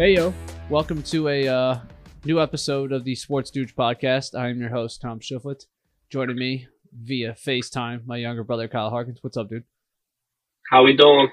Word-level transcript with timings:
Hey 0.00 0.14
yo, 0.14 0.32
welcome 0.70 1.02
to 1.02 1.28
a 1.28 1.46
uh, 1.46 1.78
new 2.24 2.40
episode 2.40 2.90
of 2.90 3.04
the 3.04 3.14
Sports 3.14 3.50
Dude 3.50 3.76
podcast. 3.76 4.34
I'm 4.34 4.58
your 4.58 4.70
host 4.70 5.02
Tom 5.02 5.20
Shifflett. 5.20 5.66
Joining 6.08 6.36
me 6.38 6.68
via 6.90 7.34
FaceTime, 7.34 8.06
my 8.06 8.16
younger 8.16 8.42
brother 8.42 8.66
Kyle 8.66 8.88
Harkins. 8.88 9.18
What's 9.20 9.36
up, 9.36 9.50
dude? 9.50 9.64
How 10.70 10.84
we 10.84 10.96
doing? 10.96 11.28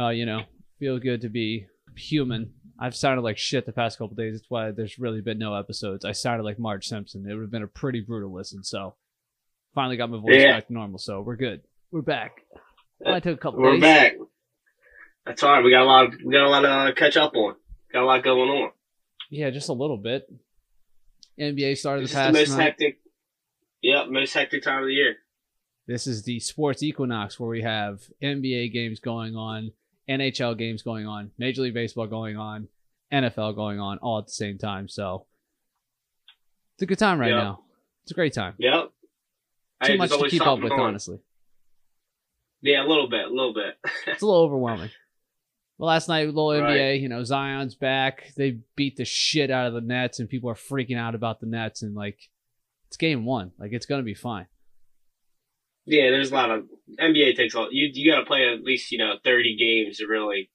Uh, 0.00 0.08
you 0.08 0.24
know, 0.24 0.44
feel 0.78 0.98
good 0.98 1.20
to 1.20 1.28
be 1.28 1.66
human. 1.94 2.54
I've 2.80 2.96
sounded 2.96 3.20
like 3.20 3.36
shit 3.36 3.66
the 3.66 3.72
past 3.72 3.98
couple 3.98 4.16
days. 4.16 4.32
That's 4.32 4.48
why 4.48 4.70
there's 4.70 4.98
really 4.98 5.20
been 5.20 5.38
no 5.38 5.54
episodes. 5.54 6.06
I 6.06 6.12
sounded 6.12 6.44
like 6.44 6.58
Marge 6.58 6.86
Simpson. 6.86 7.28
It 7.28 7.34
would 7.34 7.42
have 7.42 7.50
been 7.50 7.64
a 7.64 7.68
pretty 7.68 8.00
brutal 8.00 8.32
listen. 8.32 8.64
So, 8.64 8.94
finally 9.74 9.98
got 9.98 10.08
my 10.08 10.16
voice 10.22 10.40
Yeah. 10.40 10.52
back 10.54 10.68
to 10.68 10.72
normal. 10.72 10.98
So 10.98 11.20
we're 11.20 11.36
good. 11.36 11.60
We're 11.90 12.00
back. 12.00 12.40
Well, 12.98 13.12
I 13.14 13.20
took 13.20 13.36
a 13.36 13.40
couple 13.42 13.60
We're 13.60 13.72
days. 13.72 13.82
back. 13.82 14.12
That's 15.26 15.42
all 15.42 15.52
right. 15.52 15.62
We 15.62 15.70
got 15.70 15.82
a 15.82 15.84
lot. 15.84 16.06
Of, 16.06 16.14
we 16.24 16.32
got 16.32 16.46
a 16.46 16.48
lot 16.48 16.86
to 16.86 16.94
catch 16.94 17.18
up 17.18 17.34
on. 17.36 17.56
Got 17.96 18.02
a 18.02 18.04
lot 18.04 18.22
going 18.24 18.50
on. 18.50 18.70
Yeah, 19.30 19.48
just 19.48 19.70
a 19.70 19.72
little 19.72 19.96
bit. 19.96 20.30
NBA 21.40 21.78
started 21.78 22.04
This 22.04 22.12
the 22.12 22.20
is 22.20 22.26
the 22.26 22.32
most 22.40 22.50
night. 22.50 22.62
hectic. 22.64 22.98
Yep, 23.80 24.08
most 24.10 24.34
hectic 24.34 24.62
time 24.62 24.80
of 24.82 24.86
the 24.88 24.92
year. 24.92 25.16
This 25.86 26.06
is 26.06 26.22
the 26.22 26.38
sports 26.40 26.82
equinox 26.82 27.40
where 27.40 27.48
we 27.48 27.62
have 27.62 28.02
NBA 28.22 28.70
games 28.74 29.00
going 29.00 29.34
on, 29.34 29.70
NHL 30.10 30.58
games 30.58 30.82
going 30.82 31.06
on, 31.06 31.30
Major 31.38 31.62
League 31.62 31.72
Baseball 31.72 32.06
going 32.06 32.36
on, 32.36 32.68
NFL 33.10 33.54
going 33.56 33.80
on 33.80 33.96
all 34.02 34.18
at 34.18 34.26
the 34.26 34.32
same 34.32 34.58
time. 34.58 34.90
So 34.90 35.24
it's 36.74 36.82
a 36.82 36.86
good 36.86 36.98
time 36.98 37.18
right 37.18 37.30
Yeah. 37.30 37.36
now. 37.44 37.64
It's 38.02 38.10
a 38.10 38.14
great 38.14 38.34
time. 38.34 38.56
Yep. 38.58 38.74
Too 39.84 39.92
Hey, 39.92 39.96
much 39.96 40.10
to 40.10 40.28
keep 40.28 40.46
up 40.46 40.60
with, 40.60 40.70
on. 40.72 40.80
honestly. 40.80 41.18
Yeah, 42.60 42.84
a 42.84 42.86
little 42.86 43.08
bit, 43.08 43.24
a 43.24 43.30
little 43.30 43.54
bit. 43.54 43.78
It's 44.06 44.20
a 44.20 44.26
little 44.26 44.42
overwhelming. 44.42 44.90
Well, 45.78 45.88
last 45.88 46.08
night, 46.08 46.26
little 46.26 46.52
Right. 46.58 46.78
NBA, 46.78 47.00
you 47.02 47.08
know, 47.08 47.22
Zion's 47.22 47.74
back. 47.74 48.32
They 48.36 48.60
beat 48.76 48.96
the 48.96 49.04
shit 49.04 49.50
out 49.50 49.66
of 49.66 49.74
the 49.74 49.82
Nets, 49.82 50.20
and 50.20 50.28
people 50.28 50.48
are 50.48 50.54
freaking 50.54 50.96
out 50.98 51.14
about 51.14 51.40
the 51.40 51.46
Nets. 51.46 51.82
And 51.82 51.94
like, 51.94 52.18
it's 52.88 52.96
game 52.96 53.24
one. 53.26 53.52
Like, 53.58 53.72
it's 53.72 53.86
gonna 53.86 54.02
be 54.02 54.14
fine. 54.14 54.46
yeah, 55.84 56.10
there's 56.10 56.30
a 56.32 56.34
lot 56.34 56.50
of 56.50 56.64
NBA 56.98 57.36
takes 57.36 57.54
a 57.54 57.60
lot. 57.60 57.72
You 57.72 57.90
you 57.92 58.10
got 58.10 58.20
to 58.20 58.26
play 58.26 58.48
at 58.48 58.62
least 58.62 58.90
you 58.90 58.98
know 58.98 59.14
30 59.22 59.56
games 59.56 59.98
to 59.98 60.06
really 60.06 60.50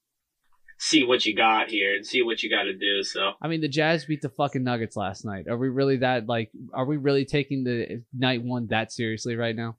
see 0.80 1.04
what 1.04 1.26
you 1.28 1.36
got 1.36 1.70
here 1.70 1.96
and 1.96 2.04
see 2.06 2.24
what 2.24 2.42
you 2.42 2.50
got 2.50 2.64
to 2.64 2.74
do. 2.76 3.04
So 3.04 3.34
I 3.42 3.48
mean, 3.48 3.62
the 3.62 3.68
Jazz 3.68 4.06
beat 4.06 4.22
the 4.22 4.30
fucking 4.30 4.64
Nuggets 4.64 4.96
last 4.96 5.24
night. 5.24 5.48
Are 5.48 5.58
we 5.58 5.70
really 5.70 5.98
that 5.98 6.28
like? 6.28 6.50
Are 6.74 6.86
we 6.86 6.98
really 6.98 7.26
taking 7.26 7.64
the 7.64 8.04
night 8.18 8.42
one 8.44 8.68
that 8.72 8.92
seriously 8.92 9.36
right 9.36 9.56
now? 9.56 9.78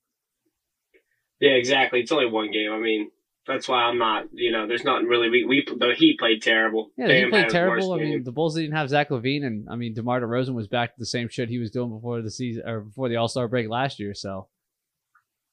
yeah, 1.41 1.53
exactly. 1.53 2.01
It's 2.01 2.13
only 2.13 2.27
one 2.27 2.53
game. 2.53 2.71
I 2.73 2.79
mean. 2.79 3.11
That's 3.47 3.69
why 3.69 3.83
I'm 3.83 3.99
not, 3.99 4.27
you 4.33 4.53
know, 4.53 4.69
there's 4.69 4.85
nothing 4.85 5.07
really. 5.07 5.29
We, 5.29 5.45
we 5.45 5.65
the 5.67 5.95
Heat 5.97 6.19
played 6.19 6.43
terrible. 6.43 6.91
Yeah, 6.97 7.13
he 7.13 7.29
played 7.29 7.49
terrible. 7.49 7.93
I 7.93 7.97
mean, 7.97 8.13
game. 8.13 8.25
the 8.25 8.31
Bulls 8.31 8.55
didn't 8.55 8.77
have 8.77 8.89
Zach 8.89 9.11
LaVine, 9.11 9.45
and 9.45 9.69
I 9.69 9.75
mean, 9.75 9.95
DeMar 9.95 10.21
DeRozan 10.21 10.55
was 10.55 10.69
back 10.69 10.95
to 10.95 11.01
the 11.01 11.07
same 11.07 11.29
shit 11.29 11.49
he 11.49 11.59
was 11.59 11.73
doing 11.73 11.91
before 11.91 12.23
the 12.23 12.31
season 12.31 12.63
or 12.67 12.83
before 12.83 13.09
the 13.09 13.17
All 13.17 13.27
Star 13.27 13.49
break 13.49 13.69
last 13.69 13.99
year. 13.99 14.15
So 14.15 14.49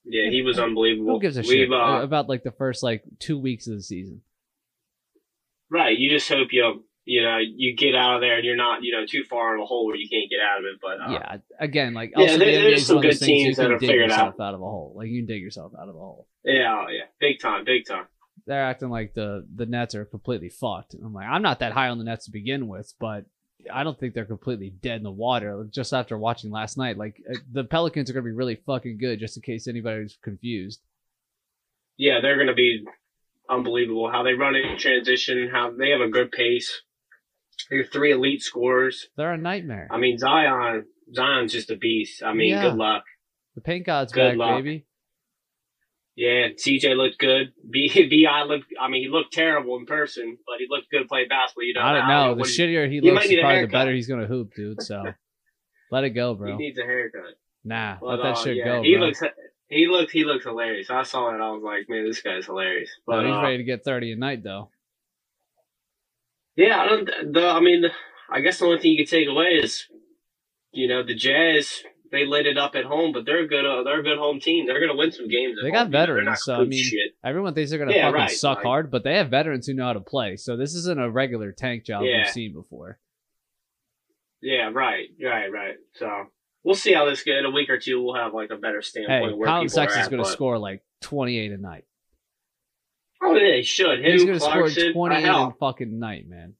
yeah, 0.05 0.29
he 0.29 0.43
was 0.43 0.59
unbelievable. 0.59 1.13
who 1.13 1.19
gives 1.19 1.37
a 1.37 1.41
We've, 1.41 1.49
shit 1.49 1.71
uh, 1.71 2.01
about 2.03 2.29
like 2.29 2.43
the 2.43 2.51
first 2.51 2.83
like 2.83 3.03
two 3.19 3.39
weeks 3.39 3.67
of 3.67 3.75
the 3.75 3.83
season? 3.83 4.21
Right. 5.71 5.97
You 5.97 6.09
just 6.09 6.29
hope 6.29 6.49
you 6.51 6.83
you 7.05 7.23
know 7.23 7.37
you 7.37 7.75
get 7.75 7.95
out 7.95 8.15
of 8.15 8.21
there 8.21 8.35
and 8.37 8.45
you're 8.45 8.55
not 8.55 8.83
you 8.83 8.91
know 8.91 9.05
too 9.07 9.23
far 9.23 9.55
in 9.55 9.61
a 9.61 9.65
hole 9.65 9.87
where 9.87 9.95
you 9.95 10.07
can't 10.07 10.29
get 10.29 10.39
out 10.39 10.59
of 10.59 10.65
it. 10.65 10.79
But 10.81 11.01
uh, 11.01 11.11
yeah, 11.13 11.37
again, 11.59 11.93
like 11.95 12.11
yeah, 12.15 12.21
also 12.21 12.37
there- 12.37 12.61
the 12.63 12.69
there's 12.69 12.85
some 12.85 12.97
one 12.97 13.05
of 13.05 13.11
those 13.11 13.19
good 13.19 13.25
teams 13.25 13.57
that 13.57 13.63
can 13.63 13.71
dig 13.79 13.89
figured 13.89 14.09
yourself 14.09 14.39
out 14.39 14.53
of 14.53 14.61
a 14.61 14.65
hole. 14.65 14.93
Like 14.95 15.07
you 15.07 15.21
can 15.21 15.25
dig 15.25 15.41
yourself 15.41 15.73
out 15.79 15.89
of 15.89 15.95
a 15.95 15.99
hole. 15.99 16.27
Yeah, 16.43 16.85
yeah, 16.89 17.05
big 17.19 17.39
time, 17.39 17.65
big 17.65 17.85
time. 17.87 18.05
They're 18.47 18.63
acting 18.63 18.89
like 18.89 19.13
the 19.13 19.45
the 19.53 19.65
Nets 19.65 19.95
are 19.95 20.05
completely 20.05 20.49
fucked. 20.49 20.93
I'm 20.95 21.13
like, 21.13 21.27
I'm 21.27 21.41
not 21.41 21.59
that 21.59 21.73
high 21.73 21.89
on 21.89 21.97
the 21.97 22.03
Nets 22.03 22.25
to 22.25 22.31
begin 22.31 22.67
with, 22.67 22.93
but 22.99 23.25
I 23.71 23.83
don't 23.83 23.99
think 23.99 24.13
they're 24.13 24.25
completely 24.25 24.69
dead 24.69 24.97
in 24.97 25.03
the 25.03 25.11
water. 25.11 25.67
Just 25.69 25.93
after 25.93 26.17
watching 26.17 26.49
last 26.49 26.77
night, 26.77 26.97
like 26.97 27.17
uh, 27.29 27.37
the 27.51 27.63
Pelicans 27.65 28.09
are 28.09 28.13
gonna 28.13 28.23
be 28.23 28.31
really 28.31 28.55
fucking 28.65 28.97
good. 28.97 29.19
Just 29.19 29.37
in 29.37 29.43
case 29.43 29.67
anybody's 29.67 30.17
confused. 30.23 30.81
Yeah, 31.97 32.19
they're 32.21 32.37
gonna 32.37 32.53
be 32.55 32.85
unbelievable. 33.49 34.09
How 34.09 34.23
they 34.23 34.33
run 34.33 34.55
it 34.55 34.65
in 34.65 34.77
transition, 34.77 35.49
how 35.51 35.71
they 35.71 35.89
have 35.89 36.01
a 36.01 36.09
good 36.09 36.31
pace. 36.31 36.81
They're 37.69 37.83
three 37.83 38.13
elite 38.13 38.41
scorers. 38.41 39.07
They're 39.17 39.33
a 39.33 39.37
nightmare. 39.37 39.89
I 39.91 39.97
mean 39.97 40.17
Zion, 40.17 40.85
Zion's 41.13 41.51
just 41.51 41.69
a 41.69 41.75
beast. 41.75 42.23
I 42.23 42.33
mean, 42.33 42.49
Yeah. 42.51 42.69
good 42.69 42.77
luck. 42.77 43.03
The 43.55 43.61
paint 43.61 43.85
god's 43.85 44.13
Good 44.13 44.31
back, 44.31 44.37
luck. 44.37 44.63
baby. 44.63 44.85
Yeah, 46.19 46.49
CJ 46.49 46.97
looked 46.97 47.17
good. 47.17 47.53
B 47.71 47.87
Bi 48.27 48.43
looked. 48.43 48.65
I 48.77 48.89
mean, 48.89 49.03
he 49.03 49.07
looked 49.09 49.31
terrible 49.31 49.77
in 49.77 49.85
person, 49.85 50.37
but 50.45 50.57
he 50.59 50.65
looked 50.69 50.91
good 50.91 51.07
playing 51.07 51.29
basketball. 51.29 51.63
You 51.63 51.75
know, 51.75 51.81
I 51.81 51.93
don't 51.93 52.07
know. 52.09 52.35
The 52.35 52.43
he- 52.49 52.57
shittier 52.57 52.89
he 52.89 52.95
you 52.95 53.13
looks, 53.13 53.27
probably 53.39 53.61
the 53.61 53.67
better 53.67 53.93
he's 53.93 54.09
gonna 54.09 54.25
hoop, 54.27 54.53
dude. 54.53 54.81
So 54.81 55.01
let 55.91 56.03
it 56.03 56.09
go, 56.09 56.35
bro. 56.35 56.51
He 56.51 56.57
needs 56.57 56.77
a 56.77 56.83
haircut. 56.83 57.21
Nah, 57.63 57.97
But, 58.01 58.07
let 58.07 58.17
that 58.23 58.37
uh, 58.37 58.43
shit 58.43 58.57
yeah, 58.57 58.65
go, 58.65 58.83
He 58.83 58.97
bro. 58.97 59.05
looks. 59.05 59.23
He 59.69 59.87
looked. 59.87 60.11
He 60.11 60.25
looks 60.25 60.43
hilarious. 60.43 60.89
I 60.89 61.03
saw 61.03 61.33
it. 61.33 61.39
I 61.39 61.51
was 61.51 61.63
like, 61.63 61.87
man, 61.87 62.05
this 62.05 62.21
guy's 62.21 62.45
hilarious. 62.47 62.89
But 63.07 63.19
Oh, 63.19 63.25
he's 63.25 63.35
uh, 63.35 63.41
ready 63.41 63.57
to 63.59 63.63
get 63.63 63.85
thirty 63.85 64.11
a 64.11 64.17
night, 64.17 64.43
though. 64.43 64.71
yeah, 66.57 66.81
I 66.81 66.85
don't. 66.85 67.05
The 67.31 67.47
I 67.47 67.61
mean, 67.61 67.85
I 68.29 68.41
guess 68.41 68.59
the 68.59 68.65
only 68.65 68.79
thing 68.79 68.91
you 68.91 69.05
could 69.05 69.09
take 69.09 69.29
away 69.29 69.59
is, 69.63 69.85
you 70.73 70.89
know, 70.89 71.01
the 71.01 71.15
Jazz. 71.15 71.81
They 72.11 72.25
lit 72.25 72.47
it 72.47 72.57
up 72.57 72.73
at 72.75 72.85
home, 72.85 73.11
but 73.13 73.25
they're 73.25 73.41
a 73.43 73.47
good. 73.47 73.65
Uh, 73.65 73.83
they're 73.83 73.99
a 73.99 74.03
good 74.03 74.17
home 74.17 74.39
team. 74.39 74.65
They're 74.65 74.79
gonna 74.79 74.95
win 74.97 75.11
some 75.11 75.27
games. 75.27 75.57
At 75.59 75.63
They 75.63 75.69
home, 75.69 75.73
got 75.73 75.89
know, 75.91 75.99
veterans, 75.99 76.43
so, 76.43 76.55
I 76.55 76.63
mean, 76.65 76.83
shit. 76.83 77.11
Everyone 77.23 77.53
thinks 77.53 77.69
they're 77.69 77.77
gonna 77.79 77.93
Yeah, 77.93 78.07
fucking 78.07 78.21
right, 78.21 78.31
suck 78.31 78.57
like- 78.57 78.65
hard, 78.65 78.91
but 78.91 79.03
they 79.03 79.15
have 79.17 79.29
veterans 79.29 79.67
who 79.67 79.73
know 79.75 79.85
how 79.85 79.93
to 79.93 79.99
play. 79.99 80.35
So 80.35 80.57
this 80.57 80.73
isn't 80.73 80.99
a 80.99 81.09
regular 81.09 81.51
tank 81.51 81.85
job 81.85 82.03
Yeah. 82.03 82.17
we've 82.23 82.29
seen 82.29 82.53
before. 82.53 82.99
Yeah, 84.41 84.69
right, 84.73 85.09
right, 85.23 85.51
right. 85.51 85.75
So 85.95 86.09
we'll 86.63 86.75
see 86.75 86.93
how 86.93 87.05
this 87.05 87.23
goes. 87.23 87.35
In 87.39 87.45
a 87.45 87.51
week 87.51 87.69
or 87.69 87.77
two, 87.77 88.01
we'll 88.01 88.15
have 88.15 88.33
like 88.33 88.49
a 88.51 88.57
better 88.57 88.79
Hey, 88.79 88.83
standpoint 88.87 89.37
where 89.37 89.47
Collin 89.47 89.69
Sexton's 89.69 90.07
gonna 90.07 90.23
but- 90.23 90.29
score 90.31 90.57
like 90.57 90.81
twenty-eight 91.01 91.51
a 91.51 91.57
night. 91.57 91.83
Oh, 93.21 93.35
yeah, 93.35 93.57
he 93.57 93.63
should. 93.63 93.99
Him, 93.99 94.11
He's 94.13 94.23
gonna 94.25 94.39
score 94.39 94.53
Clarkson, 94.53 94.93
twenty-eight 94.93 95.25
a 95.27 95.51
fucking 95.59 95.99
night, 95.99 96.27
man. 96.27 96.55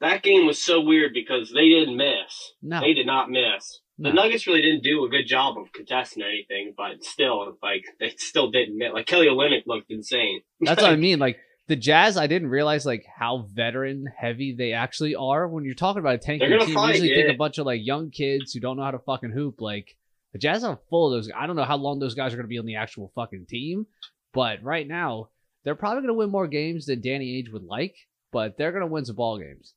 that 0.00 0.22
game 0.22 0.46
was 0.46 0.62
so 0.62 0.80
weird 0.80 1.12
because 1.12 1.50
they 1.52 1.68
didn't 1.68 1.96
miss. 1.96 2.54
No, 2.62 2.80
They 2.80 2.94
did 2.94 3.06
not 3.06 3.28
miss. 3.28 3.80
The 4.02 4.12
Nuggets 4.12 4.46
really 4.46 4.62
didn't 4.62 4.82
do 4.82 5.04
a 5.04 5.10
good 5.10 5.26
job 5.26 5.58
of 5.58 5.72
contesting 5.72 6.22
anything, 6.22 6.72
but 6.76 7.04
still, 7.04 7.58
like 7.62 7.84
they 7.98 8.14
still 8.16 8.50
didn't 8.50 8.78
miss. 8.78 8.92
Like 8.94 9.06
Kelly 9.06 9.26
Olynyk 9.26 9.64
looked 9.66 9.90
insane. 9.90 10.40
That's 10.60 10.80
what 10.80 10.92
I 10.92 10.96
mean. 11.08 11.18
Like 11.18 11.38
the 11.68 11.76
Jazz, 11.76 12.16
I 12.16 12.26
didn't 12.26 12.48
realize 12.48 12.86
like 12.86 13.04
how 13.14 13.46
veteran 13.52 14.06
heavy 14.16 14.54
they 14.56 14.72
actually 14.72 15.14
are. 15.14 15.46
When 15.46 15.64
you're 15.64 15.74
talking 15.74 16.00
about 16.00 16.14
a 16.14 16.18
tanking 16.18 16.48
team, 16.48 16.74
fight, 16.74 16.96
you 16.96 17.02
usually 17.02 17.22
think 17.22 17.34
a 17.34 17.38
bunch 17.38 17.58
of 17.58 17.66
like 17.66 17.80
young 17.84 18.10
kids 18.10 18.54
who 18.54 18.60
don't 18.60 18.78
know 18.78 18.84
how 18.84 18.90
to 18.90 18.98
fucking 18.98 19.32
hoop. 19.32 19.60
Like 19.60 19.96
the 20.32 20.38
Jazz 20.38 20.64
are 20.64 20.78
full 20.88 21.12
of 21.12 21.12
those. 21.12 21.30
I 21.36 21.46
don't 21.46 21.56
know 21.56 21.64
how 21.64 21.76
long 21.76 21.98
those 21.98 22.14
guys 22.14 22.32
are 22.32 22.36
gonna 22.36 22.48
be 22.48 22.58
on 22.58 22.66
the 22.66 22.76
actual 22.76 23.12
fucking 23.14 23.46
team, 23.50 23.86
but 24.32 24.62
right 24.62 24.88
now 24.88 25.28
they're 25.62 25.74
probably 25.74 26.00
gonna 26.00 26.14
win 26.14 26.30
more 26.30 26.46
games 26.46 26.86
than 26.86 27.02
Danny 27.02 27.42
Ainge 27.42 27.52
would 27.52 27.64
like. 27.64 27.96
But 28.32 28.56
they're 28.56 28.72
gonna 28.72 28.86
win 28.86 29.04
some 29.04 29.16
ball 29.16 29.38
games. 29.38 29.74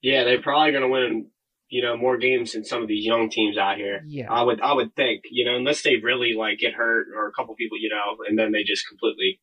Yeah, 0.00 0.24
they're 0.24 0.40
probably 0.40 0.70
going 0.70 0.82
to 0.82 0.88
win, 0.88 1.26
you 1.68 1.82
know, 1.82 1.96
more 1.96 2.16
games 2.16 2.52
than 2.52 2.64
some 2.64 2.82
of 2.82 2.88
these 2.88 3.04
young 3.04 3.28
teams 3.30 3.58
out 3.58 3.76
here. 3.76 4.02
Yeah. 4.06 4.30
I 4.32 4.42
would, 4.42 4.60
I 4.60 4.72
would 4.72 4.94
think, 4.96 5.24
you 5.30 5.44
know, 5.44 5.54
unless 5.56 5.82
they 5.82 5.96
really 5.96 6.32
like 6.36 6.58
get 6.58 6.72
hurt 6.74 7.08
or 7.14 7.28
a 7.28 7.32
couple 7.32 7.54
people, 7.56 7.78
you 7.78 7.90
know, 7.90 8.24
and 8.28 8.38
then 8.38 8.52
they 8.52 8.62
just 8.64 8.88
completely 8.88 9.40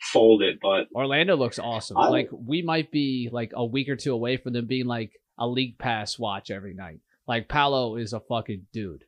fold 0.00 0.42
it. 0.42 0.58
But 0.60 0.88
Orlando 0.94 1.36
looks 1.36 1.58
awesome. 1.58 1.96
I- 1.96 2.08
like 2.08 2.28
we 2.32 2.62
might 2.62 2.90
be 2.90 3.28
like 3.32 3.52
a 3.54 3.64
week 3.64 3.88
or 3.88 3.96
two 3.96 4.12
away 4.12 4.36
from 4.36 4.52
them 4.52 4.66
being 4.66 4.86
like 4.86 5.12
a 5.38 5.46
league 5.46 5.78
pass 5.78 6.18
watch 6.18 6.50
every 6.50 6.74
night. 6.74 7.00
Like 7.26 7.48
Paolo 7.48 7.96
is 7.96 8.12
a 8.12 8.20
fucking 8.20 8.66
dude. 8.72 9.04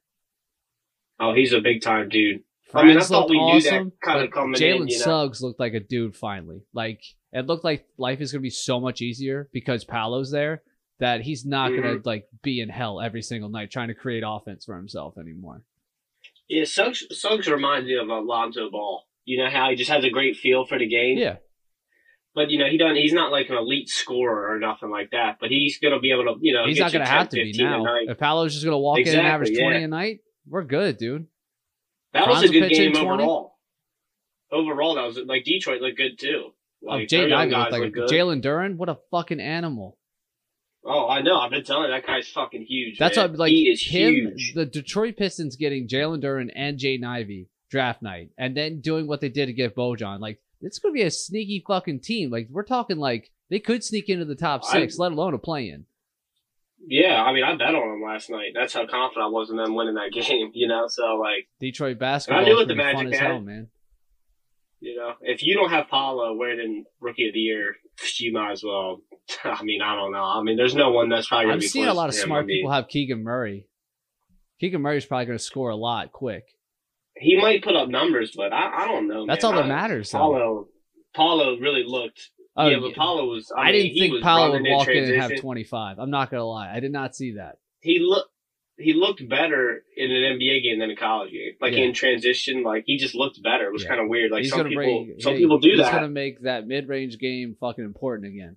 oh, 1.20 1.34
he's 1.34 1.52
a 1.52 1.60
big 1.60 1.82
time 1.82 2.08
dude. 2.08 2.43
I 2.72 2.82
mean, 2.84 2.96
I 2.96 3.00
thought 3.02 3.31
we 3.31 3.38
knew 3.38 3.60
that 3.60 3.72
awesome, 3.75 3.93
kinda 4.02 4.20
but 4.22 4.32
coming 4.32 4.55
in, 4.55 4.60
Jalen 4.60 4.90
you 4.90 4.99
know. 4.99 5.05
Suggs 5.05 5.40
looked 5.43 5.60
like 5.60 5.75
a 5.75 5.81
dude 5.81 6.17
finally. 6.17 6.62
Like 6.72 7.02
it 7.32 7.46
looked 7.46 7.62
like 7.64 7.87
life 7.99 8.20
is 8.20 8.32
gonna 8.32 8.40
be 8.43 8.50
so 8.50 8.81
much 8.81 9.00
easier 9.00 9.49
because 9.52 9.84
Paolo's 9.84 10.31
there 10.32 10.62
that 11.00 11.23
he's 11.23 11.44
not 11.44 11.70
gonna 11.70 11.96
Mhm. 11.96 12.06
like 12.06 12.29
be 12.43 12.61
in 12.61 12.69
hell 12.69 13.00
every 13.00 13.23
single 13.23 13.49
night 13.50 13.70
trying 13.70 13.88
to 13.88 13.94
create 13.94 14.23
offense 14.26 14.64
for 14.64 14.76
himself 14.76 15.19
anymore. 15.19 15.62
Yeah, 16.49 16.64
Suggs, 16.64 17.06
Suggs 17.11 17.49
reminds 17.49 17.87
me 17.88 17.94
of 17.96 18.08
Alonzo 18.08 18.70
Ball. 18.70 19.05
You 19.25 19.43
know 19.43 19.50
how 19.50 19.70
he 19.70 19.76
just 19.76 19.91
has 19.91 20.05
a 20.05 20.11
great 20.11 20.37
feel 20.37 20.67
for 20.67 20.79
the 20.79 20.87
game. 20.87 21.17
Yeah, 21.19 21.37
But 22.35 22.50
you 22.50 22.58
know 22.58 22.67
he 22.67 22.76
doesn't. 22.76 22.96
He's 22.96 23.12
not 23.14 23.32
like 23.32 23.49
an 23.49 23.56
elite 23.56 23.88
scorer 23.88 24.52
or 24.55 24.58
nothing 24.58 24.91
like 24.91 25.11
that. 25.12 25.38
But 25.41 25.50
he's 25.50 25.79
gonna 25.79 26.00
be 26.00 26.11
able 26.11 26.25
to. 26.25 26.35
You 26.41 26.52
know, 26.52 26.67
he's 26.67 26.79
not 26.79 26.93
gonna 26.93 27.05
10, 27.06 27.14
have 27.17 27.29
to 27.31 27.37
be 27.37 27.52
now. 27.56 27.85
If 28.06 28.19
Paolo's 28.19 28.52
just 28.52 28.64
gonna 28.64 28.79
walk 28.79 28.99
in 28.99 29.02
and 29.08 29.08
Exactly, 29.17 29.31
average 29.31 29.58
twenty 29.58 29.79
yeah. 29.79 29.85
a 29.85 29.88
night, 29.88 30.20
we're 30.46 30.64
good, 30.64 30.99
dude. 30.99 31.26
That 32.12 32.29
was 32.29 32.43
a 32.44 32.49
good 32.49 32.69
game 32.70 32.93
20? 32.93 33.06
overall. 33.08 33.58
Overall, 34.52 34.94
that 34.96 35.06
was 35.06 35.19
like 35.19 35.44
Detroit 35.44 35.81
looked 35.81 35.96
good 35.96 36.19
too. 36.19 36.52
Oh, 36.87 36.96
Like 36.96 37.08
Jay 37.08 37.26
their 37.29 37.35
Ivey 37.37 37.55
looked 37.56 37.73
like 37.73 37.81
a 37.81 37.85
look 37.87 37.94
good. 37.94 38.11
Jalen 38.11 38.43
Duren. 38.43 38.76
What 38.76 38.88
a 38.88 38.99
fucking 39.11 39.41
animal. 39.41 39.99
Oh, 40.86 41.08
I 41.08 41.22
know. 41.22 41.36
I've 41.38 41.50
been 41.50 41.64
telling 41.64 41.90
you, 41.90 41.94
that 41.96 42.06
guy's 42.06 42.28
fucking 42.28 42.66
huge. 42.69 42.98
That's 42.98 43.16
man. 43.16 43.31
what 43.31 43.38
like 43.38 43.50
he 43.50 43.70
is 43.70 43.82
him. 43.82 44.12
huge. 44.14 44.52
The 44.54 44.66
Detroit 44.66 45.16
Pistons 45.16 45.56
getting 45.56 45.88
Jalen 45.88 46.22
Duren 46.22 46.50
and 46.54 46.78
Jaden 46.78 47.04
Ivey 47.06 47.48
draft 47.70 48.02
night, 48.02 48.31
and 48.38 48.56
then 48.56 48.81
doing 48.81 49.06
what 49.06 49.20
they 49.20 49.28
did 49.31 49.46
to 49.46 49.52
get 49.52 49.75
Bojan. 49.75 50.20
Like 50.20 50.40
it's 50.60 50.78
gonna 50.78 50.92
be 50.92 51.02
a 51.02 51.10
sneaky 51.10 51.64
fucking 51.66 52.00
team. 52.00 52.31
Like 52.31 52.48
we're 52.50 52.64
talking 52.64 52.98
like 52.98 53.31
They 53.50 53.60
could 53.60 53.82
sneak 53.82 54.08
into 54.08 54.25
the 54.26 54.34
top 54.34 54.62
I- 54.69 54.72
six, 54.81 54.98
let 54.98 55.12
alone 55.12 55.34
a 55.34 55.38
play 55.38 55.69
in. 55.70 55.86
Yeah, 56.86 57.22
I 57.22 57.32
mean, 57.32 57.44
I 57.44 57.56
bet 57.56 57.75
on 57.75 57.88
them 57.88 58.02
last 58.02 58.28
night. 58.28 58.50
That's 58.54 58.75
how 58.75 58.86
confident 58.86 59.25
I 59.25 59.28
was 59.28 59.48
in 59.48 59.56
them 59.56 59.75
winning 59.75 59.94
that 59.94 60.12
game. 60.12 60.50
You 60.52 60.69
know, 60.69 60.84
so 60.88 61.16
like, 61.16 61.48
Detroit 61.58 61.98
basketball 61.98 62.42
I 62.42 62.44
knew 62.44 62.56
what 62.56 62.69
the 62.69 62.75
gonna 62.75 62.90
be 62.90 62.94
fun 62.94 63.04
Magic 63.06 63.14
as 63.14 63.26
hell, 63.26 63.40
man. 63.40 63.69
You 64.84 64.96
know, 64.96 65.14
if 65.22 65.42
you 65.42 65.54
don't 65.54 65.70
have 65.70 65.88
Paolo 65.88 66.36
winning 66.36 66.84
Rookie 67.00 67.28
of 67.28 67.32
the 67.32 67.40
Year, 67.40 67.75
you 68.19 68.34
might 68.34 68.52
as 68.52 68.62
well. 68.62 69.00
I 69.44 69.62
mean, 69.62 69.81
I 69.81 69.94
don't 69.94 70.12
know. 70.12 70.22
I 70.22 70.42
mean, 70.42 70.58
there's 70.58 70.75
no 70.75 70.90
one 70.90 71.08
that's 71.08 71.28
probably 71.28 71.46
going 71.46 71.54
I'm 71.54 71.60
to 71.60 71.64
be. 71.64 71.69
seeing 71.69 71.88
a 71.88 71.94
lot 71.94 72.10
of 72.10 72.14
smart 72.14 72.44
I 72.44 72.46
mean, 72.46 72.58
people 72.58 72.70
have 72.70 72.88
Keegan 72.88 73.22
Murray. 73.22 73.66
Keegan 74.60 74.82
Murray's 74.82 75.06
probably 75.06 75.25
going 75.25 75.38
to 75.38 75.42
score 75.44 75.70
a 75.70 75.76
lot 75.76 76.12
quick. 76.12 76.44
He 77.16 77.40
might 77.40 77.64
put 77.64 77.75
up 77.76 77.88
numbers, 77.88 78.32
but 78.36 78.52
I, 78.52 78.82
I 78.82 78.86
don't 78.86 79.08
know. 79.08 79.25
That's 79.26 79.42
man. 79.42 79.54
all 79.54 79.56
that 79.56 79.64
I- 79.64 79.69
matters. 79.69 80.10
Paolo, 80.10 80.69
Paolo 81.14 81.56
really 81.58 81.84
looked. 81.86 82.31
Oh, 82.54 82.69
yeah, 82.69 82.78
but 82.78 82.94
Paolo 82.94 83.25
was. 83.25 83.50
I, 83.56 83.72
mean, 83.72 83.94
didn't 83.94 83.98
think 84.12 84.22
Powell 84.22 84.50
would 84.50 84.56
running 84.58 84.66
in 84.66 84.76
walk 84.76 84.88
in 84.88 85.04
and 85.04 85.20
have 85.20 85.40
25. 85.40 85.98
I'm 85.98 86.10
not 86.10 86.31
going 86.31 86.40
to 86.40 86.44
lie. 86.44 86.70
I 86.70 86.81
did 86.81 86.92
not 86.92 87.16
see 87.16 87.36
that. 87.36 87.56
He 87.81 88.00
looked. 88.00 88.31
He 88.76 88.92
looked 88.92 89.26
better 89.28 89.82
in 89.96 90.10
an 90.10 90.36
NBA 90.36 90.62
game 90.64 90.80
than 90.80 90.90
a 90.90 90.96
college 90.96 91.30
game. 91.30 91.52
Like 91.60 91.74
Yeah. 91.74 91.84
in 91.84 91.92
transition, 91.94 92.62
like 92.64 92.82
he 92.86 92.96
just 92.98 93.14
looked 93.14 93.40
better. 93.42 93.66
It 93.68 93.72
was 93.72 93.82
Yeah. 93.84 93.90
kind 93.90 94.00
of 94.00 94.08
weird. 94.08 94.32
Like 94.32 94.42
he's 94.42 94.50
some 94.50 94.66
people, 94.66 94.74
bring. 94.74 95.14
some 95.20 95.34
hey, 95.34 95.38
people 95.38 95.58
do 95.60 95.70
he's 95.70 95.78
that. 95.78 95.92
going 95.92 96.02
to 96.02 96.08
make 96.08 96.40
that 96.42 96.66
mid-range 96.66 97.18
game 97.18 97.56
fucking 97.60 97.84
important 97.84 98.26
again. 98.32 98.56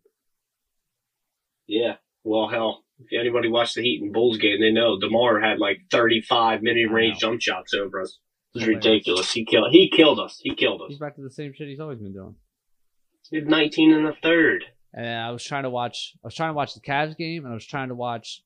Yeah. 1.67 1.97
Well, 2.23 2.47
hell, 2.49 2.83
if 2.99 3.19
anybody 3.19 3.47
watched 3.49 3.75
the 3.75 3.81
Heat 3.83 4.01
and 4.01 4.11
Bulls 4.11 4.37
game, 4.37 4.59
they 4.59 4.71
know 4.71 4.99
Demar 4.99 5.39
had 5.39 5.59
like 5.59 5.81
35 5.91 6.61
mid 6.63 6.75
range 6.91 7.19
jump 7.19 7.41
shots 7.41 7.73
over 7.73 8.01
us. 8.01 8.19
It 8.55 8.59
was 8.59 8.63
oh, 8.63 8.65
Hilarious. 8.65 8.85
ridiculous. 8.85 9.31
He 9.33 9.45
killed. 9.45 9.67
He 9.71 9.89
killed 9.89 10.19
us. 10.19 10.39
He 10.41 10.55
killed 10.55 10.81
us. 10.81 10.87
He's 10.89 10.97
back 10.99 11.15
to 11.17 11.21
the 11.21 11.29
same 11.29 11.53
shit 11.53 11.67
he's 11.67 11.79
always 11.79 11.99
been 11.99 12.13
doing. 12.13 12.35
He 13.29 13.37
had 13.37 13.47
19 13.47 13.91
in 13.91 14.03
the 14.03 14.13
third. 14.23 14.63
And 14.93 15.07
I 15.07 15.31
was 15.31 15.43
trying 15.43 15.63
to 15.63 15.69
watch. 15.69 16.13
I 16.23 16.27
was 16.27 16.33
trying 16.35 16.49
to 16.49 16.53
watch 16.55 16.73
the 16.73 16.79
Cavs 16.81 17.15
game, 17.17 17.43
and 17.43 17.51
I 17.51 17.53
was 17.53 17.65
trying 17.67 17.89
to 17.89 17.95
watch. 17.95 18.41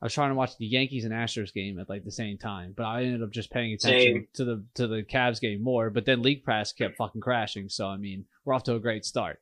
I 0.00 0.04
was 0.04 0.14
trying 0.14 0.30
to 0.30 0.36
watch 0.36 0.56
the 0.56 0.66
Yankees 0.66 1.04
and 1.04 1.12
Astros 1.12 1.52
game 1.52 1.78
at 1.80 1.88
like 1.88 2.04
the 2.04 2.12
same 2.12 2.38
time, 2.38 2.72
but 2.76 2.84
I 2.84 3.02
ended 3.02 3.22
up 3.22 3.30
just 3.30 3.50
paying 3.50 3.72
attention 3.72 4.14
Same. 4.14 4.28
to 4.34 4.44
the 4.44 4.64
to 4.74 4.86
the 4.86 5.02
Cavs 5.02 5.40
game 5.40 5.62
more. 5.62 5.90
But 5.90 6.04
then 6.04 6.22
League 6.22 6.44
Pass 6.44 6.72
kept 6.72 6.96
fucking 6.96 7.20
crashing, 7.20 7.68
so 7.68 7.88
I 7.88 7.96
mean, 7.96 8.24
we're 8.44 8.54
off 8.54 8.62
to 8.64 8.76
a 8.76 8.80
great 8.80 9.04
start. 9.04 9.40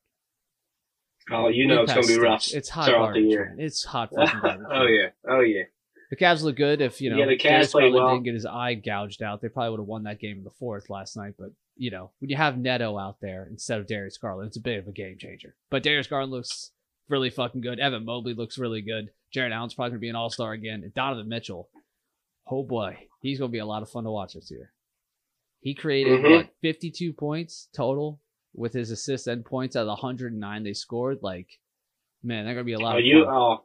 Oh, 1.31 1.49
you 1.49 1.67
know 1.67 1.81
League 1.81 1.91
it's 1.91 1.94
gonna 1.94 2.06
be 2.06 2.19
rough. 2.19 2.49
It's 2.55 2.70
hot 2.70 2.88
garbage. 2.88 3.23
the 3.23 3.29
year. 3.29 3.55
man. 3.56 3.67
It's 3.67 3.85
hot 3.85 4.11
oh, 4.17 4.25
fucking 4.25 4.41
garbage. 4.41 4.67
oh 4.73 4.87
yeah. 4.87 5.08
Oh 5.29 5.41
yeah. 5.41 5.64
The 6.08 6.17
Cavs 6.17 6.43
look 6.43 6.56
good. 6.56 6.81
If 6.81 7.00
you 7.00 7.11
know, 7.11 7.17
Yeah, 7.17 7.26
the 7.26 7.37
Cavs 7.37 7.75
well. 7.75 8.11
didn't 8.11 8.25
get 8.25 8.35
his 8.35 8.47
eye 8.47 8.75
gouged 8.75 9.23
out, 9.23 9.43
they 9.43 9.49
probably 9.49 9.70
would 9.70 9.81
have 9.81 9.88
won 9.88 10.05
that 10.05 10.20
game 10.20 10.38
in 10.38 10.44
the 10.44 10.50
fourth 10.50 10.88
last 10.88 11.17
night. 11.17 11.35
But 11.38 11.50
you 11.76 11.91
know, 11.91 12.12
when 12.20 12.31
you 12.31 12.37
have 12.37 12.56
Neto 12.56 12.97
out 12.97 13.17
there 13.20 13.47
instead 13.50 13.81
of 13.81 13.87
Darius 13.87 14.17
Garland, 14.17 14.49
it's 14.49 14.56
a 14.56 14.61
bit 14.61 14.79
of 14.79 14.88
a 14.88 14.93
game 14.93 15.17
changer. 15.19 15.55
But 15.69 15.82
Darius 15.82 16.06
Garland 16.06 16.32
looks 16.32 16.70
really 17.08 17.31
fucking 17.31 17.61
good. 17.61 17.79
Evan 17.81 18.05
Mobley 18.05 18.35
looks 18.35 18.58
really 18.58 18.82
good. 18.82 19.11
Jarrett 19.32 19.53
Allen's 19.53 19.75
probably 19.75 19.91
gonna 19.91 20.00
be 20.00 20.08
an 20.08 20.17
All 20.17 20.31
Star 20.31 20.53
again. 20.53 20.82
And 20.82 20.94
Donovan 20.94 21.29
Mitchell, 21.29 21.69
oh 22.50 22.62
boy, 22.62 23.08
he's 23.20 23.38
gonna 23.38 23.50
be 23.50 23.58
a 23.58 23.67
lot 23.67 23.82
of 23.82 23.91
fun 23.91 24.05
to 24.05 24.11
watch 24.11 24.35
this 24.35 24.50
year. 24.50 24.73
He 25.61 25.75
created 25.75 26.20
Mhm. 26.20 26.31
what 26.31 26.50
52 26.62 27.12
points 27.12 27.69
total 27.75 28.20
with 28.55 28.73
his 28.73 28.91
assists 28.91 29.26
and 29.26 29.44
points 29.44 29.76
out 29.76 29.81
of 29.81 29.87
the 29.87 29.94
109 29.97 30.62
they 30.62 30.73
scored. 30.73 31.23
Like, 31.23 31.61
man, 32.23 32.44
they're 32.44 32.55
gonna 32.55 32.64
be 32.64 32.73
a 32.73 32.79
lot 32.79 32.94
Oh, 32.97 32.99
of 32.99 33.05
you. 33.05 33.25
fun. 33.25 33.35
Oh, 33.35 33.64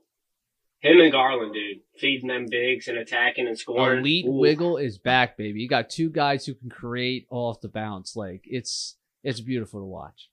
him 0.79 0.99
and 0.99 1.11
Garland, 1.11 1.53
dude, 1.53 1.81
feeding 1.97 2.27
them 2.27 2.47
bigs 2.49 2.87
and 2.87 2.97
attacking 2.97 3.45
and 3.47 3.57
scoring. 3.57 3.99
Elite 3.99 4.25
Ooh. 4.25 4.31
Wiggle 4.31 4.77
is 4.77 4.97
back, 4.97 5.37
baby. 5.37 5.61
You 5.61 5.67
got 5.67 5.91
two 5.91 6.09
guys 6.09 6.45
who 6.47 6.55
can 6.55 6.69
create 6.69 7.27
off 7.29 7.61
the 7.61 7.69
bounce. 7.69 8.15
Like 8.15 8.41
it's 8.45 8.97
it's 9.23 9.39
beautiful 9.41 9.79
to 9.79 9.85
watch. 9.85 10.30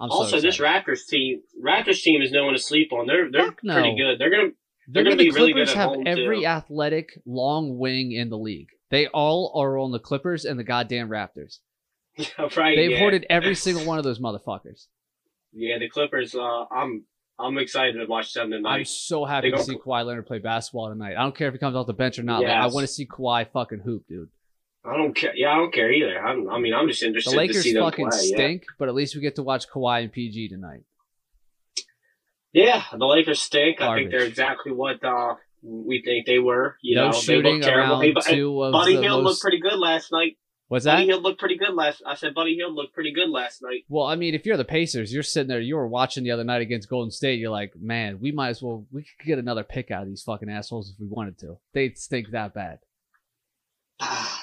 I'm 0.00 0.10
so 0.10 0.16
Also, 0.16 0.40
this. 0.40 0.58
Raptors 0.58 1.06
team, 1.06 1.42
Raptors 1.62 2.02
team 2.02 2.22
is 2.22 2.32
no 2.32 2.44
one 2.44 2.54
to 2.54 2.58
sleep 2.60 2.92
on. 2.92 3.06
They're 3.06 3.30
they're 3.30 3.54
no. 3.62 3.74
pretty 3.74 3.96
good. 3.96 4.18
They're 4.18 4.30
gonna 4.30 4.50
They're 4.88 5.04
gonna 5.04 5.16
the 5.16 5.24
be 5.24 5.30
really 5.30 5.52
good 5.52 5.68
at 5.68 5.74
have 5.76 5.90
home, 5.90 6.04
every 6.06 6.40
too. 6.40 6.46
athletic 6.46 7.10
long 7.26 7.78
wing 7.78 8.12
in 8.12 8.30
the 8.30 8.38
league. 8.38 8.68
They 8.90 9.06
all 9.08 9.52
are 9.54 9.78
on 9.78 9.92
the 9.92 9.98
Clippers 10.00 10.44
and 10.44 10.58
the 10.58 10.64
goddamn 10.64 11.08
Raptors. 11.08 11.58
right. 12.56 12.76
They've 12.76 12.90
yeah. 12.92 12.98
hoarded 12.98 13.26
every 13.30 13.54
single 13.66 13.84
one 13.84 13.98
of 13.98 14.04
those 14.04 14.18
motherfuckers. 14.18 14.86
Yeah, 15.52 15.78
the 15.78 15.88
Clippers. 15.88 16.34
Uh, 16.34 16.64
I'm 16.70 17.04
I'm 17.38 17.58
excited 17.58 17.94
to 17.94 18.06
watch 18.06 18.32
them 18.32 18.50
tonight. 18.50 18.70
I'm 18.70 18.84
so 18.84 19.24
happy 19.24 19.48
They 19.48 19.50
to 19.52 19.56
go- 19.58 19.62
see 19.62 19.76
Kawhi 19.78 20.04
Leonard 20.04 20.26
play 20.26 20.38
basketball 20.38 20.88
tonight. 20.88 21.14
I 21.16 21.22
don't 21.22 21.36
care 21.36 21.48
if 21.48 21.54
he 21.54 21.58
comes 21.58 21.76
off 21.76 21.86
the 21.86 21.92
bench 21.92 22.18
or 22.18 22.22
not. 22.22 22.42
Like, 22.42 22.50
I 22.50 22.66
want 22.66 22.86
to 22.86 22.92
see 22.92 23.06
Kawhi 23.06 23.50
fucking 23.52 23.80
hoop, 23.80 24.06
dude. 24.08 24.28
I 24.84 24.96
don't 24.96 25.14
care. 25.14 25.34
Yeah, 25.36 25.52
I 25.52 25.56
don't 25.56 25.72
care 25.74 25.92
either. 25.92 26.18
I'm, 26.18 26.48
I 26.48 26.58
mean, 26.58 26.72
I'm 26.74 26.88
just 26.88 27.00
The 27.00 27.08
interested 27.08 27.32
to 27.32 27.36
Lakers 27.36 27.72
fucking 27.72 28.08
play. 28.08 28.18
Yeah. 28.24 28.36
stink, 28.36 28.62
but 28.78 28.88
at 28.88 28.94
least 28.94 29.14
we 29.14 29.20
get 29.20 29.36
to 29.36 29.42
watch 29.42 29.68
Kawhi 29.68 30.02
and 30.02 30.12
PG 30.12 30.48
tonight. 30.48 30.84
yeah, 32.52 32.82
the 32.96 33.04
Lakers 33.06 33.40
stink. 33.40 33.80
I 33.80 33.94
think 33.96 34.10
they're 34.10 34.24
exactly 34.24 34.72
what 34.72 35.04
uh, 35.04 35.34
we 35.62 36.02
think 36.02 36.26
they 36.26 36.38
were. 36.38 36.76
You 36.82 36.96
no 36.96 37.06
know, 37.06 37.12
they 37.12 37.18
shooting 37.20 37.54
look 37.56 37.62
terrible. 37.62 38.00
Hey, 38.00 38.12
but- 38.12 38.24
two 38.24 38.62
of 38.62 38.72
Buddy 38.72 38.96
the 38.96 39.02
Hill 39.02 39.18
most. 39.22 39.24
looked 39.26 39.40
pretty 39.42 39.60
good 39.60 39.78
last 39.78 40.10
night. 40.12 40.36
What's 40.68 40.84
that? 40.84 40.94
Buddy 40.94 41.06
Hield 41.06 41.24
looked 41.24 41.40
pretty 41.40 41.58
good 41.58 41.74
last. 41.74 42.00
I 42.06 42.14
said 42.14 42.32
Buddy 42.32 42.54
Hield 42.54 42.74
looked 42.74 42.94
pretty 42.94 43.12
good 43.12 43.28
last 43.28 43.60
night. 43.60 43.82
Well, 43.88 44.06
I 44.06 44.14
mean, 44.14 44.34
if 44.36 44.46
you're 44.46 44.56
the 44.56 44.64
Pacers, 44.64 45.12
you're 45.12 45.24
sitting 45.24 45.48
there, 45.48 45.58
you 45.58 45.74
were 45.74 45.88
watching 45.88 46.22
the 46.22 46.30
other 46.30 46.44
night 46.44 46.62
against 46.62 46.88
Golden 46.88 47.10
State. 47.10 47.40
You're 47.40 47.50
like, 47.50 47.72
man, 47.76 48.20
we 48.20 48.30
might 48.30 48.50
as 48.50 48.62
well, 48.62 48.86
we 48.92 49.02
could 49.02 49.26
get 49.26 49.40
another 49.40 49.64
pick 49.64 49.90
out 49.90 50.02
of 50.04 50.08
these 50.08 50.22
fucking 50.22 50.48
assholes 50.48 50.88
if 50.88 51.00
we 51.00 51.08
wanted 51.08 51.40
to. 51.40 51.58
They 51.74 51.92
stink 51.94 52.30
that 52.30 52.54
bad. 52.54 52.78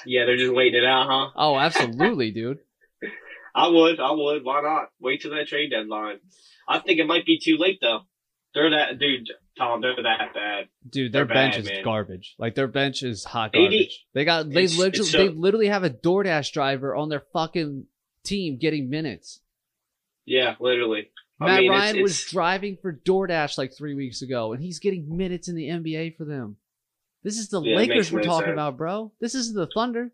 Yeah, 0.06 0.24
they're 0.24 0.36
just 0.36 0.54
waiting 0.54 0.82
it 0.82 0.86
out, 0.86 1.06
huh? 1.08 1.30
Oh, 1.36 1.58
absolutely, 1.58 2.30
dude. 2.30 2.58
I 3.54 3.68
would, 3.68 3.98
I 4.00 4.12
would. 4.12 4.44
Why 4.44 4.60
not? 4.62 4.88
Wait 5.00 5.20
till 5.22 5.32
that 5.34 5.48
trade 5.48 5.70
deadline. 5.70 6.18
I 6.68 6.78
think 6.80 7.00
it 7.00 7.06
might 7.06 7.26
be 7.26 7.38
too 7.42 7.56
late 7.58 7.78
though. 7.80 8.00
They're 8.54 8.70
that 8.70 8.98
dude, 8.98 9.28
Tom. 9.56 9.80
They're 9.80 9.94
that 9.96 10.32
bad. 10.34 10.68
Dude, 10.88 11.12
their 11.12 11.24
They're 11.24 11.34
bench 11.34 11.54
bad, 11.54 11.64
is 11.64 11.70
man. 11.70 11.84
garbage. 11.84 12.34
Like 12.38 12.54
their 12.54 12.68
bench 12.68 13.02
is 13.02 13.24
hot 13.24 13.54
AD 13.54 13.60
garbage. 13.60 14.06
They 14.14 14.24
got 14.24 14.48
they 14.50 14.64
It's- 14.64 14.78
literally 14.78 15.00
it's 15.00 15.10
so- 15.10 15.18
they 15.18 15.28
literally 15.28 15.68
have 15.68 15.84
a 15.84 15.90
DoorDash 15.90 16.52
driver 16.52 16.94
on 16.94 17.08
their 17.08 17.22
fucking 17.32 17.86
team 18.24 18.58
getting 18.58 18.88
minutes. 18.90 19.40
Yeah, 20.24 20.54
literally. 20.60 21.10
I 21.40 21.46
Matt 21.46 21.60
mean, 21.60 21.72
it's- 21.72 21.80
Ryan 21.92 22.02
was 22.02 22.24
driving 22.24 22.76
for 22.80 22.92
DoorDash 22.92 23.58
like 23.58 23.72
three 23.76 23.94
weeks 23.94 24.22
ago, 24.22 24.52
and 24.52 24.62
he's 24.62 24.78
getting 24.78 25.16
minutes 25.16 25.48
in 25.48 25.54
the 25.56 25.68
NBA 25.68 26.16
for 26.16 26.24
them. 26.24 26.56
This 27.22 27.38
is 27.38 27.48
the 27.48 27.60
Yeah, 27.60 27.76
Lakers 27.76 28.12
we're 28.12 28.22
talking 28.22 28.46
sense. 28.46 28.52
about, 28.54 28.76
bro. 28.76 29.12
This 29.20 29.34
isn't 29.34 29.56
the 29.56 29.66
Thunder. 29.66 30.12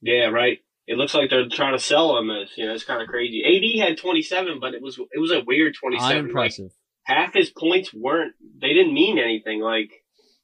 Yeah, 0.00 0.26
right. 0.26 0.58
It 0.86 0.96
looks 0.98 1.14
like 1.14 1.30
they're 1.30 1.48
trying 1.48 1.76
to 1.76 1.82
sell 1.82 2.18
him 2.18 2.30
as 2.30 2.48
you 2.56 2.66
know. 2.66 2.74
It's 2.74 2.84
kind 2.84 3.00
of 3.00 3.08
crazy. 3.08 3.42
AD 3.44 3.88
had 3.88 3.98
27, 3.98 4.58
but 4.60 4.74
it 4.74 4.82
was 4.82 4.98
it 4.98 5.20
was 5.20 5.30
a 5.30 5.42
weird 5.46 5.74
27. 5.80 6.32
Like, 6.32 6.52
half 7.04 7.34
his 7.34 7.50
points 7.50 7.94
weren't. 7.94 8.34
They 8.60 8.72
didn't 8.72 8.92
mean 8.92 9.18
anything. 9.18 9.60
Like 9.60 9.90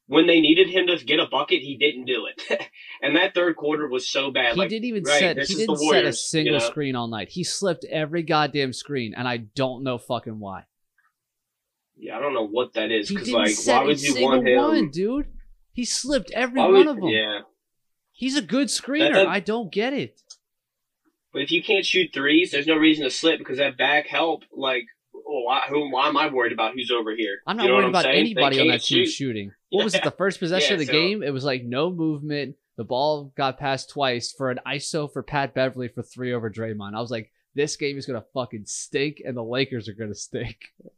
when 0.07 0.27
they 0.27 0.41
needed 0.41 0.71
him 0.71 0.87
to 0.87 1.05
get 1.05 1.19
a 1.19 1.27
bucket, 1.27 1.61
he 1.61 1.77
didn't 1.77 2.07
do 2.07 2.27
it. 2.27 2.69
and 3.03 3.17
that 3.17 3.35
third 3.35 3.57
quarter 3.57 3.89
was 3.89 4.09
so 4.09 4.31
bad. 4.31 4.55
he 4.55 4.59
like 4.59 4.71
didn't 4.71 4.87
even 4.87 5.03
right, 5.03 5.19
set 5.19 5.39
he 5.39 5.55
didn't 5.55 5.77
set 5.77 6.05
a 6.05 6.13
single 6.13 6.55
you 6.55 6.59
know? 6.61 6.67
screen 6.67 6.97
all 6.97 7.09
night. 7.09 7.29
He 7.29 7.43
slipped 7.45 7.85
every 7.85 8.23
goddamn 8.23 8.73
screen, 8.73 9.15
and 9.17 9.27
I 9.27 9.39
don't 9.39 9.83
know 9.83 9.99
fucking 9.99 10.39
why. 10.39 10.65
Yeah, 11.99 12.17
I 12.17 12.21
don't 12.21 12.33
know 12.35 12.47
what 12.47 12.75
that 12.75 12.91
is 12.91 13.09
because 13.09 13.31
like 13.31 13.51
set 13.51 13.77
why 13.79 13.83
a 13.83 13.87
would 13.87 14.01
you 14.03 14.23
want 14.25 14.47
him? 14.47 14.57
one, 14.63 14.91
dude. 14.91 15.27
He 15.73 15.85
slipped 15.85 16.31
every 16.33 16.61
one 16.61 16.87
of 16.89 16.97
them. 16.97 17.09
Yeah, 17.09 17.41
He's 18.13 18.37
a 18.37 18.43
good 18.43 18.69
screener. 18.69 19.13
That- 19.15 19.27
I 19.29 19.41
don't 19.41 19.71
get 19.73 19.93
it. 19.93 20.21
but 21.33 21.43
if 21.43 21.51
you 21.53 21.63
can't 21.63 21.85
shoot 21.85 22.11
threes, 22.15 22.51
there's 22.53 22.67
no 22.67 22.77
reason 22.77 23.05
to 23.05 23.11
slip 23.11 23.39
because 23.39 23.59
that 23.59 23.77
back 23.77 24.07
help. 24.07 24.43
Like, 24.53 24.85
oh, 25.15 25.43
why, 25.45 25.63
who? 25.69 25.91
Why 25.93 26.09
am 26.09 26.17
I 26.17 26.29
worried 26.33 26.53
about 26.53 26.75
who's 26.75 26.91
over 26.91 27.15
here? 27.17 27.39
I'm 27.47 27.57
not 27.57 27.65
You 27.65 27.69
know 27.71 27.77
worried 27.77 27.89
about 27.89 28.05
saying? 28.05 28.19
Anybody 28.21 28.61
on 28.61 28.69
that 28.69 28.83
team 28.83 29.05
shoot. 29.05 29.11
shooting. 29.13 29.53
What 29.71 29.85
was 29.85 29.95
it? 29.95 30.03
The 30.05 30.11
first 30.13 30.39
possession 30.41 30.69
Yeah, 30.71 30.75
of 30.75 30.79
the 30.81 30.87
so- 30.87 30.93
game, 30.93 31.23
it 31.23 31.33
was 31.33 31.45
like 31.45 31.65
no 31.65 31.91
movement. 31.91 32.57
The 32.77 32.85
ball 32.85 33.33
got 33.37 33.59
passed 33.59 33.91
twice 33.91 34.33
for 34.33 34.51
an 34.53 34.61
ISO 34.67 35.13
for 35.13 35.23
Pat 35.25 35.53
Beverley 35.53 35.89
for 35.89 36.03
three 36.05 36.33
over 36.33 36.49
Draymond. 36.49 36.95
I 36.97 37.01
was 37.01 37.11
like, 37.11 37.33
this 37.55 37.75
game 37.77 37.99
is 37.99 38.07
gonna 38.07 38.25
fucking 38.35 38.67
stink, 38.67 39.17
and 39.25 39.37
the 39.37 39.43
Lakers 39.43 39.89
are 39.89 39.95
gonna 39.95 40.15
stink. 40.15 40.57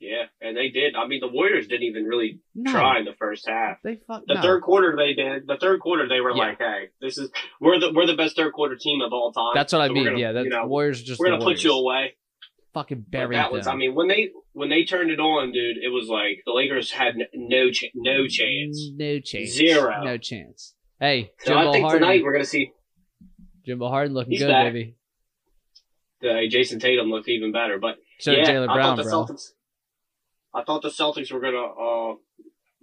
Yeah, 0.00 0.24
and 0.40 0.56
they 0.56 0.68
did. 0.68 0.96
I 0.96 1.06
mean, 1.06 1.20
the 1.20 1.28
Warriors 1.28 1.66
didn't 1.66 1.84
even 1.84 2.04
really 2.04 2.40
No, 2.54 2.72
try 2.72 2.98
in 2.98 3.04
the 3.04 3.14
first 3.18 3.48
half. 3.48 3.78
they 3.82 3.96
fuck. 4.06 4.22
The 4.26 4.34
no. 4.34 4.42
third 4.42 4.62
quarter 4.62 4.94
they 4.96 5.14
did. 5.14 5.46
The 5.46 5.56
third 5.56 5.80
quarter 5.80 6.06
they 6.08 6.20
were 6.20 6.30
Yeah. 6.32 6.36
like, 6.36 6.58
"Hey, 6.58 6.88
this 7.00 7.16
is 7.16 7.30
we're 7.60 7.78
the 7.78 7.92
we're 7.92 8.06
the 8.06 8.16
best 8.16 8.36
third 8.36 8.52
quarter 8.52 8.76
team 8.76 9.00
of 9.00 9.12
all 9.12 9.32
time." 9.32 9.52
That's 9.54 9.72
what 9.72 9.80
I 9.82 9.86
So 9.86 9.92
we're 9.92 9.94
mean. 9.94 10.04
gonna, 10.06 10.18
yeah, 10.18 10.32
that's 10.32 10.44
you 10.44 10.50
know, 10.50 10.66
Warriors 10.66 11.02
just 11.02 11.20
we're 11.20 11.30
gonna 11.30 11.44
put 11.44 11.62
you 11.62 11.72
away. 11.72 12.16
Fucking 12.74 13.02
But 13.02 13.10
buried 13.10 13.36
that 13.36 13.52
was. 13.52 13.66
I 13.68 13.76
mean, 13.76 13.94
when 13.94 14.08
they 14.08 14.30
when 14.52 14.68
they 14.68 14.84
turned 14.84 15.10
it 15.12 15.20
on, 15.20 15.52
dude, 15.52 15.76
it 15.78 15.88
was 15.90 16.08
like 16.08 16.42
the 16.44 16.52
Lakers 16.52 16.90
had 16.90 17.14
no 17.32 17.70
ch- 17.70 17.90
no 17.94 18.26
chance. 18.26 18.90
No 18.96 19.20
chance. 19.20 19.50
Zero. 19.50 20.02
No 20.04 20.18
chance. 20.18 20.74
Hey, 21.00 21.30
So 21.38 21.56
I 21.56 21.70
think 21.72 21.84
Harden. 21.84 22.02
tonight 22.02 22.22
we're 22.24 22.32
gonna 22.32 22.44
see 22.44 22.72
Jimbo 23.64 23.88
Harden 23.88 24.12
looking 24.12 24.32
He's 24.32 24.40
good, 24.40 24.48
back. 24.48 24.72
baby. 24.72 24.96
The, 26.20 26.48
Jayson 26.50 26.80
Tatum 26.80 27.10
look 27.10 27.28
even 27.28 27.52
better. 27.52 27.78
But 27.78 27.96
So 28.18 28.32
yeah, 28.32 28.44
Jalen 28.44 28.68
I 28.68 28.74
Brown, 28.74 28.96
thought 28.96 29.04
the 29.04 29.10
bro. 29.10 29.26
I 30.54 30.62
thought 30.64 30.82
the 30.82 30.88
Celtics 30.88 31.32
were 31.32 31.40
gonna. 31.40 31.58
Uh, 31.58 32.14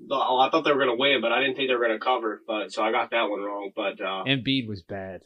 the, 0.08 0.16
oh, 0.16 0.40
I 0.40 0.50
thought 0.50 0.64
they 0.64 0.72
were 0.74 0.80
gonna 0.80 0.96
win, 0.96 1.22
but 1.22 1.32
I 1.32 1.40
didn't 1.42 1.56
think 1.56 1.70
they 1.70 1.76
were 1.76 1.86
gonna 1.86 2.00
cover. 2.00 2.42
But 2.46 2.72
so 2.72 2.84
I 2.84 2.92
got 2.92 3.12
that 3.12 3.30
one 3.30 3.42
wrong. 3.42 3.72
But 3.76 4.02
uh, 4.02 4.24
Embiid 4.26 4.68
was 4.68 4.82
bad. 4.82 5.22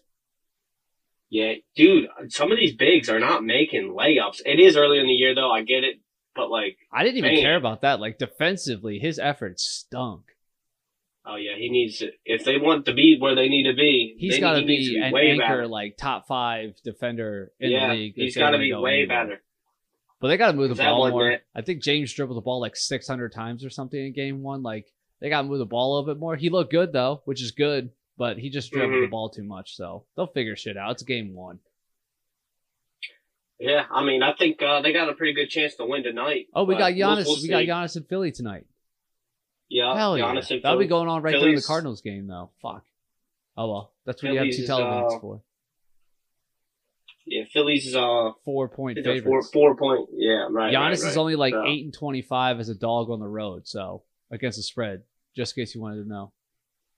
Yeah, 1.29 1.53
dude, 1.75 2.07
some 2.29 2.51
of 2.51 2.57
these 2.57 2.75
bigs 2.75 3.09
are 3.09 3.19
not 3.19 3.43
making 3.43 3.93
layups. 3.97 4.41
It 4.45 4.59
is 4.59 4.77
early 4.77 4.99
in 4.99 5.07
the 5.07 5.11
year 5.13 5.33
though, 5.33 5.51
I 5.51 5.63
get 5.63 5.83
it, 5.83 5.99
but 6.35 6.49
like, 6.51 6.77
I 6.93 7.03
didn't 7.03 7.17
even 7.17 7.33
Man. 7.33 7.41
care 7.41 7.55
about 7.55 7.81
that. 7.81 7.99
Like 7.99 8.19
defensively, 8.19 8.99
his 8.99 9.17
efforts 9.17 9.63
stunk. 9.63 10.21
oh 11.25 11.35
yeah, 11.35 11.57
he 11.57 11.69
needs 11.69 11.97
to, 11.97 12.11
if 12.25 12.45
they 12.45 12.57
want 12.57 12.85
to 12.85 12.93
be 12.93 13.17
where 13.19 13.33
they 13.33 13.49
need 13.49 13.63
to 13.63 13.75
be, 13.75 14.15
he's 14.19 14.39
got 14.39 14.53
to 14.53 14.59
he 14.59 14.65
needs 14.65 14.89
be 14.89 15.01
an 15.01 15.11
way 15.11 15.31
anchor, 15.31 15.43
better. 15.43 15.67
like 15.67 15.97
top 15.97 16.27
five 16.27 16.75
defender 16.83 17.51
in 17.59 17.71
yeah, 17.71 17.87
the 17.87 17.93
league. 17.95 18.13
he's 18.15 18.37
got 18.37 18.51
to 18.51 18.59
be 18.59 18.71
way 18.73 19.05
better. 19.05 19.41
But 20.25 20.29
they 20.29 20.37
got 20.37 20.47
to 20.53 20.57
move 20.57 20.69
the 20.69 20.75
That 20.75 20.89
ball 20.89 21.07
more. 21.11 21.29
bit. 21.29 21.43
I 21.53 21.61
think 21.61 21.83
James 21.83 22.11
dribbled 22.11 22.35
the 22.35 22.41
ball 22.41 22.59
like 22.59 22.75
600 22.75 23.31
times 23.31 23.63
or 23.63 23.69
something 23.69 24.03
in 24.03 24.11
game 24.11 24.41
one. 24.41 24.63
Like 24.63 24.91
they 25.21 25.29
got 25.29 25.43
to 25.43 25.47
move 25.47 25.59
the 25.59 25.67
ball 25.67 25.91
a 25.91 25.99
little 25.99 26.15
bit 26.15 26.19
more. 26.19 26.35
He 26.35 26.49
looked 26.49 26.71
good 26.71 26.91
though, 26.91 27.21
which 27.25 27.43
is 27.43 27.51
good. 27.51 27.91
But 28.17 28.39
he 28.39 28.49
just 28.49 28.71
dribbled 28.71 29.03
the 29.03 29.05
Mhm. 29.05 29.11
ball 29.11 29.29
too 29.29 29.43
much, 29.43 29.75
so 29.75 30.05
they'll 30.15 30.25
figure 30.25 30.55
shit 30.55 30.77
out. 30.77 30.93
It's 30.93 31.03
game 31.03 31.35
one. 31.35 31.59
Yeah, 33.59 33.85
I 33.91 34.03
mean, 34.03 34.23
I 34.23 34.33
think 34.33 34.61
uh, 34.63 34.81
they 34.81 34.93
got 34.93 35.09
a 35.09 35.13
pretty 35.13 35.33
good 35.33 35.49
chance 35.49 35.75
to 35.75 35.85
win 35.85 36.01
tonight. 36.01 36.47
Oh, 36.55 36.63
we 36.63 36.73
got 36.75 36.93
we'll- 36.95 37.07
Giannis. 37.17 37.25
we'll 37.25 37.41
we 37.43 37.47
got. 37.47 37.63
Giannis 37.63 37.95
in 37.95 38.03
Philly 38.05 38.31
tonight. 38.31 38.65
Yeah, 39.69 39.95
Hell 39.95 40.17
yeah, 40.17 40.29
and 40.29 40.41
that'll 40.63 40.79
be 40.79 40.87
going 40.87 41.07
on 41.07 41.21
right 41.21 41.39
during 41.39 41.55
the 41.55 41.61
Cardinals 41.61 42.01
game 42.01 42.25
though. 42.27 42.49
Fuck. 42.63 42.83
Oh 43.57 43.69
well, 43.69 43.91
that's 44.05 44.23
what 44.23 44.31
you 44.33 44.39
have 44.39 44.47
two 44.47 44.63
is, 44.63 44.69
televisions 44.69 45.15
uh, 45.17 45.19
for. 45.19 45.41
Yeah, 47.27 47.43
Phillies 47.51 47.87
is 47.87 47.95
a 47.95 48.31
Four 48.43 48.69
point 48.69 48.99
favorites. 49.03 49.25
four 49.25 49.41
four 49.41 49.75
point. 49.75 50.09
Yeah, 50.13 50.47
right. 50.51 50.73
Giannis 50.73 51.01
right, 51.03 51.09
is 51.11 51.17
only 51.17 51.35
like 51.35 51.53
So- 51.53 51.65
eight 51.65 51.83
and 51.85 51.93
twenty 51.93 52.21
five 52.21 52.59
as 52.59 52.69
a 52.69 52.75
dog 52.75 53.09
on 53.09 53.19
the 53.19 53.27
road, 53.27 53.67
so 53.67 54.03
against 54.31 54.57
the 54.57 54.63
spread. 54.63 55.03
Just 55.35 55.57
in 55.57 55.63
case 55.63 55.75
you 55.75 55.81
wanted 55.81 56.03
to 56.03 56.07
know. 56.09 56.31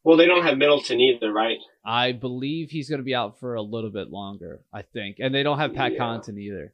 Well, 0.03 0.15
they 0.17 0.25
don't 0.25 0.43
have 0.43 0.57
Middleton 0.57 0.99
either, 1.01 1.31
right? 1.33 1.57
I 1.83 2.11
believe 2.11 2.69
he's 2.69 2.89
going 2.89 2.99
to 2.99 3.03
be 3.05 3.15
out 3.15 3.39
for 3.39 3.55
a 3.55 3.61
little 3.61 3.89
bit 3.89 4.09
longer. 4.09 4.61
I 4.71 4.81
think, 4.83 5.17
and 5.19 5.33
they 5.33 5.43
don't 5.43 5.57
have 5.59 5.73
Pat 5.73 5.93
Yeah. 5.93 5.99
Connaughton 5.99 6.37
either. 6.39 6.73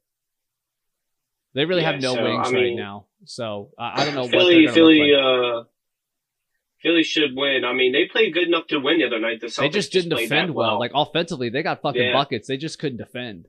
They 1.53 1.65
really 1.65 1.83
have 1.83 2.01
no 2.01 2.15
so, 2.15 2.23
wings 2.23 2.47
I 2.47 2.51
right 2.51 2.75
now, 2.75 3.05
so 3.25 3.69
I, 3.77 4.01
I 4.01 4.05
don't 4.05 4.15
know 4.15 4.23
what 4.23 4.31
Philly, 4.31 4.65
they're 4.65 4.65
going 4.65 4.67
to 4.67 4.73
Philly, 4.73 5.11
like. 5.13 5.23
uh, 5.23 5.63
Philly 6.83 7.03
should 7.03 7.31
win. 7.35 7.63
I 7.65 7.73
mean, 7.73 7.93
they 7.93 8.05
played 8.11 8.33
good 8.33 8.47
enough 8.47 8.67
to 8.67 8.77
win 8.77 8.99
the 8.99 9.05
other 9.05 9.19
night. 9.19 9.39
The 9.41 9.47
they 9.47 9.69
Celtics 9.69 9.71
just 9.73 9.91
didn't 9.93 10.11
played 10.11 10.23
defend 10.29 10.49
that 10.49 10.53
well. 10.53 10.79
Like 10.79 10.91
offensively, 10.93 11.49
they 11.49 11.63
got 11.63 11.81
fucking 11.81 12.01
Yeah. 12.01 12.13
buckets. 12.13 12.47
They 12.47 12.57
just 12.57 12.77
couldn't 12.77 12.97
defend. 12.97 13.47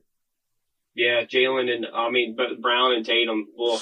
yeah, 0.95 1.23
Jalen 1.25 1.69
and 1.69 1.85
I 1.93 2.09
mean, 2.09 2.35
but 2.37 2.61
Brown 2.61 2.93
and 2.93 3.05
Tatum 3.05 3.47
will 3.55 3.79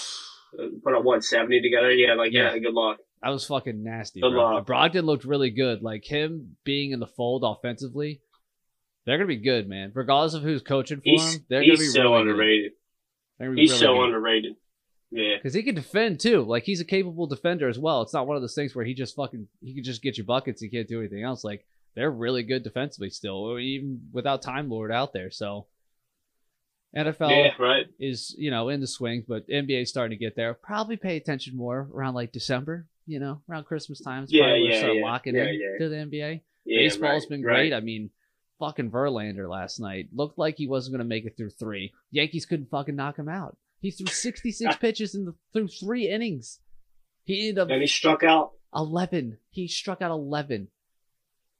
put 0.83 0.95
up 0.95 1.03
what 1.03 1.24
seventy 1.24 1.62
together. 1.62 1.91
Yeah, 1.91 2.15
like 2.15 2.31
yeah, 2.33 2.53
Yeah. 2.53 2.60
good 2.60 2.74
luck. 2.74 2.98
That 3.22 3.29
was 3.29 3.45
fucking 3.45 3.83
nasty. 3.83 4.19
Good 4.22 4.31
Bro. 4.31 4.55
luck. 4.55 4.67
Brogdon 4.67 5.03
looked 5.03 5.24
really 5.24 5.51
good. 5.51 5.81
Like 5.83 6.03
him 6.03 6.57
being 6.63 6.91
in 6.91 7.00
the 7.00 7.07
fold 7.07 7.43
offensively, 7.45 8.22
they're 9.05 9.17
gonna 9.17 9.27
be 9.27 9.38
good, 9.38 9.69
man. 9.69 9.91
Regardless 9.93 10.33
of 10.33 10.41
who's 10.43 10.62
coaching 10.63 10.98
for 10.98 11.03
He's 11.05 11.36
them, 11.38 11.45
they're 11.50 11.62
gonna 11.62 11.74
be 11.74 11.83
he's 11.83 11.93
so 11.93 12.01
really 12.03 12.22
underrated. 12.22 12.72
Good. 13.39 13.57
He's 13.60 13.77
so 13.79 14.01
underrated. 14.03 14.55
Yeah, 15.13 15.36
because 15.38 15.53
he 15.53 15.62
can 15.62 15.75
defend 15.75 16.20
too. 16.20 16.41
Like 16.41 16.63
he's 16.63 16.82
a 16.82 16.86
capable 16.86 17.27
defender 17.27 17.70
as 17.70 17.77
well. 17.77 18.01
It's 18.01 18.13
not 18.13 18.25
one 18.25 18.36
of 18.36 18.41
those 18.41 18.55
things 18.55 18.74
where 18.74 18.84
he 18.84 18.93
just 18.93 19.15
fucking 19.15 19.48
he 19.62 19.75
can 19.75 19.84
just 19.84 20.01
get 20.01 20.17
you 20.17 20.24
buckets. 20.24 20.62
He 20.62 20.70
can't 20.70 20.88
do 20.88 21.00
anything 21.00 21.24
else. 21.24 21.43
Like 21.43 21.65
they're 21.96 22.10
really 22.10 22.41
good 22.41 22.63
defensively 22.63 23.12
still, 23.12 23.60
even 23.60 24.01
without 24.12 24.41
Time 24.41 24.70
Lord 24.70 24.91
out 24.91 25.13
there. 25.13 25.29
So 25.29 25.67
NFL 26.96 27.29
yeah, 27.29 27.51
right. 27.63 27.86
is 28.00 28.36
you 28.38 28.50
know 28.50 28.70
in 28.70 28.82
the 28.82 28.88
swing, 28.88 29.24
but 29.27 29.48
NBA 29.48 29.84
is 29.84 29.89
starting 29.89 30.17
to 30.17 30.24
get 30.24 30.36
there. 30.36 30.55
Probably 30.55 30.98
pay 30.98 31.17
attention 31.17 31.55
more 31.55 31.88
around 31.93 32.15
like 32.15 32.32
December. 32.32 32.88
You 33.05 33.20
know, 33.20 33.41
around 33.50 33.65
Christmas 33.65 34.00
time. 34.01 34.24
It's 34.24 34.32
Yeah, 34.32 34.46
probably 34.46 34.70
yeah, 34.70 34.77
start 34.79 34.96
yeah. 34.96 35.03
locking 35.03 35.36
Yeah, 35.36 35.43
in 35.43 35.60
yeah. 35.60 35.77
to 35.77 35.89
the 35.89 35.96
NBA. 35.98 36.41
Baseball's 36.65 37.24
right, 37.24 37.29
been 37.29 37.43
right. 37.43 37.53
great. 37.55 37.74
I 37.74 37.82
mean, 37.82 38.10
fucking 38.60 38.91
Verlander 38.91 39.50
last 39.50 39.79
night 39.79 40.08
looked 40.13 40.38
like 40.38 40.55
he 40.58 40.67
wasn't 40.67 40.93
going 40.93 41.05
to 41.05 41.10
make 41.10 41.25
it 41.25 41.36
through 41.36 41.50
three. 41.50 41.91
Yankees 42.12 42.46
couldn't 42.46 42.70
fucking 42.70 42.96
knock 42.96 43.20
him 43.20 43.27
out. 43.27 43.58
He 43.84 43.92
threw 43.92 44.08
66 44.08 44.78
pitches 44.78 45.13
in 45.13 45.25
the 45.25 45.36
through 45.52 45.68
three 45.68 46.10
innings. 46.10 46.62
He 47.25 47.50
ended 47.50 47.60
up 47.63 47.70
And 47.70 47.82
he 47.82 47.88
struck 47.88 48.24
out. 48.24 48.52
11. 48.74 49.40
He 49.50 49.68
struck 49.68 50.02
out 50.02 50.10
11. 50.10 50.70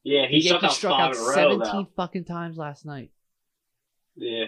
Yeah, 0.04 0.26
he 0.30 0.38
The 0.40 0.48
struck 0.48 0.64
out 0.64 0.74
struck 0.74 1.00
out 1.02 1.16
in 1.16 1.22
a 1.22 1.26
row. 1.26 1.34
17 1.60 1.88
fucking 1.98 2.24
times 2.24 2.56
last 2.56 2.86
night. 2.86 3.12
Yeah, 4.16 4.46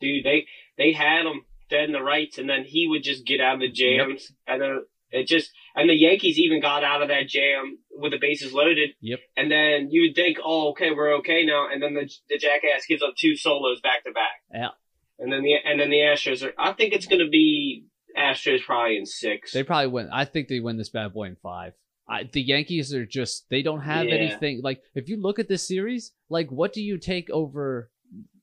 dude, 0.00 0.24
they 0.24 0.46
they 0.78 0.92
had 0.92 1.26
him 1.26 1.42
dead 1.68 1.84
in 1.84 1.92
the 1.92 2.02
rights, 2.02 2.38
and 2.38 2.48
then 2.48 2.64
he 2.64 2.86
would 2.88 3.02
just 3.02 3.26
get 3.26 3.40
out 3.40 3.54
of 3.54 3.60
the 3.60 3.70
jams, 3.70 4.30
and 4.46 4.62
then 4.62 4.84
it 5.10 5.26
just 5.26 5.50
and 5.74 5.90
the 5.90 5.94
Yankees 5.94 6.38
even 6.38 6.60
got 6.60 6.84
out 6.84 7.02
of 7.02 7.08
that 7.08 7.26
jam 7.26 7.78
with 7.90 8.12
the 8.12 8.18
bases 8.20 8.52
loaded. 8.52 8.90
Yep. 9.00 9.18
And 9.36 9.50
then 9.50 9.88
you 9.90 10.02
would 10.02 10.14
think, 10.14 10.38
oh, 10.44 10.70
okay, 10.70 10.90
we're 10.94 11.14
okay 11.16 11.44
now, 11.44 11.66
and 11.72 11.82
then 11.82 11.94
the 11.94 12.08
the 12.28 12.38
jackass 12.38 12.86
gives 12.86 13.02
up 13.02 13.14
two 13.18 13.34
solos 13.36 13.80
back 13.80 14.04
to 14.04 14.12
back. 14.12 14.42
Yeah. 14.52 14.68
And 15.22 15.32
then 15.32 15.42
the 15.42 15.54
and 15.64 15.78
then 15.78 15.88
the 15.90 15.98
Astros 15.98 16.44
are. 16.44 16.52
I 16.58 16.72
think 16.72 16.92
it's 16.92 17.06
going 17.06 17.20
to 17.24 17.28
be 17.30 17.84
Astros 18.18 18.62
probably 18.64 18.96
in 18.96 19.06
six. 19.06 19.52
They 19.52 19.62
probably 19.62 19.86
win. 19.86 20.10
I 20.12 20.24
think 20.24 20.48
they 20.48 20.58
win 20.58 20.76
this 20.76 20.88
bad 20.88 21.14
boy 21.14 21.24
in 21.26 21.36
five. 21.36 21.74
I, 22.08 22.28
the 22.30 22.42
Yankees 22.42 22.92
are 22.92 23.06
just 23.06 23.46
they 23.48 23.62
don't 23.62 23.82
have 23.82 24.06
Yeah. 24.06 24.14
anything 24.16 24.60
like 24.62 24.82
if 24.96 25.08
you 25.08 25.20
look 25.22 25.38
at 25.38 25.46
this 25.48 25.66
series, 25.66 26.12
like 26.28 26.50
what 26.50 26.72
do 26.72 26.82
you 26.82 26.98
take 26.98 27.30
over 27.30 27.90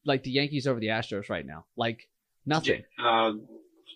like 0.05 0.23
the 0.23 0.31
Yankees 0.31 0.67
over 0.67 0.79
the 0.79 0.87
Astros 0.87 1.29
right 1.29 1.45
now? 1.45 1.65
Like 1.75 2.07
nothing. 2.45 2.83
Um, 2.97 3.45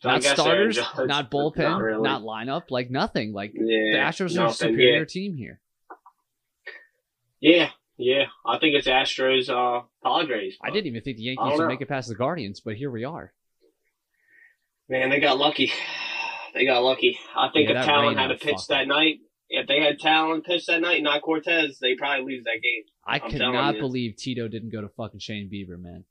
not 0.04 0.22
starters, 0.22 0.76
Judge, 0.76 1.08
not 1.08 1.32
bullpen, 1.32 1.60
not 1.60 1.82
really. 1.82 2.04
not 2.04 2.24
lineup, 2.24 2.64
like 2.70 2.92
nothing. 2.92 3.32
Like 3.32 3.54
the 3.54 3.94
yeah, 3.94 4.10
Astros 4.10 4.38
are 4.38 4.48
a 4.48 4.54
superior 4.54 5.00
yeah. 5.00 5.06
team 5.06 5.38
here. 5.38 5.62
Yeah, 7.40 7.70
yeah. 7.98 8.26
I 8.46 8.60
think 8.60 8.76
it's 8.76 8.88
Astros, 8.88 9.50
uh, 9.50 9.84
Padres. 10.04 10.58
I 10.64 10.70
didn't 10.70 10.88
even 10.88 11.02
think 11.02 11.18
the 11.18 11.24
Yankees 11.24 11.60
would 11.60 11.68
make 11.68 11.82
it 11.82 11.90
past 11.90 12.10
the 12.10 12.16
Guardians, 12.16 12.60
but 12.60 12.76
here 12.76 12.92
we 12.92 13.04
are. 13.04 13.34
Man, 14.90 15.10
they 15.10 15.20
got 15.20 15.38
lucky. 15.38 15.72
They 16.56 16.66
got 16.66 16.84
lucky. 16.84 17.18
I 17.36 17.50
think 17.52 17.68
Yeah, 17.68 17.82
if 17.82 17.88
Taillon 17.88 18.16
had 18.16 18.28
to 18.28 18.36
out 18.36 18.40
pitch 18.40 18.68
that 18.70 18.88
night, 18.88 19.16
if 19.50 19.68
they 19.68 19.82
had 19.82 19.98
Taillon 20.00 20.44
pitch 20.44 20.68
that 20.68 20.82
night, 20.82 21.02
not 21.02 21.24
Cortes, 21.24 21.80
they 21.80 21.96
probably 21.96 22.32
lose 22.32 22.44
that 22.44 22.60
game. 22.62 22.84
I 23.08 23.16
I'm 23.16 23.22
could 23.22 23.40
telling 23.40 23.54
not 23.56 23.80
believe 23.80 24.18
Tito 24.18 24.48
didn't 24.48 24.72
go 24.72 24.80
to 24.80 24.88
fucking 24.90 25.20
Shane 25.20 25.50
Bieber, 25.52 25.82
man. 25.82 26.06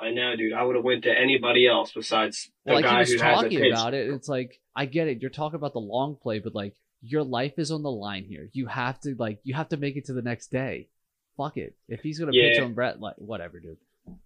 I 0.00 0.10
know, 0.10 0.34
dude. 0.34 0.54
I 0.54 0.62
would 0.62 0.76
have 0.76 0.84
went 0.84 1.04
to 1.04 1.16
anybody 1.16 1.68
else 1.68 1.92
besides 1.92 2.50
the 2.64 2.72
like 2.72 2.84
he 2.84 2.90
guy 2.90 2.98
was 3.00 3.12
who 3.12 3.18
talking 3.18 3.66
about 3.70 3.94
it. 3.94 4.08
It's 4.08 4.28
like 4.28 4.60
I 4.74 4.86
get 4.86 5.08
it. 5.08 5.20
You're 5.20 5.30
talking 5.30 5.56
about 5.56 5.72
the 5.72 5.80
long 5.80 6.16
play, 6.20 6.38
but 6.38 6.54
like 6.54 6.74
your 7.02 7.22
life 7.24 7.58
is 7.58 7.70
on 7.70 7.82
the 7.82 7.90
line 7.90 8.24
here. 8.24 8.48
You 8.52 8.66
have 8.66 9.00
to 9.00 9.14
like 9.18 9.38
you 9.42 9.54
have 9.54 9.68
to 9.70 9.76
make 9.76 9.96
it 9.96 10.06
to 10.06 10.12
the 10.12 10.22
next 10.22 10.50
day. 10.50 10.88
Fuck 11.36 11.56
it. 11.56 11.74
If 11.88 12.00
he's 12.00 12.18
gonna 12.18 12.32
pitch 12.32 12.60
on 12.60 12.74
Brett, 12.74 13.00
like 13.00 13.16
whatever, 13.16 13.60
dude. 13.60 13.78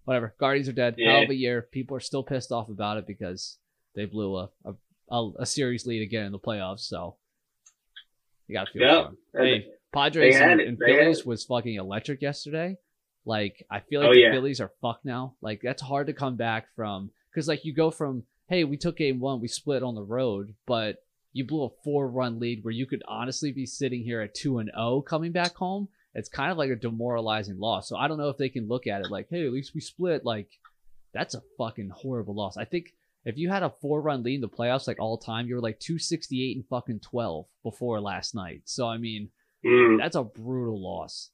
Whatever. 0.05 0.33
Guardians 0.39 0.67
are 0.67 0.73
dead. 0.73 0.95
Yeah. 0.97 1.13
Hell 1.13 1.23
of 1.23 1.29
a 1.29 1.35
year. 1.35 1.61
People 1.71 1.95
are 1.97 2.01
still 2.01 2.23
pissed 2.23 2.51
off 2.51 2.69
about 2.69 2.97
it 2.97 3.07
because 3.07 3.57
they 3.95 4.05
blew 4.05 4.35
a 4.37 4.49
a, 4.65 4.73
a, 5.11 5.31
a 5.39 5.45
series 5.45 5.85
lead 5.85 6.01
again 6.01 6.25
in 6.25 6.31
the 6.31 6.39
playoffs. 6.39 6.81
So 6.81 7.15
you 8.47 8.53
gotta 8.55 8.71
feel 8.71 8.81
Yeah. 8.81 9.07
Hey, 9.33 9.65
Padres 9.93 10.35
and, 10.35 10.59
and 10.61 10.77
Phillies 10.77 11.25
was 11.25 11.43
fucking 11.45 11.75
electric 11.75 12.21
yesterday. 12.21 12.77
Like 13.25 13.65
I 13.71 13.79
feel 13.79 14.01
like 14.01 14.09
Oh, 14.09 14.13
the 14.13 14.19
yeah. 14.19 14.31
Phillies 14.33 14.61
are 14.61 14.71
fucked 14.81 15.05
now. 15.05 15.35
Like 15.41 15.61
that's 15.63 15.81
hard 15.81 16.07
to 16.07 16.13
come 16.13 16.35
back 16.35 16.67
from 16.75 17.11
because 17.31 17.47
like 17.47 17.65
you 17.65 17.73
go 17.73 17.91
from 17.91 18.23
hey 18.49 18.63
we 18.63 18.77
took 18.77 18.97
game 18.97 19.19
one 19.19 19.41
we 19.41 19.47
split 19.47 19.81
on 19.83 19.95
the 19.95 20.03
road 20.03 20.53
but 20.67 20.97
you 21.35 21.45
blew 21.45 21.63
a 21.65 21.69
four 21.83 22.07
run 22.07 22.39
lead 22.39 22.63
where 22.63 22.71
you 22.73 22.85
could 22.85 23.03
honestly 23.07 23.51
be 23.51 23.65
sitting 23.65 24.03
here 24.03 24.21
at 24.21 24.33
two 24.33 24.57
and 24.59 24.71
zero 24.73 25.01
coming 25.01 25.31
back 25.33 25.53
home. 25.55 25.89
It's 26.13 26.29
kind 26.29 26.49
of 26.51 26.57
like 26.57 26.69
a 26.71 26.75
demoralizing 26.77 27.59
loss. 27.59 27.89
So 27.89 27.97
I 27.97 28.07
don't 28.07 28.17
know 28.17 28.29
if 28.29 28.37
they 28.37 28.47
can 28.49 28.67
look 28.69 28.87
at 28.87 29.01
it 29.01 29.11
like 29.11 29.27
hey 29.29 29.45
at 29.45 29.51
least 29.53 29.75
we 29.75 29.81
split. 29.81 30.23
Like 30.23 30.47
that's 31.13 31.35
a 31.35 31.43
fucking 31.57 31.89
horrible 31.89 32.35
loss. 32.35 32.57
I 32.57 32.65
think. 32.65 32.93
If 33.27 33.39
you 33.39 33.49
had 33.49 33.63
a 33.63 33.73
four 33.81 34.01
run 34.01 34.21
lead 34.21 34.35
in 34.35 34.41
the 34.41 34.47
playoffs 34.47 34.87
like 34.87 34.99
all 34.99 35.17
time, 35.17 35.47
you 35.47 35.55
were 35.55 35.61
like 35.61 35.79
268 35.79 36.57
and 36.57 36.65
fucking 36.67 36.99
12 36.99 37.47
before 37.63 37.99
last 37.99 38.35
night. 38.35 38.61
So, 38.65 38.87
I 38.87 38.97
mean, 38.99 39.29
Mm. 39.65 39.97
that's 39.97 40.15
a 40.15 40.23
brutal 40.23 40.79
loss. 40.79 41.31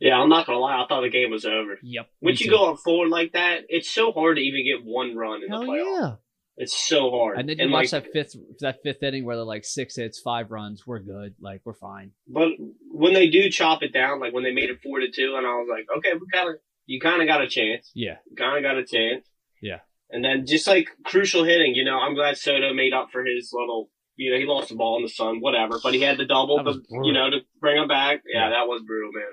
Yeah, 0.00 0.18
I'm 0.20 0.28
not 0.28 0.44
gonna 0.46 0.58
lie. 0.58 0.82
I 0.82 0.86
thought 0.88 1.02
the 1.02 1.08
game 1.08 1.30
was 1.30 1.44
over. 1.44 1.78
Yep. 1.82 2.08
Once 2.20 2.40
you 2.40 2.50
go 2.50 2.66
on 2.66 2.76
forward 2.76 3.10
like 3.10 3.32
that, 3.34 3.60
it's 3.68 3.88
so 3.88 4.10
hard 4.10 4.36
to 4.38 4.42
even 4.42 4.64
get 4.64 4.84
one 4.84 5.14
run 5.16 5.44
in 5.44 5.48
Hell 5.48 5.60
the 5.60 5.66
playoffs. 5.68 6.00
yeah. 6.00 6.14
It's 6.62 6.86
so 6.88 7.10
hard. 7.10 7.38
And 7.38 7.48
then 7.48 7.58
you 7.58 7.64
and 7.64 7.72
watch 7.72 7.92
like, 7.92 8.04
that 8.04 8.12
fifth 8.12 8.36
that 8.60 8.82
fifth 8.82 9.02
inning 9.02 9.24
where 9.24 9.36
they're 9.36 9.44
like 9.44 9.64
six 9.64 9.96
hits, 9.96 10.20
five 10.20 10.50
runs. 10.50 10.86
We're 10.86 11.00
good. 11.00 11.34
Like 11.40 11.60
we're 11.64 11.74
fine. 11.74 12.12
but 12.28 12.48
when 12.90 13.12
they 13.14 13.28
do 13.28 13.50
chop 13.50 13.82
it 13.82 13.92
down, 13.92 14.20
like 14.20 14.32
when 14.32 14.44
they 14.44 14.52
made 14.52 14.70
it 14.70 14.80
four 14.82 15.00
to 15.00 15.10
two, 15.10 15.34
and 15.36 15.46
I 15.46 15.50
was 15.56 15.68
like, 15.70 15.86
okay, 15.98 16.12
we 16.14 16.26
kind 16.32 16.48
of, 16.50 16.56
you 16.86 17.00
kind 17.00 17.20
of 17.22 17.28
got 17.28 17.42
a 17.42 17.48
chance. 17.48 17.90
Yeah. 17.94 18.16
kind 18.38 18.56
of 18.56 18.62
got 18.62 18.78
a 18.78 18.84
chance. 18.84 19.26
Yeah. 19.60 19.80
And 20.10 20.24
then 20.24 20.46
just 20.46 20.66
like 20.66 20.88
crucial 21.04 21.44
hitting, 21.44 21.74
you 21.74 21.84
know, 21.84 21.98
I'm 21.98 22.14
glad 22.14 22.36
Soto 22.36 22.72
made 22.74 22.92
up 22.92 23.08
for 23.12 23.24
his 23.24 23.50
little, 23.52 23.90
you 24.16 24.30
know, 24.30 24.38
he 24.38 24.44
lost 24.44 24.68
the 24.68 24.74
ball 24.76 24.96
in 24.98 25.02
the 25.02 25.08
sun, 25.08 25.40
whatever, 25.40 25.78
but 25.82 25.94
he 25.94 26.02
had 26.02 26.18
the 26.18 26.26
double, 26.26 26.62
to, 26.62 26.82
you 27.02 27.12
know, 27.12 27.30
to 27.30 27.38
bring 27.60 27.80
him 27.80 27.88
back. 27.88 28.22
Yeah, 28.26 28.44
Yeah. 28.44 28.50
that 28.50 28.68
was 28.68 28.82
brutal, 28.86 29.10
man. 29.12 29.24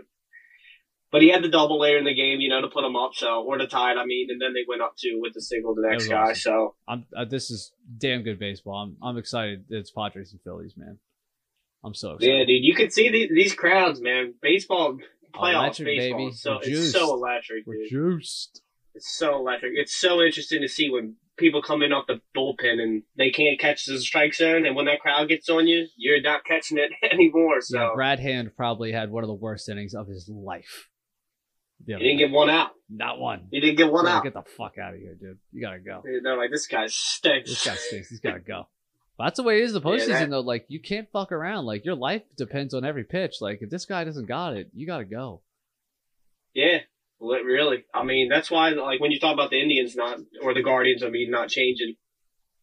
But 1.12 1.22
he 1.24 1.30
had 1.30 1.44
the 1.44 1.50
double 1.50 1.80
later 1.80 1.98
in 1.98 2.06
the 2.06 2.13
game, 2.13 2.39
you 2.39 2.50
know, 2.50 2.62
to 2.62 2.68
put 2.68 2.86
him 2.86 2.96
up, 2.96 3.12
so, 3.16 3.44
or 3.44 3.58
to 3.58 3.66
tie 3.66 3.92
it, 3.94 3.98
I 3.98 4.06
mean, 4.06 4.28
and 4.30 4.39
then 4.39 4.54
they 4.54 4.63
went 4.68 4.82
up 4.84 4.94
two 4.96 5.18
with 5.20 5.34
the 5.34 5.42
single 5.42 5.74
to 5.74 5.82
the 5.82 5.89
next 5.89 6.08
guy, 6.08 6.32
awesome. 6.32 6.36
so. 6.36 6.75
I'm 6.88 7.06
uh, 7.18 7.25
this 7.25 7.50
is 7.50 7.72
damn 7.98 8.22
good 8.22 8.38
baseball. 8.39 8.75
I'm 8.75 8.98
I'm 9.01 9.18
excited. 9.18 9.66
It's 9.70 9.89
Padres 9.92 10.32
and 10.32 10.42
Phillies, 10.44 10.75
man. 10.78 11.00
I'm 11.84 11.94
so 11.96 12.12
excited. 12.13 12.32
Yeah, 12.32 12.46
dude, 12.46 12.63
you 12.63 12.75
can 12.75 12.92
see 12.92 13.10
these, 13.10 13.30
these 13.34 13.54
crowds, 13.54 14.01
man. 14.01 14.34
Baseball, 14.42 14.98
playoffs, 15.34 15.80
Electric, 15.80 15.88
baseball. 15.98 16.20
baby. 16.20 16.32
So 16.36 16.60
it's 16.62 16.92
so 16.92 17.13
electric, 17.16 17.66
We're 17.66 17.75
dude. 17.75 17.89
juiced. 17.89 18.62
It's 18.94 19.18
so 19.18 19.36
electric. 19.36 19.74
It's 19.75 19.96
so 19.98 20.22
interesting 20.22 20.62
to 20.62 20.68
see 20.68 20.89
when 20.89 21.16
people 21.38 21.62
come 21.62 21.82
in 21.82 21.94
off 21.94 22.06
the 22.08 22.20
bullpen 22.36 22.82
and 22.82 23.04
they 23.18 23.32
can't 23.32 23.60
catch 23.60 23.86
the 23.86 23.98
strike 24.00 24.34
zone, 24.34 24.66
and 24.66 24.75
when 24.75 24.86
that 24.86 25.00
crowd 25.00 25.30
gets 25.30 25.50
on 25.50 25.68
you, 25.68 25.88
you're 25.96 26.22
not 26.22 26.44
catching 26.46 26.78
it 26.78 26.92
anymore. 27.12 27.62
So 27.62 27.80
Yeah, 27.80 27.89
Brad 27.96 28.20
Hand 28.20 28.51
probably 28.56 28.92
had 28.92 29.10
one 29.10 29.24
of 29.24 29.30
the 29.30 29.34
worst 29.34 29.70
innings 29.70 29.94
of 29.96 30.08
his 30.08 30.30
life. 30.30 30.88
The 31.86 31.93
you 31.93 32.00
didn't 32.00 32.17
get 32.17 32.31
one 32.31 32.50
out. 32.50 32.71
not 32.89 33.19
one. 33.19 33.48
You 33.51 33.62
didn't 33.62 33.77
get 33.77 33.91
one 33.91 34.05
Yeah, 34.05 34.17
out. 34.17 34.24
Get 34.24 34.33
the 34.33 34.43
fuck 34.57 34.77
out 34.77 34.93
of 34.93 35.00
here, 35.00 35.15
dude. 35.15 35.38
You 35.53 35.62
gotta 35.62 35.79
go. 35.79 36.03
They're 36.24 36.38
like, 36.38 36.51
this 36.51 36.67
guy 36.67 36.86
stinks. 36.88 37.50
This 37.50 37.65
guy 37.65 37.75
stinks. 37.75 38.09
He's 38.09 38.19
gotta 38.19 38.39
go. 38.39 38.67
But 39.17 39.25
that's 39.25 39.38
the 39.38 39.43
way 39.43 39.59
it 39.59 39.63
is. 39.65 39.74
The 39.74 39.79
Yeah, 39.81 39.86
postseason, 39.86 40.07
that- 40.19 40.29
though, 40.29 40.39
like 40.41 40.65
you 40.67 40.79
can't 40.79 41.09
fuck 41.12 41.31
around. 41.31 41.65
Like 41.65 41.86
your 41.86 41.95
life 41.95 42.24
depends 42.38 42.74
on 42.74 42.83
every 42.86 43.03
pitch. 43.03 43.36
Like 43.41 43.59
if 43.62 43.69
this 43.69 43.86
guy 43.86 44.03
doesn't 44.03 44.27
got 44.27 44.55
it, 44.57 44.69
you 44.74 44.86
gotta 44.88 45.05
go. 45.05 45.41
Yeah, 46.53 46.79
really. 47.19 47.86
I 47.93 48.03
mean, 48.03 48.27
that's 48.29 48.50
why, 48.50 48.69
like, 48.69 49.00
when 49.00 49.12
you 49.12 49.19
talk 49.19 49.33
about 49.33 49.51
the 49.51 49.62
Indians 49.62 49.95
not, 49.95 50.17
or 50.41 50.53
the 50.53 50.63
Guardians, 50.63 51.03
I 51.03 51.09
mean, 51.09 51.29
not 51.29 51.50
changing, 51.50 51.95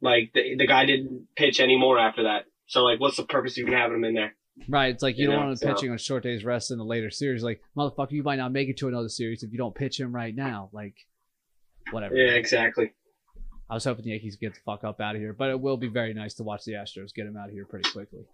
like, 0.00 0.32
the, 0.34 0.56
the 0.56 0.66
guy 0.66 0.84
didn't 0.86 1.28
pitch 1.36 1.60
anymore 1.60 1.98
after 1.98 2.24
that. 2.24 2.46
So, 2.66 2.82
like, 2.82 2.98
what's 3.00 3.16
the 3.16 3.22
purpose 3.24 3.52
of 3.52 3.58
even 3.62 3.74
having 3.74 3.98
him 3.98 4.04
in 4.04 4.14
there? 4.14 4.34
Right. 4.68 4.92
It's 4.94 5.02
like 5.02 5.16
you 5.16 5.22
You 5.22 5.26
don't 5.28 5.36
know, 5.40 5.46
want 5.48 5.62
him 5.62 5.68
so- 5.68 5.74
pitching 5.74 5.90
on 5.90 5.98
short 5.98 6.22
days 6.22 6.44
rest 6.44 6.70
in 6.70 6.78
the 6.78 6.84
later 6.84 7.10
series. 7.10 7.42
Like 7.42 7.60
motherfucker, 7.76 8.12
you 8.12 8.22
might 8.22 8.36
not 8.36 8.52
make 8.52 8.68
it 8.68 8.76
to 8.78 8.88
another 8.88 9.08
series 9.08 9.42
if 9.42 9.52
you 9.52 9.58
don't 9.58 9.74
pitch 9.74 10.00
him 10.00 10.14
right 10.14 10.34
now. 10.34 10.70
Like 10.72 10.94
whatever. 11.90 12.16
Yeah, 12.16 12.32
exactly. 12.32 12.92
I 13.68 13.74
was 13.74 13.84
hoping 13.84 14.04
the 14.04 14.10
Yankees 14.12 14.36
get 14.36 14.54
the 14.54 14.60
fuck 14.64 14.84
up 14.84 15.00
out 15.00 15.14
of 15.16 15.20
here, 15.20 15.32
but 15.32 15.50
it 15.50 15.60
will 15.60 15.76
be 15.76 15.88
very 15.88 16.14
nice 16.14 16.34
to 16.34 16.44
watch 16.44 16.64
the 16.64 16.72
Astros 16.72 17.12
get 17.14 17.26
him 17.26 17.36
out 17.36 17.48
of 17.48 17.52
here 17.54 17.64
pretty 17.66 17.90
quickly. 17.90 18.24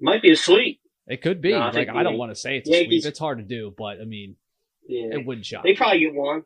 Might 0.00 0.22
be 0.22 0.32
a 0.32 0.36
sweep. 0.36 0.80
It 1.06 1.22
could 1.22 1.40
be. 1.40 1.52
No, 1.52 1.58
I 1.60 1.70
like 1.70 1.88
I 1.88 2.02
don't 2.02 2.18
want 2.18 2.32
to 2.32 2.36
say 2.36 2.58
it's 2.58 2.68
a 2.68 2.72
Yankees- 2.72 3.02
sweep. 3.04 3.10
It's 3.10 3.18
hard 3.18 3.38
to 3.38 3.44
do, 3.44 3.72
but 3.78 4.00
I 4.00 4.04
mean, 4.04 4.36
Yeah. 4.88 5.14
it 5.18 5.24
wouldn't 5.26 5.46
shock. 5.46 5.62
They 5.62 5.74
probably 5.74 6.00
get 6.00 6.14
one. 6.14 6.42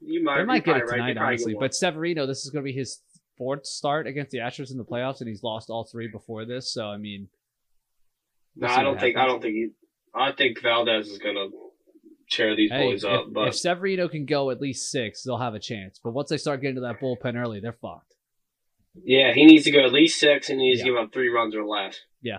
You 0.00 0.22
might, 0.24 0.38
They 0.38 0.44
might 0.44 0.64
get 0.64 0.76
it 0.76 0.80
probably 0.86 1.00
right. 1.00 1.08
Tonight, 1.14 1.26
honestly. 1.26 1.56
But 1.58 1.74
Severino, 1.74 2.24
this 2.26 2.44
is 2.44 2.50
going 2.50 2.64
to 2.64 2.72
be 2.72 2.72
his 2.72 3.02
fourth 3.36 3.66
start 3.66 4.06
against 4.06 4.30
the 4.30 4.38
Astros 4.38 4.70
in 4.70 4.78
the 4.78 4.84
playoffs, 4.84 5.20
and 5.20 5.28
he's 5.28 5.42
lost 5.42 5.70
all 5.70 5.84
three 5.84 6.08
before 6.08 6.44
this. 6.44 6.72
So 6.72 6.86
I 6.86 6.96
mean, 6.96 7.28
we'll 8.58 8.70
see 8.70 8.76
I 8.76 8.82
don't 8.82 8.98
think, 9.00 9.16
I 9.16 9.26
don't 9.26 9.40
think 9.42 9.54
he, 9.54 9.68
I 10.14 10.32
think 10.32 10.60
Valdez 10.62 11.08
is 11.08 11.18
going 11.18 11.34
to 11.36 11.50
tear 12.30 12.54
these 12.56 12.70
hey, 12.70 12.90
boys 12.90 13.04
if, 13.04 13.10
up. 13.10 13.26
But 13.32 13.48
if 13.48 13.56
Severino 13.56 14.08
can 14.08 14.26
go 14.26 14.50
at 14.50 14.60
least 14.60 14.90
six, 14.90 15.22
they'll 15.22 15.38
have 15.38 15.54
a 15.54 15.58
chance. 15.60 16.00
But 16.02 16.12
once 16.12 16.28
they 16.30 16.36
start 16.36 16.60
getting 16.60 16.76
to 16.76 16.80
that 16.82 17.00
bullpen 17.00 17.36
early, 17.36 17.60
they're 17.60 17.72
fucked. 17.72 18.14
yeah, 19.04 19.32
he 19.32 19.46
needs 19.46 19.64
to 19.64 19.70
go 19.70 19.84
at 19.84 19.92
least 19.92 20.18
six 20.20 20.50
and 20.50 20.60
he 20.60 20.68
needs 20.68 20.80
Yeah. 20.80 20.86
to 20.86 20.90
give 20.92 20.98
up 20.98 21.12
three 21.12 21.28
runs 21.28 21.54
or 21.54 21.64
less. 21.64 22.00
Yeah, 22.20 22.38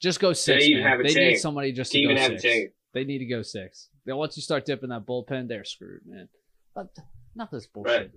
just 0.00 0.18
go 0.18 0.32
six. 0.32 0.64
even 0.64 0.82
man. 0.82 0.90
have 0.90 1.00
a 1.00 1.02
they 1.02 1.14
need 1.14 1.36
somebody 1.36 1.72
just 1.72 1.92
To 1.92 1.98
to, 1.98 2.04
even 2.04 2.16
go 2.16 2.22
have 2.22 2.40
six. 2.40 2.72
They 2.94 3.04
need 3.04 3.18
to 3.18 3.26
go 3.26 3.42
six. 3.42 3.88
Then 4.04 4.16
once 4.16 4.36
you 4.36 4.42
start 4.42 4.64
dipping 4.64 4.88
that 4.90 5.06
bullpen, 5.06 5.48
they're 5.48 5.64
screwed, 5.64 6.00
man. 6.06 6.28
But 6.74 6.88
not 7.34 7.50
this 7.50 7.66
bullshit. 7.66 7.92
Right. 7.92 8.10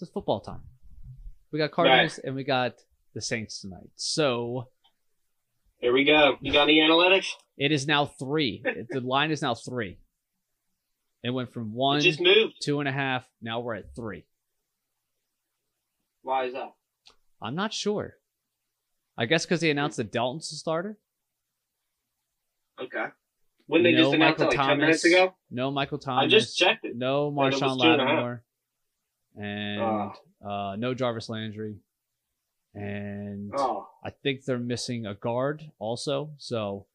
It's 0.00 0.10
football 0.10 0.40
time. 0.40 0.62
We 1.52 1.58
got 1.58 1.70
Cardinals 1.70 2.18
and 2.18 2.34
we 2.34 2.42
got 2.44 2.74
the 3.14 3.20
Saints 3.20 3.60
tonight. 3.60 3.90
So 3.94 4.68
Here 5.82 5.92
we 5.92 6.04
go. 6.04 6.36
You 6.40 6.52
got 6.52 6.62
any 6.64 6.80
analytics? 6.80 7.26
it 7.58 7.72
is 7.72 7.86
now 7.86 8.06
three. 8.06 8.62
The 8.88 9.00
line 9.00 9.30
is 9.30 9.42
now 9.42 9.54
three. 9.54 9.98
It 11.24 11.30
went 11.30 11.52
from 11.52 11.64
It 11.64 11.74
one, 11.74 12.00
just 12.00 12.20
moved. 12.20 12.54
two 12.62 12.80
and 12.80 12.88
a 12.88 12.92
half. 12.92 13.24
Now 13.42 13.60
we're 13.60 13.74
at 13.74 13.94
three. 13.94 14.24
Why 16.22 16.46
is 16.46 16.54
that? 16.54 16.72
I'm 17.42 17.54
not 17.56 17.74
sure. 17.74 18.14
I 19.18 19.26
guess 19.26 19.44
because 19.44 19.60
they 19.60 19.70
announced 19.70 19.96
that 19.98 20.10
Dalton's 20.12 20.50
the 20.50 20.56
starter. 20.56 20.96
Okay. 22.80 23.06
When 23.66 23.82
they 23.82 23.92
no 23.92 23.98
just 24.04 24.14
announced 24.14 24.38
Michael 24.38 24.44
it 24.52 24.56
like 24.56 24.56
Thomas. 24.56 24.70
10 24.70 24.78
minutes 24.78 25.04
ago? 25.04 25.34
No 25.50 25.70
Michael 25.70 25.98
Thomas. 25.98 26.24
I 26.24 26.28
just 26.28 26.56
checked 26.56 26.84
it. 26.84 26.96
No 26.96 27.26
And 27.28 27.36
it 27.36 27.40
was 27.40 27.54
Marshon 27.54 27.58
two 27.60 27.88
and. 27.88 27.98
Lattimore. 27.98 28.44
And 29.36 29.80
Oh. 29.80 30.12
uh, 30.48 30.76
no 30.76 30.94
Jarvis 30.94 31.28
Landry. 31.28 31.76
And 32.74 33.52
Oh, 33.56 33.88
I 34.04 34.10
think 34.10 34.44
they're 34.44 34.58
missing 34.58 35.06
a 35.06 35.14
guard 35.14 35.70
also. 35.78 36.30
So 36.38 36.86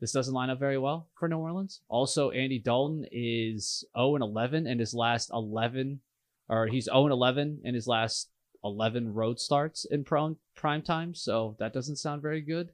this 0.00 0.12
doesn't 0.12 0.34
line 0.34 0.50
up 0.50 0.58
very 0.58 0.78
well 0.78 1.08
for 1.18 1.28
New 1.28 1.38
Orleans. 1.38 1.80
Also, 1.88 2.30
Andy 2.30 2.58
Dalton 2.58 3.06
is 3.10 3.84
0 3.96 4.16
and 4.16 4.22
11 4.24 4.66
in 4.66 4.78
his 4.78 4.92
last 4.92 5.30
11, 5.32 6.00
or 6.48 6.66
he's 6.66 6.84
0 6.86 7.04
and 7.04 7.12
11 7.12 7.60
in 7.64 7.74
his 7.74 7.86
last 7.86 8.30
11 8.64 9.14
road 9.14 9.38
starts 9.40 9.84
in 9.84 10.04
prime 10.04 10.36
prime 10.54 10.82
time. 10.82 11.14
So 11.14 11.56
that 11.58 11.72
doesn't 11.72 11.96
sound 11.96 12.22
very 12.22 12.40
good. 12.40 12.70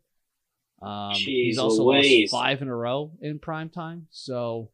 Um, 0.82 1.12
he's 1.12 1.58
also 1.58 1.82
lost 1.84 2.08
five 2.30 2.62
in 2.62 2.68
a 2.68 2.74
row 2.74 3.12
in 3.20 3.38
prime 3.38 3.68
time. 3.68 4.06
So, 4.10 4.70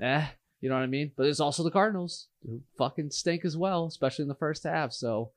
eh, 0.00 0.26
you 0.60 0.68
know 0.68 0.74
what 0.74 0.82
I 0.82 0.86
mean. 0.86 1.12
But 1.16 1.24
there's 1.24 1.40
also 1.40 1.62
the 1.62 1.70
Cardinals 1.70 2.28
who 2.44 2.60
fucking 2.76 3.10
stink 3.12 3.44
as 3.44 3.56
well, 3.56 3.86
especially 3.86 4.24
in 4.24 4.28
the 4.28 4.34
first 4.34 4.64
half. 4.64 4.92
So 4.92 5.30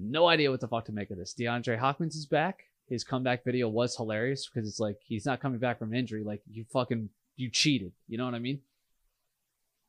no 0.00 0.28
idea 0.28 0.50
what 0.50 0.60
the 0.60 0.68
fuck 0.68 0.84
to 0.86 0.92
make 0.92 1.10
of 1.10 1.18
this. 1.18 1.34
DeAndre 1.38 1.78
Hopkins 1.78 2.16
is 2.16 2.26
back. 2.26 2.64
His 2.88 3.04
comeback 3.04 3.44
video 3.44 3.68
was 3.68 3.96
hilarious 3.96 4.48
because 4.48 4.68
it's 4.68 4.80
like 4.80 4.96
he's 5.04 5.26
not 5.26 5.40
coming 5.40 5.58
back 5.58 5.78
from 5.78 5.92
injury. 5.92 6.24
Like 6.24 6.42
you 6.50 6.64
fucking 6.72 7.10
you 7.36 7.50
cheated. 7.50 7.92
You 8.08 8.18
know 8.18 8.24
what 8.24 8.34
I 8.34 8.38
mean? 8.38 8.60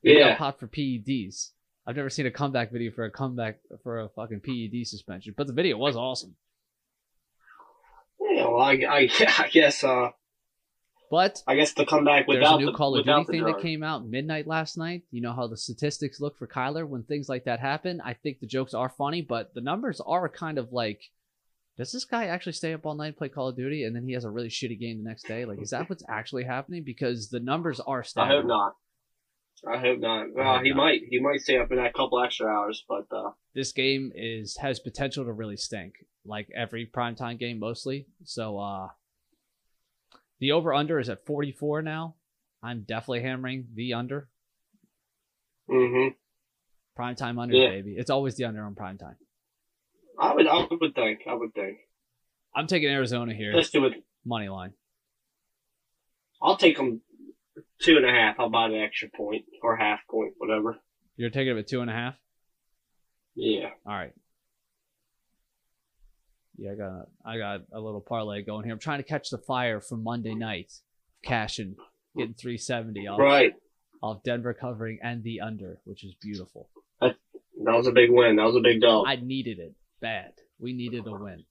They 0.03 0.13
got 0.13 0.19
yeah. 0.19 0.37
popped 0.37 0.59
for 0.59 0.67
PEDs. 0.67 1.51
I've 1.85 1.95
never 1.95 2.09
seen 2.09 2.25
a 2.25 2.31
comeback 2.31 2.71
video 2.71 2.91
for 2.91 3.05
a 3.05 3.11
comeback 3.11 3.59
for 3.83 4.01
a 4.01 4.09
fucking 4.09 4.41
PED 4.41 4.85
suspension, 4.87 5.33
but 5.35 5.47
the 5.47 5.53
video 5.53 5.77
was 5.77 5.95
awesome. 5.95 6.35
Yeah, 8.19 8.47
well, 8.47 8.61
I, 8.61 8.73
I, 8.73 9.09
I 9.39 9.49
guess, 9.49 9.83
uh, 9.83 10.09
But 11.09 11.41
I 11.47 11.55
guess 11.55 11.73
the 11.73 11.85
comeback 11.85 12.27
there's 12.27 12.39
without 12.39 12.55
a 12.55 12.59
new 12.59 12.65
the, 12.67 12.77
Call 12.77 12.95
of 12.95 13.03
Duty 13.03 13.23
the 13.25 13.31
thing 13.31 13.43
that 13.45 13.61
came 13.61 13.81
out 13.81 14.05
midnight 14.05 14.45
last 14.45 14.77
night. 14.77 15.03
You 15.09 15.21
know 15.21 15.33
how 15.33 15.47
the 15.47 15.57
statistics 15.57 16.19
look 16.19 16.37
for 16.37 16.47
Kyler 16.47 16.87
when 16.87 17.03
things 17.03 17.27
like 17.27 17.45
that 17.45 17.59
happen. 17.59 17.99
I 18.03 18.13
think 18.13 18.39
the 18.39 18.47
jokes 18.47 18.75
are 18.75 18.89
funny, 18.89 19.21
but 19.23 19.53
the 19.55 19.61
numbers 19.61 19.99
are 20.05 20.29
kind 20.29 20.59
of 20.59 20.71
like, 20.71 21.01
does 21.77 21.91
this 21.91 22.05
guy 22.05 22.25
actually 22.25 22.53
stay 22.53 22.73
up 22.73 22.85
all 22.85 22.93
night 22.93 23.07
and 23.07 23.17
play 23.17 23.29
Call 23.29 23.47
of 23.47 23.55
Duty, 23.55 23.85
and 23.85 23.95
then 23.95 24.05
he 24.05 24.13
has 24.13 24.23
a 24.23 24.29
really 24.29 24.49
shitty 24.49 24.79
game 24.79 25.03
the 25.03 25.09
next 25.09 25.27
day? 25.27 25.45
Like, 25.45 25.61
is 25.61 25.71
that 25.71 25.89
what's 25.89 26.03
actually 26.07 26.43
happening? 26.43 26.83
Because 26.83 27.29
the 27.29 27.39
numbers 27.39 27.79
are 27.79 28.05
I 28.15 28.27
hope 28.27 28.45
not. 28.45 28.75
I 29.67 29.77
hope 29.77 29.99
not. 29.99 30.27
Well, 30.33 30.53
hope 30.53 30.63
he 30.63 30.69
not. 30.69 30.77
might. 30.77 31.01
He 31.09 31.19
might 31.19 31.41
stay 31.41 31.57
up 31.57 31.69
for 31.69 31.75
that 31.77 31.93
couple 31.93 32.23
extra 32.23 32.47
hours, 32.47 32.83
but 32.87 33.07
uh, 33.11 33.31
this 33.55 33.71
game 33.71 34.11
is 34.13 34.57
has 34.57 34.79
potential 34.79 35.25
to 35.25 35.33
really 35.33 35.57
stink, 35.57 35.95
like 36.23 36.49
every 36.55 36.85
primetime 36.85 37.39
game 37.39 37.59
mostly. 37.59 38.05
So 38.23 38.59
uh 38.59 38.89
the 40.39 40.51
over 40.53 40.73
under 40.73 40.99
is 40.99 41.09
at 41.09 41.25
44 41.25 41.81
now. 41.81 42.15
I'm 42.61 42.81
definitely 42.87 43.21
hammering 43.21 43.67
the 43.73 43.93
under. 43.93 44.27
Mm-hmm. 45.69 46.09
Primetime 47.01 47.39
under, 47.41 47.55
Yeah. 47.55 47.69
baby. 47.69 47.95
It's 47.97 48.09
always 48.09 48.35
the 48.35 48.45
under 48.45 48.63
on 48.63 48.75
primetime. 48.75 49.15
I 50.19 50.33
would. 50.33 50.47
I 50.47 50.67
would 50.69 50.95
think. 50.95 51.21
I 51.29 51.33
would 51.33 51.53
think. 51.53 51.77
I'm 52.55 52.67
taking 52.67 52.89
Arizona 52.89 53.33
here. 53.33 53.53
Let's 53.53 53.69
do 53.69 53.85
it. 53.85 53.93
Money 54.25 54.49
line. 54.49 54.73
I'll 56.41 56.57
take 56.57 56.75
them 56.77 57.01
two 57.81 57.95
and 57.97 58.05
a 58.05 58.11
half. 58.11 58.35
I'll 58.39 58.49
buy 58.49 58.67
the 58.69 58.79
extra 58.79 59.09
point 59.09 59.45
or 59.61 59.77
half 59.77 59.99
point, 60.09 60.33
whatever. 60.37 60.77
You're 61.15 61.29
taking 61.29 61.55
it 61.55 61.59
at 61.59 61.67
two 61.67 61.81
and 61.81 61.89
a 61.89 61.93
half? 61.93 62.15
Yeah. 63.35 63.69
All 63.85 63.93
right. 63.93 64.13
Yeah, 66.59 66.71
I 66.71 66.75
got 66.75 67.07
I 67.25 67.37
got 67.37 67.61
a 67.71 67.79
little 67.79 68.01
parlay 68.01 68.41
going 68.43 68.65
here. 68.65 68.73
I'm 68.73 68.79
trying 68.79 68.99
to 68.99 69.03
catch 69.03 69.29
the 69.29 69.37
fire 69.37 69.79
from 69.79 70.03
Monday 70.03 70.35
night. 70.35 70.73
Cashing, 71.23 71.75
getting 72.15 72.33
370 72.33 73.07
off, 73.07 73.19
Right. 73.19 73.53
off 74.01 74.23
Denver 74.23 74.53
covering 74.53 74.99
and 75.03 75.21
the 75.23 75.41
under, 75.41 75.79
which 75.83 76.03
is 76.05 76.15
beautiful. 76.21 76.69
That 77.01 77.15
was 77.75 77.87
a 77.87 77.91
big 77.91 78.09
win. 78.09 78.37
That 78.37 78.45
was 78.45 78.55
a 78.55 78.61
big 78.61 78.79
dog. 78.79 79.05
I 79.07 79.17
needed 79.17 79.59
it 79.59 79.73
bad. 79.99 80.31
We 80.59 80.71
needed 80.71 81.05
a 81.07 81.11
win. 81.11 81.43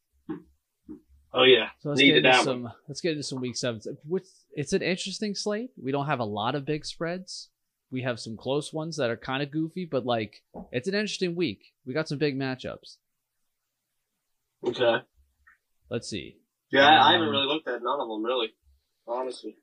oh 1.35 1.43
yeah. 1.45 1.69
So 1.81 1.91
let's 1.91 2.01
Needed 2.01 2.23
get 2.23 2.27
into 2.35 2.37
that 2.39 2.45
some. 2.45 2.73
Let's 2.89 3.01
get 3.03 3.11
into 3.13 3.23
some 3.23 3.41
week 3.41 3.57
seven. 3.57 3.81
Which 4.07 4.25
it's 4.53 4.73
an 4.73 4.83
interesting 4.83 5.35
slate. 5.35 5.71
We 5.83 5.93
don't 5.93 6.07
have 6.07 6.21
a 6.21 6.25
lot 6.25 6.55
of 6.55 6.65
big 6.65 6.85
spreads. 6.87 7.51
We 7.91 8.03
have 8.03 8.21
some 8.21 8.37
close 8.37 8.73
ones 8.73 8.97
that 8.97 9.11
are 9.11 9.17
kind 9.17 9.43
of 9.43 9.51
goofy, 9.51 9.85
but 9.85 10.05
like 10.07 10.43
it's 10.73 10.89
an 10.89 10.95
interesting 10.95 11.35
week. 11.35 11.73
We 11.87 11.95
got 11.95 12.09
some 12.09 12.19
big 12.19 12.39
matchups. 12.39 12.97
Okay. 14.65 14.97
Let's 15.91 16.09
see. 16.09 16.37
Yeah, 16.71 16.87
I, 16.87 17.09
I 17.09 17.13
haven't 17.13 17.29
Um, 17.29 17.33
really 17.33 17.47
looked 17.47 17.69
at 17.69 17.83
none 17.83 18.01
of 18.01 18.09
them 18.09 18.25
really. 18.25 18.49
Honestly. 19.07 19.57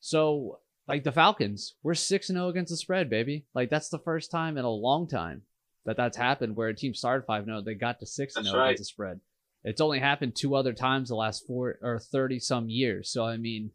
So 0.00 0.60
like 0.86 1.04
the 1.04 1.12
Falcons, 1.12 1.74
we're 1.82 1.94
six 1.94 2.28
and 2.28 2.36
zero 2.36 2.48
against 2.48 2.70
the 2.70 2.76
spread, 2.76 3.10
baby. 3.10 3.46
Like 3.54 3.70
that's 3.70 3.88
the 3.88 3.98
first 3.98 4.30
time 4.30 4.56
in 4.56 4.64
a 4.64 4.70
long 4.70 5.08
time 5.08 5.42
that 5.84 5.96
that's 5.96 6.16
happened 6.16 6.56
where 6.56 6.68
a 6.68 6.74
team 6.74 6.94
started 6.94 7.26
five 7.26 7.44
zero, 7.44 7.62
they 7.62 7.74
got 7.74 8.00
to 8.00 8.06
six 8.06 8.36
and 8.36 8.46
zero 8.46 8.58
right. 8.58 8.66
against 8.68 8.82
the 8.82 8.84
spread. 8.84 9.20
It's 9.64 9.80
only 9.80 9.98
happened 9.98 10.36
two 10.36 10.54
other 10.54 10.72
times 10.72 11.08
the 11.08 11.16
last 11.16 11.46
four 11.46 11.78
or 11.82 11.98
thirty 11.98 12.38
some 12.38 12.68
years. 12.68 13.10
So 13.10 13.24
I 13.24 13.36
mean, 13.36 13.72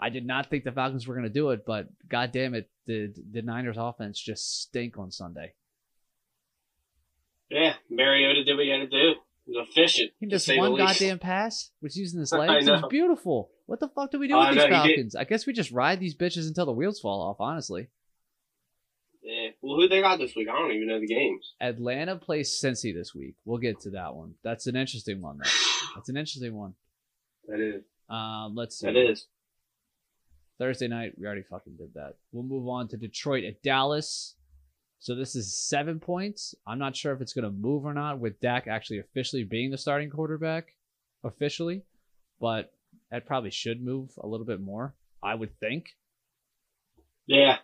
I 0.00 0.08
did 0.08 0.26
not 0.26 0.48
think 0.48 0.64
the 0.64 0.72
Falcons 0.72 1.06
were 1.06 1.14
going 1.14 1.26
to 1.26 1.32
do 1.32 1.50
it, 1.50 1.64
but 1.66 1.88
god 2.08 2.30
damn 2.30 2.54
it, 2.54 2.70
did 2.86 3.18
the 3.32 3.42
Niners 3.42 3.76
offense 3.78 4.20
just 4.20 4.62
stink 4.62 4.98
on 4.98 5.10
Sunday? 5.10 5.54
Yeah, 7.50 7.74
Mariota 7.90 8.44
did 8.44 8.56
what 8.56 8.64
he 8.64 8.70
had 8.70 8.78
to 8.78 8.86
do. 8.88 9.14
Was 9.46 9.66
efficient. 9.68 10.12
He 10.18 10.26
missed 10.26 10.50
one 10.56 10.76
goddamn 10.76 11.18
pass, 11.18 11.70
was 11.80 11.96
using 11.96 12.20
his 12.20 12.32
legs. 12.32 12.66
It 12.66 12.70
was 12.70 12.84
beautiful. 12.90 13.50
What 13.66 13.80
the 13.80 13.88
fuck 13.88 14.10
do 14.10 14.18
we 14.18 14.28
do 14.28 14.36
I 14.36 14.50
with 14.50 14.58
these 14.58 14.64
know. 14.64 14.70
Falcons? 14.70 15.16
I 15.16 15.24
guess 15.24 15.46
we 15.46 15.52
just 15.52 15.70
ride 15.70 16.00
these 16.00 16.16
bitches 16.16 16.46
until 16.46 16.66
the 16.66 16.72
wheels 16.72 17.00
fall 17.00 17.22
off, 17.22 17.36
honestly. 17.40 17.88
Yeah. 19.22 19.48
Well, 19.60 19.76
who 19.76 19.88
they 19.88 20.00
got 20.00 20.18
this 20.18 20.36
week? 20.36 20.48
I 20.48 20.56
don't 20.56 20.72
even 20.72 20.86
know 20.86 21.00
the 21.00 21.06
games. 21.06 21.54
Atlanta 21.60 22.16
plays 22.16 22.60
Cincy 22.62 22.94
this 22.94 23.12
week. 23.14 23.34
We'll 23.44 23.58
get 23.58 23.80
to 23.80 23.90
that 23.90 24.14
one. 24.14 24.34
That's 24.44 24.68
an 24.68 24.76
interesting 24.76 25.20
one, 25.20 25.38
though. 25.38 25.50
That's 25.96 26.08
an 26.08 26.16
interesting 26.16 26.54
one. 26.54 26.74
That 27.48 27.60
is. 27.60 27.82
Um, 28.08 28.54
let's 28.54 28.78
see. 28.78 28.86
That 28.86 28.96
is. 28.96 29.26
Thursday 30.58 30.88
night, 30.88 31.12
we 31.18 31.26
already 31.26 31.42
fucking 31.42 31.74
did 31.76 31.94
that. 31.94 32.14
We'll 32.32 32.44
move 32.44 32.68
on 32.68 32.88
to 32.88 32.96
Detroit 32.96 33.44
at 33.44 33.62
Dallas. 33.62 34.36
So 34.98 35.14
this 35.14 35.36
is 35.36 35.56
seven 35.56 36.00
points. 36.00 36.54
I'm 36.66 36.78
not 36.78 36.96
sure 36.96 37.12
if 37.12 37.20
it's 37.20 37.32
going 37.32 37.44
to 37.44 37.50
move 37.50 37.84
or 37.84 37.94
not 37.94 38.18
with 38.18 38.40
Dak 38.40 38.66
actually 38.66 38.98
officially 38.98 39.44
being 39.44 39.70
the 39.70 39.78
starting 39.78 40.10
quarterback 40.10 40.68
officially, 41.22 41.82
but 42.40 42.72
that 43.10 43.26
probably 43.26 43.50
should 43.50 43.82
move 43.84 44.10
a 44.18 44.26
little 44.26 44.46
bit 44.46 44.60
more, 44.60 44.94
I 45.22 45.34
would 45.34 45.58
think. 45.60 45.86
Yeah. 47.26 47.58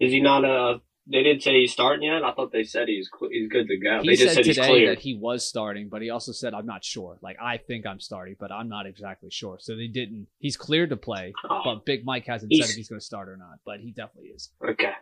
Is 0.00 0.12
he 0.12 0.20
not 0.20 0.44
uh 0.44 0.78
They 1.06 1.22
didn't 1.22 1.42
say 1.42 1.60
he's 1.60 1.72
starting 1.72 2.04
yet. 2.04 2.24
I 2.24 2.32
thought 2.32 2.50
they 2.52 2.64
said 2.64 2.88
he's 2.88 3.08
he's 3.30 3.48
good 3.48 3.68
to 3.68 3.76
go. 3.78 4.00
He 4.02 4.08
they 4.08 4.14
just 4.16 4.28
said 4.28 4.34
said 4.36 4.46
he's 4.46 4.56
today 4.56 4.68
clear. 4.68 4.88
that 4.90 5.00
he 5.00 5.14
was 5.14 5.46
starting, 5.46 5.88
but 5.88 6.00
he 6.02 6.10
also 6.10 6.32
said, 6.32 6.54
I'm 6.54 6.66
not 6.66 6.84
sure. 6.84 7.18
Like, 7.20 7.36
I 7.42 7.58
think 7.58 7.86
I'm 7.86 8.00
starting, 8.00 8.36
but 8.38 8.50
I'm 8.50 8.68
not 8.68 8.86
exactly 8.86 9.28
sure. 9.30 9.58
So 9.60 9.76
they 9.76 9.88
didn't. 9.88 10.28
He's 10.38 10.56
cleared 10.56 10.90
to 10.90 10.96
play, 10.96 11.32
Oh, 11.48 11.60
but 11.64 11.84
Big 11.84 12.04
Mike 12.04 12.26
hasn't 12.26 12.52
said 12.54 12.70
if 12.70 12.76
he's 12.76 12.88
going 12.88 13.00
to 13.00 13.04
start 13.04 13.28
or 13.28 13.36
not, 13.36 13.58
but 13.66 13.80
he 13.80 13.90
definitely 13.92 14.30
is. 14.30 14.50
okay. 14.66 14.92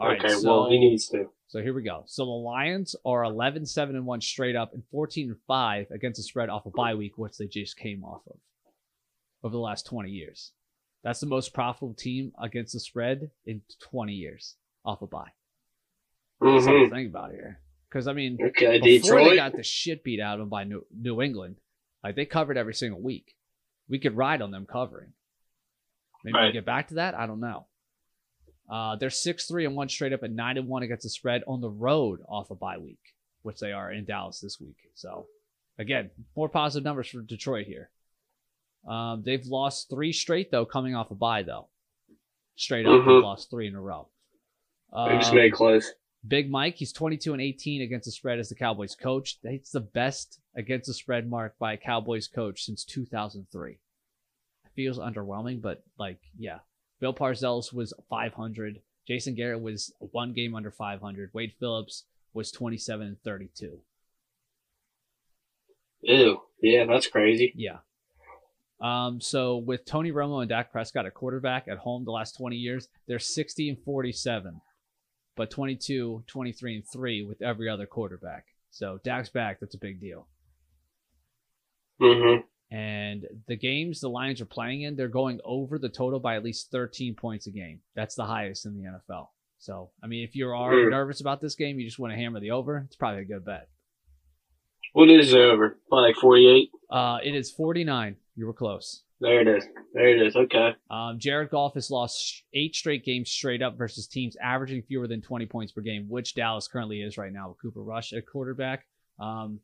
All 0.00 0.08
right. 0.08 0.18
okay. 0.18 0.34
so, 0.34 0.62
well, 0.62 0.70
he 0.70 0.78
needs 0.78 1.08
to. 1.08 1.26
so 1.48 1.60
here 1.60 1.74
we 1.74 1.82
go. 1.82 2.04
So 2.06 2.24
the 2.24 2.30
Lions 2.30 2.96
are 3.04 3.22
11 3.24 3.66
7 3.66 3.94
and 3.94 4.06
1 4.06 4.20
straight 4.22 4.56
up 4.56 4.72
and 4.72 4.82
14 4.90 5.28
and 5.28 5.38
5 5.46 5.86
against 5.90 6.18
the 6.18 6.22
spread 6.22 6.48
off 6.48 6.66
a 6.66 6.70
bye 6.70 6.94
week, 6.94 7.18
which 7.18 7.36
they 7.36 7.46
just 7.46 7.76
came 7.76 8.02
off 8.02 8.22
of 8.28 8.38
over 9.42 9.52
the 9.52 9.58
last 9.58 9.86
20 9.86 10.10
years. 10.10 10.52
That's 11.02 11.20
the 11.20 11.26
most 11.26 11.54
profitable 11.54 11.94
team 11.94 12.32
against 12.42 12.72
the 12.72 12.80
spread 12.80 13.30
in 13.46 13.62
20 13.90 14.12
years 14.12 14.56
off 14.84 15.02
a 15.02 15.06
bye. 15.06 15.30
Something 16.42 16.60
hmm 16.62 16.84
to 16.84 16.90
think 16.90 17.10
about 17.10 17.32
here. 17.32 17.60
Because, 17.88 18.06
I 18.06 18.12
mean, 18.12 18.38
Okay, 18.40 18.78
before 18.80 19.18
Detroit. 19.18 19.30
they 19.30 19.36
got 19.36 19.56
the 19.56 19.62
shit 19.62 20.04
beat 20.04 20.20
out 20.20 20.34
of 20.34 20.40
them 20.40 20.48
by 20.48 20.64
New, 20.64 20.86
New 20.96 21.20
England, 21.20 21.56
like 22.04 22.16
they 22.16 22.24
covered 22.24 22.56
every 22.56 22.74
single 22.74 23.00
week. 23.00 23.34
We 23.88 23.98
could 23.98 24.16
ride 24.16 24.40
on 24.40 24.50
them 24.50 24.66
covering. 24.70 25.12
Maybe 26.22 26.38
we 26.38 26.52
get 26.52 26.64
back 26.66 26.88
to 26.88 26.94
that. 26.94 27.14
I 27.14 27.26
don't 27.26 27.40
know. 27.40 27.66
Uh, 28.70 28.94
they're 28.96 29.10
six 29.10 29.46
three 29.46 29.64
and 29.66 29.74
one 29.74 29.88
straight 29.88 30.12
up 30.12 30.22
and 30.22 30.36
nine 30.36 30.56
and 30.56 30.68
one 30.68 30.82
against 30.84 31.02
the 31.02 31.10
spread 31.10 31.42
on 31.48 31.60
the 31.60 31.68
road 31.70 32.20
off 32.28 32.50
a 32.50 32.54
bye 32.54 32.78
week, 32.78 33.00
which 33.42 33.58
they 33.58 33.72
are 33.72 33.90
in 33.92 34.04
Dallas 34.04 34.38
this 34.40 34.60
week. 34.60 34.76
So 34.94 35.26
again, 35.78 36.10
more 36.36 36.48
positive 36.48 36.84
numbers 36.84 37.08
for 37.08 37.20
Detroit 37.20 37.66
here. 37.66 37.90
Um, 38.86 39.22
they've 39.24 39.44
lost 39.44 39.90
three 39.90 40.12
straight 40.12 40.50
though, 40.52 40.64
coming 40.64 40.94
off 40.94 41.10
a 41.10 41.14
bye 41.16 41.42
though. 41.42 41.68
Straight 42.56 42.86
up, 42.86 42.92
they've 42.92 43.02
Mhm. 43.08 43.22
lost 43.22 43.50
three 43.50 43.66
in 43.66 43.74
a 43.74 43.80
row. 43.80 44.08
they 44.92 45.16
just 45.18 45.30
Um, 45.30 45.36
made 45.36 45.52
close. 45.52 45.92
Big 46.26 46.50
Mike, 46.50 46.74
he's 46.76 46.92
22 46.92 47.32
and 47.32 47.40
18 47.40 47.80
against 47.80 48.04
the 48.04 48.10
spread 48.12 48.38
as 48.38 48.48
the 48.50 48.54
Cowboys 48.54 48.94
coach. 48.94 49.40
That's 49.40 49.70
the 49.70 49.80
best 49.80 50.38
against 50.54 50.86
the 50.86 50.94
spread 50.94 51.28
mark 51.28 51.56
by 51.58 51.72
a 51.72 51.76
Cowboys 51.76 52.28
coach 52.28 52.62
since 52.64 52.84
2003. 52.84 53.72
It 54.64 54.70
feels 54.74 54.98
underwhelming, 54.98 55.60
but 55.62 55.82
like, 55.98 56.20
yeah. 56.38 56.58
Bill 57.00 57.14
Parcells 57.14 57.72
was 57.72 57.92
500. 58.08 58.80
Jason 59.08 59.34
Garrett 59.34 59.60
was 59.60 59.92
one 59.98 60.32
game 60.32 60.54
under 60.54 60.70
500. 60.70 61.30
Wade 61.32 61.54
Phillips 61.58 62.04
was 62.32 62.52
27 62.52 63.06
and 63.06 63.22
32. 63.22 63.80
Ew. 66.02 66.40
Yeah, 66.62 66.84
that's 66.84 67.06
crazy. 67.06 67.52
Yeah. 67.56 67.78
Um, 68.80 69.20
so 69.20 69.58
with 69.58 69.84
Tony 69.84 70.10
Romo 70.12 70.40
and 70.40 70.48
Dak 70.48 70.72
Prescott 70.72 71.06
a 71.06 71.10
quarterback 71.10 71.68
at 71.68 71.78
home 71.78 72.04
the 72.04 72.12
last 72.12 72.36
20 72.36 72.56
years, 72.56 72.88
they're 73.06 73.18
60 73.18 73.68
and 73.68 73.78
47, 73.84 74.60
but 75.36 75.50
22, 75.50 76.24
23 76.26 76.76
and 76.76 76.84
3 76.90 77.24
with 77.24 77.42
every 77.42 77.68
other 77.68 77.86
quarterback. 77.86 78.46
So 78.70 78.98
Dak's 79.04 79.28
back. 79.28 79.60
That's 79.60 79.74
a 79.74 79.78
big 79.78 80.00
deal. 80.00 80.26
hmm 82.00 82.36
And 82.70 83.26
the 83.48 83.56
games 83.56 84.00
the 84.00 84.08
Lions 84.08 84.40
are 84.40 84.44
playing 84.46 84.82
in, 84.82 84.94
they're 84.94 85.08
going 85.08 85.40
over 85.44 85.78
the 85.78 85.88
total 85.88 86.20
by 86.20 86.36
at 86.36 86.44
least 86.44 86.70
13 86.70 87.14
points 87.14 87.46
a 87.48 87.50
game. 87.50 87.80
That's 87.96 88.14
the 88.14 88.24
highest 88.24 88.64
in 88.66 88.76
the 88.76 88.84
NFL. 88.84 89.28
So, 89.58 89.90
I 90.02 90.06
mean, 90.06 90.22
if 90.24 90.36
you 90.36 90.48
are 90.50 90.72
Mm. 90.72 90.90
nervous 90.90 91.20
about 91.20 91.40
this 91.40 91.54
game, 91.56 91.78
you 91.80 91.84
just 91.86 91.98
want 91.98 92.12
to 92.12 92.16
hammer 92.16 92.38
the 92.40 92.52
over, 92.52 92.84
it's 92.86 92.96
probably 92.96 93.22
a 93.22 93.24
good 93.24 93.44
bet. 93.44 93.68
What 94.92 95.10
is 95.10 95.32
it 95.32 95.38
over? 95.38 95.78
Like 95.90 96.16
48? 96.16 96.70
Uh, 96.90 97.18
it 97.22 97.34
is 97.34 97.50
49. 97.50 98.16
You 98.36 98.46
were 98.46 98.52
close. 98.52 99.02
There 99.20 99.40
it 99.40 99.48
is. 99.48 99.64
There 99.92 100.08
it 100.08 100.26
is. 100.26 100.34
Okay. 100.34 100.70
Um, 100.90 101.18
Jared 101.18 101.50
Goff 101.50 101.74
has 101.74 101.90
lost 101.90 102.44
eight 102.54 102.74
straight 102.74 103.04
games 103.04 103.30
straight 103.30 103.60
up 103.62 103.76
versus 103.76 104.06
teams 104.06 104.34
averaging 104.42 104.82
fewer 104.82 105.06
than 105.06 105.20
20 105.20 105.44
points 105.46 105.72
per 105.72 105.82
game, 105.82 106.08
which 106.08 106.34
Dallas 106.34 106.66
currently 106.68 107.02
is 107.02 107.18
right 107.18 107.32
now 107.32 107.50
with 107.50 107.60
Cooper 107.60 107.82
Rush 107.82 108.12
at 108.14 108.26
quarterback. 108.26 108.86
Um, 109.18 109.60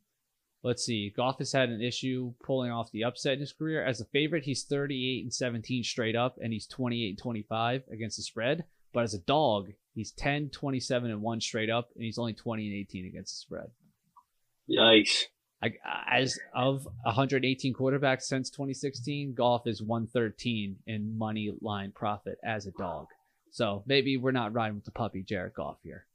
let's 0.67 0.83
see. 0.83 1.13
Goff 1.15 1.39
has 1.39 1.53
had 1.53 1.69
an 1.69 1.81
issue 1.81 2.33
pulling 2.43 2.71
off 2.71 2.91
the 2.91 3.05
upset 3.05 3.33
in 3.33 3.39
his 3.39 3.53
career. 3.53 3.83
As 3.83 4.01
a 4.01 4.05
favorite, 4.05 4.43
he's 4.43 4.63
38 4.63 5.23
and 5.23 5.33
17 5.33 5.83
straight 5.83 6.15
up, 6.15 6.37
and 6.41 6.51
he's 6.51 6.67
28 6.67 7.09
and 7.09 7.17
25 7.17 7.83
against 7.91 8.17
the 8.17 8.23
spread. 8.23 8.65
But 8.93 9.03
as 9.03 9.13
a 9.13 9.19
dog, 9.19 9.71
he's 9.95 10.11
10, 10.11 10.49
27 10.49 11.09
and 11.09 11.21
1 11.21 11.41
straight 11.41 11.69
up, 11.69 11.89
and 11.95 12.03
he's 12.03 12.17
only 12.17 12.33
20 12.33 12.67
and 12.67 12.75
18 12.75 13.05
against 13.05 13.33
the 13.33 13.39
spread. 13.39 13.67
Yikes. 14.69 15.23
Like 15.61 15.79
as 16.11 16.37
of 16.53 16.87
118 17.03 17.73
quarterbacks 17.73 18.23
since 18.23 18.49
2016, 18.49 19.33
Goff 19.33 19.65
is 19.65 19.81
113 19.81 20.75
in 20.85 21.17
money 21.17 21.51
line 21.61 21.91
profit 21.95 22.37
as 22.43 22.67
a 22.67 22.71
dog. 22.71 23.07
So 23.51 23.83
maybe 23.87 24.17
we're 24.17 24.31
not 24.31 24.53
riding 24.53 24.75
with 24.75 24.85
the 24.85 24.91
puppy 24.91 25.23
Jared 25.23 25.53
Goff 25.53 25.77
here. 25.81 26.05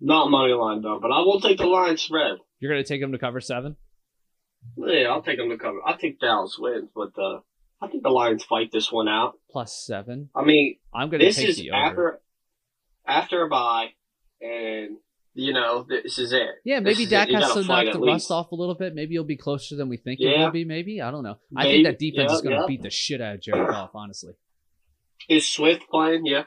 Not 0.00 0.30
money 0.30 0.52
line 0.54 0.82
though, 0.82 0.98
but 1.00 1.10
I 1.10 1.20
will 1.20 1.40
take 1.40 1.58
the 1.58 1.66
line 1.66 1.96
spread. 1.96 2.38
You're 2.58 2.72
gonna 2.72 2.84
take 2.84 3.00
them 3.00 3.12
to 3.12 3.18
cover 3.18 3.40
seven 3.40 3.76
Yeah, 4.76 5.08
I'll 5.10 5.22
take 5.22 5.38
them 5.38 5.50
to 5.50 5.58
cover. 5.58 5.78
I 5.86 5.96
think 5.96 6.20
Dallas 6.20 6.56
wins, 6.58 6.88
but 6.94 7.10
uh, 7.18 7.40
I 7.82 7.88
think 7.88 8.02
the 8.02 8.10
Lions 8.10 8.44
fight 8.44 8.70
this 8.72 8.90
one 8.92 9.08
out. 9.08 9.34
plus 9.50 9.84
seven. 9.86 10.30
I 10.34 10.44
mean, 10.44 10.76
I'm 10.94 11.10
gonna 11.10 11.24
this 11.24 11.36
take 11.36 11.48
is 11.50 11.56
the 11.58 11.70
over. 11.70 11.78
after 11.80 12.20
after 13.06 13.42
a 13.44 13.48
bye, 13.48 13.88
and 14.40 14.96
you 15.34 15.52
know 15.52 15.86
this 15.88 16.18
is 16.18 16.32
it. 16.32 16.48
yeah, 16.64 16.80
maybe 16.80 17.06
Dak 17.06 17.28
it. 17.28 17.34
Has 17.34 17.54
gotta 17.54 17.64
knock 17.66 17.92
the 17.92 18.00
rust 18.00 18.30
off 18.30 18.52
a 18.52 18.54
little 18.54 18.74
bit. 18.74 18.94
Maybe 18.94 19.14
he'll 19.14 19.24
be 19.24 19.36
closer 19.36 19.76
than 19.76 19.88
we 19.88 19.96
think 19.96 20.18
Yeah. 20.20 20.44
will 20.44 20.50
be. 20.50 20.64
Maybe 20.64 21.00
I 21.00 21.10
don't 21.10 21.22
know. 21.24 21.38
I 21.56 21.64
think 21.64 21.86
that 21.86 21.98
defense 21.98 22.30
Yeah, 22.30 22.36
is 22.36 22.40
gonna 22.42 22.56
yeah. 22.60 22.66
beat 22.66 22.82
the 22.82 22.90
shit 22.90 23.20
out 23.20 23.34
of 23.36 23.40
Jared 23.42 23.68
Goff. 23.68 23.90
Honestly. 23.94 24.32
Is 25.28 25.46
Swift 25.46 25.82
playing? 25.90 26.24
Yeah. 26.26 26.44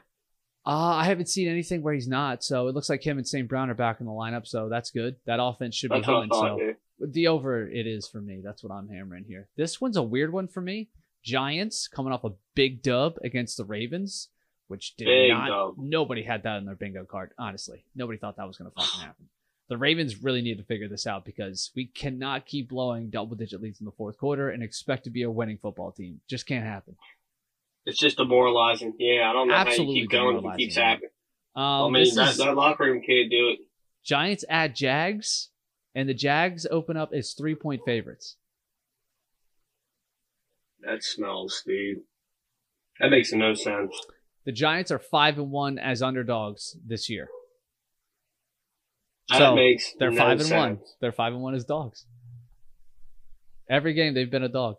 Uh, 0.66 0.96
I 0.96 1.06
haven't 1.06 1.28
seen 1.28 1.50
anything 1.50 1.82
where 1.82 1.94
he's 1.94 2.08
not, 2.08 2.44
so 2.44 2.68
it 2.68 2.76
looks 2.76 2.90
like 2.90 3.06
him 3.06 3.18
and 3.18 3.28
St. 3.28 3.50
Brown 3.50 3.70
are 3.70 3.74
back 3.76 4.00
in 4.00 4.06
the 4.06 4.14
lineup, 4.14 4.48
so 4.48 4.70
that's 4.70 4.92
good. 4.92 5.18
That 5.26 5.42
offense 5.42 5.76
should 5.76 5.92
That's 5.92 6.06
be 6.06 6.12
humming. 6.12 6.30
So. 6.32 6.74
The 7.06 7.28
over 7.28 7.68
it 7.70 7.86
is 7.86 8.08
for 8.08 8.22
me. 8.22 8.40
That's 8.42 8.64
what 8.64 8.74
I'm 8.74 8.88
hammering 8.88 9.26
here. 9.28 9.50
This 9.58 9.82
one's 9.82 9.98
a 9.98 10.04
weird 10.04 10.32
one 10.32 10.48
for 10.48 10.62
me. 10.62 10.90
Giants 11.24 11.88
coming 11.90 12.14
off 12.14 12.24
a 12.24 12.32
big 12.56 12.82
dub 12.82 13.16
against 13.24 13.58
the 13.58 13.66
Ravens, 13.66 14.30
which 14.68 14.96
did 14.96 15.06
Big 15.06 15.32
not. 15.32 15.48
dub. 15.48 15.76
Nobody 15.78 16.24
had 16.24 16.44
that 16.44 16.58
in 16.58 16.66
their 16.66 16.76
bingo 16.76 17.04
card. 17.04 17.32
Honestly, 17.38 17.84
nobody 17.96 18.18
thought 18.18 18.38
that 18.38 18.48
was 18.48 18.58
going 18.58 18.72
to 18.72 18.76
fucking 18.76 19.02
happen. 19.02 19.26
The 19.70 19.78
Ravens 19.78 20.22
really 20.22 20.42
need 20.42 20.58
to 20.60 20.64
figure 20.64 20.88
this 20.88 21.08
out 21.08 21.26
because 21.26 21.72
we 21.76 21.88
cannot 21.88 22.46
keep 22.46 22.70
blowing 22.70 23.10
double 23.10 23.36
digit 23.36 23.62
leads 23.62 23.80
in 23.80 23.86
the 23.86 23.92
fourth 23.92 24.18
quarter 24.18 24.50
and 24.50 24.62
expect 24.62 25.06
to 25.06 25.10
be 25.10 25.24
a 25.24 25.32
winning 25.32 25.58
football 25.62 25.92
team. 25.92 26.20
Just 26.30 26.46
can't 26.46 26.66
happen. 26.66 26.96
It's 27.86 28.00
just 28.00 28.18
demoralizing. 28.18 28.94
Yeah, 28.98 29.30
I 29.30 29.34
don't 29.34 29.48
know 29.50 29.54
Absolutely 29.54 29.86
how 29.96 29.98
you 29.98 30.02
keep 30.04 30.12
going 30.12 30.38
if 30.38 30.46
it 30.46 30.58
keeps 30.58 30.76
happening. 30.78 31.10
Um, 31.56 31.64
I 31.64 31.90
mean, 31.90 32.16
that, 32.16 32.30
is 32.32 32.38
that 32.38 32.56
locker 32.56 32.86
room 32.86 33.02
can't 33.06 33.30
do 33.30 33.50
it. 33.50 33.60
Giants 34.04 34.44
at 34.50 34.76
Jags, 34.76 35.50
and 35.94 36.08
the 36.10 36.14
Jags 36.14 36.66
open 36.70 36.98
up 36.98 37.12
as 37.14 37.34
three 37.34 37.56
point 37.56 37.82
favorites. 37.86 38.38
That 40.82 41.04
smells, 41.04 41.64
dude. 41.66 42.00
That 43.00 43.10
makes 43.10 43.32
no 43.32 43.54
sense. 43.54 43.96
The 44.46 44.52
Giants 44.52 44.92
are 44.92 45.00
five 45.00 45.38
and 45.38 45.52
one 45.52 45.80
as 45.80 46.02
underdogs 46.02 46.76
this 46.86 47.10
year. 47.10 47.28
That 49.30 49.38
So, 49.40 49.56
makes 49.56 49.94
They're 49.98 50.12
no 50.12 50.18
five 50.18 50.40
and 50.40 50.42
sense. 50.42 50.52
one. 50.52 50.80
They're 51.00 51.12
five 51.14 51.34
and 51.34 51.42
one 51.42 51.56
as 51.56 51.64
dogs. 51.64 52.06
Every 53.70 53.94
game 53.94 54.14
they've 54.14 54.30
been 54.30 54.44
a 54.44 54.50
dog. 54.50 54.76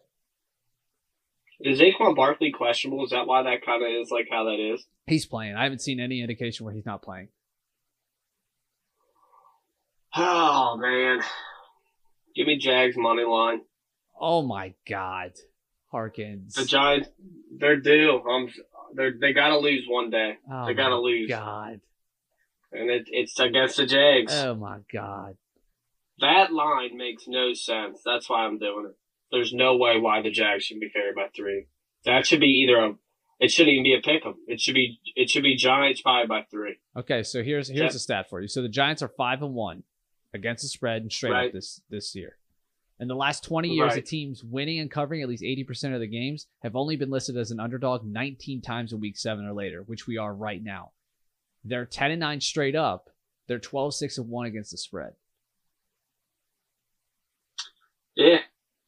Is 1.60 1.80
Saquon 1.80 2.16
Barkley 2.16 2.50
questionable? 2.50 3.04
Is 3.04 3.10
that 3.10 3.26
why 3.26 3.42
that 3.44 3.64
kind 3.64 3.82
of 3.82 3.88
is 4.00 4.10
like 4.10 4.26
how 4.30 4.44
that 4.44 4.58
is? 4.60 4.84
He's 5.06 5.26
playing. 5.26 5.54
I 5.54 5.64
haven't 5.64 5.82
seen 5.82 6.00
any 6.00 6.20
indication 6.20 6.64
where 6.64 6.74
he's 6.74 6.86
not 6.86 7.02
playing. 7.02 7.28
Oh 10.16 10.76
man, 10.76 11.20
give 12.36 12.46
me 12.46 12.58
Jags 12.58 12.96
money 12.96 13.24
line. 13.24 13.62
Oh 14.18 14.42
my 14.42 14.74
God, 14.88 15.32
Harkins. 15.90 16.54
The 16.54 16.64
Giants, 16.64 17.08
they're 17.58 17.80
due. 17.80 18.22
Um, 18.28 18.48
they're 18.94 19.14
they 19.20 19.32
gotta 19.32 19.58
lose 19.58 19.84
one 19.88 20.10
day, 20.10 20.34
oh 20.50 20.66
they 20.66 20.74
gotta 20.74 20.98
lose. 20.98 21.28
God. 21.28 21.80
and 22.72 22.90
it, 22.90 23.08
it's 23.08 23.38
against 23.40 23.76
the 23.76 23.86
Jags. 23.86 24.32
Oh 24.34 24.54
my 24.54 24.78
God. 24.92 25.36
That 26.20 26.52
line 26.52 26.96
makes 26.96 27.24
no 27.26 27.52
sense. 27.54 28.00
That's 28.04 28.30
why 28.30 28.44
I'm 28.44 28.58
doing 28.58 28.86
it. 28.90 28.96
There's 29.34 29.52
no 29.52 29.76
way 29.76 29.98
why 29.98 30.22
the 30.22 30.30
Jags 30.30 30.64
should 30.64 30.80
be 30.80 30.88
favored 30.88 31.16
by 31.16 31.28
three. 31.34 31.66
That 32.04 32.26
should 32.26 32.40
be 32.40 32.46
either 32.62 32.76
a. 32.78 32.94
It 33.40 33.50
shouldn't 33.50 33.72
even 33.72 33.82
be 33.84 33.94
a 33.94 34.00
pick 34.00 34.24
'em. 34.24 34.36
It 34.46 34.60
should 34.60 34.74
be. 34.74 35.00
It 35.16 35.28
should 35.28 35.42
be 35.42 35.56
Giants 35.56 36.00
probably 36.00 36.28
by 36.28 36.44
three. 36.50 36.76
Okay, 36.96 37.22
so 37.22 37.42
here's 37.42 37.68
here's 37.68 37.80
Yep. 37.80 37.94
a 37.94 37.98
stat 37.98 38.30
for 38.30 38.40
you. 38.40 38.48
So 38.48 38.62
the 38.62 38.68
Giants 38.68 39.02
are 39.02 39.08
five 39.08 39.42
and 39.42 39.54
one 39.54 39.82
against 40.32 40.62
the 40.62 40.68
spread 40.68 41.02
and 41.02 41.12
straight 41.12 41.32
up 41.48 41.52
this 41.52 41.82
this 41.90 42.14
year. 42.14 42.38
In 43.00 43.08
the 43.08 43.16
last 43.16 43.42
20 43.42 43.70
years, 43.70 43.96
the 43.96 44.02
teams 44.02 44.44
winning 44.44 44.78
and 44.78 44.88
covering 44.88 45.20
at 45.20 45.28
least 45.28 45.42
80% 45.42 45.94
of 45.94 46.00
the 46.00 46.06
games 46.06 46.46
have 46.62 46.76
only 46.76 46.94
been 46.94 47.10
listed 47.10 47.36
as 47.36 47.50
an 47.50 47.58
underdog 47.58 48.04
19 48.04 48.62
times 48.62 48.92
in 48.92 49.00
week 49.00 49.16
7 49.16 49.44
or 49.44 49.52
later, 49.52 49.82
which 49.82 50.06
we 50.06 50.16
are 50.16 50.32
right 50.32 50.62
now. 50.62 50.92
They're 51.64 51.86
10 51.86 52.12
and 52.12 52.20
9 52.20 52.40
straight 52.40 52.76
up. 52.76 53.10
They're 53.48 53.58
12 53.58 53.94
6 53.96 54.16
and 54.16 54.28
1 54.30 54.46
against 54.46 54.70
the 54.70 54.78
spread. 54.78 55.14
Yeah. 58.14 58.38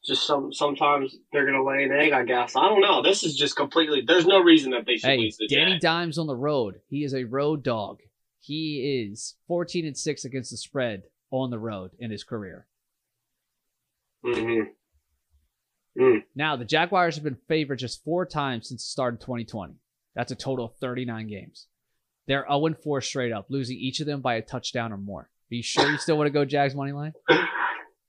Just 0.07 0.25
some. 0.25 0.53
Sometimes 0.53 1.15
they're 1.33 1.45
gonna 1.45 1.63
lay 1.63 1.83
an 1.83 1.91
egg. 1.91 2.13
I 2.13 2.23
guess. 2.23 2.55
I 2.55 2.69
don't 2.69 2.81
know. 2.81 3.01
This 3.01 3.23
is 3.23 3.35
just 3.35 3.55
completely. 3.55 4.01
There's 4.05 4.25
no 4.25 4.39
reason 4.39 4.71
that 4.71 4.85
they 4.85 4.97
should 4.97 5.09
Hey, 5.09 5.17
lose 5.17 5.37
the 5.37 5.47
Danny 5.47 5.71
Jags. 5.73 5.81
Dimes 5.81 6.17
on 6.17 6.27
the 6.27 6.35
road. 6.35 6.75
He 6.87 7.03
is 7.03 7.13
a 7.13 7.25
road 7.25 7.63
dog. 7.63 7.99
He 8.39 9.05
is 9.11 9.35
14 9.47 9.85
and 9.85 9.97
6 9.97 10.23
against 10.23 10.51
the 10.51 10.57
spread 10.57 11.03
on 11.31 11.49
the 11.49 11.59
road 11.59 11.91
in 11.99 12.11
his 12.11 12.23
career. 12.23 12.67
Mm-hmm. 14.25 14.69
Now, 16.35 16.55
the 16.55 16.63
Jaguars 16.63 17.15
have 17.15 17.23
been 17.23 17.39
favored 17.47 17.79
just 17.79 18.03
four 18.03 18.25
times 18.25 18.69
since 18.69 18.83
the 18.83 18.89
start 18.89 19.15
of 19.15 19.19
2020. 19.19 19.73
That's 20.15 20.31
a 20.31 20.35
total 20.35 20.65
of 20.65 20.75
39 20.79 21.27
games. 21.27 21.67
They're 22.27 22.45
0 22.47 22.75
4 22.83 23.01
straight 23.01 23.31
up, 23.31 23.47
losing 23.49 23.77
each 23.77 23.99
of 23.99 24.05
them 24.05 24.21
by 24.21 24.35
a 24.35 24.41
touchdown 24.41 24.93
or 24.93 24.97
more. 24.97 25.21
Are 25.23 25.55
you 25.55 25.63
sure 25.63 25.89
you 25.89 25.97
still 25.97 26.17
want 26.17 26.27
to 26.27 26.31
go 26.31 26.45
Jags 26.45 26.75
money 26.75 26.91
line? 26.91 27.13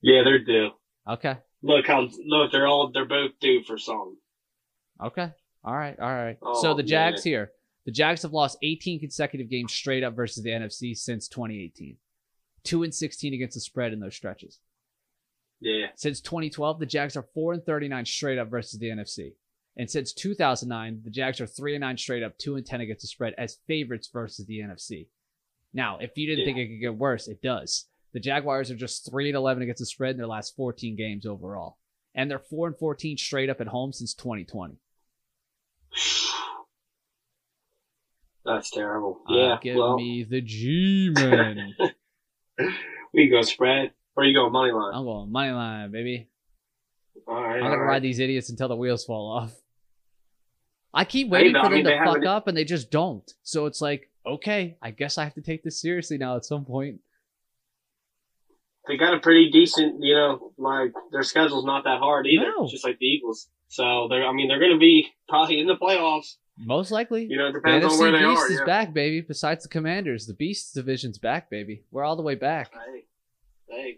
Yeah, 0.01 0.23
they're 0.23 0.39
due. 0.39 0.69
Okay. 1.11 1.39
Look 1.63 1.87
how 1.87 2.09
look. 2.27 2.53
They're 2.53 2.67
all. 2.67 2.91
They're 2.93 3.05
both 3.05 3.33
due 3.41 3.63
for 3.65 3.79
some. 3.79 4.17
Okay. 5.03 5.31
All 5.65 5.77
right. 5.77 5.99
All 5.99 6.09
right. 6.15 6.39
Oh, 6.43 6.61
so 6.63 6.75
the 6.75 6.83
Jags 6.83 7.25
man. 7.25 7.31
here. 7.33 7.51
The 7.85 7.93
Jags 7.93 8.23
have 8.23 8.33
lost 8.33 8.59
18 8.63 9.01
consecutive 9.01 9.49
games 9.49 9.73
straight 9.73 10.05
up 10.05 10.15
versus 10.15 10.43
the 10.45 10.51
NFC 10.51 10.97
since 10.97 11.27
2018. 11.29 11.97
2 12.65 12.83
and 12.83 12.95
16 12.95 13.33
against 13.35 13.55
the 13.55 13.61
spread 13.61 13.93
in 13.93 14.01
those 14.01 14.15
stretches. 14.15 14.61
Yeah. 15.61 15.87
Since 15.97 16.21
2012, 16.21 16.79
the 16.81 16.87
Jags 16.87 17.17
are 17.17 17.27
4 17.35 17.55
and 17.55 17.65
39 17.65 18.05
straight 18.05 18.39
up 18.39 18.51
versus 18.51 18.79
the 18.79 18.89
NFC. 18.91 19.33
And 19.77 19.91
since 19.91 20.13
2009, 20.13 21.01
the 21.05 21.11
Jags 21.11 21.41
are 21.41 21.47
3 21.47 21.77
and 21.77 21.81
9 21.81 21.97
straight 21.97 22.23
up, 22.23 22.37
2 22.39 22.57
and 22.57 22.67
10 22.67 22.81
against 22.83 23.03
the 23.03 23.09
spread 23.09 23.35
as 23.39 23.59
favorites 23.67 24.11
versus 24.13 24.45
the 24.47 24.59
NFC. 24.61 25.07
Now, 25.73 25.99
if 25.99 26.17
you 26.17 26.27
didn't 26.27 26.41
Yeah. 26.41 26.45
think 26.47 26.59
it 26.59 26.69
could 26.69 26.81
get 26.81 26.95
worse, 26.97 27.27
it 27.27 27.41
does. 27.43 27.88
The 28.13 28.21
Jaguars 28.21 28.71
are 28.71 28.77
just 28.77 29.11
3 29.11 29.29
and 29.29 29.37
11 29.37 29.63
against 29.63 29.81
the 29.81 29.87
spread 29.87 30.13
in 30.13 30.17
their 30.17 30.27
last 30.27 30.57
14 30.57 30.97
games 30.97 31.27
overall. 31.27 31.79
And 32.15 32.31
they're 32.31 32.39
4 32.39 32.69
and 32.69 32.77
14 32.79 33.17
straight 33.19 33.51
up 33.51 33.61
at 33.61 33.69
home 33.69 33.93
since 33.93 34.15
2020. 34.15 34.77
That's 38.45 38.71
terrible. 38.71 39.21
Uh, 39.29 39.35
Yeah. 39.35 39.59
give 39.63 39.77
well, 39.77 39.97
me 39.99 40.25
the 40.25 40.41
G-Man. 40.41 41.75
we 43.13 43.29
go 43.29 43.43
spread. 43.43 43.93
Or 44.17 44.25
you 44.25 44.35
go 44.35 44.49
money 44.51 44.73
line. 44.73 44.95
I'm 44.95 45.05
going 45.05 45.31
money 45.31 45.53
line, 45.53 45.93
baby. 45.93 46.29
all 47.27 47.35
right. 47.41 47.57
I'm 47.57 47.63
gonna 47.63 47.79
right. 47.79 47.89
ride 47.89 48.03
these 48.03 48.19
idiots 48.19 48.51
until 48.51 48.69
the 48.69 48.75
wheels 48.75 49.05
fall 49.05 49.31
off. 49.31 49.55
I 50.93 51.05
keep 51.05 51.29
waiting 51.29 51.55
for 51.55 51.69
them 51.69 51.85
to 51.85 52.05
fuck 52.05 52.25
up, 52.25 52.49
and 52.49 52.57
they 52.57 52.65
just 52.65 52.91
don't. 52.91 53.31
So 53.43 53.67
it's 53.67 53.81
like, 53.81 54.11
okay, 54.27 54.77
I 54.83 54.91
guess 54.91 55.19
I 55.19 55.25
have 55.25 55.35
to 55.35 55.43
take 55.43 55.63
this 55.63 55.81
seriously 55.81 56.19
now 56.19 56.35
at 56.35 56.45
some 56.45 56.65
point. 56.65 57.01
They 58.89 58.97
got 58.97 59.15
a 59.15 59.21
pretty 59.21 59.51
decent, 59.51 60.03
you 60.03 60.15
know, 60.15 60.53
like 60.57 60.93
their 61.13 61.23
schedule's 61.23 61.65
not 61.67 61.85
that 61.85 61.99
hard 61.99 62.27
either. 62.27 62.51
No. 62.57 62.67
Just 62.69 62.85
like 62.85 62.99
the 62.99 63.07
Eagles. 63.07 63.49
So 63.69 64.07
they're. 64.09 64.27
I 64.27 64.33
mean, 64.33 64.49
they're 64.49 64.59
going 64.59 64.73
to 64.73 64.79
be 64.79 65.09
probably 65.29 65.61
in 65.61 65.67
the 65.67 65.77
playoffs. 65.77 66.37
Most 66.61 66.91
likely, 66.91 67.27
You 67.31 67.37
know, 67.37 67.49
it 67.49 67.53
the 67.53 67.61
depends 67.61 67.87
on 67.87 67.99
where 68.01 68.11
NFC 68.11 68.19
they 68.21 68.27
Beast 68.27 68.41
are. 68.43 68.53
is 68.53 68.59
yeah. 68.61 68.65
back, 68.65 68.93
baby. 68.95 69.21
Besides 69.21 69.63
the 69.63 69.69
Commanders, 69.69 70.27
the 70.27 70.35
Beast 70.35 70.75
division's 70.75 71.19
back, 71.19 71.51
baby. 71.51 71.85
We're 71.93 72.03
all 72.03 72.17
the 72.17 72.23
way 72.23 72.35
back. 72.35 72.73
Hey, 72.73 73.05
hey. 73.69 73.97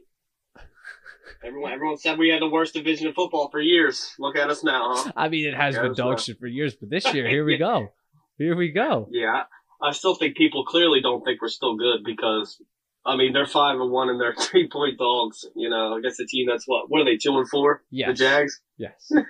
Everyone, 1.43 1.73
everyone 1.73 1.97
said 1.97 2.19
we 2.19 2.29
had 2.29 2.43
the 2.43 2.49
worst 2.51 2.75
division 2.75 3.07
of 3.07 3.15
football 3.15 3.49
for 3.51 3.61
years. 3.61 4.15
Look 4.19 4.37
at 4.37 4.51
us 4.51 4.63
now, 4.63 4.95
huh? 4.95 5.13
I 5.17 5.29
mean, 5.31 5.47
it 5.49 5.55
has 5.55 5.75
Yeah, 5.75 5.83
been 5.83 5.91
it's 5.93 5.99
dog 5.99 6.11
not- 6.11 6.21
shit 6.21 6.39
for 6.39 6.47
years, 6.47 6.75
but 6.75 6.91
this 6.91 7.15
year, 7.15 7.27
here 7.35 7.45
we 7.47 7.57
go. 7.57 7.89
Here 8.37 8.55
we 8.57 8.73
go. 8.73 9.09
Yeah, 9.11 9.45
I 9.81 9.93
still 9.93 10.15
think 10.15 10.37
people 10.37 10.65
clearly 10.67 11.01
don't 11.01 11.25
think 11.25 11.41
we're 11.41 11.49
still 11.49 11.77
good 11.77 12.05
because, 12.05 12.61
I 13.07 13.17
mean, 13.17 13.33
they're 13.33 13.47
five 13.47 13.81
and 13.81 13.91
one 13.91 14.09
and 14.11 14.21
they're 14.21 14.35
three 14.39 14.69
point 14.69 14.99
dogs. 14.99 15.45
You 15.57 15.71
know, 15.71 15.97
against 15.97 16.21
a 16.21 16.27
team 16.27 16.47
that's 16.49 16.65
what? 16.67 16.91
What 16.91 17.01
are 17.01 17.05
they? 17.05 17.17
Two 17.17 17.39
and 17.39 17.49
four? 17.49 17.83
Yes. 17.91 18.09
The 18.09 18.25
Jags. 18.25 18.61
Yes. 18.77 19.11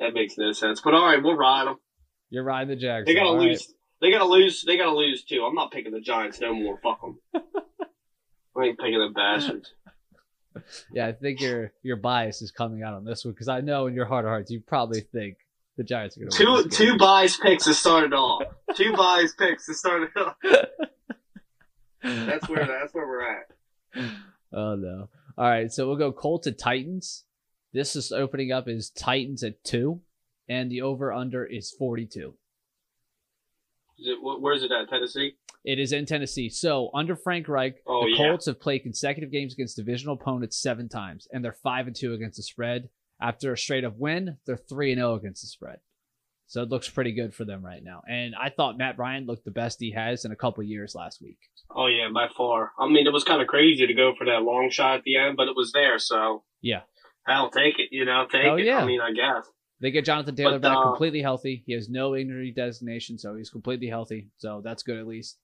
That 0.00 0.14
makes 0.14 0.38
no 0.38 0.52
sense. 0.52 0.80
But 0.80 0.94
all 0.94 1.04
right, 1.04 1.20
we'll 1.20 1.36
ride 1.36 1.66
them. 1.66 1.76
You're 2.30 2.44
riding 2.44 2.68
the 2.68 2.76
Jags. 2.76 3.04
They 3.06 3.14
gotta 3.14 3.30
all 3.30 3.36
right? 3.38 3.48
lose. 3.48 3.74
They 4.00 4.12
gotta 4.12 4.26
lose. 4.26 4.62
They 4.64 4.76
gotta 4.76 4.94
lose 4.94 5.24
too. 5.24 5.44
I'm 5.44 5.56
not 5.56 5.72
picking 5.72 5.90
the 5.92 6.00
Giants 6.00 6.40
no 6.40 6.54
more. 6.54 6.78
Fuck 6.82 7.00
them. 7.00 7.18
I 8.56 8.62
ain't 8.64 8.78
picking 8.78 8.98
the 9.00 9.10
bastards. 9.12 9.72
Yeah, 10.92 11.08
I 11.08 11.12
think 11.12 11.40
your 11.40 11.72
your 11.82 11.96
bias 11.96 12.42
is 12.42 12.52
coming 12.52 12.84
out 12.84 12.94
on 12.94 13.04
this 13.04 13.24
one 13.24 13.34
because 13.34 13.48
I 13.48 13.60
know 13.60 13.88
in 13.88 13.94
your 13.94 14.04
heart 14.06 14.24
of 14.24 14.28
hearts 14.28 14.52
you 14.52 14.60
probably 14.60 15.00
think 15.00 15.36
the 15.76 15.82
Giants 15.82 16.16
are 16.16 16.20
going 16.20 16.30
to 16.30 16.36
Two 16.38 16.52
win. 16.52 16.68
this 16.68 16.78
game. 16.78 16.88
two 16.92 16.98
buys 16.98 17.36
picks 17.36 17.64
to 17.64 17.74
start 17.74 18.04
it 18.04 18.12
off. 18.12 18.42
Two 18.76 18.92
buys 18.96 19.34
picks 19.34 19.66
to 19.66 19.74
start 19.74 20.02
it 20.04 20.20
off. 20.20 20.36
That's 22.02 22.48
where 22.48 22.66
that's 22.66 22.94
where 22.94 23.06
we're 23.06 23.22
at. 23.30 24.10
Oh 24.52 24.74
no! 24.76 25.08
All 25.36 25.48
right, 25.48 25.70
so 25.72 25.86
we'll 25.86 25.96
go 25.96 26.12
Colts 26.12 26.44
to 26.44 26.52
Titans. 26.52 27.24
This 27.72 27.96
is 27.96 28.12
opening 28.12 28.50
up 28.52 28.68
is 28.68 28.90
Titans 28.90 29.42
at 29.42 29.62
two, 29.64 30.00
and 30.48 30.70
the 30.70 30.82
over 30.82 31.12
under 31.12 31.44
is 31.44 31.70
forty 31.70 32.06
two. 32.06 32.34
Is 33.98 34.06
it, 34.06 34.18
where's 34.22 34.62
it 34.62 34.70
at? 34.70 34.88
Tennessee. 34.88 35.34
It 35.64 35.78
is 35.80 35.92
in 35.92 36.06
Tennessee. 36.06 36.48
So 36.48 36.88
under 36.94 37.16
Frank 37.16 37.48
Reich, 37.48 37.82
Oh, 37.86 38.04
the 38.04 38.10
yeah. 38.12 38.16
Colts 38.28 38.46
have 38.46 38.60
played 38.60 38.84
consecutive 38.84 39.32
games 39.32 39.52
against 39.54 39.76
divisional 39.76 40.14
opponents 40.14 40.56
seven 40.56 40.88
times, 40.88 41.26
and 41.32 41.44
they're 41.44 41.52
five 41.52 41.88
and 41.88 41.96
two 41.96 42.14
against 42.14 42.36
the 42.36 42.42
spread. 42.44 42.88
After 43.20 43.52
a 43.52 43.58
straight 43.58 43.84
up 43.84 43.96
win, 43.98 44.36
they're 44.46 44.56
three 44.56 44.92
and 44.92 45.00
zero 45.00 45.14
against 45.14 45.42
the 45.42 45.48
spread. 45.48 45.78
So 46.48 46.62
it 46.62 46.70
looks 46.70 46.88
pretty 46.88 47.12
good 47.12 47.34
for 47.34 47.44
them 47.44 47.64
right 47.64 47.82
now. 47.84 48.00
And 48.08 48.34
I 48.34 48.48
thought 48.48 48.78
Matt 48.78 48.98
Ryan 48.98 49.26
looked 49.26 49.44
the 49.44 49.50
best 49.50 49.78
he 49.80 49.92
has 49.92 50.24
in 50.24 50.32
a 50.32 50.36
couple 50.36 50.62
years 50.64 50.94
last 50.94 51.20
week. 51.22 51.38
Oh 51.70 51.86
yeah, 51.86 52.08
by 52.12 52.28
far. 52.36 52.72
I 52.78 52.88
mean, 52.88 53.06
it 53.06 53.12
was 53.12 53.22
kind 53.24 53.42
of 53.42 53.48
crazy 53.48 53.86
to 53.86 53.94
go 53.94 54.14
for 54.18 54.24
that 54.24 54.42
long 54.42 54.70
shot 54.70 54.96
at 54.96 55.02
the 55.04 55.16
end, 55.18 55.36
but 55.36 55.48
it 55.48 55.54
was 55.56 55.72
there. 55.72 55.98
So 55.98 56.42
Yeah. 56.62 56.80
I'll 57.26 57.50
take 57.50 57.78
it. 57.78 57.88
You 57.90 58.06
know, 58.06 58.26
take 58.32 58.46
Oh, 58.46 58.56
it. 58.56 58.64
yeah. 58.64 58.78
I 58.78 58.86
mean, 58.86 59.00
I 59.02 59.12
guess. 59.12 59.46
They 59.80 59.90
get 59.90 60.06
Jonathan 60.06 60.34
Taylor 60.34 60.58
But, 60.58 60.62
back 60.68 60.76
uh, 60.78 60.82
completely 60.88 61.20
healthy. 61.22 61.62
He 61.66 61.74
has 61.74 61.88
no 61.90 62.16
injury 62.16 62.50
designation, 62.50 63.18
so 63.18 63.36
he's 63.36 63.50
completely 63.50 63.86
healthy. 63.88 64.28
So 64.38 64.60
that's 64.64 64.82
good 64.82 64.96
at 64.98 65.06
least. 65.06 65.38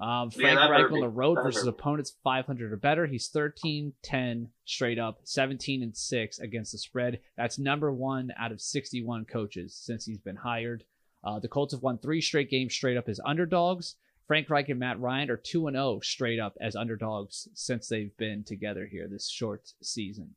Um, 0.00 0.30
Frank 0.30 0.58
that 0.58 0.70
Reich 0.70 0.90
on 0.90 1.00
the 1.00 1.08
road 1.08 1.36
versus 1.42 1.66
opponents 1.66 2.16
500 2.24 2.72
or 2.72 2.76
better. 2.76 3.06
He's 3.06 3.28
13 3.28 3.92
10 4.02 4.48
straight 4.64 4.98
up, 4.98 5.20
17 5.24 5.82
and 5.82 5.94
6 5.94 6.38
against 6.38 6.72
the 6.72 6.78
spread. 6.78 7.20
That's 7.36 7.58
number 7.58 7.92
one 7.92 8.32
out 8.38 8.50
of 8.50 8.62
61 8.62 9.26
coaches 9.26 9.76
since 9.76 10.06
he's 10.06 10.20
been 10.20 10.36
hired. 10.36 10.84
Uh, 11.22 11.38
the 11.38 11.48
Colts 11.48 11.74
have 11.74 11.82
won 11.82 11.98
three 11.98 12.22
straight 12.22 12.48
games 12.48 12.72
straight 12.72 12.96
up 12.96 13.08
as 13.08 13.20
underdogs. 13.26 13.96
Frank 14.26 14.48
Reich 14.48 14.68
and 14.70 14.80
Matt 14.80 15.00
Ryan 15.00 15.30
are 15.30 15.36
2 15.36 15.66
and 15.66 15.74
0 15.74 16.00
straight 16.02 16.38
up 16.38 16.56
as 16.60 16.76
underdogs 16.76 17.48
since 17.52 17.88
they've 17.88 18.16
been 18.16 18.42
together 18.44 18.86
here 18.86 19.06
this 19.06 19.28
short 19.28 19.72
season. 19.82 20.30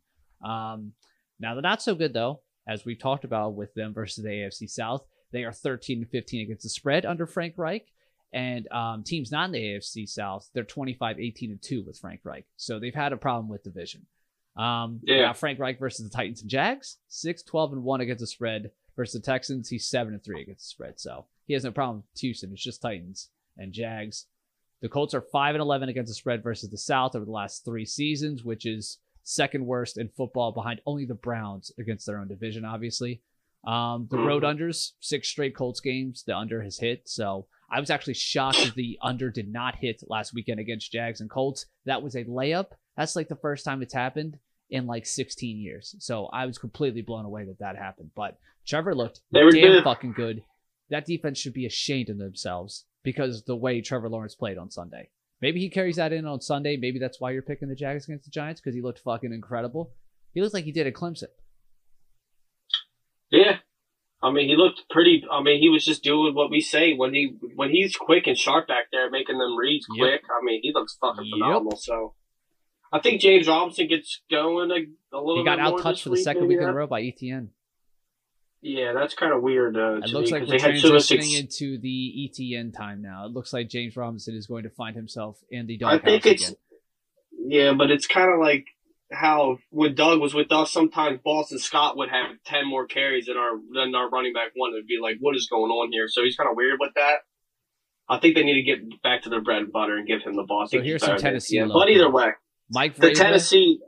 Um, 0.43 0.93
now, 1.39 1.53
they're 1.53 1.61
not 1.61 1.81
so 1.81 1.95
good, 1.95 2.11
though, 2.11 2.41
as 2.67 2.85
we've 2.85 2.99
talked 2.99 3.23
about 3.23 3.55
with 3.55 3.73
them 3.75 3.93
versus 3.93 4.23
the 4.23 4.29
AFC 4.29 4.69
South. 4.69 5.05
They 5.31 5.43
are 5.43 5.53
13 5.53 5.99
and 5.99 6.09
15 6.09 6.41
against 6.41 6.63
the 6.63 6.69
spread 6.69 7.05
under 7.05 7.25
Frank 7.25 7.53
Reich. 7.55 7.92
And 8.33 8.67
um, 8.71 9.03
teams 9.03 9.31
not 9.31 9.45
in 9.45 9.51
the 9.51 9.59
AFC 9.61 10.09
South, 10.09 10.49
they're 10.53 10.63
25, 10.63 11.19
18, 11.19 11.51
and 11.51 11.61
2 11.61 11.83
with 11.83 11.99
Frank 11.99 12.21
Reich. 12.23 12.45
So 12.57 12.79
they've 12.79 12.93
had 12.95 13.13
a 13.13 13.17
problem 13.17 13.47
with 13.47 13.63
division. 13.63 14.05
Um, 14.57 14.99
Yeah. 15.03 15.21
Now, 15.21 15.33
Frank 15.33 15.59
Reich 15.59 15.79
versus 15.79 16.09
the 16.09 16.15
Titans 16.15 16.41
and 16.41 16.49
Jags, 16.49 16.97
6, 17.09 17.43
12, 17.43 17.73
and 17.73 17.83
1 17.83 18.01
against 18.01 18.21
the 18.21 18.27
spread. 18.27 18.71
Versus 18.95 19.19
the 19.21 19.25
Texans, 19.25 19.69
he's 19.69 19.87
7 19.87 20.13
and 20.13 20.23
3 20.23 20.41
against 20.41 20.65
the 20.65 20.69
spread. 20.69 20.99
So 20.99 21.25
he 21.47 21.53
has 21.53 21.63
no 21.63 21.71
problem 21.71 21.97
with 21.97 22.21
Houston. 22.21 22.51
It's 22.53 22.63
just 22.63 22.81
Titans 22.81 23.29
and 23.57 23.73
Jags. 23.73 24.27
The 24.81 24.89
Colts 24.89 25.13
are 25.15 25.21
5 25.21 25.55
and 25.55 25.61
11 25.61 25.89
against 25.89 26.09
the 26.09 26.15
spread 26.15 26.43
versus 26.43 26.69
the 26.69 26.77
South 26.77 27.15
over 27.15 27.25
the 27.25 27.31
last 27.31 27.65
three 27.65 27.85
seasons, 27.85 28.43
which 28.43 28.65
is 28.67 28.99
second 29.23 29.65
worst 29.65 29.97
in 29.97 30.09
football 30.09 30.51
behind 30.51 30.81
only 30.85 31.05
the 31.05 31.15
Browns 31.15 31.71
against 31.79 32.05
their 32.05 32.17
own 32.19 32.27
division, 32.27 32.65
obviously. 32.65 33.21
Um, 33.65 34.07
the 34.11 34.17
road 34.17 34.43
unders, 34.43 34.91
six 34.99 35.29
straight 35.29 35.55
Colts 35.55 35.79
games, 35.79 36.23
the 36.27 36.35
under 36.37 36.61
has 36.61 36.77
hit. 36.77 37.07
So 37.07 37.47
I 37.73 37.79
was 37.79 37.89
actually 37.89 38.13
shocked 38.13 38.63
that 38.63 38.75
the 38.75 38.99
under 39.01 39.31
did 39.31 39.51
not 39.51 39.75
hit 39.75 40.03
last 40.07 40.31
weekend 40.31 40.59
against 40.59 40.91
Jags 40.91 41.21
and 41.21 41.29
Colts. 41.29 41.65
That 41.85 42.03
was 42.03 42.15
a 42.15 42.23
layup. 42.25 42.67
That's 42.95 43.15
like 43.15 43.29
the 43.29 43.35
first 43.35 43.65
time 43.65 43.81
it's 43.81 43.95
happened 43.95 44.37
in 44.69 44.85
like 44.85 45.07
16 45.07 45.57
years. 45.57 45.95
So 45.97 46.27
I 46.27 46.45
was 46.45 46.59
completely 46.59 47.01
blown 47.01 47.25
away 47.25 47.45
that 47.45 47.57
that 47.59 47.75
happened. 47.75 48.11
But 48.15 48.37
Trevor 48.67 48.93
looked 48.93 49.21
damn 49.33 49.71
good. 49.71 49.83
fucking 49.83 50.13
good. 50.13 50.43
That 50.91 51.07
defense 51.07 51.39
should 51.39 51.53
be 51.53 51.65
ashamed 51.65 52.09
of 52.09 52.19
themselves 52.19 52.85
because 53.01 53.43
the 53.43 53.55
way 53.55 53.81
Trevor 53.81 54.07
Lawrence 54.07 54.35
played 54.35 54.59
on 54.59 54.69
Sunday. 54.69 55.09
Maybe 55.41 55.59
he 55.59 55.69
carries 55.69 55.95
that 55.95 56.13
in 56.13 56.27
on 56.27 56.41
Sunday. 56.41 56.77
Maybe 56.77 56.99
that's 56.99 57.19
why 57.19 57.31
you're 57.31 57.41
picking 57.41 57.69
the 57.69 57.75
Jags 57.75 58.05
against 58.05 58.25
the 58.25 58.31
Giants 58.31 58.61
because 58.61 58.75
he 58.75 58.81
looked 58.81 58.99
fucking 58.99 59.33
incredible. 59.33 59.91
He 60.35 60.41
looked 60.41 60.53
like 60.53 60.65
he 60.65 60.71
did 60.71 60.85
at 60.85 60.93
Clemson. 60.93 61.25
I 64.23 64.31
mean, 64.31 64.47
he 64.47 64.55
looked 64.55 64.83
pretty. 64.89 65.23
I 65.29 65.43
mean, 65.43 65.59
he 65.59 65.67
was 65.69 65.83
just 65.83 66.01
doing 66.03 66.33
what 66.33 66.49
we 66.49 66.61
say 66.61 66.93
when 66.93 67.13
he 67.13 67.35
when 67.55 67.69
he's 67.69 67.95
quick 67.97 68.25
and 68.25 68.37
sharp 68.37 68.67
back 68.67 68.85
there, 68.91 69.09
making 69.09 69.37
them 69.37 69.57
reads 69.57 69.85
Yep. 69.93 69.99
quick. 70.01 70.21
I 70.31 70.43
mean, 70.45 70.61
he 70.63 70.71
looks 70.73 70.97
fucking 71.01 71.25
Yep. 71.25 71.33
phenomenal. 71.33 71.75
So, 71.77 72.13
I 72.91 72.99
think 72.99 73.19
James 73.21 73.47
Robinson 73.47 73.87
gets 73.87 74.21
going 74.31 74.71
a, 74.71 75.15
a 75.15 75.19
little. 75.19 75.37
He 75.39 75.43
got 75.43 75.59
out 75.59 75.79
touched 75.81 76.03
for 76.03 76.09
the 76.09 76.17
second 76.17 76.47
week 76.47 76.59
in 76.59 76.63
a 76.63 76.73
row 76.73 76.87
by 76.87 77.01
Etienne. 77.01 77.49
Yeah, 78.61 78.93
that's 78.93 79.13
kind 79.13 79.33
of 79.33 79.41
weird. 79.41 79.75
Uh, 79.75 79.97
It 79.97 80.11
looks 80.11 80.31
me, 80.31 80.39
like 80.39 80.47
we're 80.47 80.57
they 80.57 80.63
had 80.63 80.79
two 80.79 80.95
of 80.95 81.03
six- 81.03 81.25
transitioning 81.27 81.39
into 81.41 81.77
the 81.79 82.29
Etienne 82.31 82.71
time 82.71 83.01
now. 83.01 83.25
It 83.25 83.33
looks 83.33 83.51
like 83.51 83.67
James 83.67 83.97
Robinson 83.97 84.35
is 84.35 84.47
going 84.47 84.63
to 84.63 84.69
find 84.69 84.95
himself 84.95 85.37
in 85.49 85.67
the 85.67 85.77
dark. 85.77 86.01
I 86.01 86.05
think 86.05 86.25
it's 86.25 86.43
again. 86.47 86.57
yeah, 87.45 87.73
but 87.73 87.91
it's 87.91 88.07
kind 88.07 88.31
of 88.33 88.39
like 88.39 88.67
how 89.13 89.57
when 89.69 89.95
Doug 89.95 90.19
was 90.19 90.33
with 90.33 90.51
us, 90.51 90.71
sometimes 90.71 91.19
Boston 91.23 91.59
Scott 91.59 91.95
would 91.97 92.09
have 92.09 92.31
ten 92.45 92.67
more 92.67 92.85
carries 92.87 93.27
than 93.27 93.37
our 93.37 93.51
than 93.73 93.93
our 93.95 94.09
running 94.09 94.33
back 94.33 94.51
one. 94.55 94.73
It'd 94.73 94.87
be 94.87 94.99
like, 95.01 95.17
what 95.19 95.35
is 95.35 95.47
going 95.49 95.71
on 95.71 95.91
here? 95.91 96.05
So 96.07 96.23
he's 96.23 96.35
kind 96.35 96.49
of 96.49 96.55
weird 96.55 96.77
with 96.79 96.91
that. 96.95 97.17
I 98.09 98.19
think 98.19 98.35
they 98.35 98.43
need 98.43 98.55
to 98.55 98.63
get 98.63 99.01
back 99.01 99.23
to 99.23 99.29
their 99.29 99.41
bread 99.41 99.61
and 99.63 99.71
butter 99.71 99.95
and 99.95 100.05
give 100.07 100.21
him 100.21 100.35
the 100.35 100.43
ball. 100.43 100.67
So 100.67 100.81
here's 100.81 101.03
some 101.03 101.17
Tennessee 101.17 101.61
love 101.63 101.71
But 101.73 101.89
either 101.89 102.09
way, 102.11 102.31
Mike 102.69 102.95
the 102.95 103.07
Vrabel 103.07 103.15
Tennessee, 103.15 103.79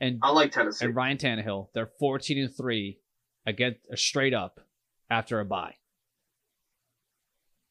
and 0.00 0.18
I 0.22 0.30
like 0.30 0.52
Tennessee. 0.52 0.84
and 0.84 0.94
Ryan 0.94 1.16
Tannehill, 1.16 1.68
they're 1.74 1.90
14 1.98 2.38
and 2.38 2.54
three 2.54 2.98
against 3.46 3.80
uh, 3.90 3.96
straight 3.96 4.34
up 4.34 4.60
after 5.08 5.40
a 5.40 5.44
bye. 5.44 5.74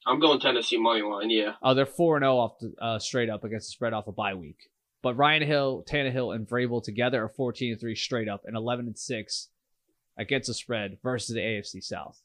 I'm 0.06 0.20
going 0.20 0.40
Tennessee 0.40 0.78
money 0.78 1.04
line. 1.04 1.30
Yeah, 1.30 1.54
Oh, 1.62 1.74
they're 1.76 1.86
four 1.86 2.18
and 2.18 2.24
zero 2.24 2.38
off 2.38 2.54
the, 2.60 2.74
uh, 2.82 2.98
straight 3.00 3.30
up 3.30 3.44
against 3.44 3.68
the 3.68 3.72
spread 3.72 3.94
off 3.94 4.08
a 4.08 4.12
bye 4.12 4.34
week. 4.34 4.58
But 5.02 5.16
Ryan 5.18 5.42
Hill, 5.44 5.84
Tannehill, 5.90 6.36
and 6.36 6.48
Vrabel 6.48 6.84
together 6.84 7.24
are 7.24 7.30
14 7.30 7.72
and 7.72 7.80
three 7.82 7.96
straight 7.96 8.28
up 8.30 8.42
and 8.46 8.56
11 8.56 8.86
and 8.88 8.98
six 8.98 9.50
against 10.18 10.48
the 10.48 10.54
spread 10.54 10.98
versus 11.02 11.34
the 11.34 11.42
AFC 11.42 11.84
South. 11.84 12.22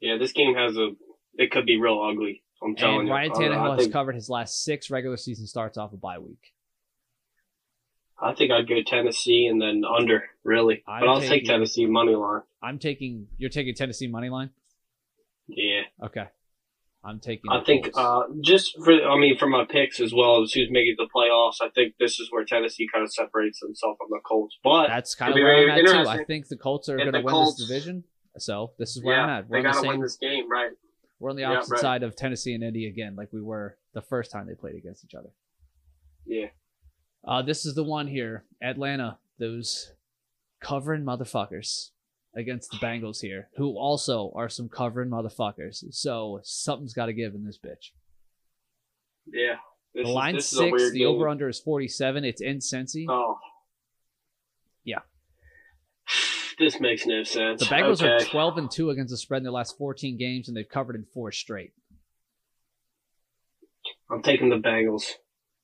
yeah. 0.00 0.16
This 0.18 0.32
game 0.32 0.54
has 0.54 0.76
a. 0.76 0.90
It 1.34 1.50
could 1.50 1.66
be 1.66 1.78
real 1.78 2.00
ugly. 2.02 2.42
I'm 2.62 2.74
telling 2.74 3.00
And 3.00 3.08
you. 3.08 3.14
Ryan 3.14 3.30
Tannehill 3.32 3.70
has 3.72 3.80
think, 3.82 3.92
covered 3.92 4.14
his 4.14 4.30
last 4.30 4.64
six 4.64 4.90
regular 4.90 5.18
season 5.18 5.46
starts 5.46 5.76
off 5.76 5.92
a 5.92 5.96
bye 5.98 6.18
week. 6.18 6.52
I 8.18 8.32
think 8.32 8.50
I'd 8.50 8.66
go 8.66 8.76
Tennessee 8.86 9.46
and 9.46 9.60
then 9.60 9.82
under 9.84 10.24
really, 10.42 10.82
I'm 10.88 11.00
but 11.00 11.08
I'll 11.10 11.20
taking- 11.20 11.40
take 11.40 11.44
Tennessee 11.44 11.84
money 11.84 12.14
line. 12.14 12.40
I'm 12.62 12.78
taking. 12.78 13.26
You're 13.36 13.50
taking 13.50 13.74
Tennessee 13.74 14.06
money 14.06 14.30
line. 14.30 14.50
Yeah. 15.48 15.82
Okay. 16.02 16.24
I'm 17.06 17.20
taking. 17.20 17.50
I 17.50 17.62
think 17.62 17.90
uh, 17.94 18.22
just 18.42 18.76
for 18.84 18.92
I 18.92 19.16
mean 19.18 19.38
for 19.38 19.46
my 19.46 19.64
picks 19.64 20.00
as 20.00 20.12
well 20.12 20.42
as 20.42 20.52
who's 20.52 20.68
making 20.70 20.96
the 20.98 21.08
playoffs, 21.14 21.64
I 21.64 21.70
think 21.74 21.94
this 22.00 22.18
is 22.18 22.28
where 22.30 22.44
Tennessee 22.44 22.88
kind 22.92 23.04
of 23.04 23.12
separates 23.12 23.60
themselves 23.60 23.96
from 23.98 24.08
the 24.10 24.20
Colts. 24.26 24.56
But 24.64 24.88
that's 24.88 25.14
kind 25.14 25.30
of 25.32 25.36
where 25.36 25.56
I'm 25.56 25.70
at 25.86 25.86
too. 26.04 26.08
I 26.08 26.24
think 26.24 26.48
the 26.48 26.56
Colts 26.56 26.88
are 26.88 26.96
going 26.96 27.12
to 27.12 27.20
win 27.20 27.28
Colts- 27.28 27.58
this 27.58 27.68
division. 27.68 28.04
So 28.38 28.72
this 28.78 28.96
is 28.96 29.04
where 29.04 29.18
I'm 29.20 29.30
at. 29.30 29.48
We're 29.48 29.58
they 29.58 29.62
got 29.70 29.80
to 29.82 29.88
win 29.88 30.00
this 30.00 30.16
game, 30.16 30.50
right? 30.50 30.70
We're 31.18 31.30
on 31.30 31.36
the 31.36 31.42
Yeah, 31.42 31.52
opposite 31.52 31.72
right. 31.72 31.80
side 31.80 32.02
of 32.02 32.14
Tennessee 32.16 32.52
and 32.52 32.62
Indy 32.62 32.86
again, 32.88 33.14
like 33.16 33.32
we 33.32 33.40
were 33.40 33.78
the 33.94 34.02
first 34.02 34.30
time 34.30 34.46
they 34.46 34.54
played 34.54 34.74
against 34.74 35.04
each 35.04 35.14
other. 35.14 35.30
Yeah. 36.26 36.48
Uh, 37.26 37.40
this 37.42 37.64
is 37.64 37.74
the 37.74 37.84
one 37.84 38.08
here, 38.08 38.44
Atlanta. 38.62 39.18
Those 39.38 39.92
covering 40.60 41.04
motherfuckers 41.04 41.90
against 42.36 42.70
the 42.70 42.76
Bengals 42.76 43.20
here, 43.20 43.48
who 43.56 43.76
also 43.76 44.32
are 44.36 44.48
some 44.48 44.68
covering 44.68 45.10
motherfuckers. 45.10 45.84
So 45.90 46.40
something's 46.42 46.92
got 46.92 47.06
to 47.06 47.12
give 47.12 47.34
in 47.34 47.44
this 47.44 47.58
bitch. 47.58 47.90
Yeah. 49.32 49.56
This 49.94 50.06
the 50.06 50.32
this 50.34 50.52
is 50.52 50.58
six. 50.58 50.72
weird 50.72 50.92
The 50.92 51.06
over 51.06 51.28
under 51.28 51.48
is 51.48 51.58
forty 51.58 51.88
seven. 51.88 52.24
It's 52.24 52.42
in 52.42 52.58
Cincy. 52.58 53.06
Oh. 53.08 53.38
Yeah. 54.84 55.00
This 56.58 56.78
makes 56.80 57.06
no 57.06 57.22
sense. 57.22 57.60
The 57.60 57.66
Bengals 57.66 58.02
okay. 58.02 58.08
are 58.08 58.20
twelve 58.20 58.58
and 58.58 58.70
two 58.70 58.90
against 58.90 59.10
the 59.10 59.16
spread 59.16 59.38
in 59.38 59.44
their 59.44 59.52
last 59.52 59.76
fourteen 59.78 60.18
games, 60.18 60.48
and 60.48 60.56
they've 60.56 60.68
covered 60.68 60.96
in 60.96 61.04
four 61.12 61.32
straight. 61.32 61.72
I'm 64.10 64.22
taking 64.22 64.50
the 64.50 64.56
Bengals. 64.56 65.04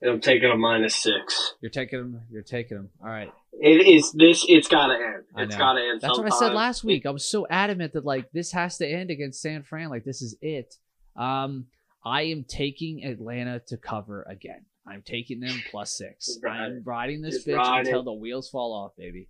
I'm 0.07 0.21
taking 0.21 0.51
a 0.51 0.57
minus 0.57 0.97
six. 0.97 1.55
You're 1.61 1.71
taking 1.71 1.99
them. 1.99 2.23
You're 2.31 2.43
taking 2.43 2.77
them. 2.77 2.91
All 3.03 3.09
right. 3.09 3.33
It 3.53 3.87
is 3.87 4.13
this. 4.13 4.45
It's 4.49 4.67
got 4.67 4.89
to 4.89 4.95
end. 4.95 5.25
It's 5.37 5.53
know. 5.53 5.59
got 5.59 5.73
to 5.75 5.81
end. 5.81 6.01
That's 6.01 6.19
what 6.19 6.33
I 6.33 6.37
said 6.37 6.53
last 6.55 6.83
week. 6.83 7.07
I 7.07 7.11
was 7.11 7.29
so 7.29 7.47
adamant 7.49 7.93
that 7.93 8.05
like 8.05 8.33
this 8.33 8.53
has 8.53 8.79
to 8.79 8.87
end 8.87 9.11
against 9.11 9.41
San 9.41 9.63
Fran. 9.63 9.91
Like 9.91 10.05
this 10.05 10.23
is 10.23 10.37
it. 10.41 10.75
Um, 11.17 11.67
I 12.05 12.23
am 12.23 12.45
taking 12.45 13.05
Atlanta 13.05 13.61
to 13.69 13.77
cover 13.77 14.23
again. 14.23 14.65
I'm 14.87 15.03
taking 15.03 15.39
them 15.39 15.63
plus 15.71 15.97
six. 15.97 16.39
I'm 16.49 16.83
riding 16.85 17.23
this 17.23 17.37
Just 17.37 17.47
bitch 17.47 17.57
ride 17.57 17.87
until 17.87 18.01
it. 18.01 18.05
the 18.05 18.13
wheels 18.13 18.51
fall 18.51 18.73
off, 18.73 18.93
baby. 18.97 19.29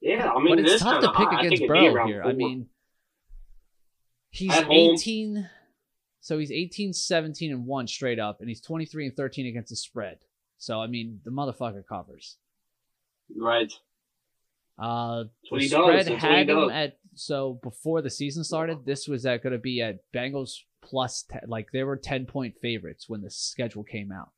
Yeah, 0.00 0.30
I 0.30 0.42
mean, 0.42 0.56
but 0.56 0.64
it's 0.64 0.82
tough 0.82 1.02
to 1.02 1.08
pick 1.08 1.28
high. 1.28 1.44
Against 1.44 1.66
Burrow 1.66 2.06
here. 2.06 2.22
I 2.22 2.32
mean, 2.32 2.68
he's 4.30 4.52
At 4.54 4.64
home. 4.64 4.96
18. 6.26 6.28
So 6.28 6.38
he's 6.38 6.50
18, 6.50 6.92
17, 6.92 7.52
and 7.52 7.66
1 7.66 7.86
straight 7.86 8.18
up, 8.18 8.40
and 8.40 8.48
he's 8.48 8.60
23 8.60 9.06
and 9.06 9.16
13 9.16 9.46
against 9.46 9.70
the 9.70 9.76
spread. 9.76 10.18
So, 10.58 10.80
I 10.80 10.86
mean, 10.86 11.20
the 11.24 11.30
motherfucker 11.30 11.86
covers. 11.86 12.36
right. 13.36 13.72
Uh, 14.78 15.24
the 15.50 15.60
spread 15.68 16.06
That's 16.06 16.10
what 16.10 16.20
he 16.20 16.26
had 16.26 16.50
him 16.50 16.68
at 16.70 16.98
so 17.14 17.58
before 17.62 18.02
the 18.02 18.10
season 18.10 18.44
started. 18.44 18.84
This 18.84 19.08
was 19.08 19.24
at 19.24 19.42
going 19.42 19.54
to 19.54 19.58
be 19.58 19.80
at 19.80 20.00
Bengals 20.12 20.50
plus 20.82 21.22
ten, 21.30 21.40
like 21.46 21.72
they 21.72 21.82
were 21.82 21.96
ten 21.96 22.26
point 22.26 22.56
favorites 22.60 23.08
when 23.08 23.22
the 23.22 23.30
schedule 23.30 23.84
came 23.84 24.12
out. 24.12 24.32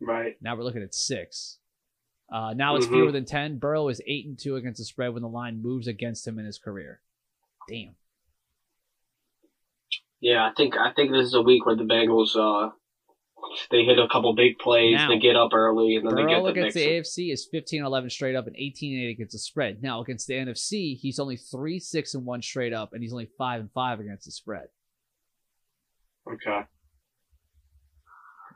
Right. 0.00 0.36
Now 0.40 0.56
we're 0.56 0.62
looking 0.64 0.82
at 0.82 0.94
six. 0.94 1.58
Uh, 2.32 2.54
now 2.54 2.76
it's 2.76 2.86
Mhm. 2.86 2.92
fewer 2.92 3.12
than 3.12 3.26
ten. 3.26 3.58
Burrow 3.58 3.88
is 3.88 4.00
eight 4.06 4.24
and 4.26 4.38
two 4.38 4.56
against 4.56 4.78
the 4.78 4.84
spread 4.86 5.12
when 5.12 5.22
the 5.22 5.28
line 5.28 5.60
moves 5.60 5.86
against 5.86 6.26
him 6.26 6.38
in 6.38 6.46
his 6.46 6.58
career. 6.58 7.02
Damn. 7.68 7.94
Yeah, 10.24 10.42
I 10.46 10.52
think 10.56 10.74
I 10.74 10.90
think 10.94 11.10
this 11.12 11.26
is 11.26 11.34
a 11.34 11.42
week 11.42 11.66
where 11.66 11.76
the 11.76 11.84
Bengals 11.84 12.34
uh 12.34 12.70
they 13.70 13.84
hit 13.84 13.98
a 13.98 14.08
couple 14.10 14.34
big 14.34 14.58
plays, 14.58 14.94
Now, 14.94 15.08
they 15.10 15.18
get 15.18 15.36
up 15.36 15.52
early, 15.52 15.96
and 15.96 16.08
then 16.08 16.16
they 16.16 16.22
get 16.32 16.42
the 16.42 16.48
against 16.48 16.76
next. 16.76 17.14
the 17.14 17.26
AFC 17.26 17.30
is 17.32 17.46
15-11 17.54 18.10
straight 18.10 18.34
up 18.34 18.46
and 18.46 18.56
18-8 18.56 19.10
against 19.10 19.32
the 19.34 19.38
spread. 19.38 19.82
Now 19.82 20.00
against 20.00 20.26
the 20.26 20.32
NFC, 20.34 20.96
he's 20.98 21.18
only 21.18 21.36
three 21.36 21.78
six 21.78 22.14
and 22.14 22.24
one 22.24 22.40
straight 22.40 22.72
up, 22.72 22.94
and 22.94 23.02
he's 23.02 23.12
only 23.12 23.28
five 23.36 23.60
and 23.60 23.70
five 23.72 24.00
against 24.00 24.24
the 24.24 24.30
spread. 24.32 24.68
Okay. 26.26 26.60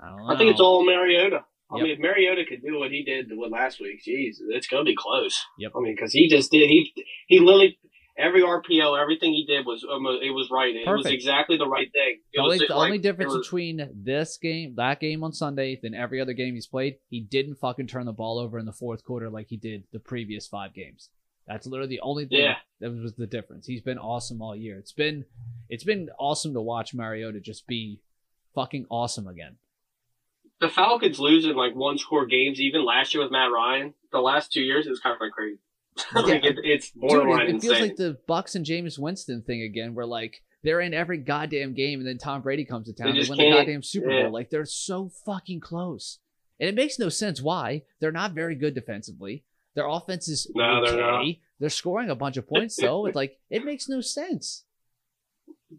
I 0.00 0.08
don't 0.08 0.16
know. 0.26 0.32
I 0.34 0.38
think 0.38 0.50
it's 0.52 0.60
all 0.60 0.84
Mariota. 0.86 1.44
I 1.70 1.76
Yep. 1.76 1.82
mean, 1.84 1.92
if 1.92 1.98
Mariota 1.98 2.44
could 2.48 2.62
do 2.62 2.78
what 2.78 2.90
he 2.90 3.04
did 3.04 3.26
with 3.30 3.52
last 3.52 3.78
week, 3.80 4.00
jeez, 4.06 4.36
it's 4.48 4.68
gonna 4.68 4.84
be 4.84 4.96
close. 4.96 5.38
Yep. 5.58 5.72
I 5.76 5.80
mean, 5.80 5.94
because 5.94 6.12
he 6.14 6.28
just 6.30 6.50
did 6.50 6.70
he 6.70 6.90
he 7.26 7.40
literally 7.40 7.78
every 8.18 8.42
RPO, 8.42 9.00
everything 9.00 9.32
he 9.32 9.44
did 9.46 9.64
was 9.64 9.84
um, 9.90 10.04
it 10.22 10.30
was 10.34 10.48
right. 10.50 10.74
It 10.74 10.86
was 10.88 11.06
exactly 11.06 11.56
the 11.56 11.68
right 11.68 11.90
thing. 11.92 12.18
It 12.32 12.36
The 12.36 12.42
only, 12.42 12.58
was 12.58 12.68
the 12.68 12.74
like- 12.74 12.86
only 12.86 12.98
difference 12.98 13.32
was- 13.34 13.46
between 13.46 13.88
this 13.94 14.36
game, 14.36 14.74
that 14.76 15.00
game 15.00 15.22
on 15.24 15.32
Sunday, 15.32 15.78
than 15.82 15.94
every 15.94 16.20
other 16.20 16.32
game 16.32 16.54
he's 16.54 16.66
played, 16.66 16.96
he 17.08 17.20
didn't 17.20 17.56
fucking 17.56 17.86
turn 17.86 18.06
the 18.06 18.12
ball 18.12 18.38
over 18.38 18.58
in 18.58 18.66
the 18.66 18.72
fourth 18.72 19.04
quarter 19.04 19.30
like 19.30 19.46
he 19.48 19.56
did 19.56 19.84
the 19.92 20.00
previous 20.00 20.46
five 20.46 20.74
games. 20.74 21.10
That's 21.46 21.66
literally 21.66 21.96
the 21.96 22.00
only 22.00 22.26
thing 22.26 22.40
Yeah. 22.40 22.56
that 22.80 22.90
was 22.90 23.14
the 23.14 23.26
difference. 23.26 23.66
He's 23.66 23.80
been 23.80 23.96
awesome 23.98 24.42
all 24.42 24.54
year. 24.54 24.78
It's 24.78 24.92
been 24.92 25.24
it's 25.70 25.84
been 25.84 26.10
awesome 26.18 26.52
to 26.54 26.60
watch 26.60 26.92
Mariota 26.92 27.40
just 27.40 27.66
be 27.66 28.00
fucking 28.54 28.86
awesome 28.90 29.26
again. 29.26 29.56
the 30.60 30.68
Falcons 30.68 31.20
losing 31.20 31.54
like 31.54 31.74
one 31.76 31.96
score 31.98 32.26
games, 32.26 32.60
even 32.60 32.84
last 32.84 33.14
year 33.14 33.22
with 33.22 33.30
Matt 33.30 33.50
Ryan. 33.52 33.94
The 34.10 34.18
last 34.20 34.52
two 34.52 34.60
years, 34.60 34.86
is 34.88 34.98
kind 34.98 35.14
of 35.14 35.20
like 35.20 35.30
crazy. 35.32 35.60
like 36.14 36.42
Yeah. 36.42 36.50
it, 36.50 36.56
it's 36.64 36.90
Dude, 36.90 37.10
it, 37.28 37.54
it 37.56 37.60
feels 37.60 37.80
like 37.80 37.96
the 37.96 38.18
Bucks 38.26 38.54
and 38.54 38.64
Jameis 38.64 38.98
Winston 38.98 39.42
thing 39.42 39.62
again, 39.62 39.94
where 39.94 40.06
like 40.06 40.42
they're 40.62 40.80
in 40.80 40.94
every 40.94 41.18
goddamn 41.18 41.74
game, 41.74 42.00
and 42.00 42.08
then 42.08 42.18
Tom 42.18 42.42
Brady 42.42 42.64
comes 42.64 42.86
to 42.86 42.92
town, 42.92 43.14
just 43.14 43.30
win 43.30 43.38
the 43.38 43.50
goddamn 43.50 43.82
Super 43.82 44.10
yeah. 44.10 44.22
Bowl. 44.24 44.32
Like 44.32 44.50
they're 44.50 44.64
so 44.64 45.10
fucking 45.24 45.60
close, 45.60 46.18
and 46.58 46.68
it 46.68 46.74
makes 46.74 46.98
no 46.98 47.08
sense 47.08 47.40
why 47.40 47.82
they're 48.00 48.12
not 48.12 48.32
very 48.32 48.54
good 48.54 48.74
defensively. 48.74 49.44
Their 49.74 49.86
offense 49.86 50.28
is 50.28 50.50
No, 50.54 50.84
they're 50.84 51.00
not. 51.00 51.20
okay. 51.20 51.40
They're 51.60 51.68
scoring 51.70 52.10
a 52.10 52.14
bunch 52.16 52.36
of 52.36 52.48
points 52.48 52.76
though. 52.80 53.06
It's 53.06 53.16
like 53.16 53.38
it 53.50 53.64
makes 53.64 53.88
no 53.88 54.00
sense. 54.00 54.64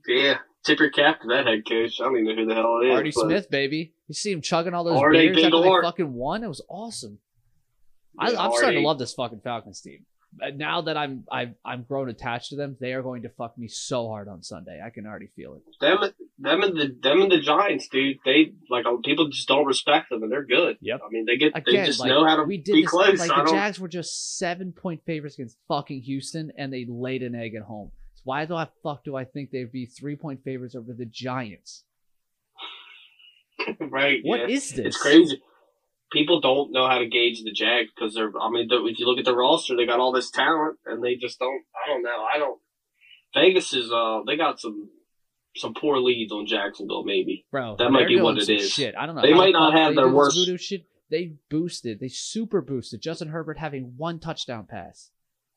yeah, 0.08 0.38
tip 0.64 0.80
your 0.80 0.90
cap 0.90 1.22
to 1.22 1.28
that 1.30 1.46
head 1.46 1.64
coach. 1.68 2.00
I 2.00 2.06
don't 2.06 2.18
even 2.18 2.36
know 2.36 2.36
who 2.44 2.48
the 2.48 2.56
hell 2.56 2.80
it 2.82 2.88
is. 2.88 2.96
Artie 2.96 3.12
Smith, 3.12 3.50
baby, 3.50 3.94
you 4.08 4.14
see 4.14 4.32
him 4.32 4.42
chugging 4.42 4.74
all 4.74 4.84
those 4.84 5.00
Artie 5.00 5.30
beers 5.30 5.44
after 5.46 5.62
they 5.62 5.70
fucking 5.84 6.14
won. 6.14 6.44
It 6.44 6.48
was 6.48 6.62
awesome. 6.70 7.20
I, 8.20 8.36
I'm 8.36 8.52
starting 8.54 8.82
to 8.82 8.88
love 8.88 9.00
this 9.00 9.14
fucking 9.14 9.42
Falcons 9.44 9.82
team. 9.82 10.06
Uh, 10.42 10.50
Now 10.56 10.82
that 10.82 10.96
I'm 10.96 11.24
I've 11.32 11.54
I'm 11.66 11.84
grown 11.84 12.10
attached 12.10 12.50
to 12.50 12.56
them, 12.56 12.78
they 12.80 12.94
are 12.94 13.02
going 13.02 13.24
to 13.24 13.30
fuck 13.30 13.58
me 13.58 13.68
so 13.68 14.08
hard 14.08 14.28
on 14.28 14.44
Sunday. 14.44 14.80
I 14.86 14.90
can 14.90 15.08
already 15.08 15.30
feel 15.36 15.56
it. 15.56 15.64
Them, 15.82 15.98
them 16.38 16.62
and 16.64 16.78
the 16.78 16.96
them 17.02 17.22
and 17.22 17.32
the 17.32 17.40
Giants, 17.40 17.88
dude. 17.88 18.18
They 18.26 18.54
like 18.70 18.86
uh, 18.86 18.98
people 19.04 19.30
just 19.30 19.48
don't 19.48 19.66
respect 19.66 20.10
them, 20.10 20.22
and 20.22 20.32
they're 20.32 20.46
good. 20.46 20.78
Yep. 20.82 21.02
I 21.04 21.10
mean, 21.10 21.26
they 21.26 21.38
get 21.38 21.54
Again, 21.56 21.82
they 21.82 21.86
just 21.86 22.00
like, 22.00 22.10
know 22.10 22.26
how 22.26 22.36
to 22.36 22.44
we 22.44 22.58
did 22.58 22.74
be 22.74 22.82
this. 22.82 22.92
close. 22.92 23.20
Like 23.20 23.32
I 23.32 23.44
the 23.44 23.52
Jags 23.52 23.80
were 23.80 23.88
just 23.88 24.38
seven 24.38 24.72
point 24.72 25.02
favorites 25.06 25.36
against 25.36 25.58
fucking 25.68 26.02
Houston, 26.02 26.52
and 26.58 26.72
they 26.72 26.86
laid 26.88 27.24
an 27.24 27.34
egg 27.34 27.56
at 27.56 27.64
home. 27.64 27.92
So 28.16 28.22
why 28.26 28.46
the 28.46 28.70
fuck 28.84 29.04
do 29.04 29.16
I 29.16 29.26
think 29.26 29.50
they'd 29.50 29.72
be 29.72 29.88
three 29.88 30.16
point 30.16 30.44
favorites 30.44 30.76
over 30.76 30.94
the 30.94 31.06
Giants? 31.06 31.86
right. 33.80 34.20
What 34.24 34.42
yeah. 34.42 34.56
is 34.56 34.70
this? 34.72 34.86
It's 34.86 34.98
crazy. 34.98 35.42
People 36.12 36.42
don't 36.42 36.72
know 36.72 36.88
how 36.88 36.98
to 37.00 37.08
gauge 37.08 37.44
the 37.44 37.52
Jags 37.52 37.90
because 37.96 38.16
they're. 38.16 38.32
I 38.42 38.50
mean, 38.50 38.68
if 38.72 39.00
you 39.00 39.06
look 39.06 39.20
at 39.20 39.26
the 39.26 39.36
roster, 39.36 39.76
they 39.76 39.86
got 39.86 40.00
all 40.00 40.12
this 40.12 40.32
talent, 40.32 40.78
and 40.86 41.04
they 41.04 41.16
just 41.16 41.38
don't. 41.40 41.64
I 41.76 41.88
don't 41.92 42.04
know. 42.04 42.26
I 42.34 42.38
don't. 42.40 42.60
Vegas 43.36 43.74
is. 43.74 43.92
Uh, 43.92 44.22
they 44.26 44.36
got 44.36 44.60
some 44.60 44.90
some 45.56 45.74
poor 45.74 46.00
leads 46.00 46.32
on 46.32 46.46
Jacksonville. 46.48 47.04
Maybe 47.04 47.46
Bro, 47.52 47.76
That 47.78 47.92
might 47.92 48.08
be 48.08 48.20
what 48.20 48.38
it 48.38 48.50
is. 48.50 48.72
Shit, 48.72 48.96
I 48.98 49.06
don't 49.06 49.16
know. 49.16 49.22
They 49.22 49.34
might 49.34 49.54
not 49.54 49.74
have 49.74 49.96
their 49.96 50.10
worst- 50.10 50.36
voodoo 50.38 50.58
shit. 50.58 50.86
They 51.12 51.34
boosted. 51.50 52.00
They 52.00 52.08
super 52.08 52.62
boosted 52.62 53.02
Justin 53.02 53.30
Herbert 53.30 53.58
having 53.58 53.94
one 53.98 54.20
touchdown 54.20 54.68
pass 54.70 55.10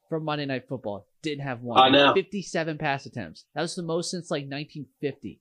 from 0.09 0.25
Monday 0.25 0.47
Night 0.47 0.67
Football. 0.69 1.07
Didn't 1.23 1.45
have 1.45 1.61
one. 1.63 1.79
I 1.79 1.89
know. 1.91 2.15
Fifty-seven 2.15 2.79
pass 2.79 3.07
attempts. 3.07 3.45
That 3.55 3.63
was 3.63 3.75
the 3.75 3.83
most 3.83 4.11
since 4.11 4.31
like 4.31 4.45
1950. 4.45 5.41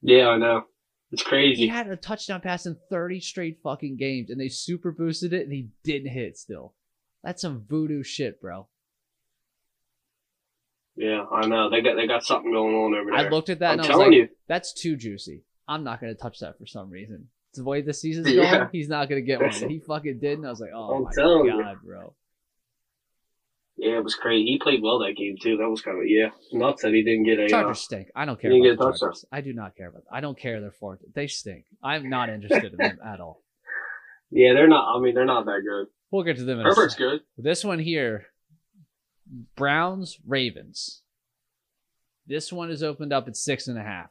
Yeah, 0.00 0.28
I 0.28 0.36
know. 0.38 0.64
It's 1.12 1.22
crazy. 1.22 1.62
He 1.62 1.68
had 1.68 1.88
a 1.88 1.96
touchdown 1.96 2.40
pass 2.40 2.64
in 2.66 2.76
30 2.90 3.20
straight 3.20 3.58
fucking 3.62 3.96
games, 3.96 4.30
and 4.30 4.40
they 4.40 4.48
super 4.48 4.90
boosted 4.90 5.32
it, 5.34 5.42
and 5.42 5.52
he 5.52 5.68
didn't 5.84 6.10
hit 6.10 6.38
still. 6.38 6.74
That's 7.22 7.42
some 7.42 7.64
voodoo 7.68 8.02
shit, 8.02 8.40
bro. 8.40 8.66
Yeah, 10.96 11.24
I 11.30 11.46
know. 11.46 11.70
They 11.70 11.80
got 11.80 11.96
they 11.96 12.06
got 12.06 12.24
something 12.24 12.52
going 12.52 12.74
on 12.74 12.94
over 12.94 13.10
there. 13.10 13.26
I 13.26 13.28
looked 13.28 13.48
at 13.48 13.60
that 13.60 13.72
I'm 13.72 13.80
and 13.80 13.86
I 13.92 13.96
was 13.96 13.98
like, 13.98 14.12
you. 14.12 14.28
that's 14.46 14.72
too 14.74 14.96
juicy. 14.96 15.42
I'm 15.68 15.84
not 15.84 16.00
going 16.00 16.14
to 16.14 16.20
touch 16.20 16.40
that 16.40 16.58
for 16.58 16.66
some 16.66 16.90
reason. 16.90 17.28
It's 17.50 17.58
the 17.58 17.64
way 17.64 17.80
the 17.82 17.94
season's 17.94 18.30
Yeah. 18.32 18.56
going, 18.58 18.68
he's 18.72 18.88
not 18.88 19.08
going 19.08 19.22
to 19.22 19.26
get 19.26 19.40
one. 19.40 19.50
He 19.52 19.78
fucking 19.80 20.18
did, 20.18 20.38
and 20.38 20.46
I 20.46 20.50
was 20.50 20.60
like, 20.60 20.70
oh 20.74 20.96
I'm 20.96 21.02
my 21.04 21.12
telling 21.14 21.46
you. 21.46 21.62
god, 21.62 21.76
bro. 21.84 22.14
Yeah, 23.82 23.98
it 23.98 24.04
was 24.04 24.14
crazy. 24.14 24.44
He 24.44 24.58
played 24.58 24.80
well 24.80 25.00
that 25.00 25.16
game 25.16 25.36
too. 25.42 25.56
That 25.56 25.68
was 25.68 25.82
kind 25.82 25.98
of 25.98 26.04
yeah. 26.06 26.28
Nuts 26.52 26.82
that 26.82 26.94
he 26.94 27.02
didn't 27.02 27.24
get 27.24 27.40
a. 27.40 27.68
Uh, 27.68 27.74
stink. 27.74 28.10
I 28.14 28.24
don't 28.24 28.40
care 28.40 28.52
about 28.52 28.62
get 28.62 28.78
touchdown. 28.78 28.98
Chargers. 29.00 29.24
I 29.32 29.40
do 29.40 29.52
not 29.52 29.74
care 29.74 29.88
about. 29.88 30.04
I 30.10 30.20
don't 30.20 30.38
care. 30.38 30.60
They're 30.60 30.70
fourth. 30.70 31.00
They 31.16 31.26
stink. 31.26 31.64
I'm 31.82 32.08
not 32.08 32.28
interested 32.28 32.74
in 32.74 32.78
them 32.78 32.98
at 33.04 33.18
all. 33.18 33.42
yeah, 34.30 34.52
they're 34.54 34.68
not. 34.68 34.96
I 34.96 35.00
mean, 35.00 35.16
they're 35.16 35.24
not 35.24 35.46
that 35.46 35.62
good. 35.68 35.88
We'll 36.12 36.22
get 36.22 36.36
to 36.36 36.44
them 36.44 36.60
in 36.60 36.66
a 36.66 36.68
Herbert's 36.68 36.94
good. 36.94 37.22
This 37.36 37.64
one 37.64 37.80
here, 37.80 38.26
Browns 39.56 40.16
Ravens. 40.24 41.02
This 42.24 42.52
one 42.52 42.70
is 42.70 42.84
opened 42.84 43.12
up 43.12 43.26
at 43.26 43.36
six 43.36 43.66
and 43.66 43.76
a 43.76 43.82
half, 43.82 44.10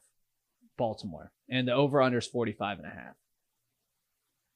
Baltimore, 0.78 1.32
and 1.49 1.65
the 1.65 1.74
over 1.74 2.01
under 2.01 2.17
is 2.17 2.28
45 2.28 2.80
and 2.80 2.88
a 2.88 2.89
half. 2.89 3.15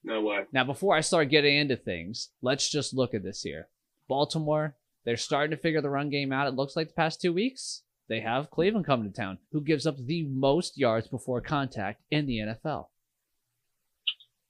No 0.04 0.22
way. 0.22 0.42
Now, 0.52 0.66
before 0.66 0.94
I 0.94 1.00
start 1.00 1.30
getting 1.30 1.56
into 1.56 1.78
things, 1.78 2.32
let's 2.42 2.70
just 2.70 2.94
look 2.94 3.14
at 3.14 3.24
this 3.24 3.44
here. 3.44 3.70
Baltimore, 4.10 4.76
they're 5.06 5.18
starting 5.18 5.56
to 5.56 5.62
figure 5.62 5.82
the 5.82 5.90
run 5.90 6.10
game 6.10 6.32
out. 6.34 6.48
It 6.48 6.56
looks 6.56 6.76
like 6.76 6.88
the 6.88 6.94
past 6.94 7.22
two 7.22 7.32
weeks. 7.34 7.84
They 8.08 8.20
have 8.20 8.52
Cleveland 8.52 8.86
coming 8.86 9.12
to 9.12 9.16
town, 9.16 9.40
who 9.52 9.62
gives 9.62 9.88
up 9.88 9.98
the 9.98 10.24
most 10.24 10.78
yards 10.78 11.08
before 11.08 11.42
contact 11.42 12.02
in 12.12 12.26
the 12.28 12.38
NFL. 12.40 12.88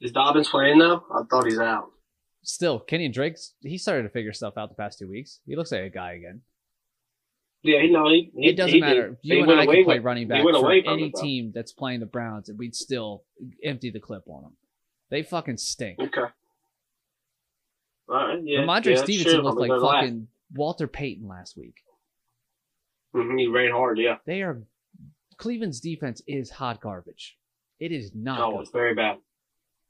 Is 0.01 0.11
Dobbins 0.11 0.49
playing 0.49 0.79
now? 0.79 1.05
I 1.13 1.21
thought 1.29 1.45
he's 1.45 1.59
out. 1.59 1.91
Still, 2.43 2.79
Kenny 2.79 3.07
Drake's 3.07 3.53
he 3.61 3.77
started 3.77 4.03
to 4.03 4.09
figure 4.09 4.33
stuff 4.33 4.57
out 4.57 4.69
the 4.69 4.75
past 4.75 4.99
two 4.99 5.07
weeks. 5.09 5.39
He 5.47 5.55
looks 5.55 5.71
like 5.71 5.81
a 5.81 5.89
guy 5.89 6.13
again. 6.13 6.41
Yeah, 7.63 7.81
he 7.81 7.89
no. 7.89 8.07
He, 8.09 8.31
It 8.35 8.57
doesn't 8.57 8.75
he 8.75 8.79
matter. 8.81 9.09
Did. 9.09 9.17
You 9.23 9.41
and 9.43 9.59
I 9.59 9.65
could 9.65 9.85
play 9.85 9.95
with- 9.95 10.03
running 10.03 10.27
back 10.27 10.43
for 10.43 10.71
any 10.71 11.07
it, 11.07 11.15
team 11.15 11.51
that's 11.55 11.71
playing 11.71 12.01
the 12.01 12.05
Browns, 12.05 12.49
and 12.49 12.59
we'd 12.59 12.75
still 12.75 13.23
empty 13.63 13.89
the 13.89 13.99
clip 13.99 14.23
on 14.27 14.43
them. 14.43 14.57
They 15.09 15.23
fucking 15.23 15.57
stink. 15.57 15.97
Okay. 15.99 16.21
All 18.07 18.15
right. 18.15 18.39
Yeah. 18.43 18.59
Rhamondre 18.59 18.95
yeah, 18.97 19.03
Stevenson 19.03 19.41
looked 19.41 19.59
like 19.59 19.71
fucking 19.81 20.27
Walter 20.53 20.87
Payton 20.87 21.27
last 21.27 21.57
week. 21.57 21.75
Mhm, 23.13 23.39
He 23.39 23.47
ran 23.47 23.71
hard. 23.71 23.97
Yeah. 23.99 24.17
They 24.25 24.41
are 24.41 24.63
Cleveland's 25.37 25.79
defense 25.81 26.21
is 26.27 26.49
hot 26.51 26.79
garbage. 26.81 27.37
It 27.79 27.91
is 27.91 28.13
not 28.15 28.39
Oh, 28.39 28.51
good. 28.53 28.61
it's 28.61 28.71
very 28.71 28.93
bad. 28.95 29.17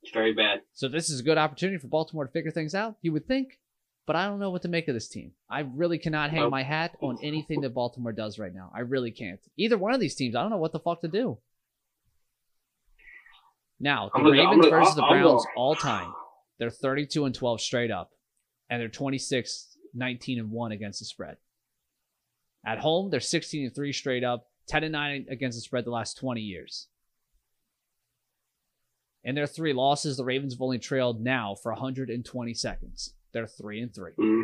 It's 0.01 0.12
very 0.12 0.34
bad. 0.34 0.62
So 0.74 0.88
this 0.88 1.10
is 1.10 1.20
a 1.20 1.24
good 1.24 1.38
opportunity 1.38 1.78
for 1.78 1.88
Baltimore 1.88 2.26
to 2.26 2.32
figure 2.32 2.51
things 2.51 2.74
out. 2.74 2.97
You 3.01 3.12
would 3.14 3.28
think, 3.28 3.60
but 4.08 4.16
I 4.16 4.26
don't 4.28 4.39
know 4.39 4.49
what 4.49 4.62
to 4.64 4.68
make 4.68 4.88
of 4.88 4.93
this 4.95 5.08
team. 5.08 5.34
I 5.49 5.62
really 5.62 5.97
cannot 5.99 6.32
hang 6.32 6.41
Nope. 6.41 6.51
my 6.51 6.64
hat 6.64 6.95
on 7.01 7.18
anything 7.22 7.62
that 7.62 7.76
Baltimore 7.76 8.12
does 8.12 8.39
right 8.39 8.53
now. 8.53 8.72
I 8.74 8.80
really 8.82 9.12
can't. 9.12 9.39
Either 9.58 9.78
one 9.78 9.93
of 9.93 9.99
these 9.99 10.16
teams, 10.16 10.36
I 10.36 10.41
don't 10.41 10.51
know 10.51 10.58
what 10.58 10.72
the 10.74 10.80
fuck 10.80 11.01
to 11.01 11.08
do. 11.08 11.39
Now, 13.80 14.06
the 14.14 14.20
gonna- 14.20 14.32
Ravens 14.32 14.66
gonna- 14.66 14.70
versus 14.70 14.95
the 14.95 15.01
Browns 15.01 15.45
all 15.56 15.76
time. 15.76 16.14
They're 16.58 16.70
32 16.70 17.26
and 17.26 17.36
12 17.36 17.60
straight 17.62 17.91
up, 17.91 18.12
and 18.70 18.82
they're 18.82 18.89
26 18.89 19.74
19 19.96 20.39
and 20.39 20.52
1 20.52 20.72
against 20.72 21.00
the 21.00 21.06
spread. 21.06 21.38
At 22.66 22.80
home, 22.80 23.10
they're 23.10 23.20
16 23.20 23.66
and 23.66 23.76
3 23.76 23.91
straight 23.93 24.24
up, 24.24 24.48
10 24.68 24.84
and 24.84 24.91
9 24.91 25.28
against 25.30 25.58
the 25.58 25.62
spread 25.62 25.86
the 25.86 25.91
last 25.91 26.18
20 26.18 26.41
years. 26.41 26.88
In 29.24 29.36
their 29.36 29.48
three 29.48 29.74
losses, 29.74 30.18
the 30.18 30.24
Ravens 30.24 30.54
have 30.54 30.62
only 30.62 30.78
trailed 30.80 31.20
now 31.22 31.56
for 31.56 31.72
120 31.72 32.54
seconds. 32.54 33.16
They're 33.34 33.48
3 33.48 33.82
and 33.82 33.93
3. 33.93 34.12
Mhm. 34.14 34.43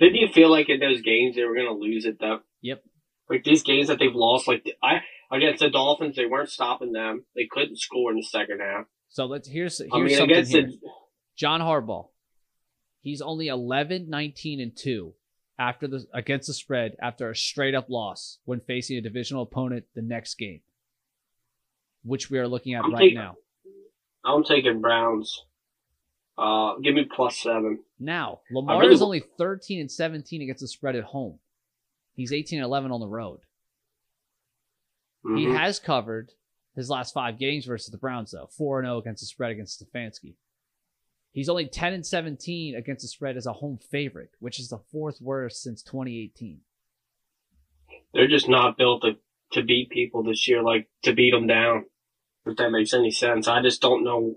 Didn't 0.00 0.16
you 0.16 0.28
feel 0.32 0.50
like 0.50 0.68
in 0.68 0.80
those 0.80 1.00
games 1.00 1.36
they 1.36 1.44
were 1.44 1.54
going 1.54 1.66
to 1.68 1.72
lose 1.74 2.04
it 2.04 2.18
though? 2.18 2.40
Yep. 2.60 2.82
Like 3.30 3.44
these 3.44 3.62
games 3.62 3.86
that 3.86 3.98
they've 4.00 4.14
lost, 4.14 4.48
like 4.48 4.64
I 4.82 5.02
against 5.30 5.60
the 5.60 5.70
Dolphins, 5.70 6.16
they 6.16 6.26
weren't 6.26 6.50
stopping 6.50 6.92
them. 6.92 7.24
They 7.36 7.46
couldn't 7.50 7.78
score 7.78 8.10
in 8.10 8.16
the 8.16 8.24
second 8.24 8.58
half. 8.60 8.86
So 9.08 9.26
let's 9.26 9.48
here's 9.48 9.78
here's 9.78 9.90
I 9.92 9.98
mean, 9.98 10.08
something 10.10 10.30
against 10.32 10.52
here. 10.52 10.62
the 10.66 10.78
John 11.36 11.60
Harbaugh. 11.60 12.08
He's 13.02 13.20
only 13.20 13.48
11, 13.48 14.08
19 14.08 14.60
and 14.60 14.74
2 14.76 15.12
after 15.58 15.86
the 15.86 16.06
against 16.14 16.46
the 16.46 16.54
spread 16.54 16.96
after 17.02 17.28
a 17.30 17.36
straight 17.36 17.74
up 17.74 17.90
loss 17.90 18.38
when 18.44 18.60
facing 18.60 18.96
a 18.96 19.00
divisional 19.02 19.42
opponent 19.42 19.84
the 19.94 20.02
next 20.02 20.36
game. 20.38 20.62
Which 22.04 22.30
we 22.30 22.38
are 22.38 22.48
looking 22.48 22.74
at 22.74 22.84
I'm 22.84 22.92
right 22.94 23.00
taking- 23.00 23.14
now. 23.18 23.36
I'm 24.24 24.44
taking 24.44 24.80
Browns. 24.80 25.44
Uh, 26.38 26.76
give 26.78 26.94
me 26.94 27.04
plus 27.04 27.36
seven. 27.38 27.80
Now, 27.98 28.40
Lamar 28.50 28.80
really 28.80 28.94
is 28.94 29.00
w- 29.00 29.20
only 29.20 29.28
13 29.36 29.80
and 29.80 29.90
17 29.90 30.40
against 30.40 30.60
the 30.62 30.68
spread 30.68 30.96
at 30.96 31.04
home. 31.04 31.40
He's 32.14 32.32
18 32.32 32.58
and 32.60 32.64
11 32.64 32.90
on 32.90 33.00
the 33.00 33.08
road. 33.08 33.40
He 35.24 35.46
Mhm. 35.46 35.56
has 35.56 35.78
covered 35.78 36.32
his 36.74 36.88
last 36.90 37.12
five 37.12 37.38
games 37.38 37.66
versus 37.66 37.90
the 37.90 37.98
Browns, 37.98 38.30
though. 38.32 38.46
4 38.46 38.82
0 38.82 38.98
against 38.98 39.20
the 39.22 39.26
spread 39.26 39.50
against 39.52 39.80
Stefanski. 39.82 40.34
He's 41.32 41.48
only 41.48 41.66
10 41.66 41.94
and 41.94 42.06
17 42.06 42.76
against 42.76 43.02
the 43.02 43.08
spread 43.08 43.36
as 43.36 43.46
a 43.46 43.54
home 43.54 43.78
favorite, 43.90 44.30
which 44.38 44.60
is 44.60 44.68
the 44.68 44.80
fourth 44.92 45.18
worst 45.20 45.62
since 45.62 45.82
2018. 45.82 46.60
They're 48.12 48.28
just 48.28 48.48
not 48.48 48.76
built 48.76 49.02
to 49.02 49.12
to 49.52 49.62
beat 49.62 49.90
people 49.90 50.22
this 50.22 50.48
year, 50.48 50.62
like 50.62 50.88
to 51.02 51.12
beat 51.12 51.32
them 51.32 51.46
down. 51.46 51.84
If 52.46 52.56
that 52.56 52.70
makes 52.70 52.92
any 52.92 53.10
sense, 53.10 53.48
I 53.48 53.62
just 53.62 53.80
don't 53.80 54.04
know. 54.04 54.36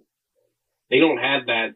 They 0.90 1.00
don't 1.00 1.18
have 1.18 1.48
that. 1.48 1.76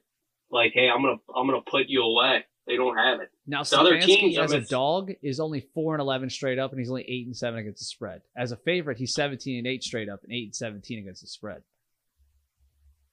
Like, 0.51 0.71
hey, 0.73 0.89
I'm 0.89 1.01
gonna 1.01 1.17
I'm 1.35 1.47
gonna 1.47 1.61
put 1.61 1.87
you 1.87 2.03
away. 2.03 2.45
They 2.67 2.75
don't 2.75 2.97
have 2.97 3.19
it. 3.19 3.29
Now, 3.47 3.63
The 3.63 3.79
other 3.79 3.99
teams, 3.99 4.37
I 4.37 4.43
as 4.43 4.51
mean, 4.51 4.61
a 4.61 4.65
dog 4.65 5.11
is 5.23 5.39
only 5.39 5.67
4 5.73 5.95
and 5.95 6.01
11 6.01 6.29
straight 6.29 6.59
up, 6.59 6.69
and 6.71 6.79
he's 6.79 6.89
only 6.89 7.03
8 7.07 7.25
and 7.25 7.35
7 7.35 7.59
against 7.59 7.79
the 7.79 7.85
spread. 7.85 8.21
As 8.37 8.51
a 8.51 8.57
favorite, 8.57 8.99
he's 8.99 9.15
17 9.15 9.57
and 9.57 9.65
8 9.65 9.81
straight 9.81 10.07
up 10.07 10.19
and 10.23 10.31
8 10.31 10.43
and 10.43 10.55
17 10.55 10.99
against 10.99 11.21
the 11.21 11.27
spread. 11.27 11.63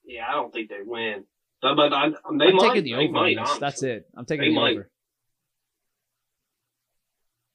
Yeah, 0.05 0.27
I 0.29 0.33
don't 0.33 0.53
think 0.53 0.69
they 0.69 0.81
win. 0.85 1.23
But, 1.61 1.75
but 1.75 1.93
I, 1.93 2.09
they 2.09 2.15
I'm 2.47 2.55
might. 2.55 2.73
taking 2.75 2.83
the 2.83 2.93
over 2.95 3.11
might, 3.11 3.29
this. 3.35 3.37
honestly. 3.39 3.59
That's 3.59 3.83
it. 3.83 4.07
I'm 4.15 4.25
taking 4.25 4.41
They 4.45 4.49
the 4.49 4.55
might. 4.55 4.71
over. 4.73 4.89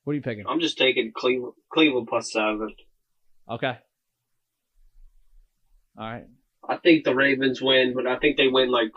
What 0.05 0.13
are 0.13 0.15
you 0.17 0.23
picking? 0.23 0.45
I'm 0.49 0.61
just 0.61 0.77
taking 0.79 1.13
Cleveland, 1.15 1.55
Cleveland 1.73 2.09
plus 2.09 2.33
seven. 2.33 2.75
Okay. 3.49 3.79
All 5.99 6.11
right. 6.13 6.25
I 6.69 6.77
think 6.77 7.05
the 7.05 7.15
Ravens 7.15 7.61
win, 7.63 7.93
but 7.95 8.07
I 8.07 8.17
think 8.19 8.37
they 8.37 8.49
win 8.49 8.71
like 8.71 8.91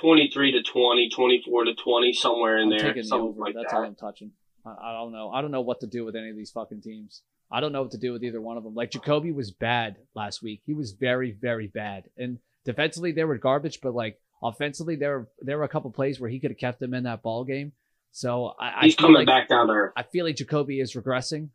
23 0.00 0.52
to 0.52 0.62
20, 0.62 1.10
24 1.10 1.64
to 1.64 1.74
20, 1.74 2.12
somewhere 2.12 2.58
in 2.58 2.64
I'm 2.64 2.70
there. 2.70 2.92
taking 2.94 3.08
the 3.08 3.14
over. 3.16 3.40
like 3.40 3.54
That's 3.54 3.70
that. 3.72 3.76
all 3.76 3.84
I'm 3.84 3.94
touching. 3.94 4.32
I, 4.64 4.70
I 4.70 4.92
don't 4.94 5.12
know. 5.12 5.30
I 5.30 5.42
don't 5.42 5.50
know 5.52 5.60
what 5.60 5.80
to 5.80 5.86
do 5.86 6.04
with 6.04 6.16
any 6.16 6.30
of 6.30 6.36
these 6.36 6.50
fucking 6.50 6.80
teams. 6.82 7.22
I 7.50 7.60
don't 7.60 7.70
know 7.72 7.82
what 7.82 7.92
to 7.92 7.98
do 7.98 8.12
with 8.12 8.24
either 8.24 8.40
one 8.40 8.56
of 8.56 8.64
them. 8.64 8.74
Like 8.74 8.90
Jacoby 8.90 9.30
was 9.30 9.52
bad 9.52 9.96
last 10.14 10.42
week. 10.42 10.62
He 10.66 10.74
was 10.74 10.92
very, 10.92 11.30
very 11.30 11.68
bad. 11.68 12.04
And 12.16 12.38
defensively, 12.66 13.12
they 13.12 13.24
were 13.24 13.38
garbage. 13.38 13.80
But 13.80 13.94
like 13.94 14.20
offensively, 14.42 14.96
there 14.96 15.20
were 15.20 15.28
there 15.40 15.56
were 15.56 15.64
a 15.64 15.68
couple 15.68 15.90
plays 15.90 16.20
where 16.20 16.28
he 16.28 16.38
could 16.38 16.50
have 16.50 16.58
kept 16.58 16.80
them 16.80 16.92
in 16.92 17.04
that 17.04 17.22
ball 17.22 17.44
game. 17.44 17.72
So 18.12 18.54
I, 18.60 18.66
I 18.66 18.84
He's 18.84 18.94
feel 18.94 19.06
coming 19.06 19.20
like 19.20 19.26
back 19.26 19.48
down 19.48 19.70
earth. 19.70 19.92
I 19.96 20.02
feel 20.02 20.26
like 20.26 20.36
Jacoby 20.36 20.80
is 20.80 20.94
regressing 20.94 21.48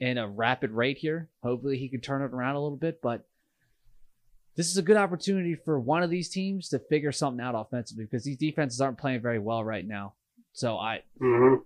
in 0.00 0.18
a 0.18 0.28
rapid 0.28 0.72
rate 0.72 0.98
here. 0.98 1.28
Hopefully, 1.42 1.78
he 1.78 1.88
can 1.88 2.00
turn 2.00 2.22
it 2.22 2.34
around 2.34 2.56
a 2.56 2.62
little 2.62 2.76
bit. 2.76 3.00
But 3.00 3.24
this 4.56 4.68
is 4.70 4.76
a 4.76 4.82
good 4.82 4.96
opportunity 4.96 5.54
for 5.54 5.78
one 5.78 6.02
of 6.02 6.10
these 6.10 6.28
teams 6.28 6.68
to 6.70 6.78
figure 6.78 7.12
something 7.12 7.44
out 7.44 7.54
offensively 7.56 8.04
because 8.04 8.24
these 8.24 8.36
defenses 8.36 8.80
aren't 8.80 8.98
playing 8.98 9.20
very 9.20 9.38
well 9.38 9.62
right 9.62 9.86
now. 9.86 10.14
So 10.52 10.76
I, 10.76 11.02
hmm 11.18 11.56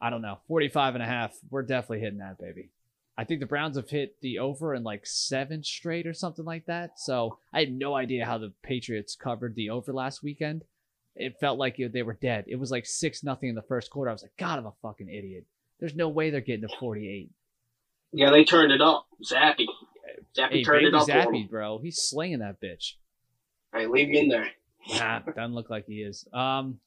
I 0.00 0.10
don't 0.10 0.22
know. 0.22 0.38
45 0.46 0.94
and 0.94 1.02
a 1.02 1.06
half. 1.06 1.34
We're 1.50 1.62
definitely 1.62 2.00
hitting 2.00 2.18
that, 2.18 2.38
baby. 2.38 2.70
I 3.18 3.24
think 3.24 3.40
the 3.40 3.46
Browns 3.46 3.76
have 3.76 3.88
hit 3.88 4.20
the 4.20 4.38
over 4.38 4.74
in 4.74 4.82
like 4.82 5.06
seven 5.06 5.62
straight 5.64 6.06
or 6.06 6.12
something 6.12 6.44
like 6.44 6.66
that. 6.66 6.98
So 6.98 7.38
I 7.52 7.60
had 7.60 7.72
no 7.72 7.94
idea 7.94 8.26
how 8.26 8.38
the 8.38 8.52
Patriots 8.62 9.16
covered 9.16 9.54
the 9.54 9.70
over 9.70 9.92
last 9.92 10.22
weekend. 10.22 10.64
It 11.14 11.40
felt 11.40 11.58
like 11.58 11.78
they 11.78 12.02
were 12.02 12.18
dead. 12.20 12.44
It 12.46 12.56
was 12.56 12.70
like 12.70 12.84
six 12.84 13.24
nothing 13.24 13.48
in 13.48 13.54
the 13.54 13.62
first 13.62 13.90
quarter. 13.90 14.10
I 14.10 14.12
was 14.12 14.22
like, 14.22 14.36
God, 14.36 14.58
I'm 14.58 14.66
a 14.66 14.72
fucking 14.82 15.08
idiot. 15.08 15.46
There's 15.80 15.94
no 15.94 16.08
way 16.08 16.28
they're 16.28 16.42
getting 16.42 16.68
to 16.68 16.76
48. 16.78 17.30
Yeah, 18.12 18.30
they 18.30 18.44
turned 18.44 18.72
it 18.72 18.82
up. 18.82 19.06
Zappe. 19.24 19.66
Zappe 20.36 20.50
Hey, 20.50 20.64
turned 20.64 20.86
it 20.86 20.94
up. 20.94 21.08
Zappe, 21.08 21.48
bro, 21.48 21.78
he's 21.78 22.00
slinging 22.00 22.40
that 22.40 22.60
bitch. 22.60 22.94
Hey, 23.74 23.86
leave 23.86 24.08
me 24.08 24.20
in 24.20 24.28
there. 24.28 24.50
Nah, 24.94 25.20
doesn't 25.20 25.54
look 25.54 25.70
like 25.70 25.86
he 25.86 26.02
is. 26.02 26.26
Um, 26.32 26.78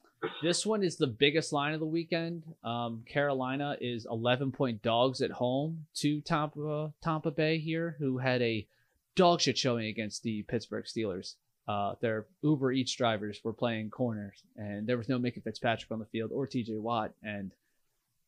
this 0.42 0.66
one 0.66 0.84
is 0.84 0.98
the 0.98 1.08
biggest 1.08 1.54
line 1.54 1.74
of 1.74 1.80
the 1.80 1.86
weekend. 1.86 2.44
Um, 2.64 3.04
Carolina 3.08 3.78
is 3.80 4.08
11 4.10 4.52
point 4.52 4.82
dogs 4.82 5.22
at 5.22 5.32
home 5.32 5.86
to 5.96 6.22
Tampa 6.22 6.94
Tampa 7.02 7.32
Bay 7.32 7.58
here, 7.60 7.96
who 8.00 8.18
had 8.18 8.42
a 8.42 8.68
dog 9.16 9.42
shit 9.42 9.58
showing 9.58 9.88
against 9.88 10.24
the 10.24 10.44
Pittsburgh 10.44 10.86
Steelers. 10.86 11.36
Uh, 11.68 11.94
their 12.02 12.26
Uber 12.42 12.72
Eats 12.72 12.94
drivers 12.96 13.42
were 13.44 13.54
playing 13.54 13.92
corners, 13.92 14.44
and 14.58 14.88
there 14.88 14.98
was 14.98 15.08
no 15.08 15.20
Minkah 15.20 15.44
Fitzpatrick 15.44 15.92
on 15.92 16.00
the 16.00 16.06
field 16.06 16.32
or 16.34 16.48
T.J. 16.48 16.78
Watt, 16.80 17.12
and 17.22 17.52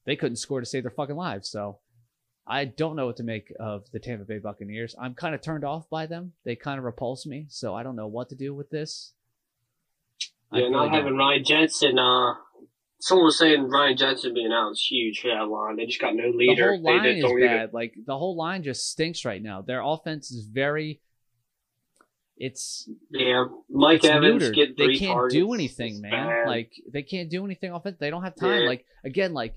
they 0.06 0.16
couldn't 0.16 0.36
score 0.36 0.60
to 0.60 0.66
save 0.66 0.84
their 0.84 0.92
fucking 0.92 1.16
lives. 1.16 1.50
So 1.50 1.80
I 2.46 2.66
don't 2.66 2.96
know 2.96 3.08
what 3.08 3.18
to 3.18 3.24
make 3.24 3.52
of 3.60 3.90
the 3.92 4.00
Tampa 4.00 4.26
Bay 4.26 4.38
Buccaneers. 4.38 4.96
I'm 5.00 5.16
kind 5.16 5.34
of 5.34 5.42
turned 5.42 5.64
off 5.64 5.90
by 5.90 6.06
them. 6.06 6.34
They 6.44 6.56
kind 6.56 6.78
of 6.78 6.86
repulse 6.86 7.26
me, 7.26 7.48
so 7.50 7.74
I 7.74 7.82
don't 7.82 7.96
know 7.96 8.08
what 8.08 8.30
to 8.30 8.36
do 8.36 8.54
with 8.54 8.70
this. 8.70 9.14
Yeah, 10.54 10.70
not 10.70 10.86
don't. 10.86 10.94
having 10.94 11.16
Ryan 11.18 11.44
Jensen. 11.44 11.98
Uh, 12.00 12.34
someone 13.00 13.26
was 13.26 13.38
saying 13.40 13.70
Ryan 13.70 13.98
Jensen 13.98 14.34
being 14.34 14.52
out 14.52 14.72
is 14.72 14.86
huge 14.90 15.20
for 15.22 15.28
that 15.30 15.48
line. 15.48 15.78
They 15.78 15.86
just 15.86 16.02
got 16.02 16.16
no 16.16 16.30
leader. 16.30 16.56
the 16.56 16.78
whole 16.78 16.84
line 16.84 17.04
they 17.04 17.10
is 17.12 17.16
just 17.22 17.28
don't 17.28 17.40
even- 17.40 17.50
bad. 17.58 17.74
Like 17.74 17.94
the 18.06 18.18
whole 18.18 18.36
line 18.36 18.64
just 18.64 18.90
stinks 18.92 19.24
right 19.26 19.42
now. 19.42 19.62
Their 19.62 19.82
offense 19.82 20.32
is 20.32 20.46
very. 20.46 21.02
It's 22.38 22.90
Yeah, 23.12 23.46
Mike 23.70 23.98
it's 23.98 24.08
Evans 24.08 24.42
neutered. 24.44 24.56
get 24.56 24.78
They 24.78 24.96
can't 24.96 25.14
targets. 25.14 25.36
do 25.36 25.54
anything, 25.54 25.94
It's 25.94 26.02
man. 26.02 26.12
bad. 26.28 26.48
Like 26.48 26.72
they 26.92 27.04
can't 27.04 27.30
do 27.30 27.46
anything 27.46 27.72
offense. 27.72 27.98
They 28.00 28.10
don't 28.10 28.24
have 28.24 28.36
time. 28.36 28.62
Yeah. 28.62 28.68
Like 28.68 28.86
again, 29.04 29.34
like 29.34 29.56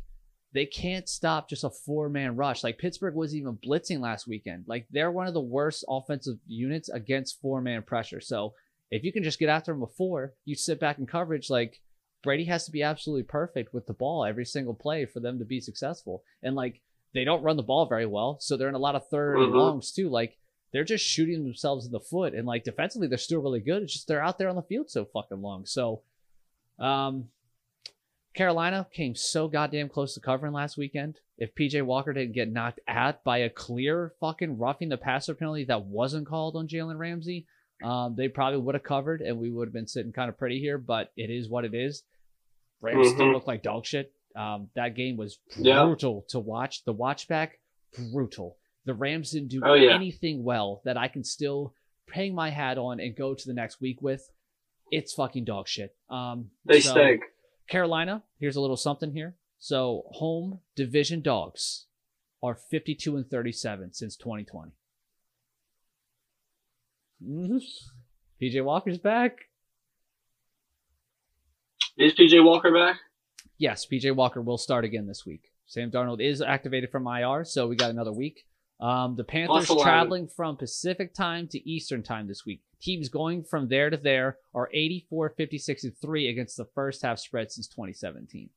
they 0.52 0.66
can't 0.66 1.08
stop 1.08 1.48
just 1.48 1.64
a 1.64 1.70
four 1.70 2.08
man 2.10 2.36
rush. 2.36 2.62
Like 2.62 2.76
Pittsburgh 2.78 3.14
was 3.14 3.34
even 3.34 3.56
blitzing 3.56 4.00
last 4.00 4.26
weekend. 4.28 4.64
Like 4.68 4.86
they're 4.90 5.10
one 5.10 5.26
of 5.26 5.32
the 5.34 5.40
worst 5.40 5.84
offensive 5.88 6.36
units 6.46 6.90
against 6.90 7.40
four 7.40 7.62
man 7.62 7.82
pressure. 7.82 8.20
So 8.20 8.52
if 8.94 9.02
you 9.04 9.12
can 9.12 9.22
just 9.24 9.38
get 9.38 9.48
after 9.48 9.72
them 9.72 9.80
before 9.80 10.34
you 10.44 10.54
sit 10.54 10.78
back 10.78 10.98
in 10.98 11.06
coverage, 11.06 11.50
like 11.50 11.80
Brady 12.22 12.44
has 12.44 12.64
to 12.66 12.70
be 12.70 12.82
absolutely 12.82 13.24
perfect 13.24 13.74
with 13.74 13.86
the 13.86 13.92
ball 13.92 14.24
every 14.24 14.44
single 14.46 14.74
play 14.74 15.04
for 15.04 15.20
them 15.20 15.38
to 15.38 15.44
be 15.44 15.60
successful. 15.60 16.22
And 16.42 16.54
like 16.54 16.80
they 17.12 17.24
don't 17.24 17.42
run 17.42 17.56
the 17.56 17.62
ball 17.62 17.86
very 17.86 18.06
well, 18.06 18.38
so 18.40 18.56
they're 18.56 18.68
in 18.68 18.74
a 18.74 18.78
lot 18.78 18.94
of 18.94 19.08
3rd 19.10 19.42
and 19.44 19.52
Mhm. 19.52 19.58
longs 19.58 19.92
too. 19.92 20.08
Like 20.08 20.38
they're 20.72 20.84
just 20.84 21.04
shooting 21.04 21.44
themselves 21.44 21.86
in 21.86 21.92
the 21.92 22.00
foot, 22.00 22.34
and 22.34 22.46
like 22.46 22.64
defensively 22.64 23.08
they're 23.08 23.18
still 23.18 23.40
really 23.42 23.60
good. 23.60 23.82
It's 23.82 23.92
just 23.92 24.06
they're 24.08 24.22
out 24.22 24.38
there 24.38 24.48
on 24.48 24.56
the 24.56 24.62
field 24.62 24.90
so 24.90 25.04
fucking 25.04 25.42
long. 25.42 25.66
So, 25.66 26.02
um, 26.78 27.28
Carolina 28.34 28.86
came 28.92 29.14
so 29.14 29.46
goddamn 29.46 29.88
close 29.88 30.14
to 30.14 30.20
covering 30.20 30.52
last 30.52 30.76
weekend. 30.76 31.20
If 31.38 31.54
PJ 31.54 31.82
Walker 31.82 32.12
didn't 32.12 32.34
get 32.34 32.50
knocked 32.50 32.80
out 32.88 33.22
by 33.22 33.38
a 33.38 33.50
clear 33.50 34.12
fucking 34.20 34.58
roughing 34.58 34.88
the 34.88 34.96
passer 34.98 35.34
penalty 35.34 35.64
that 35.66 35.84
wasn't 35.86 36.26
called 36.26 36.56
on 36.56 36.66
Jalen 36.66 36.98
Ramsey, 36.98 37.46
um, 37.84 38.14
they 38.16 38.28
probably 38.28 38.60
would 38.60 38.74
have 38.74 38.82
covered, 38.84 39.20
and 39.20 39.38
we 39.38 39.50
would 39.50 39.68
have 39.68 39.72
been 39.72 39.86
sitting 39.86 40.12
kind 40.12 40.28
of 40.28 40.38
pretty 40.38 40.58
here. 40.58 40.78
But 40.78 41.12
it 41.16 41.30
is 41.30 41.48
what 41.48 41.64
it 41.64 41.74
is. 41.74 42.02
Rams 42.80 43.08
still 43.08 43.26
Mhm. 43.28 43.32
look 43.34 43.46
like 43.46 43.62
dog 43.62 43.84
shit. 43.86 44.12
Um, 44.36 44.70
that 44.74 44.94
game 44.96 45.16
was 45.16 45.38
Yeah. 45.58 45.84
brutal 45.84 46.22
to 46.28 46.40
watch. 46.40 46.84
The 46.84 46.92
watch 46.92 47.28
back, 47.28 47.60
brutal. 48.12 48.56
The 48.84 48.94
Rams 48.94 49.30
didn't 49.30 49.48
do 49.48 49.62
Oh, 49.64 49.74
yeah. 49.74 49.94
anything 49.94 50.42
well 50.44 50.82
that 50.84 50.96
I 50.96 51.08
can 51.08 51.24
still 51.24 51.74
hang 52.12 52.34
my 52.34 52.50
hat 52.50 52.76
on 52.76 53.00
and 53.00 53.16
go 53.16 53.34
to 53.34 53.46
the 53.46 53.54
next 53.54 53.80
week 53.80 54.02
with. 54.02 54.28
It's 54.90 55.14
fucking 55.14 55.44
dog 55.44 55.66
shit. 55.68 55.96
Um, 56.10 56.50
They 56.64 56.80
so- 56.80 56.90
stink. 56.90 57.22
Carolina, 57.68 58.22
here's 58.38 58.56
a 58.56 58.60
little 58.60 58.76
something 58.76 59.12
here. 59.12 59.36
So 59.58 60.04
home 60.12 60.60
division 60.74 61.22
dogs 61.22 61.86
are 62.42 62.54
52 62.54 63.16
and 63.16 63.26
37 63.30 63.92
since 63.94 64.16
2020. 64.16 64.72
Mhm. 67.24 67.62
PJ 68.40 68.60
Walker's 68.64 68.98
back. 68.98 69.48
Is 71.96 72.14
PJ 72.14 72.44
Walker 72.44 72.72
back? 72.72 72.98
Yes, 73.58 73.86
PJ 73.86 74.14
Walker 74.14 74.42
will 74.42 74.58
start 74.58 74.84
again 74.84 75.06
this 75.06 75.24
week. 75.24 75.52
Sam 75.66 75.90
Darnold 75.90 76.20
is 76.20 76.42
activated 76.42 76.90
from 76.90 77.06
IR, 77.06 77.44
so 77.44 77.68
we 77.68 77.76
got 77.76 77.90
another 77.90 78.12
week. 78.12 78.46
Um, 78.80 79.14
the 79.16 79.24
Panthers 79.24 79.70
11. 79.70 79.82
traveling 79.82 80.28
from 80.28 80.56
Pacific 80.56 81.14
time 81.14 81.46
to 81.48 81.70
Eastern 81.70 82.02
time 82.02 82.26
this 82.26 82.44
week. 82.44 82.62
Teams 82.82 83.08
going 83.08 83.44
from 83.44 83.68
there 83.68 83.88
to 83.88 83.96
there 83.96 84.38
are 84.52 84.68
84, 84.72 85.30
56, 85.30 85.84
and 85.84 85.96
3 85.96 86.28
against 86.28 86.56
the 86.56 86.66
first 86.74 87.02
half 87.02 87.18
spread 87.18 87.50
since 87.50 87.68
2017. 87.68 88.50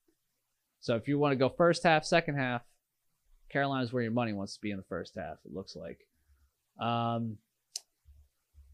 So 0.79 0.95
if 0.95 1.07
you 1.07 1.19
want 1.19 1.31
to 1.33 1.37
go 1.37 1.49
first 1.49 1.83
half, 1.83 2.03
second 2.03 2.35
half, 2.35 2.63
Carolina's 3.49 3.93
where 3.93 4.03
your 4.03 4.11
money 4.11 4.33
wants 4.33 4.55
to 4.55 4.61
be 4.61 4.71
in 4.71 4.77
the 4.77 4.83
first 4.83 5.15
half, 5.15 5.37
it 5.45 5.53
looks 5.53 5.75
like. 5.75 5.99
Um, 6.79 7.37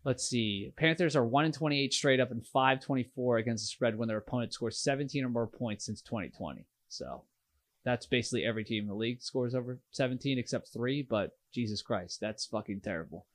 let's 0.03 0.27
see. 0.27 0.71
Panthers 0.75 1.15
are 1.15 1.25
1 1.25 1.45
and 1.45 1.53
28 1.53 1.93
straight 1.93 2.19
up 2.19 2.31
and 2.31 2.45
5 2.45 2.79
24 2.79 3.37
against 3.37 3.63
the 3.63 3.67
spread 3.67 3.97
when 3.97 4.07
their 4.07 4.17
opponent 4.17 4.53
scores 4.53 4.79
17 4.79 5.23
or 5.23 5.29
more 5.29 5.47
points 5.47 5.85
since 5.85 6.01
2020. 6.01 6.65
So 6.89 7.23
that's 7.85 8.05
basically 8.05 8.45
every 8.45 8.63
team 8.63 8.83
in 8.83 8.89
the 8.89 8.95
league 8.95 9.21
scores 9.21 9.55
over 9.55 9.79
17 9.91 10.37
except 10.37 10.71
three, 10.71 11.01
but 11.01 11.31
Jesus 11.53 11.81
Christ, 11.81 12.19
that's 12.21 12.45
fucking 12.45 12.81
terrible. 12.81 13.25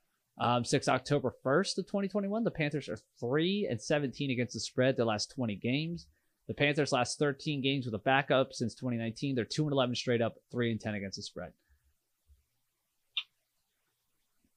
Um, 0.40 0.64
since 0.64 0.88
October 0.88 1.34
1st 1.44 1.78
of 1.78 1.86
2021, 1.86 2.44
the 2.44 2.50
Panthers 2.50 2.88
are 2.88 2.98
3 3.18 3.66
and 3.68 3.80
17 3.80 4.30
against 4.30 4.54
the 4.54 4.60
spread 4.60 4.96
their 4.96 5.04
last 5.04 5.32
20 5.34 5.56
games. 5.56 6.06
The 6.46 6.54
Panthers' 6.54 6.92
last 6.92 7.18
13 7.18 7.60
games 7.60 7.84
with 7.84 7.94
a 7.94 7.98
backup 7.98 8.52
since 8.52 8.74
2019, 8.74 9.34
they're 9.34 9.44
2 9.44 9.64
and 9.64 9.72
11 9.72 9.96
straight 9.96 10.22
up, 10.22 10.36
3 10.50 10.70
and 10.70 10.80
10 10.80 10.94
against 10.94 11.16
the 11.16 11.22
spread. 11.22 11.52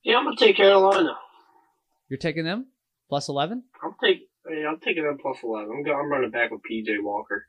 Yeah, 0.03 0.17
I'm 0.17 0.23
gonna 0.23 0.37
take 0.37 0.55
Carolina. 0.55 1.17
You're 2.11 2.17
taking 2.17 2.43
them 2.43 2.65
plus 3.07 3.29
11? 3.29 3.63
I'm. 3.81 3.95
Yeah, 4.49 4.67
I'm 4.67 4.79
taking 4.81 5.05
them 5.05 5.17
plus 5.21 5.37
eleven. 5.43 5.71
I'm, 5.71 5.83
going, 5.83 5.97
I'm 5.97 6.11
running 6.11 6.29
back 6.29 6.51
with 6.51 6.59
PJ 6.69 7.01
Walker. 7.01 7.47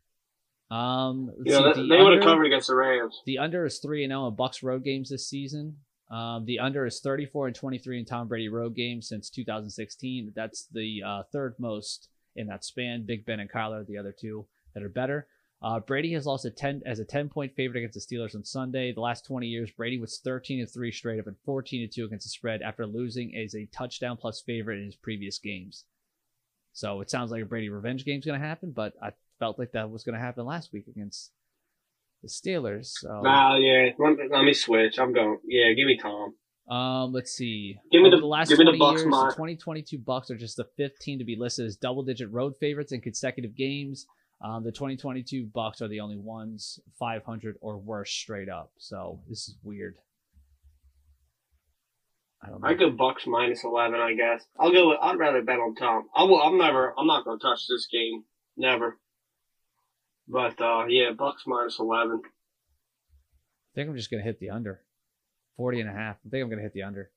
Um, 0.70 1.32
Yeah, 1.44 1.58
see, 1.58 1.64
that, 1.64 1.74
the 1.74 1.88
they 1.88 2.00
would 2.00 2.12
have 2.12 2.22
covered 2.22 2.44
against 2.44 2.68
the 2.68 2.76
Rams. 2.76 3.22
The 3.26 3.38
under 3.38 3.66
is 3.66 3.80
3 3.80 4.04
and 4.04 4.12
0 4.12 4.28
in 4.28 4.36
Bucks 4.36 4.62
road 4.62 4.84
games 4.84 5.10
this 5.10 5.26
season. 5.26 5.78
Um, 6.12 6.44
the 6.44 6.60
under 6.60 6.86
is 6.86 7.00
34 7.00 7.48
and 7.48 7.56
23 7.56 7.98
in 7.98 8.04
Tom 8.04 8.28
Brady 8.28 8.48
road 8.48 8.76
games 8.76 9.08
since 9.08 9.30
2016. 9.30 10.32
That's 10.36 10.68
the 10.70 11.02
uh, 11.04 11.22
third 11.32 11.56
most 11.58 12.08
in 12.36 12.46
that 12.46 12.64
span. 12.64 13.04
Big 13.04 13.26
Ben 13.26 13.40
and 13.40 13.50
Kyler 13.50 13.80
are 13.80 13.84
the 13.84 13.98
other 13.98 14.14
two 14.16 14.46
that 14.74 14.84
are 14.84 14.88
better. 14.88 15.26
Uh, 15.62 15.78
Brady 15.78 16.12
has 16.14 16.26
lost 16.26 16.44
a 16.44 16.50
10 16.50 16.82
as 16.84 16.98
a 16.98 17.04
10 17.04 17.28
point 17.28 17.54
favorite 17.54 17.78
against 17.78 17.94
the 17.94 18.16
Steelers 18.16 18.34
on 18.34 18.44
Sunday. 18.44 18.92
The 18.92 19.00
last 19.00 19.24
20 19.26 19.46
years, 19.46 19.70
Brady 19.70 19.98
was 20.00 20.18
13 20.24 20.60
and 20.60 20.68
3 20.70 20.90
straight 20.90 21.20
up 21.20 21.26
and 21.26 21.36
14 21.44 21.82
and 21.82 21.92
2 21.92 22.04
against 22.04 22.26
the 22.26 22.30
spread 22.30 22.62
after 22.62 22.86
losing 22.86 23.34
as 23.36 23.54
a 23.54 23.66
touchdown 23.66 24.16
plus 24.16 24.42
favorite 24.44 24.78
in 24.78 24.86
his 24.86 24.96
previous 24.96 25.38
games. 25.38 25.84
So 26.72 27.00
it 27.00 27.10
sounds 27.10 27.30
like 27.30 27.42
a 27.42 27.46
Brady 27.46 27.68
revenge 27.68 28.04
game 28.04 28.18
is 28.18 28.24
going 28.24 28.40
to 28.40 28.46
happen, 28.46 28.72
but 28.72 28.94
I 29.02 29.10
felt 29.38 29.58
like 29.58 29.72
that 29.72 29.90
was 29.90 30.04
going 30.04 30.14
to 30.14 30.20
happen 30.20 30.46
last 30.46 30.72
week 30.72 30.86
against 30.88 31.30
the 32.22 32.28
Steelers. 32.28 32.86
So. 32.86 33.22
Yeah. 33.24 33.90
Let, 33.98 34.30
let 34.30 34.44
me 34.44 34.54
switch. 34.54 34.98
I'm 34.98 35.12
going. 35.12 35.38
Yeah, 35.46 35.72
give 35.74 35.86
me 35.86 35.96
Tom. 35.98 36.34
Um, 36.68 37.12
let's 37.12 37.32
see. 37.32 37.76
Give 37.90 38.02
me 38.02 38.10
the- 38.10 38.18
the 38.18 38.26
last 38.26 38.48
give 38.48 38.58
me 38.58 38.64
the 38.64 38.78
Bucks, 38.78 39.02
years, 39.02 39.10
Mark. 39.10 39.30
the 39.30 39.36
2022 39.36 39.98
Bucks 39.98 40.30
are 40.30 40.36
just 40.36 40.56
the 40.56 40.64
15 40.76 41.18
to 41.18 41.24
be 41.24 41.36
listed 41.36 41.66
as 41.66 41.76
double-digit 41.76 42.30
road 42.30 42.54
favorites 42.58 42.92
in 42.92 43.00
consecutive 43.00 43.54
games. 43.56 44.06
Um, 44.42 44.64
the 44.64 44.72
2022 44.72 45.46
Bucks 45.46 45.80
are 45.80 45.88
the 45.88 46.00
only 46.00 46.16
ones 46.16 46.80
500 46.98 47.56
or 47.60 47.78
worse 47.78 48.10
straight 48.10 48.48
up. 48.48 48.72
So 48.78 49.20
this 49.28 49.48
is 49.48 49.56
weird. 49.62 49.94
I 52.44 52.48
don't 52.48 52.60
know. 52.60 52.68
I 52.68 52.74
go 52.74 52.90
Bucks 52.90 53.24
minus 53.24 53.62
eleven. 53.62 54.00
I 54.00 54.14
guess 54.14 54.44
I'll 54.58 54.72
go. 54.72 54.88
With, 54.88 54.98
I'd 55.00 55.16
rather 55.16 55.42
bet 55.42 55.60
on 55.60 55.76
Tom. 55.76 56.08
I 56.12 56.24
will. 56.24 56.42
I'm 56.42 56.58
never. 56.58 56.92
I'm 56.98 57.06
not 57.06 57.24
going 57.24 57.38
to 57.38 57.42
touch 57.42 57.68
this 57.68 57.86
game. 57.86 58.24
Never. 58.56 58.98
But 60.28 60.60
uh 60.60 60.86
yeah, 60.88 61.10
Bucks 61.16 61.44
minus 61.46 61.78
eleven. 61.78 62.20
I 62.24 63.74
think 63.74 63.88
I'm 63.88 63.96
just 63.96 64.10
gonna 64.10 64.22
hit 64.22 64.38
the 64.38 64.50
under, 64.50 64.82
40 65.56 65.80
and 65.80 65.90
a 65.90 65.92
half. 65.92 66.16
I 66.26 66.28
think 66.28 66.42
I'm 66.42 66.50
gonna 66.50 66.62
hit 66.62 66.74
the 66.74 66.82
under. 66.82 67.10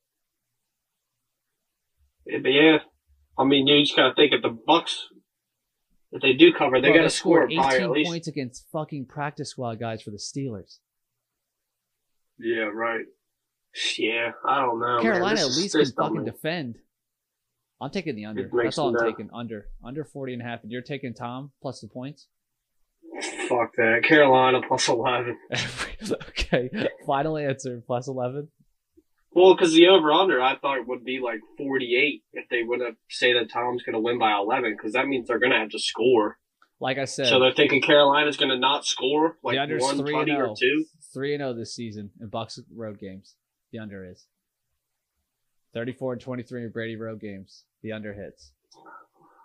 Yeah, 2.26 2.40
but 2.42 2.50
yeah, 2.50 2.78
I 3.38 3.44
mean, 3.44 3.68
you 3.68 3.84
just 3.84 3.96
gotta 3.96 4.16
think 4.16 4.32
if 4.34 4.42
the 4.42 4.50
Bucks, 4.50 5.10
if 6.16 6.22
they 6.22 6.34
do 6.34 6.54
cover, 6.54 6.80
they 6.82 6.88
Bro, 6.90 6.98
gotta 6.98 7.10
score 7.10 7.48
scored 7.50 7.56
by 7.58 7.74
18 7.76 7.84
at 7.84 7.92
least. 7.92 8.10
points 8.10 8.28
against 8.28 8.66
fucking 8.72 9.06
practice 9.06 9.50
squad 9.52 9.80
guys 9.80 10.02
for 10.02 10.12
the 10.12 10.18
Steelers. 10.18 10.80
Yeah, 12.40 12.70
right. 12.74 13.06
Yeah, 13.98 14.32
I 14.48 14.62
don't 14.62 14.80
know. 14.80 15.00
Carolina 15.02 15.36
This 15.36 15.46
at 15.58 15.62
least 15.62 15.76
can 15.76 15.86
fucking 16.04 16.16
man. 16.16 16.26
defend. 16.26 16.76
I'm 17.82 17.90
taking 17.92 18.16
the 18.16 18.26
under. 18.26 18.50
That's 18.64 18.78
all 18.78 18.88
I'm 18.88 18.94
me 19.06 19.12
taking. 19.12 19.30
Under. 19.34 19.68
Under 19.84 20.06
40 20.06 20.34
and 20.34 20.42
a 20.42 20.46
half. 20.46 20.64
And 20.64 20.72
you're 20.72 20.82
taking 20.82 21.14
Tom 21.14 21.52
plus 21.62 21.82
the 21.82 21.90
points? 21.90 22.28
Fuck 23.50 23.76
that. 23.76 24.04
Carolina 24.04 24.62
plus 24.66 24.88
eleven. 24.88 25.38
okay. 26.12 26.70
Final 27.06 27.38
answer 27.38 27.82
plus 27.86 28.08
11. 28.08 28.48
Well, 29.36 29.54
because 29.54 29.74
the 29.74 29.88
over 29.88 30.12
under 30.14 30.42
I 30.42 30.56
thought 30.56 30.88
would 30.88 31.04
be 31.04 31.20
like 31.20 31.42
forty 31.58 31.96
eight 31.96 32.24
if 32.34 32.48
they 32.50 32.64
would 32.64 32.80
have 32.82 32.96
say 33.10 33.34
that 33.34 33.52
Tom's 33.52 33.84
gonna 33.84 34.00
win 34.00 34.18
by 34.18 34.34
eleven 34.36 34.74
because 34.76 34.94
that 34.94 35.08
means 35.08 35.28
they're 35.28 35.40
gonna 35.40 35.60
have 35.60 35.70
to 35.72 35.80
score. 35.80 36.38
Like 36.80 36.98
I 36.98 37.06
said, 37.06 37.28
So 37.28 37.40
they're 37.40 37.54
thinking 37.54 37.82
Carolina's 37.82 38.38
gonna 38.38 38.58
not 38.58 38.86
score 38.86 39.38
like 39.44 39.56
the 39.56 39.60
under's 39.62 39.82
one 39.84 39.98
3 39.98 40.12
twenty 40.14 40.32
and 40.32 40.42
or 40.42 40.46
0. 40.46 40.56
two. 40.58 40.86
3 41.14 41.34
and 41.36 41.42
0 41.42 41.54
this 41.54 41.76
season 41.76 42.12
in 42.20 42.28
Bucks 42.30 42.60
road 42.74 43.00
games. 43.00 43.36
The 43.72 43.80
under 43.80 44.06
is 44.10 44.26
34 45.74 46.14
and 46.14 46.22
23 46.22 46.64
in 46.64 46.72
Brady 46.72 46.96
Road 46.96 47.20
games. 47.20 47.66
The 47.82 47.92
under 47.92 48.14
hits. 48.14 48.52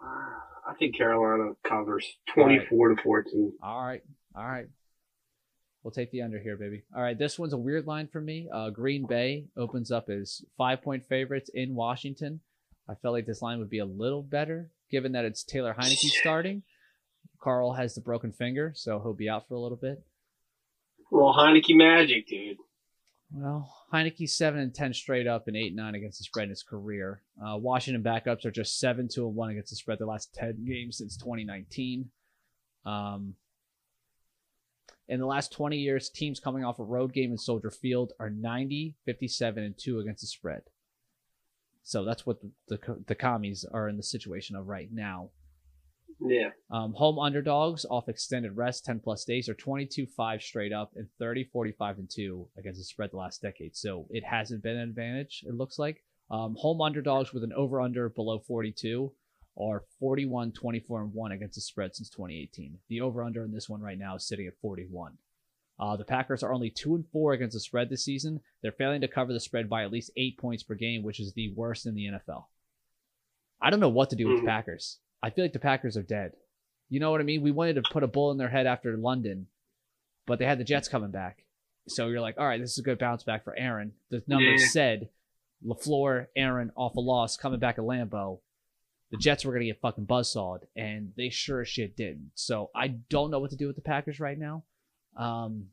I 0.02 0.74
think 0.78 0.96
Carolina 0.96 1.52
covers 1.66 2.06
twenty-four 2.34 2.90
to 2.94 3.02
fourteen. 3.02 3.52
All 3.62 3.84
right. 3.84 4.02
All 4.36 4.46
right. 4.46 4.66
We'll 5.82 5.92
take 5.92 6.10
the 6.10 6.22
under 6.22 6.38
here, 6.38 6.56
baby. 6.56 6.82
All 6.94 7.02
right. 7.02 7.18
This 7.18 7.38
one's 7.38 7.54
a 7.54 7.58
weird 7.58 7.86
line 7.86 8.08
for 8.08 8.20
me. 8.20 8.48
Uh, 8.52 8.70
Green 8.70 9.06
Bay 9.06 9.46
opens 9.56 9.90
up 9.90 10.10
as 10.10 10.42
five 10.58 10.82
point 10.82 11.06
favorites 11.08 11.50
in 11.54 11.74
Washington. 11.74 12.40
I 12.88 12.94
felt 12.94 13.14
like 13.14 13.26
this 13.26 13.40
line 13.40 13.58
would 13.60 13.70
be 13.70 13.78
a 13.78 13.86
little 13.86 14.22
better 14.22 14.70
given 14.90 15.12
that 15.12 15.24
it's 15.24 15.44
Taylor 15.44 15.74
Heinicke 15.78 16.10
starting. 16.20 16.62
Carl 17.40 17.72
has 17.72 17.94
the 17.94 18.00
broken 18.00 18.32
finger, 18.32 18.72
so 18.74 19.00
he'll 19.00 19.14
be 19.14 19.28
out 19.28 19.48
for 19.48 19.54
a 19.54 19.60
little 19.60 19.78
bit. 19.78 20.02
Well, 21.10 21.34
Heinicke 21.34 21.74
magic, 21.74 22.26
dude. 22.26 22.58
Well, 23.32 23.72
Heinicke's 23.92 24.36
seven 24.36 24.60
and 24.60 24.74
ten 24.74 24.92
straight 24.92 25.26
up 25.26 25.46
and 25.46 25.56
eight 25.56 25.68
and 25.68 25.76
nine 25.76 25.94
against 25.94 26.18
the 26.18 26.24
spread 26.24 26.44
in 26.44 26.50
his 26.50 26.62
career. 26.62 27.22
Uh, 27.40 27.56
Washington 27.56 28.02
backups 28.02 28.44
are 28.44 28.50
just 28.50 28.78
seven 28.78 29.08
two 29.08 29.26
and 29.26 29.36
one 29.36 29.50
against 29.50 29.70
the 29.70 29.76
spread 29.76 29.98
the 29.98 30.06
last 30.06 30.34
ten 30.34 30.64
games 30.66 30.98
since 30.98 31.16
2019. 31.16 32.10
Um, 32.84 33.34
in 35.10 35.18
the 35.18 35.26
last 35.26 35.52
20 35.52 35.76
years, 35.76 36.08
teams 36.08 36.38
coming 36.38 36.64
off 36.64 36.78
a 36.78 36.84
road 36.84 37.12
game 37.12 37.32
in 37.32 37.38
Soldier 37.38 37.70
Field 37.70 38.12
are 38.20 38.30
90, 38.30 38.94
57, 39.04 39.62
and 39.62 39.74
2 39.76 39.98
against 39.98 40.20
the 40.22 40.28
spread. 40.28 40.62
So 41.82 42.04
that's 42.04 42.24
what 42.24 42.40
the, 42.40 42.50
the, 42.68 43.04
the 43.08 43.14
commies 43.16 43.66
are 43.72 43.88
in 43.88 43.96
the 43.96 44.02
situation 44.04 44.54
of 44.54 44.68
right 44.68 44.88
now. 44.92 45.30
Yeah. 46.20 46.50
Um, 46.70 46.92
home 46.92 47.18
underdogs 47.18 47.84
off 47.90 48.08
extended 48.08 48.56
rest, 48.56 48.84
10 48.84 49.00
plus 49.00 49.24
days, 49.24 49.48
are 49.48 49.54
22 49.54 50.06
5 50.06 50.42
straight 50.42 50.72
up 50.72 50.92
and 50.94 51.08
30 51.18 51.48
45 51.52 51.98
and 51.98 52.10
2 52.10 52.48
against 52.58 52.78
the 52.78 52.84
spread 52.84 53.10
the 53.10 53.16
last 53.16 53.42
decade. 53.42 53.74
So 53.74 54.06
it 54.10 54.22
hasn't 54.24 54.62
been 54.62 54.76
an 54.76 54.88
advantage, 54.88 55.42
it 55.46 55.54
looks 55.54 55.78
like. 55.78 56.04
Um, 56.30 56.54
home 56.56 56.80
underdogs 56.80 57.32
with 57.32 57.42
an 57.42 57.52
over 57.56 57.80
under 57.80 58.08
below 58.08 58.38
42 58.46 59.10
are 59.60 59.84
41 59.98 60.52
24 60.52 61.02
and 61.02 61.14
1 61.14 61.32
against 61.32 61.54
the 61.56 61.60
spread 61.60 61.94
since 61.94 62.08
2018. 62.10 62.78
The 62.88 63.00
over 63.00 63.22
under 63.22 63.44
in 63.44 63.52
this 63.52 63.68
one 63.68 63.80
right 63.80 63.98
now 63.98 64.16
is 64.16 64.24
sitting 64.26 64.46
at 64.46 64.58
41. 64.60 65.18
Uh, 65.78 65.96
the 65.96 66.04
Packers 66.04 66.42
are 66.42 66.52
only 66.52 66.70
2 66.70 66.94
and 66.94 67.06
4 67.10 67.32
against 67.32 67.54
the 67.54 67.60
spread 67.60 67.88
this 67.88 68.04
season. 68.04 68.40
They're 68.62 68.72
failing 68.72 69.00
to 69.00 69.08
cover 69.08 69.32
the 69.32 69.40
spread 69.40 69.68
by 69.68 69.82
at 69.82 69.90
least 69.92 70.10
8 70.16 70.36
points 70.38 70.62
per 70.62 70.74
game, 70.74 71.02
which 71.02 71.20
is 71.20 71.32
the 71.32 71.52
worst 71.54 71.86
in 71.86 71.94
the 71.94 72.06
NFL. 72.06 72.46
I 73.60 73.70
don't 73.70 73.80
know 73.80 73.88
what 73.88 74.10
to 74.10 74.16
do 74.16 74.28
with 74.28 74.38
the 74.38 74.42
Mhm. 74.42 74.48
Packers. 74.48 74.98
I 75.22 75.30
feel 75.30 75.44
like 75.44 75.52
the 75.52 75.58
Packers 75.58 75.96
are 75.96 76.02
dead. 76.02 76.36
You 76.88 77.00
know 77.00 77.10
what 77.10 77.20
I 77.20 77.24
mean? 77.24 77.42
We 77.42 77.50
wanted 77.50 77.74
to 77.76 77.82
put 77.82 78.02
a 78.02 78.06
bull 78.08 78.30
in 78.30 78.38
their 78.38 78.48
head 78.48 78.66
after 78.66 78.96
London, 78.96 79.46
but 80.26 80.38
they 80.38 80.44
had 80.46 80.58
the 80.58 80.64
Jets 80.64 80.88
coming 80.88 81.10
back. 81.10 81.44
So 81.88 82.08
you're 82.08 82.20
like, 82.20 82.38
all 82.38 82.46
right, 82.46 82.60
this 82.60 82.72
is 82.72 82.78
a 82.78 82.82
good 82.82 82.98
bounce 82.98 83.22
back 83.22 83.44
for 83.44 83.54
Aaron. 83.56 83.94
The 84.10 84.22
numbers 84.26 84.60
Yeah. 84.62 84.68
said 84.68 85.08
LaFleur, 85.64 86.28
Aaron 86.36 86.72
off 86.76 86.96
a 86.96 87.00
loss, 87.00 87.36
coming 87.36 87.60
back 87.60 87.78
at 87.78 87.84
Lambeau. 87.84 88.40
The 89.10 89.18
Jets 89.18 89.44
were 89.44 89.52
going 89.52 89.62
to 89.62 89.66
get 89.66 89.80
fucking 89.80 90.04
buzzsawed, 90.04 90.66
and 90.76 91.12
they 91.16 91.30
sure 91.30 91.62
as 91.62 91.68
shit 91.68 91.96
didn't. 91.96 92.30
So 92.34 92.70
I 92.74 92.88
don't 92.88 93.30
know 93.30 93.40
what 93.40 93.50
to 93.50 93.56
do 93.56 93.66
with 93.66 93.76
the 93.76 93.82
Packers 93.82 94.20
right 94.20 94.38
now. 94.38 94.64
Um, 95.16 95.66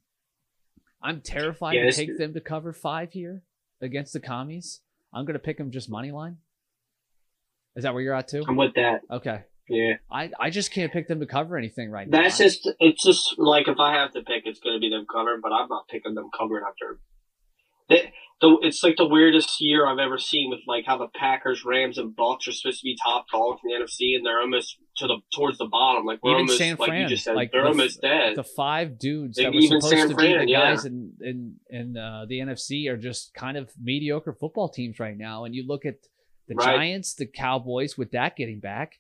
I'm 1.02 1.22
terrified 1.22 1.76
Yeah, 1.76 1.86
to 1.86 1.92
take 1.92 2.18
them 2.18 2.34
to 2.34 2.42
cover 2.42 2.74
five 2.74 3.12
here 3.12 3.44
against 3.82 4.14
the 4.14 4.20
commies. 4.20 4.82
I'm 5.14 5.26
going 5.26 5.34
to 5.34 5.40
pick 5.40 5.58
them 5.58 5.72
just 5.72 5.90
money 5.90 6.12
line. 6.12 6.38
Is 7.76 7.84
that 7.84 7.94
where 7.94 8.02
you're 8.02 8.16
at 8.16 8.28
too? 8.28 8.44
I'm 8.48 8.56
with 8.56 8.74
that. 8.74 9.02
Okay. 9.12 9.44
Yeah. 9.70 9.94
I, 10.10 10.32
I 10.40 10.50
just 10.50 10.72
can't 10.72 10.92
pick 10.92 11.08
them 11.08 11.20
to 11.20 11.28
cover 11.28 11.58
anything 11.58 11.92
right 11.92 12.10
now. 12.10 12.22
That's 12.22 12.38
just 12.38 12.68
it's 12.80 13.04
just 13.04 13.36
like 13.38 13.68
if 13.68 13.80
I 13.80 13.94
have 13.94 14.14
to 14.14 14.22
pick, 14.22 14.44
it's 14.46 14.60
gonna 14.60 14.80
be 14.80 14.90
them 14.90 15.06
covering, 15.12 15.42
but 15.44 15.52
I'm 15.52 15.68
not 15.70 15.88
picking 15.88 16.16
them 16.16 16.30
covering 16.36 16.64
after. 16.68 17.00
They, 17.90 18.14
the, 18.40 18.58
it's 18.62 18.84
like 18.84 18.98
the 18.98 19.08
weirdest 19.08 19.60
year 19.60 19.88
I've 19.88 19.98
ever 20.00 20.18
seen 20.20 20.50
with 20.52 20.60
like 20.68 20.86
how 20.86 20.98
the 20.98 21.08
Packers, 21.16 21.64
Rams, 21.66 21.98
and 21.98 22.16
Bucks 22.16 22.48
are 22.48 22.52
supposed 22.52 22.80
to 22.82 22.84
be 22.84 22.96
top 23.04 23.26
dogs 23.32 23.62
in 23.64 23.70
the 23.72 23.84
NFC, 23.86 24.16
and 24.16 24.24
they're 24.26 24.40
almost 24.40 24.78
to 24.98 25.08
the 25.08 25.18
towards 25.36 25.58
the 25.58 25.66
bottom. 25.66 26.06
Like 26.06 26.20
we're 26.24 26.32
Even 26.32 26.42
almost 26.42 26.58
San 26.60 26.76
like 26.78 26.88
you 26.90 26.94
Fran, 26.94 27.10
just 27.10 27.24
said, 27.24 27.36
like 27.36 27.52
they're 27.52 27.64
the- 27.64 27.68
almost 27.70 28.02
dead. 28.02 28.36
the 28.36 28.44
five 28.44 29.00
dudes 29.00 29.38
Like, 29.38 29.48
that 29.48 29.54
were 29.56 29.62
supposed 29.62 29.88
San 29.90 30.10
to 30.10 30.14
Fran, 30.16 30.40
be 30.40 30.46
the 30.46 30.52
yeah. 30.52 30.70
guys 30.70 30.86
in 30.86 31.14
in 31.22 31.56
in 31.70 31.98
uh, 31.98 32.26
the 32.28 32.40
NFC 32.40 32.88
are 32.90 32.98
just 32.98 33.34
kind 33.34 33.58
of 33.58 33.72
mediocre 33.82 34.34
football 34.40 34.70
teams 34.70 35.00
right 35.00 35.18
now. 35.18 35.46
And 35.46 35.56
you 35.56 35.66
look 35.68 35.86
at 35.86 35.96
the 36.48 36.56
Right. 36.56 36.76
Giants, 36.78 37.16
the 37.16 37.26
Cowboys, 37.26 37.98
with 37.98 38.12
that 38.12 38.36
getting 38.38 38.60
back, 38.60 38.94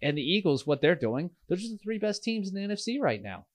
and 0.00 0.16
the 0.16 0.22
Eagles, 0.22 0.66
what 0.66 0.80
they're 0.80 0.94
doing. 0.94 1.30
Those 1.48 1.64
are 1.64 1.68
the 1.68 1.78
three 1.82 1.98
best 1.98 2.22
teams 2.22 2.48
in 2.48 2.54
the 2.54 2.74
NFC 2.74 2.98
right 3.00 3.22
now. 3.22 3.46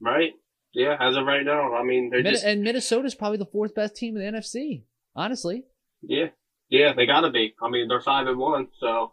right? 0.00 0.32
Yeah, 0.74 0.96
as 1.00 1.16
of 1.16 1.24
right 1.24 1.44
now, 1.44 1.74
I 1.74 1.82
mean 1.82 2.10
they're 2.10 2.22
Min- 2.22 2.32
just 2.32 2.44
and 2.44 2.62
Minnesota's 2.62 3.14
probably 3.14 3.38
the 3.38 3.46
fourth 3.46 3.74
best 3.74 3.96
team 3.96 4.16
in 4.16 4.22
the 4.22 4.38
NFC. 4.38 4.84
Honestly, 5.16 5.64
yeah, 6.02 6.26
yeah, 6.68 6.92
they 6.92 7.06
gotta 7.06 7.30
be. 7.30 7.54
I 7.62 7.68
mean 7.68 7.88
they're 7.88 8.00
five 8.00 8.26
and 8.26 8.38
one, 8.38 8.68
so 8.78 9.12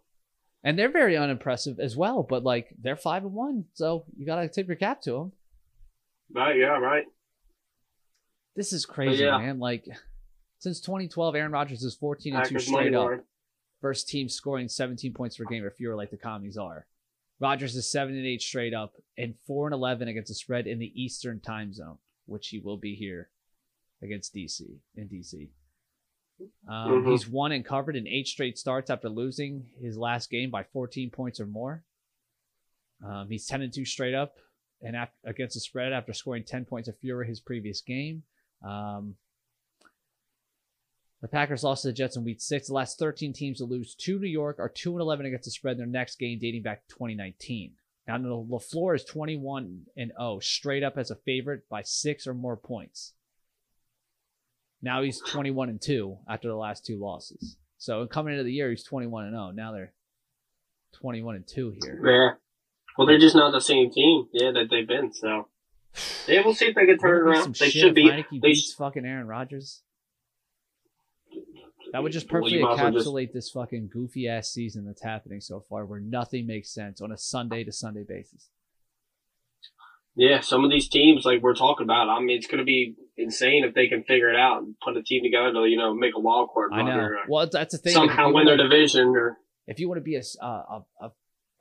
and 0.64 0.78
they're 0.78 0.92
very 0.92 1.16
unimpressive 1.16 1.80
as 1.80 1.96
well. 1.96 2.24
But 2.24 2.44
like 2.44 2.74
they're 2.82 2.96
five 2.96 3.24
and 3.24 3.34
one, 3.34 3.66
so 3.74 4.06
you 4.18 4.26
gotta 4.26 4.50
tip 4.50 4.68
your 4.68 4.76
cap 4.76 5.02
to 5.04 5.12
them. 5.12 5.32
right, 6.34 6.58
yeah, 6.58 6.78
right. 6.78 7.06
This 8.56 8.74
is 8.74 8.86
crazy, 8.86 9.24
yeah. 9.24 9.38
man. 9.38 9.60
Like 9.60 9.86
since 10.60 10.80
2012, 10.82 11.36
Aaron 11.36 11.52
Rodgers 11.52 11.84
is 11.84 11.96
14 11.96 12.36
and 12.36 12.44
two 12.44 12.56
Packers 12.56 12.68
straight 12.68 12.94
up. 12.96 13.12
First 13.82 14.08
team 14.08 14.28
scoring 14.30 14.68
17 14.68 15.14
points 15.14 15.38
per 15.38 15.44
game 15.46 15.64
or 15.64 15.70
fewer, 15.70 15.96
like 15.96 16.10
the 16.10 16.18
commies 16.18 16.58
are. 16.58 16.88
Rodgers 17.40 17.76
is 17.76 17.90
seven 17.92 18.16
and 18.16 18.26
eight 18.26 18.42
straight 18.42 18.74
up, 18.74 18.94
and 19.18 19.36
four 19.46 19.68
and 19.68 19.74
11 19.74 20.08
against 20.08 20.30
the 20.30 20.36
spread 20.36 20.68
in 20.68 20.80
the 20.80 20.92
Eastern 21.02 21.40
Time 21.42 21.74
Zone, 21.74 21.98
which 22.26 22.48
he 22.48 22.60
will 22.60 22.78
be 22.78 22.96
here 22.96 23.30
against 24.02 24.34
DC 24.34 24.62
in 24.96 25.08
DC. 25.08 25.50
Um, 26.68 27.04
Mhm. 27.04 27.12
He's 27.12 27.28
won 27.28 27.52
and 27.52 27.64
covered 27.66 27.96
in 27.96 28.08
eight 28.08 28.28
straight 28.28 28.58
starts 28.58 28.90
after 28.90 29.10
losing 29.10 29.70
his 29.80 29.98
last 29.98 30.30
game 30.30 30.50
by 30.50 30.64
14 30.64 31.10
points 31.10 31.40
or 31.40 31.46
more. 31.46 31.84
Um, 33.04 33.30
he's 33.30 33.46
10 33.46 33.62
and 33.62 33.74
two 33.74 33.86
straight 33.86 34.14
up 34.14 34.38
and 34.82 34.96
against 35.24 35.54
the 35.56 35.60
spread 35.62 35.94
after 35.94 36.14
scoring 36.14 36.44
10 36.44 36.66
points 36.66 36.90
or 36.90 36.94
fewer 36.94 37.24
his 37.24 37.40
previous 37.40 37.82
game. 37.82 38.24
Um, 38.62 39.18
the 41.22 41.28
Packers 41.28 41.64
lost 41.64 41.82
to 41.82 41.90
the 41.90 41.94
Jets 41.94 42.18
in 42.18 42.24
Week 42.24 42.42
Six. 42.42 42.68
The 42.68 42.74
last 42.74 43.00
13 43.00 43.34
teams 43.34 43.58
to 43.58 43.66
lose 43.66 43.96
to 43.96 44.20
New 44.20 44.28
York 44.28 44.60
are 44.60 44.70
two 44.70 44.92
and 44.92 45.02
11 45.02 45.26
against 45.26 45.46
the 45.46 45.52
spread 45.52 45.74
in 45.74 45.78
their 45.78 45.88
next 45.88 46.20
game, 46.20 46.40
dating 46.40 46.64
back 46.64 46.88
to 46.88 46.94
2019. 46.94 47.72
Now, 48.08 48.18
Lafleur 48.18 48.96
is 48.96 49.04
21 49.04 49.82
and 49.98 50.12
0, 50.18 50.40
straight 50.40 50.84
up 50.84 50.98
as 50.98 51.10
a 51.10 51.16
favorite 51.16 51.68
by 51.70 51.82
six 51.82 52.28
or 52.28 52.34
more 52.36 52.56
points. 52.56 53.14
Now 54.82 55.02
he's 55.02 55.20
21 55.20 55.70
and 55.70 55.82
2 55.82 56.18
after 56.30 56.48
the 56.48 56.56
last 56.56 56.86
two 56.86 57.00
losses. 57.00 57.58
So 57.80 58.06
coming 58.06 58.34
into 58.34 58.44
the 58.44 58.54
year, 58.54 58.70
he's 58.70 58.84
21 58.84 59.26
and 59.26 59.34
0. 59.34 59.52
Now 59.56 59.72
they're 59.72 59.94
21 60.94 61.38
and 61.38 61.48
2 61.48 61.76
here. 61.82 62.02
Yeah. 62.06 62.30
Well, 62.96 63.08
they're 63.08 63.18
just 63.18 63.36
not 63.36 63.52
the 63.52 63.60
same 63.60 63.92
team, 63.92 64.28
yeah, 64.32 64.52
that 64.52 64.68
they've 64.70 64.88
been. 64.88 65.12
So, 65.12 65.48
yeah, 66.28 66.42
we'll 66.46 66.54
see 66.54 66.68
if 66.68 66.76
they 66.76 66.86
can 66.86 67.00
turn 67.00 67.22
it 67.22 67.26
Wouldn't 67.26 67.26
it 67.26 67.26
be 67.26 67.40
around. 67.40 67.56
They 67.56 67.70
should 67.70 67.96
be. 67.96 68.10
They 68.10 68.26
beats 68.40 68.74
fucking 68.74 69.06
Aaron 69.06 69.28
Rodgers. 69.28 69.82
That 71.96 72.04
would 72.04 72.12
just 72.12 72.28
perfectly 72.28 72.58
you 72.58 72.64
might 72.64 72.74
as 72.74 72.80
well 72.82 72.92
just- 72.92 73.08
encapsulate 73.08 73.32
this 73.32 73.50
fucking 73.52 73.88
goofy 73.88 74.28
ass 74.28 74.50
season 74.50 74.84
that's 74.86 75.02
happening 75.02 75.40
so 75.40 75.62
far, 75.70 75.86
where 75.86 76.02
nothing 76.02 76.46
makes 76.46 76.70
sense 76.74 77.00
on 77.00 77.10
a 77.10 77.18
Sunday 77.18 77.64
to 77.64 77.72
Sunday 77.72 78.04
basis. 78.06 78.50
Yeah, 80.18 80.42
some 80.42 80.66
of 80.66 80.72
these 80.72 80.90
teams, 80.90 81.24
like 81.24 81.42
we're 81.42 81.56
talking 81.56 81.86
about, 81.86 82.10
I 82.10 82.20
mean, 82.20 82.36
it's 82.38 82.48
going 82.48 82.58
to 82.58 82.66
be 82.66 82.96
insane 83.16 83.64
if 83.64 83.74
they 83.74 83.88
can 83.88 84.04
figure 84.04 84.30
it 84.30 84.36
out 84.36 84.62
and 84.62 84.76
put 84.84 84.98
a 84.98 85.04
team 85.04 85.24
together 85.24 85.54
to, 85.54 85.66
you 85.70 85.78
know, 85.78 85.94
make 85.94 86.16
a 86.18 86.20
wild 86.20 86.50
card 86.54 86.72
I 86.74 86.82
know. 86.82 86.98
or 86.98 87.16
uh, 87.18 87.22
Well, 87.30 87.48
that's 87.50 87.72
the 87.72 87.78
thing. 87.78 87.94
somehow 87.94 88.30
win 88.34 88.46
their 88.46 88.58
division 88.58 89.16
or 89.16 89.38
if 89.66 89.80
you 89.80 89.88
want 89.88 90.00
to 90.00 90.04
be 90.04 90.18
uh, 90.18 90.22
a 90.46 90.84
a 91.02 91.12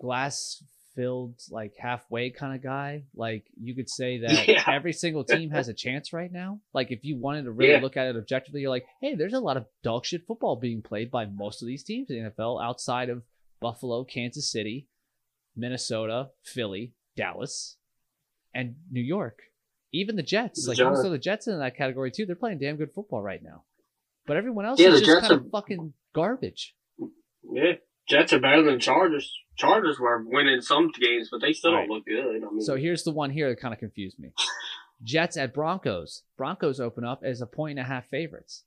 glass 0.01 0.65
filled 0.95 1.35
like 1.51 1.73
halfway 1.79 2.31
kind 2.31 2.55
of 2.55 2.63
guy 2.63 3.03
like 3.15 3.45
you 3.61 3.75
could 3.75 3.89
say 3.91 4.19
that 4.25 4.47
Yeah. 4.49 4.63
every 4.67 4.93
single 4.93 5.25
team 5.25 5.51
has 5.51 5.69
a 5.69 5.75
chance 5.75 6.13
right 6.13 6.31
now 6.33 6.61
like 6.73 6.91
if 6.91 7.05
you 7.05 7.17
wanted 7.17 7.45
to 7.45 7.53
really 7.53 7.73
Yeah. 7.73 7.81
look 7.81 7.97
at 7.97 8.07
it 8.07 8.17
objectively 8.17 8.61
you're 8.61 8.71
like 8.71 8.87
hey 9.01 9.15
there's 9.15 9.33
a 9.35 9.41
lot 9.41 9.57
of 9.57 9.67
dog 9.83 10.05
shit 10.05 10.27
football 10.27 10.57
being 10.57 10.83
played 10.83 11.11
by 11.11 11.27
most 11.27 11.63
of 11.63 11.67
these 11.69 11.83
teams 11.83 12.11
in 12.11 12.23
the 12.25 12.31
nfl 12.31 12.63
outside 12.65 13.09
of 13.11 13.23
buffalo 13.61 14.05
kansas 14.05 14.51
city 14.51 14.87
minnesota 15.57 16.31
philly 16.43 16.93
dallas 17.17 17.77
and 18.55 18.75
new 18.91 19.01
york 19.03 19.39
even 19.93 20.17
the 20.17 20.23
jets 20.23 20.65
The 20.65 20.71
like 20.71 20.79
you 20.79 20.85
can 20.85 20.93
Giants. 20.93 21.03
throw 21.03 21.11
the 21.11 21.19
jets 21.19 21.47
in 21.47 21.59
that 21.59 21.77
category 21.77 22.11
too 22.11 22.27
they're 22.27 22.35
playing 22.37 22.59
damn 22.59 22.77
good 22.77 22.93
football 22.93 23.23
right 23.23 23.43
now 23.43 23.63
but 24.27 24.37
everyone 24.37 24.65
else 24.65 24.81
Yeah, 24.81 24.89
is 24.89 25.01
just 25.01 25.07
Jets 25.13 25.29
kind 25.29 25.41
of 25.41 25.51
fucking 25.51 25.93
garbage 26.15 26.75
yeah, 27.53 27.73
Jets 28.09 28.33
are 28.33 28.39
better 28.41 28.63
than 28.63 28.79
Chargers. 28.81 29.33
Chargers 29.57 29.99
were 29.99 30.23
winning 30.27 30.61
some 30.61 30.91
games, 30.91 31.29
but 31.31 31.41
they 31.41 31.53
still 31.53 31.73
Right. 31.73 31.87
don't 31.89 31.97
look 31.97 32.07
good. 32.07 32.43
I 32.45 32.51
mean, 32.51 32.61
So 32.61 32.77
here's 32.77 33.05
the 33.05 33.13
one 33.13 33.31
here 33.31 33.49
that 33.49 33.61
kind 33.61 33.73
of 33.73 33.81
confused 33.81 34.19
me. 34.19 34.33
Jets 35.03 35.37
at 35.37 35.53
Broncos. 35.55 36.23
Broncos 36.37 36.81
open 36.81 37.05
up 37.05 37.23
as 37.25 37.41
a 37.41 37.47
point 37.47 37.79
and 37.79 37.87
a 37.87 37.89
half 37.89 38.09
favorites. 38.09 38.65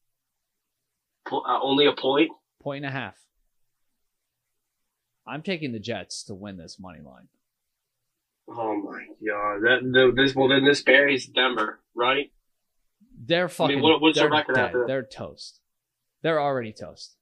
po- 1.28 1.42
uh, 1.42 1.60
only 1.62 1.86
a 1.86 1.94
point. 1.94 2.32
Point 2.62 2.86
and 2.86 2.94
a 2.94 2.98
half. 2.98 3.16
I'm 5.26 5.42
taking 5.42 5.72
the 5.74 5.80
Jets 5.80 6.24
to 6.26 6.34
win 6.34 6.58
this 6.58 6.80
money 6.80 7.02
line. 7.02 7.28
Oh 8.50 8.76
my 8.78 9.06
god, 9.26 9.60
that 9.64 9.80
the, 9.84 10.14
this 10.16 10.34
well 10.34 10.48
then 10.48 10.64
this 10.64 10.82
buries 10.82 11.28
Denver, 11.28 11.82
right? 11.94 12.32
They're 13.20 13.50
fucking. 13.50 13.82
what- 13.82 14.00
what's 14.02 14.18
their 14.18 14.30
record 14.30 14.56
dead. 14.56 14.66
after 14.68 14.80
that? 14.80 14.88
They're 14.88 15.04
toast. 15.04 15.60
They're 16.22 16.40
already 16.42 16.72
toast. 16.72 17.17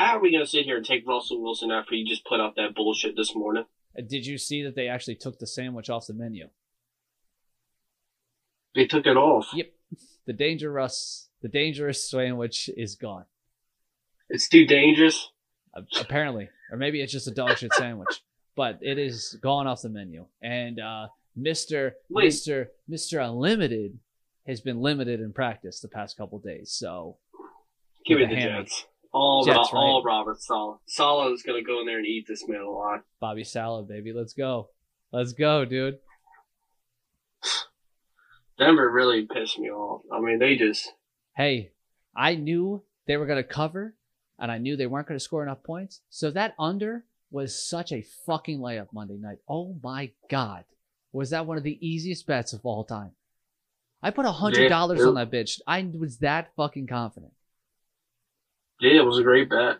How 0.00 0.16
are 0.16 0.20
we 0.20 0.30
going 0.30 0.42
to 0.42 0.48
sit 0.50 0.64
here 0.64 0.78
and 0.78 0.86
take 0.86 1.06
Russell 1.06 1.42
Wilson 1.42 1.70
after 1.70 1.94
he 1.94 2.04
just 2.04 2.24
put 2.24 2.40
out 2.40 2.56
that 2.56 2.74
bullshit 2.74 3.16
this 3.16 3.34
morning? 3.34 3.66
Did 3.94 4.24
you 4.24 4.38
see 4.38 4.62
that 4.62 4.74
they 4.74 4.88
actually 4.88 5.16
took 5.16 5.38
the 5.38 5.46
sandwich 5.46 5.90
off 5.90 6.06
the 6.06 6.14
menu? 6.14 6.48
They 8.74 8.86
took 8.86 9.04
it 9.04 9.18
off. 9.18 9.48
Yep. 9.52 9.70
The 10.24 10.32
dangerous, 10.32 11.28
the 11.42 11.48
dangerous 11.48 12.08
sandwich 12.08 12.70
is 12.78 12.94
gone. 12.94 13.26
It's 14.30 14.48
too 14.48 14.64
dangerous. 14.64 15.32
Apparently, 16.00 16.48
or 16.72 16.78
maybe 16.78 17.02
it's 17.02 17.12
just 17.12 17.28
a 17.28 17.32
dog 17.32 17.58
shit 17.58 17.74
sandwich, 17.74 18.22
but 18.56 18.78
it 18.80 18.98
is 18.98 19.36
gone 19.42 19.66
off 19.66 19.82
the 19.82 19.90
menu. 19.90 20.24
And 20.40 20.80
uh, 20.80 21.08
Mister 21.36 21.96
Mister 22.08 22.70
Mister 22.88 23.20
Unlimited 23.20 23.98
has 24.46 24.62
been 24.62 24.80
limited 24.80 25.20
in 25.20 25.34
practice 25.34 25.80
the 25.80 25.88
past 25.88 26.16
couple 26.16 26.38
days. 26.38 26.70
So 26.72 27.18
Give 28.06 28.18
me 28.18 28.24
the 28.24 28.34
the. 28.34 28.40
Jets. 28.40 28.86
All, 29.12 29.44
Jets, 29.44 29.72
Ro- 29.72 29.80
all 29.80 30.02
Robert 30.04 30.40
Saleh. 30.40 30.78
Saleh 30.86 31.32
is 31.32 31.42
going 31.42 31.60
to 31.62 31.66
go 31.66 31.80
in 31.80 31.86
there 31.86 31.98
and 31.98 32.06
eat 32.06 32.26
this 32.28 32.46
man 32.46 32.60
alive. 32.60 33.00
Bobby 33.20 33.44
Salad, 33.44 33.88
baby, 33.88 34.12
let's 34.12 34.32
go, 34.34 34.68
let's 35.12 35.32
go, 35.32 35.64
dude. 35.64 35.98
Denver 38.58 38.90
really 38.90 39.26
pissed 39.26 39.58
me 39.58 39.70
off. 39.70 40.02
I 40.12 40.20
mean, 40.20 40.38
they 40.38 40.56
just. 40.56 40.92
Hey, 41.34 41.72
I 42.14 42.34
knew 42.34 42.82
they 43.06 43.16
were 43.16 43.26
going 43.26 43.42
to 43.42 43.48
cover, 43.48 43.94
and 44.38 44.52
I 44.52 44.58
knew 44.58 44.76
they 44.76 44.86
weren't 44.86 45.08
going 45.08 45.18
to 45.18 45.24
score 45.24 45.42
enough 45.42 45.62
points. 45.62 46.02
So 46.10 46.30
that 46.32 46.54
under 46.58 47.04
was 47.30 47.68
such 47.68 47.90
a 47.92 48.04
fucking 48.26 48.58
layup 48.58 48.88
Monday 48.92 49.16
night. 49.16 49.38
Oh 49.48 49.76
my 49.82 50.10
god, 50.28 50.64
was 51.12 51.30
that 51.30 51.46
one 51.46 51.56
of 51.56 51.62
the 51.62 51.78
easiest 51.86 52.26
bets 52.26 52.52
of 52.52 52.60
all 52.64 52.84
time? 52.84 53.12
I 54.02 54.10
put 54.10 54.26
a 54.26 54.32
hundred 54.32 54.68
dollars 54.68 55.00
Yeah, 55.00 55.06
on 55.06 55.14
that 55.14 55.30
bitch. 55.30 55.60
I 55.66 55.82
was 55.96 56.18
that 56.18 56.52
fucking 56.56 56.86
confident. 56.86 57.32
Yeah, 58.80 59.00
it 59.00 59.04
was 59.04 59.18
a 59.18 59.22
great 59.22 59.50
bet. 59.50 59.78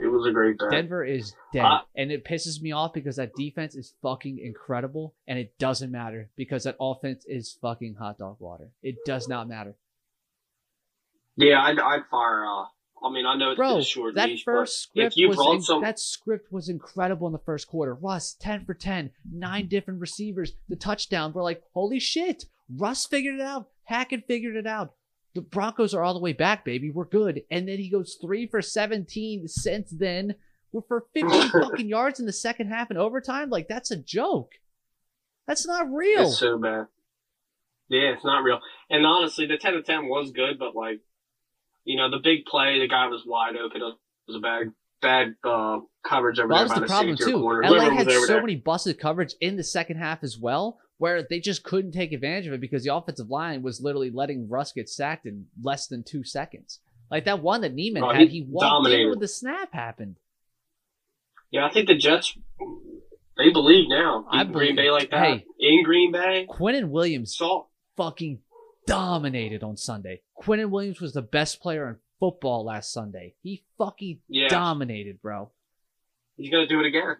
It 0.00 0.06
was 0.06 0.24
a 0.26 0.30
great 0.32 0.56
bet. 0.58 0.70
Denver 0.70 1.04
is 1.04 1.34
dead, 1.52 1.64
Uh, 1.64 1.80
and 1.96 2.12
it 2.12 2.24
pisses 2.24 2.62
me 2.62 2.70
off 2.70 2.92
because 2.92 3.16
that 3.16 3.34
defense 3.34 3.74
is 3.74 3.94
fucking 4.02 4.38
incredible, 4.38 5.14
and 5.26 5.38
it 5.38 5.58
doesn't 5.58 5.90
matter 5.90 6.30
because 6.36 6.62
that 6.64 6.76
offense 6.80 7.24
is 7.26 7.58
fucking 7.60 7.94
hot 7.96 8.18
dog 8.18 8.36
water. 8.38 8.70
It 8.82 8.96
does 9.04 9.28
not 9.28 9.48
matter. 9.48 9.74
Yeah, 11.36 11.60
I'd, 11.62 11.78
I'd 11.78 12.06
fire. 12.10 12.44
Uh, 12.44 12.66
I 13.02 13.10
mean, 13.10 13.26
I 13.26 13.34
know 13.34 13.50
it's 13.50 13.56
Bro, 13.56 13.78
a 13.78 13.82
short 13.82 14.14
that 14.14 14.30
first 14.44 14.82
script 14.82 15.16
was 15.18 15.54
in- 15.54 15.62
some, 15.62 15.82
that 15.82 15.98
script 15.98 16.52
was 16.52 16.68
incredible 16.68 17.26
in 17.26 17.32
the 17.32 17.38
first 17.38 17.66
quarter. 17.66 17.94
Russ, 17.94 18.34
ten 18.34 18.64
for 18.64 18.74
10, 18.74 19.10
nine 19.32 19.66
different 19.68 20.00
receivers. 20.00 20.52
The 20.68 20.76
touchdown, 20.76 21.32
we're 21.32 21.42
like, 21.42 21.62
holy 21.72 21.98
shit! 21.98 22.44
Russ 22.68 23.06
figured 23.06 23.36
it 23.36 23.40
out. 23.40 23.68
Hackett 23.84 24.26
figured 24.26 24.54
it 24.54 24.66
out. 24.66 24.94
The 25.34 25.40
Broncos 25.40 25.94
are 25.94 26.02
all 26.02 26.14
the 26.14 26.20
way 26.20 26.32
back, 26.32 26.64
baby. 26.64 26.90
We're 26.90 27.04
good. 27.04 27.42
And 27.50 27.68
then 27.68 27.78
he 27.78 27.88
goes 27.88 28.18
three 28.20 28.46
for 28.46 28.60
seventeen. 28.62 29.46
Since 29.46 29.90
then, 29.90 30.34
we're 30.72 30.82
for 30.82 31.06
fifty 31.14 31.48
fucking 31.48 31.88
yards 31.88 32.18
in 32.20 32.26
the 32.26 32.32
second 32.32 32.68
half 32.68 32.90
and 32.90 32.98
overtime. 32.98 33.50
Like 33.50 33.68
that's 33.68 33.90
a 33.90 33.96
joke. 33.96 34.52
That's 35.46 35.66
not 35.66 35.90
real. 35.92 36.28
it's 36.28 36.38
so 36.38 36.58
bad. 36.58 36.86
Yeah, 37.88 38.12
it's 38.14 38.24
not 38.24 38.44
real. 38.44 38.60
And 38.88 39.04
honestly, 39.04 39.46
the 39.46 39.56
ten 39.56 39.72
to 39.74 39.82
ten 39.82 40.08
was 40.08 40.30
good, 40.30 40.58
but 40.58 40.76
like, 40.76 41.00
you 41.84 41.96
know, 41.96 42.10
the 42.10 42.20
big 42.22 42.44
play, 42.44 42.78
the 42.80 42.88
guy 42.88 43.06
was 43.08 43.22
wide 43.26 43.56
open. 43.56 43.82
It 43.82 43.94
was 44.28 44.36
a 44.36 44.40
bad, 44.40 44.72
bad 45.02 45.34
uh, 45.42 45.80
coverage 46.04 46.38
over 46.38 46.48
Well, 46.48 46.58
there 46.58 46.68
that 46.68 46.80
was 46.82 46.90
by 46.90 47.04
the 47.04 47.14
problem 47.14 47.16
too. 47.16 47.68
LA 47.68 47.90
had 47.90 48.10
so 48.10 48.26
there. 48.26 48.40
many 48.40 48.54
busted 48.56 49.00
coverage 49.00 49.34
in 49.40 49.56
the 49.56 49.64
second 49.64 49.96
half 49.96 50.22
as 50.22 50.38
well, 50.38 50.78
where 51.00 51.22
they 51.22 51.40
just 51.40 51.62
couldn't 51.62 51.92
take 51.92 52.12
advantage 52.12 52.46
of 52.46 52.52
it 52.52 52.60
because 52.60 52.84
the 52.84 52.94
offensive 52.94 53.30
line 53.30 53.62
was 53.62 53.80
literally 53.80 54.10
letting 54.10 54.50
Russ 54.50 54.70
get 54.72 54.86
sacked 54.86 55.24
in 55.24 55.46
less 55.62 55.86
than 55.86 56.02
two 56.02 56.22
seconds. 56.24 56.78
Like 57.10 57.24
that 57.24 57.42
one 57.42 57.62
that 57.62 57.74
Neiman 57.74 58.02
Oh, 58.02 58.12
had, 58.12 58.28
he 58.28 58.40
he 58.40 58.42
walked 58.42 58.64
in 58.66 58.70
dominated. 58.70 59.08
when 59.08 59.18
the 59.18 59.26
snap 59.26 59.72
happened. 59.72 60.16
Yeah, 61.50 61.66
I 61.66 61.72
think 61.72 61.88
the 61.88 61.94
Jets, 61.96 62.36
they 63.38 63.50
believe 63.50 63.88
now. 63.88 64.26
I 64.30 64.42
Beating 64.44 64.52
Green 64.52 64.76
believe- 64.76 64.76
Bay 64.76 64.90
like 64.90 65.10
that 65.10 65.26
hey. 65.38 65.44
in 65.58 65.82
Green 65.84 66.12
Bay. 66.12 66.46
Quinnen 66.50 66.90
Williams 66.90 67.40
fucking 67.96 68.40
dominated 68.86 69.62
on 69.62 69.78
Sunday. 69.78 70.20
Quinnen 70.38 70.68
Williams 70.68 71.00
was 71.00 71.14
the 71.14 71.22
best 71.22 71.60
player 71.62 71.88
in 71.88 71.96
football 72.20 72.64
last 72.64 72.92
Sunday. 72.92 73.34
He 73.42 73.64
fucking 73.78 74.20
Yeah. 74.28 74.48
dominated, 74.48 75.22
bro. 75.22 75.50
he's 76.36 76.50
gonna 76.50 76.66
do 76.66 76.80
it 76.80 76.86
again. 76.86 77.16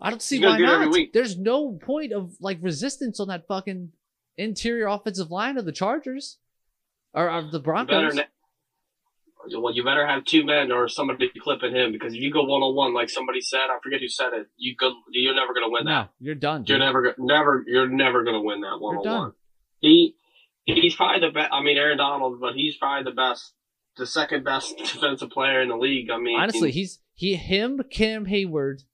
I 0.00 0.10
don't 0.10 0.22
see 0.22 0.40
why 0.44 0.58
not. 0.58 0.94
There's 1.12 1.38
no 1.38 1.72
point 1.72 2.12
of 2.12 2.34
like 2.40 2.58
resistance 2.60 3.20
on 3.20 3.28
that 3.28 3.46
fucking 3.46 3.90
interior 4.36 4.86
offensive 4.86 5.30
line 5.30 5.56
of 5.56 5.64
the 5.64 5.72
Chargers 5.72 6.38
or 7.12 7.28
of 7.28 7.52
the 7.52 7.58
You 7.58 7.64
Broncos. 7.64 8.14
ne- 8.14 8.24
well, 9.52 9.74
you 9.74 9.84
better 9.84 10.06
have 10.06 10.24
two 10.24 10.44
men 10.44 10.72
or 10.72 10.88
somebody 10.88 11.30
clipping 11.38 11.74
him 11.74 11.92
because 11.92 12.14
if 12.14 12.20
you 12.20 12.32
go 12.32 12.44
one 12.44 12.62
on 12.62 12.74
one, 12.74 12.94
like 12.94 13.10
somebody 13.10 13.40
said, 13.40 13.66
I 13.70 13.78
forget 13.82 14.00
who 14.00 14.08
said 14.08 14.32
it. 14.32 14.46
You 14.56 14.74
go, 14.74 14.92
you're 15.10 15.34
never 15.34 15.52
gonna 15.52 15.70
win 15.70 15.84
that. 15.84 16.10
You're 16.18 16.34
done. 16.34 16.64
You're 16.66 16.78
never, 16.78 17.14
never, 17.18 17.62
you're 17.66 17.88
never 17.88 18.24
gonna 18.24 18.40
win 18.40 18.62
that 18.62 18.78
one 18.80 18.96
on 18.96 19.04
one. 19.04 19.32
He, 19.80 20.16
he's 20.64 20.94
probably 20.94 21.28
the 21.28 21.32
best. 21.32 21.52
I 21.52 21.62
mean, 21.62 21.76
Aaron 21.76 21.98
Donald, 21.98 22.40
but 22.40 22.54
he's 22.54 22.76
probably 22.76 23.04
the 23.10 23.14
best, 23.14 23.52
the 23.98 24.06
second 24.06 24.44
best 24.44 24.76
defensive 24.78 25.30
player 25.30 25.60
in 25.60 25.68
the 25.68 25.76
league. 25.76 26.10
I 26.10 26.18
mean, 26.18 26.40
Honestly, 26.40 26.70
he's 26.70 27.00
he, 27.14 27.34
him, 27.34 27.82
Cam 27.90 28.26
Heyward, 28.26 28.84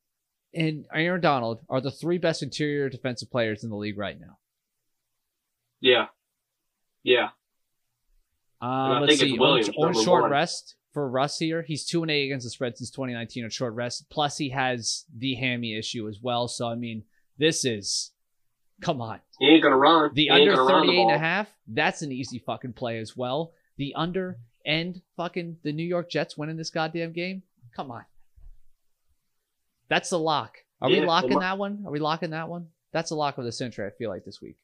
and 0.55 0.85
Aaron 0.93 1.21
Donald 1.21 1.61
are 1.69 1.81
the 1.81 1.91
three 1.91 2.19
best 2.19 2.43
interior 2.43 2.89
defensive 2.89 3.31
players 3.31 3.65
in 3.65 3.71
the 3.71 3.77
league 3.77 3.99
right 3.99 4.19
now. 4.19 4.39
yeah, 5.81 6.07
yeah. 7.03 7.31
Um, 8.61 9.03
let's 9.03 9.19
see. 9.19 9.39
Williams, 9.39 9.71
on, 9.71 9.97
on 9.97 10.05
short 10.05 10.23
one. 10.23 10.31
rest 10.33 10.77
for 10.93 11.09
Russ 11.09 11.39
here, 11.39 11.63
he's 11.63 11.85
two 11.87 12.03
and 12.03 12.11
eight 12.11 12.27
against 12.27 12.45
the 12.45 12.51
spread 12.51 12.77
since 12.77 12.91
2019 12.91 13.45
on 13.45 13.51
short 13.51 13.75
rest. 13.75 14.07
Plus, 14.11 14.37
he 14.37 14.51
has 14.51 15.05
the 15.17 15.35
hammy 15.35 15.79
issue 15.79 16.09
as 16.09 16.19
well. 16.21 16.49
So, 16.49 16.69
I 16.69 16.75
mean, 16.75 17.05
this 17.39 17.65
is 17.65 18.13
come 18.81 19.01
on. 19.01 19.21
He 19.39 19.49
ain't 19.49 19.63
gonna 19.63 19.77
run. 19.77 20.11
The 20.15 20.25
He 20.25 20.31
under 20.31 20.57
gonna 20.57 20.63
run 20.63 20.87
the 20.87 20.93
38 20.93 21.03
and 21.03 21.11
a 21.13 21.19
half, 21.19 21.49
that's 21.67 22.03
an 22.03 22.13
easy 22.13 22.39
fucking 22.39 22.75
play 22.75 22.99
as 22.99 23.17
well. 23.17 23.53
The 23.77 23.95
under 23.95 24.39
and 24.67 25.01
fucking 25.17 25.59
the 25.63 25.73
New 25.73 25.85
York 25.85 26.11
Jets 26.11 26.37
winning 26.37 26.57
this 26.57 26.71
goddamn 26.71 27.13
game. 27.13 27.43
Come 27.75 27.91
on. 27.91 28.05
That's 29.91 30.09
the 30.09 30.19
lock. 30.19 30.57
Are 30.81 30.89
Yeah, 30.89 31.01
we 31.01 31.07
locking 31.07 31.31
well, 31.31 31.41
that 31.41 31.59
one? 31.59 31.83
Are 31.87 31.91
we 31.93 31.99
locking 31.99 32.31
that 32.31 32.49
one? 32.49 32.69
That's 32.93 33.11
a 33.11 33.15
lock 33.15 33.37
of 33.37 33.45
the 33.45 33.53
century, 33.53 33.87
I 33.87 33.91
feel 33.91 34.09
like, 34.09 34.25
this 34.25 34.41
week. 34.41 34.57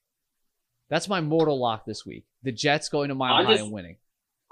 That's 0.89 1.09
my 1.09 1.21
mortal 1.21 1.61
lock 1.61 1.85
this 1.85 2.07
week. 2.07 2.25
The 2.43 2.53
Jets 2.53 2.89
going 2.89 3.09
to 3.11 3.15
Mile 3.15 3.35
I 3.35 3.45
High 3.45 3.53
just- 3.53 3.65
and 3.65 3.73
winning. 3.73 3.97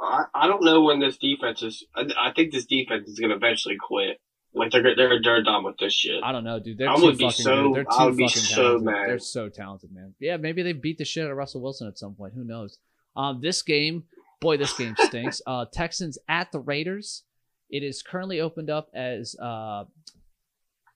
I, 0.00 0.24
I 0.34 0.46
don't 0.48 0.62
know 0.64 0.82
when 0.82 0.98
this 1.00 1.16
defense 1.16 1.62
is. 1.62 1.84
I, 1.94 2.02
I 2.18 2.32
think 2.32 2.52
this 2.52 2.66
defense 2.66 3.08
is 3.08 3.18
gonna 3.20 3.36
eventually 3.36 3.76
quit. 3.80 4.20
Like 4.52 4.72
they're 4.72 4.94
they're 4.96 5.22
they're 5.22 5.42
done 5.44 5.62
with 5.64 5.76
this 5.78 5.92
shit. 5.94 6.20
I 6.22 6.32
don't 6.32 6.42
know, 6.44 6.58
dude. 6.58 6.78
They're 6.78 6.90
I 6.90 6.96
too 6.96 7.02
would 7.02 7.18
be 7.18 7.24
fucking 7.26 7.44
so- 7.44 7.68
good. 7.68 7.76
They're 7.76 7.84
too 7.84 7.90
I 7.92 8.04
would 8.06 8.16
be 8.16 8.28
so 8.28 8.54
talented. 8.56 8.82
mad. 8.84 9.08
They're 9.08 9.18
so 9.20 9.48
talented, 9.48 9.92
man. 9.92 10.14
Yeah, 10.18 10.36
maybe 10.36 10.62
they 10.62 10.72
beat 10.72 10.98
the 10.98 11.04
shit 11.04 11.24
out 11.24 11.30
of 11.30 11.36
Russell 11.36 11.60
Wilson 11.62 11.86
at 11.86 11.96
some 11.98 12.14
point. 12.14 12.34
Who 12.34 12.42
knows? 12.44 12.78
Um, 13.16 13.40
this 13.40 13.62
game, 13.62 14.02
boy, 14.40 14.56
this 14.56 14.76
game 14.76 14.96
stinks. 14.98 15.40
uh, 15.46 15.66
Texans 15.72 16.18
at 16.28 16.50
the 16.50 16.58
Raiders. 16.58 17.22
It 17.70 17.84
is 17.84 18.02
currently 18.02 18.40
opened 18.40 18.70
up 18.70 18.88
as 18.94 19.36
uh, 19.40 19.84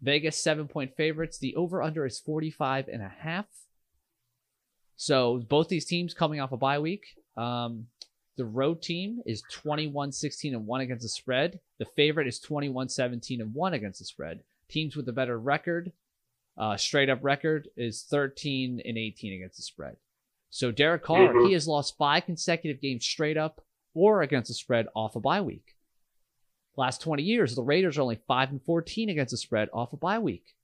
Vegas 0.00 0.42
seven 0.42 0.68
point 0.68 0.94
favorites. 0.96 1.38
The 1.38 1.56
over 1.56 1.82
under 1.82 2.06
is 2.06 2.18
45 2.20 2.88
and 2.88 3.02
a 3.02 3.08
half. 3.08 3.46
So 4.96 5.38
both 5.48 5.68
these 5.68 5.84
teams 5.86 6.14
coming 6.14 6.40
off 6.40 6.52
a 6.52 6.56
bye 6.56 6.78
week. 6.78 7.06
Um, 7.36 7.86
the 8.36 8.44
road 8.44 8.82
team 8.82 9.20
is 9.26 9.42
21 9.50 10.12
16 10.12 10.54
and 10.54 10.66
1 10.66 10.80
against 10.80 11.02
the 11.02 11.08
spread. 11.08 11.60
The 11.78 11.84
favorite 11.96 12.28
is 12.28 12.38
21 12.40 12.88
17 12.88 13.40
and 13.40 13.54
1 13.54 13.74
against 13.74 13.98
the 13.98 14.04
spread. 14.04 14.40
Teams 14.68 14.96
with 14.96 15.08
a 15.08 15.12
better 15.12 15.38
record, 15.38 15.92
uh, 16.56 16.76
straight 16.76 17.08
up 17.08 17.22
record, 17.22 17.68
is 17.76 18.02
13 18.04 18.80
and 18.84 18.98
18 18.98 19.32
against 19.34 19.56
the 19.56 19.62
spread. 19.62 19.96
So 20.50 20.70
Derek 20.70 21.02
Carr, 21.02 21.32
Mhm. 21.32 21.46
he 21.46 21.52
has 21.52 21.66
lost 21.68 21.96
five 21.96 22.24
consecutive 22.26 22.80
games 22.80 23.04
straight 23.04 23.36
up 23.36 23.64
or 23.94 24.22
against 24.22 24.48
the 24.48 24.54
spread 24.54 24.86
off 24.94 25.16
a 25.16 25.20
bye 25.20 25.40
week. 25.40 25.74
Last 26.78 27.02
20 27.02 27.24
years, 27.24 27.56
the 27.56 27.62
Raiders 27.64 27.98
are 27.98 28.02
only 28.02 28.20
5 28.28 28.50
and 28.50 28.62
14 28.62 29.08
against 29.08 29.32
the 29.32 29.36
spread 29.36 29.68
off 29.72 29.92
a 29.92 29.96
bye 29.96 30.20
week. 30.20 30.54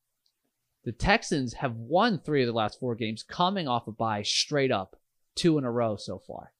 The 0.84 0.92
Texans 0.92 1.54
have 1.54 1.74
won 1.74 2.20
three 2.20 2.40
of 2.40 2.46
the 2.46 2.52
last 2.52 2.78
four 2.78 2.94
games 2.94 3.24
coming 3.24 3.66
off 3.66 3.88
a 3.88 3.90
bye 3.90 4.22
straight 4.22 4.70
up, 4.70 4.94
two 5.34 5.58
in 5.58 5.64
a 5.64 5.72
row 5.72 5.96
so 5.96 6.20
far. 6.20 6.52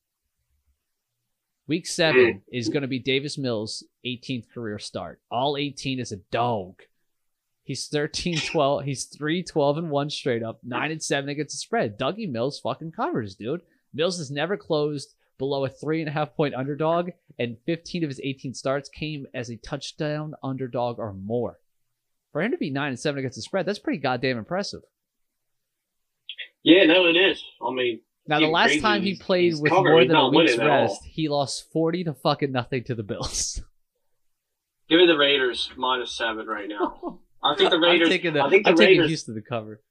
Week 1.69 1.87
seven 1.87 2.43
is 2.53 2.69
going 2.69 2.83
to 2.83 2.89
be 2.89 2.99
Davis 2.99 3.39
Mills' 3.39 3.85
18th 4.05 4.51
career 4.53 4.81
start. 4.81 5.21
All 5.31 5.57
18 5.57 6.01
is 6.01 6.11
a 6.11 6.17
dog. 6.33 6.83
He's 7.63 7.87
13 7.87 8.39
12. 8.39 8.83
He's 8.83 9.05
3 9.05 9.45
12 9.45 9.79
and 9.79 9.91
1 9.91 10.11
straight 10.11 10.43
up, 10.43 10.59
9 10.65 10.91
and 10.91 11.03
7 11.03 11.31
against 11.31 11.55
the 11.55 11.59
spread. 11.59 11.97
Dougie 11.97 12.29
Mills 12.29 12.59
fucking 12.59 12.91
covers, 12.91 13.37
dude. 13.37 13.63
Mills 13.93 14.19
has 14.19 14.33
never 14.33 14.57
closed 14.57 15.15
below 15.39 15.65
a 15.65 15.69
three 15.69 16.01
and 16.01 16.09
a 16.09 16.13
half 16.13 16.35
point 16.35 16.55
underdog, 16.55 17.11
and 17.39 17.57
15 17.67 18.05
of 18.05 18.11
his 18.11 18.21
18 18.23 18.55
starts 18.55 18.89
came 18.89 19.27
as 19.35 19.51
a 19.51 19.57
touchdown 19.57 20.35
underdog 20.43 20.99
or 20.99 21.13
more. 21.13 21.59
For 22.33 22.43
him 22.43 22.51
to 22.53 22.59
be 22.59 22.71
9 22.71 22.89
and 22.89 22.99
7 22.99 23.19
against 23.19 23.37
the 23.37 23.43
spread, 23.43 23.67
that's 23.67 23.79
pretty 23.79 23.99
goddamn 24.01 24.39
impressive. 24.39 24.83
Yeah, 26.63 26.85
no, 26.85 27.07
it 27.07 27.17
is. 27.17 27.43
I 27.65 27.71
mean, 27.73 28.01
Now 28.27 28.41
the 28.41 28.47
last 28.47 28.69
crazy 28.69 28.81
time 28.81 29.03
he 29.03 29.17
played 29.17 29.45
he's 29.53 29.61
with 29.61 29.71
covered, 29.71 29.91
more 29.91 30.01
he's 30.01 30.09
than 30.09 30.17
a 30.17 30.29
week's 30.31 30.53
winning 30.57 30.61
at 30.61 30.71
all. 30.71 30.83
rest, 30.89 31.05
he 31.05 31.29
lost 31.29 31.71
forty 31.73 32.03
to 32.05 32.15
fucking 32.15 32.51
nothing 32.53 32.85
to 32.85 32.95
the 32.95 33.03
Bills. 33.03 33.61
Give 34.89 34.99
me 34.99 35.07
the 35.07 35.17
Raiders 35.17 35.71
minus 35.77 36.17
seven 36.17 36.47
right 36.47 36.69
now. 36.69 37.21
I 37.43 37.55
think 37.55 37.71
the 37.71 37.79
Raiders. 37.79 38.09
I'm 38.09 38.13
taking 38.13 38.33
the, 38.35 38.43
I 38.43 38.49
think 38.49 38.65
the 38.65 38.71
I'm 38.71 38.77
taking 38.77 38.93
Raiders. 38.93 39.09
Houston 39.09 39.35
to 39.35 39.43
cover. 39.43 39.83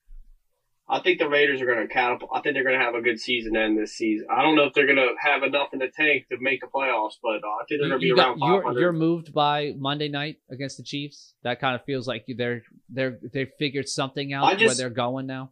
I 0.90 1.00
think 1.00 1.18
the 1.20 1.30
Raiders 1.30 1.62
are 1.62 1.66
going 1.66 1.88
to 1.88 1.92
catapult. 1.94 2.30
I 2.34 2.42
think 2.42 2.56
they're 2.56 2.64
going 2.66 2.78
to 2.78 2.84
have 2.84 2.94
a 2.94 3.02
good 3.02 3.18
season 3.20 3.56
end 3.56 3.78
this 3.78 3.94
season. 3.94 4.28
I 4.30 4.42
don't 4.42 4.56
know 4.56 4.66
if 4.66 4.74
they're 4.74 4.86
going 4.86 4.98
to 4.98 5.14
have 5.20 5.42
enough 5.42 5.70
in 5.72 5.80
the 5.80 5.88
tank 5.88 6.26
to 6.30 6.38
make 6.42 6.60
the 6.60 6.68
playoffs, 6.68 7.14
but 7.24 7.38
uh, 7.44 7.48
I 7.48 7.64
think 7.68 7.80
they're 7.82 7.90
going 7.90 8.02
to 8.02 8.06
be 8.06 8.14
got- 8.16 8.28
around 8.28 8.40
you're, 8.40 8.62
500. 8.64 8.80
you're 8.82 8.94
moved 8.94 9.34
by 9.34 9.74
Monday 9.78 10.10
night 10.10 10.38
against 10.52 10.76
the 10.78 10.84
Chiefs. 10.84 11.36
That 11.44 11.62
kind 11.62 11.74
of 11.76 11.86
feels 11.86 12.06
like 12.08 12.26
they're 12.38 12.64
they're 12.90 13.18
they 13.34 13.46
figured 13.58 13.88
something 13.88 14.34
out 14.34 14.44
I 14.44 14.56
where 14.66 14.76
they're 14.76 14.90
going 14.90 15.26
now. 15.26 15.52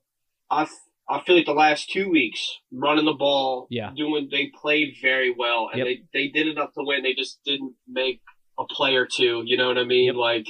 I 0.50 0.68
I 1.10 1.22
feel 1.26 1.36
like 1.38 1.46
the 1.46 1.54
last 1.54 1.90
two 1.90 2.10
weeks 2.10 2.46
running 2.72 3.06
the 3.06 3.14
ball, 3.14 3.68
Yeah. 3.70 3.92
doing 3.96 4.28
they 4.30 4.52
played 4.62 4.96
very 5.02 5.34
well, 5.36 5.70
and 5.72 5.80
Yep. 5.80 5.88
they 5.88 6.02
they 6.14 6.28
did 6.28 6.48
enough 6.48 6.74
to 6.74 6.84
win. 6.84 7.04
They 7.04 7.14
just 7.14 7.40
didn't 7.46 7.74
make 7.88 8.20
a 8.60 8.66
play 8.66 8.96
or 8.96 9.08
two. 9.10 9.44
You 9.46 9.56
know 9.58 9.68
what 9.70 9.78
I 9.78 9.86
mean? 9.86 10.08
Yep. 10.08 10.16
Like. 10.16 10.46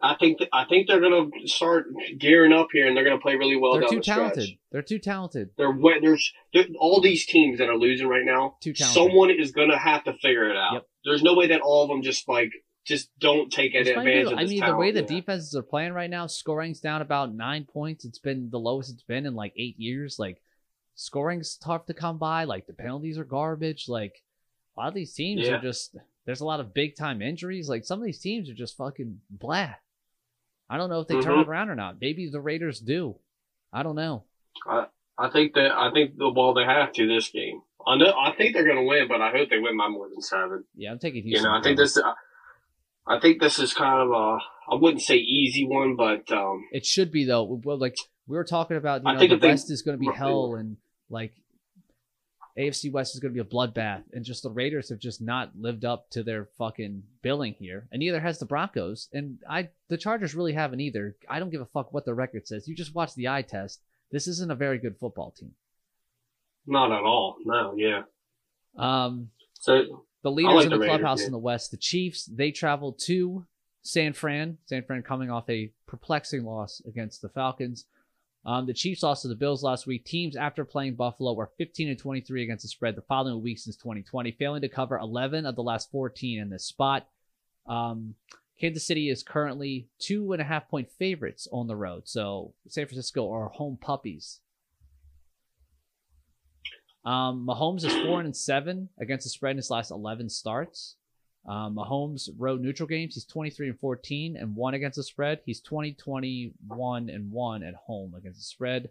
I 0.00 0.14
think 0.14 0.38
th- 0.38 0.50
I 0.52 0.64
think 0.64 0.86
they're 0.86 1.00
gonna 1.00 1.26
start 1.46 1.86
gearing 2.18 2.52
up 2.52 2.68
here, 2.72 2.86
and 2.86 2.96
they're 2.96 3.04
gonna 3.04 3.18
play 3.18 3.34
really 3.34 3.56
well 3.56 3.72
they're 3.80 3.88
too 3.88 3.96
the 3.96 4.02
talented. 4.02 4.48
They're 4.70 4.82
too 4.82 4.98
talented. 5.00 5.50
They're, 5.56 5.70
we- 5.72 5.98
there's 6.00 6.32
there, 6.54 6.66
all 6.78 7.00
these 7.00 7.26
teams 7.26 7.58
that 7.58 7.68
are 7.68 7.76
losing 7.76 8.06
right 8.06 8.24
now. 8.24 8.56
Too 8.60 8.72
talented. 8.74 8.94
Someone 8.94 9.30
is 9.30 9.50
gonna 9.50 9.78
have 9.78 10.04
to 10.04 10.12
figure 10.14 10.48
it 10.48 10.56
out. 10.56 10.74
Yep. 10.74 10.86
There's 11.04 11.22
no 11.22 11.34
way 11.34 11.48
that 11.48 11.60
all 11.62 11.82
of 11.82 11.88
them 11.88 12.02
just 12.02 12.28
like 12.28 12.50
just 12.84 13.10
don't 13.18 13.52
take 13.52 13.72
fine 13.72 13.86
advantage 13.88 14.32
I 14.34 14.44
mean, 14.44 14.60
the 14.64 14.76
way 14.76 14.92
the 14.92 15.00
Yeah. 15.00 15.06
defenses 15.06 15.54
are 15.54 15.62
playing 15.62 15.92
right 15.92 16.08
now, 16.08 16.26
scoring's 16.26 16.80
down 16.80 17.02
about 17.02 17.34
nine 17.34 17.64
points. 17.70 18.04
It's 18.04 18.18
been 18.20 18.48
the 18.50 18.58
lowest 18.60 18.90
it's 18.92 19.02
been 19.02 19.26
in 19.26 19.34
like 19.34 19.52
eight 19.56 19.78
years. 19.78 20.18
Like, 20.18 20.40
scoring's 20.94 21.56
tough 21.56 21.86
to 21.86 21.94
come 21.94 22.18
by. 22.18 22.44
Like, 22.44 22.66
the 22.66 22.72
penalties 22.72 23.18
are 23.18 23.24
garbage. 23.24 23.88
Like, 23.88 24.22
a 24.76 24.80
lot 24.80 24.88
of 24.88 24.94
these 24.94 25.12
teams 25.12 25.46
Yeah. 25.46 25.56
are 25.56 25.60
just, 25.60 25.96
there's 26.24 26.40
a 26.40 26.46
lot 26.46 26.60
of 26.60 26.72
big 26.72 26.96
time 26.96 27.20
injuries. 27.20 27.68
Like, 27.68 27.84
some 27.84 27.98
of 28.00 28.06
these 28.06 28.20
teams 28.20 28.48
are 28.48 28.54
just 28.54 28.76
fucking 28.76 29.20
blah. 29.28 29.74
I 30.70 30.76
don't 30.76 30.90
know 30.90 31.00
if 31.00 31.08
they 31.08 31.20
turn 31.20 31.36
Mhm. 31.38 31.42
it 31.42 31.48
around 31.48 31.70
or 31.70 31.74
not. 31.74 32.00
Maybe 32.00 32.28
the 32.28 32.40
Raiders 32.40 32.80
do. 32.80 33.16
I 33.72 33.82
don't 33.82 33.96
know. 33.96 34.24
I 34.66 34.86
I 35.16 35.28
think 35.30 35.54
that 35.54 35.72
I 35.72 35.90
think 35.92 36.16
the 36.16 36.30
well 36.30 36.54
they 36.54 36.64
have 36.64 36.92
to 36.94 37.06
this 37.06 37.28
game. 37.30 37.62
I 37.86 37.96
know 37.96 38.12
I 38.18 38.32
think 38.32 38.54
they're 38.54 38.66
gonna 38.66 38.84
win, 38.84 39.08
but 39.08 39.20
I 39.20 39.30
hope 39.30 39.48
they 39.50 39.58
win 39.58 39.76
by 39.78 39.88
more 39.88 40.08
than 40.08 40.20
seven. 40.20 40.64
Yeah, 40.76 40.90
I'm 40.92 40.98
taking 40.98 41.26
You 41.26 41.42
know, 41.42 41.52
I 41.52 41.62
think 41.62 41.76
this. 41.78 41.98
I 43.06 43.18
think 43.20 43.40
this 43.40 43.58
is 43.58 43.72
kind 43.72 44.00
of 44.00 44.10
a 44.10 44.38
I 44.70 44.74
wouldn't 44.74 45.00
say 45.02 45.16
easy 45.16 45.64
one, 45.66 45.96
but 45.96 46.30
um, 46.30 46.68
It 46.72 46.84
should 46.84 47.10
be 47.10 47.24
though. 47.24 47.44
Well, 47.64 47.78
like 47.78 47.96
we 48.26 48.36
were 48.36 48.44
talking 48.44 48.76
about, 48.76 49.02
you 49.02 49.08
I 49.08 49.14
know, 49.14 49.20
the 49.20 49.34
if 49.36 49.40
they- 49.40 49.48
West 49.48 49.70
is 49.70 49.80
going 49.80 49.96
to 49.98 50.00
be 50.00 50.14
hell, 50.14 50.54
and 50.56 50.76
like 51.08 51.32
AFC 52.58 52.90
West 52.90 53.14
is 53.14 53.20
going 53.20 53.32
to 53.32 53.42
be 53.42 53.46
a 53.46 53.50
bloodbath, 53.50 54.02
and 54.12 54.24
just 54.24 54.42
the 54.42 54.50
Raiders 54.50 54.88
have 54.88 54.98
just 54.98 55.20
not 55.20 55.52
lived 55.56 55.84
up 55.84 56.10
to 56.10 56.22
their 56.22 56.48
fucking 56.58 57.02
billing 57.22 57.54
here, 57.54 57.86
and 57.92 58.00
neither 58.00 58.20
has 58.20 58.38
the 58.38 58.46
Broncos, 58.46 59.08
and 59.12 59.38
I 59.48 59.68
the 59.88 59.96
Chargers 59.96 60.34
really 60.34 60.52
haven't 60.52 60.80
either. 60.80 61.16
I 61.28 61.38
don't 61.38 61.50
give 61.50 61.60
a 61.60 61.66
fuck 61.66 61.92
what 61.92 62.04
the 62.04 62.14
record 62.14 62.46
says. 62.48 62.66
You 62.66 62.74
just 62.74 62.94
watch 62.94 63.14
the 63.14 63.28
eye 63.28 63.42
test. 63.42 63.80
This 64.10 64.26
isn't 64.26 64.50
a 64.50 64.54
very 64.56 64.78
good 64.78 64.96
football 64.98 65.30
team. 65.30 65.52
not 66.66 66.90
at 66.92 67.02
all. 67.02 67.36
No, 67.44 67.74
yeah. 67.76 68.02
Um, 68.76 69.30
So 69.54 70.04
the 70.22 70.30
leaders 70.30 70.54
like 70.54 70.64
in 70.64 70.70
the 70.70 70.76
the 70.76 70.80
Raiders, 70.80 70.98
clubhouse 70.98 71.20
yeah. 71.20 71.26
in 71.26 71.32
the 71.32 71.38
West, 71.38 71.70
the 71.70 71.76
Chiefs, 71.76 72.24
they 72.26 72.50
traveled 72.50 72.98
to 73.06 73.46
San 73.82 74.12
Fran. 74.12 74.58
San 74.66 74.82
Fran 74.84 75.02
coming 75.02 75.30
off 75.30 75.48
a 75.48 75.70
perplexing 75.86 76.44
loss 76.44 76.82
against 76.86 77.22
the 77.22 77.28
Falcons. 77.28 77.86
Um, 78.44 78.66
the 78.66 78.74
Chiefs 78.74 79.02
lost 79.02 79.22
to 79.22 79.28
the 79.28 79.34
Bills 79.34 79.62
last 79.62 79.86
week. 79.86 80.04
Teams 80.04 80.36
after 80.36 80.64
playing 80.64 80.94
Buffalo 80.94 81.34
were 81.34 81.50
15 81.58 81.88
and 81.88 81.98
23 81.98 82.44
against 82.44 82.62
the 82.62 82.68
spread 82.68 82.96
the 82.96 83.02
following 83.02 83.42
week 83.42 83.58
since 83.58 83.76
2020, 83.76 84.32
failing 84.32 84.62
to 84.62 84.68
cover 84.68 84.96
11 84.96 85.44
of 85.44 85.56
the 85.56 85.62
last 85.62 85.90
14 85.90 86.40
in 86.40 86.50
this 86.50 86.64
spot. 86.64 87.06
Um, 87.66 88.14
Kansas 88.60 88.86
City 88.86 89.08
is 89.08 89.22
currently 89.22 89.88
two 89.98 90.32
and 90.32 90.42
a 90.42 90.44
half 90.44 90.68
point 90.68 90.90
favorites 90.98 91.46
on 91.52 91.66
the 91.66 91.76
road. 91.76 92.08
So 92.08 92.54
San 92.66 92.86
Francisco 92.86 93.30
are 93.32 93.48
home 93.48 93.78
puppies. 93.80 94.40
Um, 97.04 97.46
Mahomes 97.46 97.84
is 97.84 97.94
four 98.04 98.20
and 98.20 98.36
seven 98.36 98.88
against 99.00 99.24
the 99.24 99.30
spread 99.30 99.52
in 99.52 99.56
his 99.58 99.70
last 99.70 99.90
11 99.90 100.28
starts. 100.28 100.96
Um, 101.48 101.76
Mahomes 101.76 102.28
road 102.36 102.60
neutral 102.60 102.86
games. 102.86 103.14
He's 103.14 103.24
23 103.24 103.70
and 103.70 103.80
14 103.80 104.36
and 104.36 104.54
one 104.54 104.74
against 104.74 104.96
the 104.96 105.02
spread. 105.02 105.40
He's 105.46 105.62
20, 105.62 105.94
21 105.94 107.08
and 107.08 107.32
one 107.32 107.62
at 107.62 107.74
home 107.74 108.14
against 108.14 108.38
the 108.38 108.44
spread. 108.44 108.90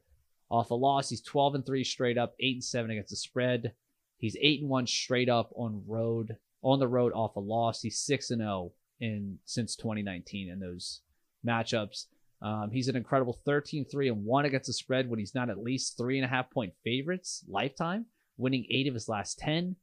Off 0.49 0.71
a 0.71 0.73
loss, 0.73 1.09
he's 1.09 1.21
12 1.21 1.55
and 1.55 1.65
three 1.65 1.83
straight 1.83 2.17
up, 2.17 2.33
eight 2.39 2.55
and 2.55 2.63
seven 2.63 2.89
against 2.89 3.11
the 3.11 3.15
spread. 3.15 3.73
He's 4.17 4.35
eight 4.41 4.61
and 4.61 4.69
one 4.69 4.87
straight 4.87 5.29
up 5.29 5.51
on 5.55 5.83
road 5.85 6.37
on 6.63 6.79
the 6.79 6.87
road 6.87 7.13
off 7.13 7.35
a 7.35 7.39
loss. 7.39 7.81
He's 7.81 7.99
six 7.99 8.31
and 8.31 8.41
zero 8.41 8.71
in 8.99 9.37
since 9.45 9.75
2019 9.75 10.49
in 10.49 10.59
those 10.59 11.01
matchups. 11.45 12.05
Um, 12.41 12.71
he's 12.71 12.87
an 12.87 12.95
incredible 12.95 13.39
13 13.45 13.85
3 13.85 14.09
and 14.09 14.25
1 14.25 14.45
against 14.45 14.67
the 14.67 14.73
spread 14.73 15.09
when 15.09 15.19
he's 15.19 15.35
not 15.35 15.49
at 15.49 15.61
least 15.61 15.97
three 15.97 16.17
and 16.17 16.25
a 16.25 16.29
half 16.29 16.49
point 16.49 16.73
favorites 16.83 17.43
lifetime, 17.47 18.05
winning 18.37 18.65
eight 18.71 18.87
of 18.87 18.93
his 18.95 19.09
last 19.09 19.37
10. 19.39 19.75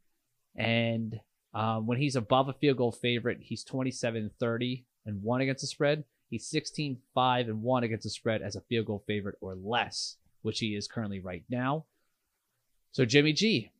And 0.57 1.21
um, 1.55 1.87
when 1.87 1.99
he's 1.99 2.17
above 2.17 2.49
a 2.49 2.53
field 2.53 2.79
goal 2.79 2.93
favorite, 2.93 3.39
he's 3.41 3.63
27 3.65 4.31
30 4.41 4.85
and 5.07 5.23
1 5.23 5.41
against 5.41 5.61
the 5.61 5.67
spread. 5.67 6.05
He's 6.29 6.47
16 6.47 6.99
5 7.15 7.49
and 7.49 7.63
1 7.63 7.85
against 7.85 8.05
the 8.05 8.11
spread 8.11 8.43
as 8.43 8.57
a 8.57 8.61
field 8.63 8.87
goal 8.87 9.05
favorite 9.07 9.37
or 9.41 9.55
less, 9.55 10.17
which 10.43 10.59
he 10.59 10.75
is 10.75 10.89
currently 10.89 11.21
right 11.21 11.45
now. 11.49 11.85
So, 12.93 13.05
Jimmy 13.05 13.33
G. 13.33 13.71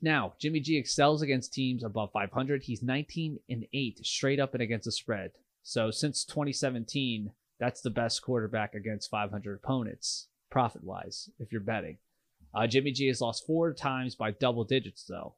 Now, 0.00 0.34
Jimmy 0.38 0.60
G 0.60 0.76
excels 0.76 1.22
against 1.22 1.52
teams 1.52 1.82
above 1.82 2.12
500. 2.12 2.62
He's 2.62 2.82
19 2.82 3.38
and 3.48 3.66
8 3.72 4.06
straight 4.06 4.40
up 4.40 4.54
and 4.54 4.62
against 4.62 4.84
the 4.84 4.92
spread. 4.92 5.32
So, 5.62 5.90
since 5.90 6.24
2017, 6.24 7.32
that's 7.58 7.80
the 7.80 7.90
best 7.90 8.22
quarterback 8.22 8.74
against 8.74 9.10
500 9.10 9.60
opponents, 9.62 10.28
profit 10.50 10.84
wise, 10.84 11.28
if 11.38 11.52
you're 11.52 11.60
betting. 11.60 11.98
Uh, 12.54 12.66
Jimmy 12.66 12.92
G 12.92 13.08
has 13.08 13.20
lost 13.20 13.46
four 13.46 13.74
times 13.74 14.14
by 14.14 14.30
double 14.30 14.64
digits, 14.64 15.04
though. 15.04 15.34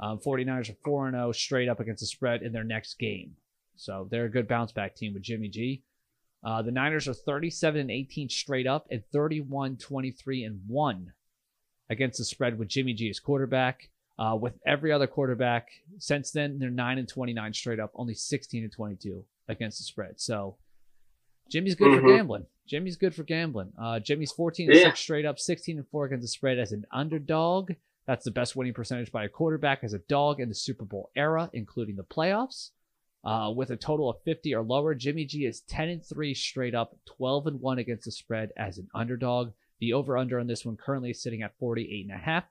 Um, 0.00 0.18
49ers 0.18 0.70
are 0.70 0.76
4 0.84 1.10
0 1.10 1.32
straight 1.32 1.68
up 1.68 1.80
against 1.80 2.00
the 2.00 2.06
spread 2.06 2.42
in 2.42 2.52
their 2.52 2.64
next 2.64 2.98
game. 2.98 3.36
So 3.76 4.06
they're 4.10 4.24
a 4.26 4.30
good 4.30 4.48
bounce 4.48 4.72
back 4.72 4.94
team 4.94 5.14
with 5.14 5.22
Jimmy 5.22 5.48
G. 5.48 5.82
Uh, 6.42 6.62
the 6.62 6.70
Niners 6.70 7.08
are 7.08 7.14
37 7.14 7.80
and 7.80 7.90
18 7.90 8.28
straight 8.28 8.66
up 8.66 8.86
and 8.90 9.02
31 9.12 9.76
23 9.78 10.44
and 10.44 10.60
1 10.66 11.12
against 11.90 12.18
the 12.18 12.24
spread 12.24 12.58
with 12.58 12.68
Jimmy 12.68 12.92
G 12.92 13.08
as 13.08 13.20
quarterback. 13.20 13.88
Uh, 14.18 14.36
with 14.40 14.54
every 14.64 14.92
other 14.92 15.06
quarterback 15.08 15.68
since 15.98 16.30
then, 16.30 16.58
they're 16.58 16.70
9 16.70 16.98
and 16.98 17.08
29 17.08 17.52
straight 17.52 17.80
up, 17.80 17.90
only 17.94 18.14
16 18.14 18.62
and 18.62 18.72
22 18.72 19.24
against 19.48 19.78
the 19.78 19.84
spread. 19.84 20.20
So 20.20 20.56
Jimmy's 21.50 21.74
good 21.74 21.94
for 22.00 22.02
Mhm. 22.06 22.16
gambling. 22.16 22.46
Jimmy's 22.66 22.96
good 22.96 23.14
for 23.14 23.24
gambling. 23.24 23.72
Uh, 23.78 23.98
Jimmy's 24.00 24.32
14 24.32 24.68
and 24.70 24.78
Yeah. 24.78 24.84
6 24.84 25.00
straight 25.00 25.24
up, 25.24 25.38
16 25.38 25.78
and 25.78 25.88
4 25.88 26.06
against 26.06 26.22
the 26.22 26.28
spread 26.28 26.58
as 26.58 26.72
an 26.72 26.84
underdog. 26.92 27.72
That's 28.06 28.24
the 28.24 28.30
best 28.30 28.54
winning 28.54 28.74
percentage 28.74 29.10
by 29.10 29.24
a 29.24 29.28
quarterback 29.28 29.82
as 29.82 29.94
a 29.94 29.98
dog 29.98 30.40
in 30.40 30.48
the 30.48 30.54
Super 30.54 30.84
Bowl 30.84 31.10
era, 31.16 31.50
including 31.52 31.96
the 31.96 32.04
playoffs. 32.04 32.70
Uh, 33.24 33.50
with 33.50 33.70
a 33.70 33.76
total 33.76 34.10
of 34.10 34.22
50 34.24 34.54
or 34.54 34.62
lower, 34.62 34.94
Jimmy 34.94 35.24
G 35.24 35.46
is 35.46 35.62
10 35.62 35.88
and 35.88 36.04
3 36.04 36.34
straight 36.34 36.74
up, 36.74 36.96
12 37.16 37.46
and 37.46 37.60
1 37.60 37.78
against 37.78 38.04
the 38.04 38.12
spread 38.12 38.50
as 38.58 38.76
an 38.76 38.88
underdog. 38.94 39.52
The 39.80 39.94
over 39.94 40.18
under 40.18 40.38
on 40.38 40.46
this 40.46 40.64
one 40.64 40.76
currently 40.76 41.10
is 41.10 41.22
sitting 41.22 41.42
at 41.42 41.56
48 41.58 42.06
and 42.06 42.14
a 42.14 42.22
half. 42.22 42.44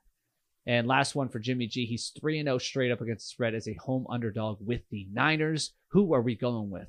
And 0.66 0.88
last 0.88 1.14
one 1.14 1.28
for 1.28 1.38
Jimmy 1.38 1.68
G, 1.68 1.86
he's 1.86 2.10
3 2.20 2.40
and 2.40 2.46
0 2.46 2.58
straight 2.58 2.90
up 2.90 3.00
against 3.00 3.26
the 3.26 3.30
spread 3.30 3.54
as 3.54 3.68
a 3.68 3.74
home 3.74 4.06
underdog 4.10 4.58
with 4.60 4.80
the 4.90 5.06
Niners. 5.12 5.72
Who 5.88 6.12
are 6.14 6.22
we 6.22 6.34
going 6.34 6.70
with? 6.70 6.88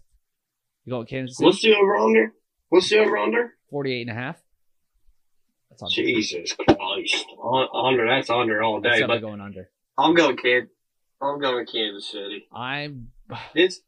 You 0.86 0.92
going 0.92 1.06
Kansas 1.06 1.38
City? 1.38 1.46
what's 1.46 1.62
the 1.62 1.76
over 1.76 1.96
under? 1.96 2.34
What's 2.70 2.90
the 2.90 3.00
over 3.00 3.18
under? 3.18 3.54
48 3.70 4.08
and 4.08 4.18
a 4.18 4.20
half. 4.20 4.38
That's 5.80 5.84
on. 5.84 5.90
Jesus 5.90 6.54
Christ, 6.54 7.26
under 7.74 8.08
that's 8.08 8.30
under 8.30 8.64
all 8.64 8.80
day. 8.80 8.90
definitely 8.92 9.18
But 9.18 9.28
going 9.28 9.42
under. 9.42 9.70
I'm 9.98 10.14
going 10.16 10.38
Kansas. 10.38 10.70
I'm 11.22 11.40
going 11.40 11.66
Kansas 11.66 12.10
City. 12.12 12.46
I'm 12.54 13.10
It's 13.54 13.82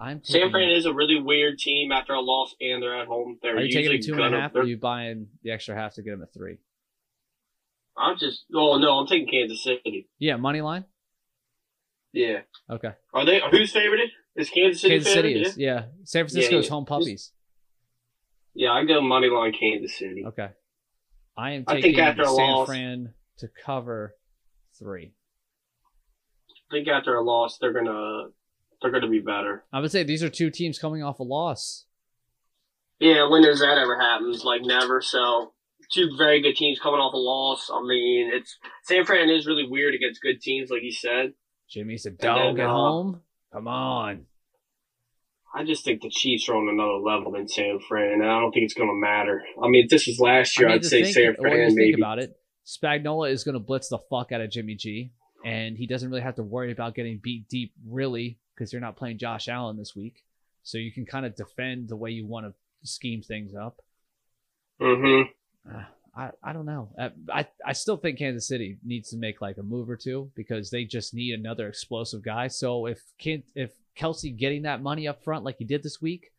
I'm 0.00 0.22
San 0.24 0.34
taking, 0.34 0.50
Fran 0.50 0.70
is 0.70 0.86
a 0.86 0.92
really 0.92 1.20
weird 1.20 1.58
team 1.58 1.92
after 1.92 2.12
a 2.12 2.20
loss, 2.20 2.54
and 2.60 2.82
they're 2.82 3.00
at 3.00 3.06
home. 3.06 3.38
They're 3.42 3.56
Are 3.56 3.60
you 3.60 3.68
taking 3.72 3.92
usually 3.92 3.96
him 3.96 4.02
two 4.02 4.12
and 4.14 4.20
a 4.20 4.24
gonna- 4.30 4.40
half, 4.40 4.50
or 4.52 4.54
they're- 4.54 4.64
you 4.64 4.76
buying 4.78 5.28
the 5.42 5.50
extra 5.52 5.74
half 5.74 5.94
to 5.94 6.02
get 6.02 6.12
them 6.12 6.22
a 6.22 6.26
three? 6.26 6.58
I'm 7.96 8.18
just. 8.18 8.44
Oh 8.54 8.78
no, 8.78 8.98
I'm 8.98 9.06
taking 9.06 9.28
Kansas 9.28 9.62
City. 9.62 10.08
Yeah, 10.18 10.36
money 10.36 10.60
line. 10.60 10.84
Yeah. 12.12 12.40
Okay. 12.70 12.92
Are 13.14 13.24
they? 13.24 13.40
Who's 13.50 13.72
favored? 13.72 14.00
Is 14.36 14.48
Kansas 14.48 14.80
City 14.80 14.94
Kansas 14.94 15.12
City 15.12 15.40
is 15.40 15.58
yeah. 15.58 15.86
San 16.04 16.24
Francisco's 16.24 16.66
yeah. 16.66 16.70
home 16.70 16.84
puppies. 16.86 17.32
Yeah, 18.54 18.72
I 18.72 18.84
go 18.84 19.00
money 19.00 19.28
line 19.28 19.52
Kansas 19.52 19.96
City. 19.98 20.24
Okay. 20.26 20.48
I 21.36 21.52
am 21.52 21.64
I 21.66 21.74
taking 21.74 21.96
think 21.96 22.06
after 22.06 22.22
a 22.22 22.26
San 22.26 22.50
loss- 22.50 22.66
Fran 22.66 23.14
to 23.38 23.48
cover 23.64 24.14
three. 24.78 25.12
I 26.70 26.74
think 26.74 26.88
after 26.88 27.16
a 27.16 27.22
loss, 27.22 27.58
they're 27.58 27.72
gonna 27.72 28.28
they're 28.80 28.90
gonna 28.90 29.08
be 29.08 29.20
better. 29.20 29.64
I 29.72 29.80
would 29.80 29.90
say 29.90 30.02
these 30.04 30.22
are 30.22 30.30
two 30.30 30.50
teams 30.50 30.78
coming 30.78 31.02
off 31.02 31.20
a 31.20 31.24
loss. 31.24 31.86
Yeah, 32.98 33.28
when 33.28 33.42
does 33.42 33.60
that 33.60 33.78
ever 33.78 33.98
happen? 33.98 34.32
Like 34.44 34.62
never. 34.62 35.00
So 35.00 35.52
two 35.90 36.10
very 36.16 36.40
good 36.40 36.56
teams 36.56 36.78
coming 36.78 37.00
off 37.00 37.14
a 37.14 37.18
loss. 37.18 37.70
I 37.72 37.82
mean, 37.82 38.30
it's 38.32 38.56
San 38.84 39.04
Fran 39.04 39.28
is 39.28 39.46
really 39.46 39.66
weird 39.68 39.94
against 39.94 40.22
good 40.22 40.40
teams, 40.40 40.70
like 40.70 40.82
you 40.82 40.92
said. 40.92 41.32
Jimmy's 41.68 42.06
a 42.06 42.10
dog 42.10 42.56
then, 42.56 42.66
at 42.66 42.70
uh, 42.70 42.72
home. 42.72 43.20
Come 43.52 43.68
on. 43.68 44.26
I 45.54 45.64
just 45.64 45.84
think 45.84 46.00
the 46.00 46.10
Chiefs 46.10 46.48
are 46.48 46.56
on 46.56 46.68
another 46.68 46.94
level 46.94 47.32
than 47.32 47.46
San 47.46 47.78
Fran, 47.86 48.20
and 48.20 48.24
I 48.24 48.40
don't 48.40 48.52
think 48.52 48.64
it's 48.64 48.74
going 48.74 48.88
to 48.88 48.94
matter. 48.94 49.42
I 49.62 49.68
mean, 49.68 49.84
if 49.84 49.90
this 49.90 50.06
was 50.06 50.18
last 50.18 50.58
year, 50.58 50.68
I 50.68 50.74
I'd 50.74 50.82
to 50.82 50.88
say 50.88 51.02
think, 51.02 51.14
San 51.14 51.34
Fran 51.36 51.66
just 51.66 51.76
think 51.76 51.92
maybe. 51.92 52.00
about 52.00 52.18
it. 52.18 52.36
Spagnuolo 52.66 53.30
is 53.30 53.44
going 53.44 53.54
to 53.54 53.60
blitz 53.60 53.88
the 53.88 53.98
fuck 53.98 54.32
out 54.32 54.40
of 54.40 54.50
Jimmy 54.50 54.76
G, 54.76 55.12
and 55.44 55.76
he 55.76 55.86
doesn't 55.86 56.08
really 56.08 56.22
have 56.22 56.36
to 56.36 56.42
worry 56.42 56.72
about 56.72 56.94
getting 56.94 57.20
beat 57.22 57.48
deep, 57.48 57.72
really, 57.86 58.38
because 58.54 58.72
you're 58.72 58.80
not 58.80 58.96
playing 58.96 59.18
Josh 59.18 59.48
Allen 59.48 59.76
this 59.76 59.94
week. 59.94 60.24
So 60.62 60.78
you 60.78 60.92
can 60.92 61.04
kind 61.04 61.26
of 61.26 61.36
defend 61.36 61.88
the 61.88 61.96
way 61.96 62.10
you 62.10 62.26
want 62.26 62.46
to 62.46 62.54
scheme 62.84 63.20
things 63.20 63.52
up. 63.54 63.80
Mm-hmm. 64.80 65.74
Uh, 65.74 65.84
I, 66.16 66.30
I 66.42 66.52
don't 66.52 66.66
know. 66.66 66.90
I, 66.98 67.10
I 67.32 67.46
I 67.66 67.72
still 67.72 67.96
think 67.96 68.18
Kansas 68.18 68.46
City 68.46 68.78
needs 68.84 69.10
to 69.10 69.16
make 69.16 69.40
like 69.40 69.56
a 69.58 69.62
move 69.62 69.88
or 69.88 69.96
two 69.96 70.30
because 70.34 70.70
they 70.70 70.84
just 70.84 71.14
need 71.14 71.32
another 71.32 71.68
explosive 71.68 72.22
guy. 72.22 72.48
So 72.48 72.86
if 72.86 73.00
Kent, 73.18 73.44
if 73.54 73.70
Kelsey 73.94 74.30
getting 74.30 74.62
that 74.62 74.82
money 74.82 75.06
up 75.08 75.22
front 75.22 75.44
like 75.44 75.56
he 75.58 75.64
did 75.64 75.82
this 75.82 76.00
week 76.00 76.32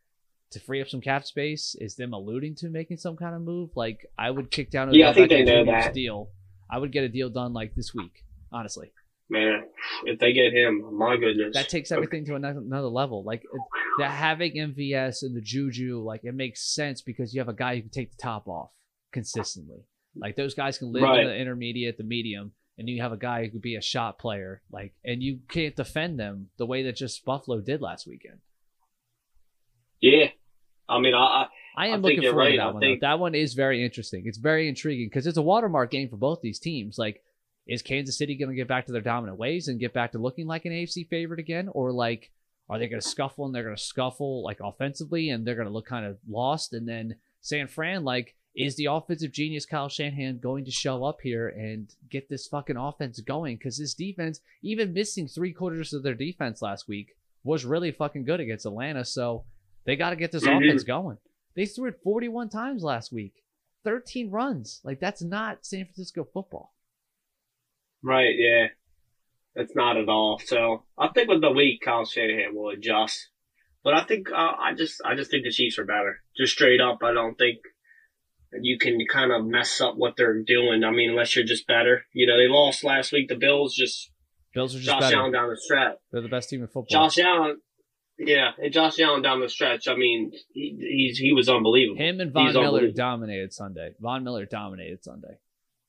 to 0.52 0.60
free 0.60 0.82
up 0.82 0.88
some 0.90 1.02
cap 1.02 1.26
space 1.26 1.76
is 1.80 1.96
them 1.96 2.14
alluding 2.14 2.56
to 2.56 2.70
making 2.70 2.98
some 2.98 3.16
kind 3.16 3.36
of 3.36 3.42
move, 3.42 3.72
like 3.76 4.06
I 4.18 4.30
would 4.32 4.52
kick 4.52 4.70
down 4.72 4.90
a 4.90 4.94
Yeah, 4.94 5.10
I 5.10 5.14
think 5.14 5.30
they 5.30 5.44
know 5.44 5.66
that. 5.66 5.94
deal. 5.94 6.30
I 6.70 6.78
would 6.78 6.92
get 6.92 7.04
a 7.04 7.10
deal 7.10 7.30
done 7.30 7.54
like 7.54 7.76
this 7.76 7.94
week, 7.94 8.24
honestly. 8.52 8.92
Man, 9.30 9.64
if 10.06 10.20
they 10.20 10.32
get 10.34 10.54
him, 10.54 10.96
my 10.98 11.18
goodness. 11.18 11.56
That 11.56 11.70
takes 11.70 11.92
everything 11.92 12.26
to 12.26 12.36
another, 12.36 12.60
another 12.60 12.88
level. 12.90 13.24
Like 13.24 13.44
that 14.00 14.12
having 14.12 14.54
MVS 14.54 15.24
and 15.24 15.36
the 15.36 15.42
Juju, 15.42 16.04
like 16.04 16.24
it 16.24 16.36
makes 16.36 16.62
sense 16.74 17.02
because 17.02 17.34
you 17.34 17.40
have 17.40 17.48
a 17.50 17.54
guy 17.54 17.76
who 17.76 17.82
can 17.82 17.90
take 17.90 18.12
the 18.12 18.22
top 18.22 18.48
off 18.48 18.70
consistently. 19.12 19.86
Like 20.16 20.36
those 20.36 20.54
guys 20.54 20.78
can 20.78 20.92
live 20.92 21.04
Right. 21.04 21.22
in 21.22 21.28
the 21.28 21.36
intermediate, 21.36 21.98
the 21.98 22.04
medium, 22.04 22.52
and 22.78 22.90
you 22.90 23.02
have 23.02 23.12
a 23.12 23.18
guy 23.18 23.44
who 23.46 23.52
could 23.52 23.62
be 23.62 23.76
a 23.76 23.82
shot 23.82 24.18
player. 24.20 24.62
Like, 24.72 24.94
and 25.06 25.22
you 25.22 25.40
can't 25.50 25.76
defend 25.76 26.20
them 26.20 26.50
the 26.58 26.66
way 26.66 26.84
that 26.84 26.96
just 26.96 27.24
Buffalo 27.26 27.60
did 27.62 27.82
last 27.82 28.08
weekend. 28.08 28.40
yeah. 30.02 30.28
I 30.90 31.00
mean, 31.00 31.14
I, 31.14 31.18
I 31.18 31.46
I 31.78 31.88
am 31.88 31.94
I 31.94 31.98
looking 32.10 32.22
forward 32.24 32.52
to 32.52 32.58
that 32.58 32.64
I 32.64 32.72
one. 32.72 32.82
think- 32.82 33.02
That 33.02 33.20
one 33.20 33.36
is 33.36 33.54
very 33.54 33.84
interesting. 33.84 34.24
It's 34.26 34.38
very 34.38 34.68
intriguing 34.68 35.08
because 35.08 35.26
it's 35.26 35.38
a 35.38 35.42
watermark 35.42 35.92
game 35.92 36.10
for 36.10 36.18
both 36.18 36.42
these 36.42 36.60
teams. 36.60 36.98
Like, 36.98 37.24
is 37.66 37.82
Kansas 37.82 38.18
City 38.18 38.36
going 38.38 38.50
to 38.50 38.56
get 38.56 38.68
back 38.68 38.86
to 38.88 38.92
their 38.92 39.02
dominant 39.02 39.38
ways 39.40 39.70
and 39.70 39.80
get 39.80 39.94
back 39.94 40.12
to 40.12 40.20
looking 40.20 40.46
like 40.46 40.66
an 40.66 40.74
AFC 40.74 41.08
favorite 41.08 41.40
again, 41.40 41.70
or 41.72 41.94
like, 41.94 42.32
are 42.70 42.78
they 42.78 42.88
going 42.90 43.02
to 43.02 43.08
scuffle 43.08 43.46
and 43.46 43.56
they're 43.56 43.64
going 43.64 43.76
to 43.76 43.82
scuffle 43.82 44.44
like 44.44 44.60
offensively 44.62 45.30
and 45.30 45.48
they're 45.48 45.56
going 45.56 45.68
to 45.68 45.74
look 45.74 45.86
kind 45.86 46.06
of 46.06 46.18
lost? 46.30 46.74
And 46.74 46.88
then 46.88 47.16
San 47.40 47.68
Fran, 47.68 48.04
like, 48.04 48.36
is 48.56 48.76
the 48.76 48.86
offensive 48.86 49.32
genius 49.32 49.66
Kyle 49.66 49.90
Shanahan 49.90 50.40
going 50.40 50.66
to 50.66 50.72
show 50.72 51.04
up 51.04 51.20
here 51.22 51.48
and 51.50 51.88
get 52.10 52.30
this 52.30 52.48
fucking 52.48 52.78
offense 52.78 53.20
going? 53.20 53.58
Because 53.58 53.78
this 53.78 53.94
defense, 53.94 54.42
even 54.62 54.94
missing 54.94 55.28
three 55.28 55.52
quarters 55.54 55.92
of 55.94 56.04
their 56.04 56.14
defense 56.14 56.62
last 56.62 56.88
week, 56.88 57.16
was 57.44 57.66
really 57.66 57.92
fucking 57.92 58.26
good 58.26 58.40
against 58.40 58.66
Atlanta. 58.66 59.04
So 59.06 59.46
they 59.86 59.96
got 59.96 60.12
to 60.12 60.16
get 60.16 60.32
this 60.32 60.46
Mhm. 60.46 60.66
offense 60.68 60.84
going. 60.84 61.18
They 61.56 61.66
threw 61.66 61.90
it 61.90 62.00
41 62.04 62.50
times 62.50 62.84
last 62.84 63.12
week, 63.12 63.44
13 63.84 64.30
runs. 64.30 64.82
Like 64.84 65.00
that's 65.00 65.22
not 65.22 65.66
San 65.66 65.86
Francisco 65.86 66.24
football. 66.24 66.74
right, 68.02 68.36
yeah. 68.38 68.68
That's 69.56 69.76
not 69.76 69.98
at 69.98 70.10
all. 70.10 70.40
So 70.40 70.84
I 70.98 71.10
think 71.10 71.30
with 71.30 71.42
the 71.42 71.52
week, 71.52 71.82
Kyle 71.82 72.06
Shanahan 72.06 72.56
will 72.56 72.70
adjust. 72.70 73.30
But 73.84 73.94
I 73.94 74.04
think 74.04 74.32
uh, 74.32 74.36
I 74.60 74.74
just 74.76 75.02
I 75.06 75.16
just 75.16 75.30
think 75.30 75.44
the 75.44 75.52
Chiefs 75.52 75.78
are 75.78 75.86
better. 75.86 76.22
Just 76.36 76.54
straight 76.54 76.82
up, 76.82 77.00
I 77.04 77.14
don't 77.14 77.36
think 77.38 77.60
you 78.62 78.78
can 78.78 79.00
kind 79.12 79.32
of 79.32 79.46
mess 79.46 79.82
up 79.82 79.96
what 79.96 80.16
they're 80.18 80.42
doing. 80.42 80.84
I 80.84 80.92
mean, 80.92 81.12
unless 81.12 81.36
you're 81.36 81.46
just 81.46 81.68
better. 81.68 82.06
You 82.14 82.28
know, 82.28 82.38
they 82.38 82.48
lost 82.48 82.84
last 82.84 83.12
week. 83.12 83.30
The 83.30 83.36
Bills 83.36 83.76
just 83.76 84.12
Bills 84.54 84.76
are 84.76 84.80
just 84.80 84.90
Josh 84.90 85.02
better. 85.02 85.18
Allen 85.18 85.32
down 85.32 85.50
the 85.50 85.58
stretch. 85.58 85.98
They're 86.12 86.22
the 86.22 86.30
best 86.30 86.50
team 86.50 86.62
in 86.62 86.68
football. 86.68 86.86
Josh 86.90 87.18
Allen, 87.20 87.60
yeah, 88.18 88.52
and 88.58 88.72
Josh 88.72 89.00
Allen 89.00 89.22
down 89.22 89.42
the 89.42 89.50
stretch. 89.50 89.88
I 89.88 89.96
mean, 89.96 90.32
he 90.54 90.78
he's, 90.80 91.18
he 91.18 91.34
was 91.34 91.50
unbelievable. 91.50 92.00
Him 92.00 92.20
and 92.20 92.32
Von 92.32 92.48
He's 92.48 92.56
Miller 92.56 92.92
dominated 92.92 93.54
Sunday. 93.54 93.92
Von 94.00 94.24
Miller 94.24 94.46
dominated 94.46 95.04
Sunday. 95.04 95.40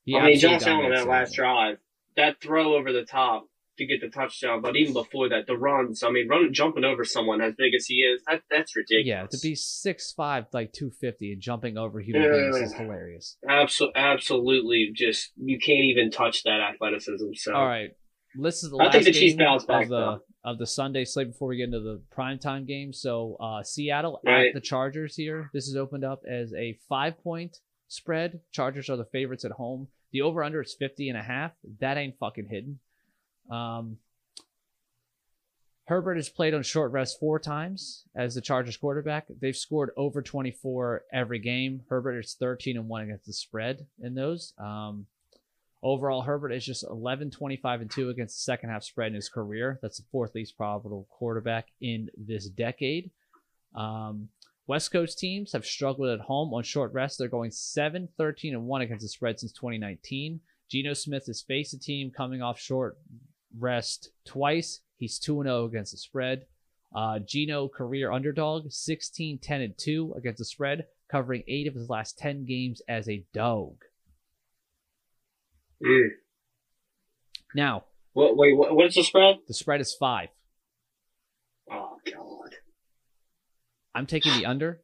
He 0.03 0.15
I 0.15 0.25
mean, 0.25 0.39
Josh 0.39 0.63
Allen 0.63 0.91
that 0.91 1.07
last 1.07 1.35
drive, 1.35 1.77
that 2.17 2.41
throw 2.41 2.75
over 2.75 2.91
the 2.91 3.03
top 3.03 3.47
to 3.77 3.85
get 3.85 4.01
the 4.01 4.09
touchdown, 4.09 4.61
but 4.61 4.75
even 4.75 4.93
before 4.93 5.29
that, 5.29 5.47
the 5.47 5.57
runs. 5.57 6.03
I 6.03 6.09
mean, 6.11 6.27
running, 6.27 6.53
jumping 6.53 6.83
over 6.83 7.03
someone 7.03 7.41
as 7.41 7.53
big 7.57 7.73
as 7.75 7.85
he 7.85 7.95
is, 7.95 8.21
that, 8.27 8.41
that's 8.49 8.75
ridiculous. 8.75 9.07
Yeah, 9.07 9.25
to 9.27 9.37
be 9.41 9.55
six 9.55 10.13
five, 10.13 10.45
like 10.53 10.71
two 10.73 10.91
fifty, 11.01 11.33
and 11.33 11.41
jumping 11.41 11.77
over 11.77 11.99
human 11.99 12.23
Yeah. 12.23 12.49
beings 12.51 12.71
is 12.71 12.73
hilarious. 12.73 13.37
Absol- 13.49 13.93
absolutely, 13.95 14.91
just 14.93 15.31
you 15.37 15.59
can't 15.59 15.83
even 15.85 16.11
touch 16.11 16.43
that 16.43 16.59
athleticism. 16.61 17.33
So, 17.35 17.53
All 17.53 17.65
right, 17.65 17.91
this 18.39 18.63
is 18.63 18.71
the 18.71 18.77
I 18.77 18.85
last 18.85 18.93
think 18.93 19.05
the 19.05 19.11
Chiefs 19.11 19.35
game 19.35 19.45
bounce 19.45 19.65
back, 19.65 19.83
of 19.83 19.89
the 19.89 19.95
though. 19.97 20.19
of 20.51 20.57
the 20.57 20.67
Sunday 20.67 21.05
slate 21.05 21.27
before 21.27 21.49
we 21.49 21.57
get 21.57 21.65
into 21.65 21.79
the 21.79 22.01
primetime 22.15 22.65
game. 22.67 22.93
So 22.93 23.37
uh, 23.39 23.63
Seattle 23.63 24.21
Right. 24.25 24.47
at 24.47 24.53
the 24.53 24.61
Chargers 24.61 25.15
here. 25.15 25.49
This 25.53 25.67
is 25.67 25.75
opened 25.75 26.03
up 26.05 26.21
as 26.29 26.53
a 26.53 26.77
five 26.87 27.17
point 27.21 27.57
spread. 27.87 28.39
Chargers 28.51 28.89
are 28.89 28.97
the 28.97 29.05
favorites 29.05 29.45
at 29.45 29.51
home. 29.51 29.87
The 30.11 30.21
over 30.21 30.43
under 30.43 30.61
is 30.61 30.73
50 30.79 31.09
and 31.09 31.17
a 31.17 31.21
half. 31.23 31.51
That 31.81 31.97
ain't 31.97 32.17
fucking 32.19 32.47
hidden. 32.49 32.79
Um, 33.49 33.97
Herbert 35.87 36.15
has 36.15 36.29
played 36.29 36.55
on 36.55 36.63
short 36.63 36.91
rest 36.91 37.19
four 37.19 37.39
times 37.39 38.05
as 38.15 38.33
the 38.33 38.41
Chargers 38.41 38.77
quarterback. 38.77 39.27
They've 39.39 39.55
scored 39.55 39.91
over 39.95 40.21
24 40.23 41.03
every 41.13 41.37
game. 41.37 41.83
Herbert 41.89 42.19
is 42.19 42.35
13 42.39 42.75
and 42.77 42.89
1 42.89 43.03
against 43.03 43.27
the 43.27 43.33
spread 43.33 43.85
in 44.01 44.15
those. 44.15 44.53
Um, 44.57 45.05
overall, 45.83 46.23
Herbert 46.23 46.53
is 46.53 46.65
just 46.65 46.83
11, 46.83 47.29
25 47.29 47.81
and 47.81 47.91
2 47.91 48.09
against 48.09 48.35
the 48.35 48.41
second 48.41 48.71
half 48.71 48.83
spread 48.83 49.09
in 49.09 49.13
his 49.13 49.29
career. 49.29 49.77
That's 49.83 49.97
the 49.97 50.07
fourth 50.11 50.33
least 50.33 50.57
probable 50.57 51.07
quarterback 51.11 51.67
in 51.81 52.09
this 52.17 52.49
decade. 52.49 53.11
Um, 53.75 54.29
West 54.65 54.91
Coast 54.91 55.19
teams 55.19 55.51
have 55.53 55.67
struggled 55.67 56.09
at 56.09 56.21
home 56.21 56.51
on 56.51 56.63
short 56.63 56.93
rest. 56.93 57.19
They're 57.19 57.27
going 57.27 57.51
7, 57.51 58.09
13 58.17 58.55
and 58.55 58.65
1 58.65 58.81
against 58.81 59.03
the 59.03 59.09
spread 59.09 59.39
since 59.39 59.51
2019. 59.51 60.39
Geno 60.67 60.93
Smith 60.93 61.27
has 61.27 61.43
faced 61.43 61.75
a 61.75 61.79
team 61.79 62.09
coming 62.09 62.41
off 62.41 62.59
short 62.59 62.97
rest 63.59 64.09
twice. 64.25 64.81
He's 64.97 65.19
2 65.19 65.43
0 65.43 65.65
against 65.65 65.91
the 65.91 65.97
spread. 65.97 66.45
Uh, 66.95 67.19
Geno, 67.19 67.67
career 67.67 68.11
underdog, 68.11 68.71
16, 68.71 69.39
10, 69.39 69.61
and 69.61 69.77
2 69.77 70.13
against 70.17 70.37
the 70.39 70.45
spread, 70.45 70.85
covering 71.11 71.43
eight 71.47 71.67
of 71.67 71.73
his 71.75 71.89
last 71.89 72.17
10 72.17 72.45
games 72.45 72.81
as 72.87 73.09
a 73.09 73.25
dog. 73.33 73.75
Mm. 75.83 76.09
Now, 77.53 77.83
What, 78.13 78.37
wait, 78.37 78.55
what, 78.55 78.73
what's 78.75 78.95
the 78.95 79.03
spread? 79.03 79.39
the 79.47 79.53
spread 79.53 79.81
is 79.81 79.93
five. 79.93 80.29
Oh 81.69 81.97
God, 82.05 82.55
I'm 83.93 84.05
taking 84.05 84.33
the 84.37 84.45
under. 84.45 84.79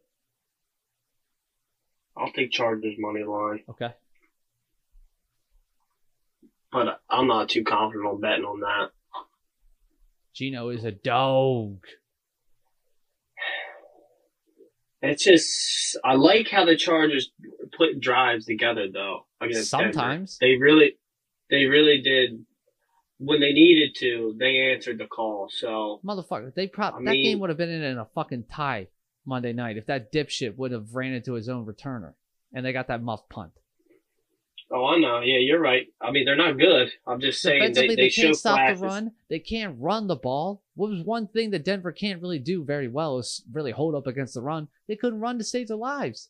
I'll 2.17 2.32
take 2.34 2.51
Chargers 2.51 2.95
money 2.99 3.24
line, 3.24 3.63
Okay. 3.69 3.93
But 6.72 7.01
I'm 7.09 7.28
not 7.28 7.49
too 7.49 7.63
confident 7.63 8.07
on 8.07 8.22
betting 8.22 8.45
on 8.45 8.61
that. 8.61 8.91
Geno 10.34 10.69
is 10.69 10.86
a 10.86 10.91
dog. 10.91 11.80
It's 15.01 15.24
just 15.24 15.97
I 16.03 16.13
like 16.13 16.49
how 16.49 16.65
the 16.65 16.76
Chargers 16.76 17.32
put 17.76 17.99
drives 17.99 18.45
together 18.45 18.88
though. 18.91 19.26
Against 19.41 19.72
Denver. 19.72 19.93
Sometimes. 19.93 20.38
they 20.39 20.55
really, 20.57 20.97
they 21.49 21.65
really 21.65 22.01
did 22.01 22.45
when 23.17 23.41
they 23.41 23.51
needed 23.51 23.95
to. 23.99 24.36
They 24.39 24.72
answered 24.72 24.99
the 24.99 25.07
call. 25.07 25.49
So 25.51 25.99
Motherfucker, 26.05 26.53
they 26.53 26.67
that 26.76 27.01
mean- 27.01 27.24
game 27.24 27.39
would 27.39 27.49
have 27.49 27.57
been 27.57 27.69
in 27.69 27.97
a 27.97 28.05
fucking 28.13 28.45
tie 28.51 28.88
Monday 29.26 29.53
night 29.53 29.78
if 29.78 29.88
that 29.88 30.13
dipshit 30.13 30.55
would 30.57 30.72
have 30.72 30.93
ran 30.93 31.13
into 31.13 31.34
his 31.34 31.49
own 31.49 31.65
returner 31.65 32.13
and 32.53 32.65
they 32.65 32.74
got 32.74 32.88
that 32.88 33.01
muff 33.01 33.28
punt. 33.30 33.51
Oh, 34.72 34.86
I 34.86 34.97
know. 34.99 35.19
Yeah, 35.19 35.38
you're 35.39 35.59
right. 35.59 35.88
I 35.99 36.11
mean, 36.11 36.26
they're 36.26 36.36
not 36.36 36.57
good. 36.57 36.89
I'm 37.05 37.19
just 37.22 37.41
saying 37.41 37.74
they, 37.74 37.88
they, 37.88 37.95
they, 37.95 38.09
can't 38.09 38.36
stop 38.36 38.55
flashes. 38.55 38.82
the 38.82 38.88
run. 38.88 39.11
They 39.30 39.39
can't 39.39 39.76
run 39.80 40.07
the 40.07 40.15
ball. 40.15 40.63
What 40.76 40.89
was 40.89 41.03
one 41.03 41.28
thing 41.28 41.51
that 41.51 41.65
Denver 41.65 41.91
can't 41.91 42.22
really 42.22 42.39
do 42.39 42.63
very 42.63 42.88
well 42.88 43.17
is 43.19 43.43
really 43.51 43.72
hold 43.72 43.95
up 43.95 44.07
against 44.07 44.34
the 44.34 44.41
run. 44.41 44.67
They 44.88 44.95
couldn't 44.95 45.19
run 45.19 45.38
to 45.38 45.43
save 45.43 45.67
their 45.67 45.78
lives. 45.78 46.30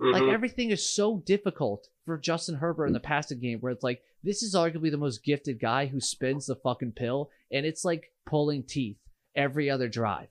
Like 0.00 0.22
Mhm. 0.22 0.32
everything 0.32 0.70
is 0.70 0.84
so 0.88 1.18
difficult 1.18 1.88
for 2.04 2.18
Justin 2.18 2.56
Herbert 2.56 2.86
in 2.86 2.92
the 2.92 2.98
passing 3.00 3.38
game, 3.38 3.60
where 3.60 3.70
it's 3.70 3.84
like 3.84 4.02
this 4.24 4.42
is 4.42 4.54
arguably 4.54 4.90
the 4.90 4.96
most 4.96 5.22
gifted 5.22 5.60
guy 5.60 5.86
who 5.86 6.00
spins 6.00 6.46
the 6.46 6.56
fucking 6.56 6.92
pill, 6.92 7.30
and 7.52 7.64
it's 7.64 7.84
like 7.84 8.12
pulling 8.26 8.64
teeth 8.64 8.98
every 9.36 9.70
other 9.70 9.88
drive. 9.88 10.28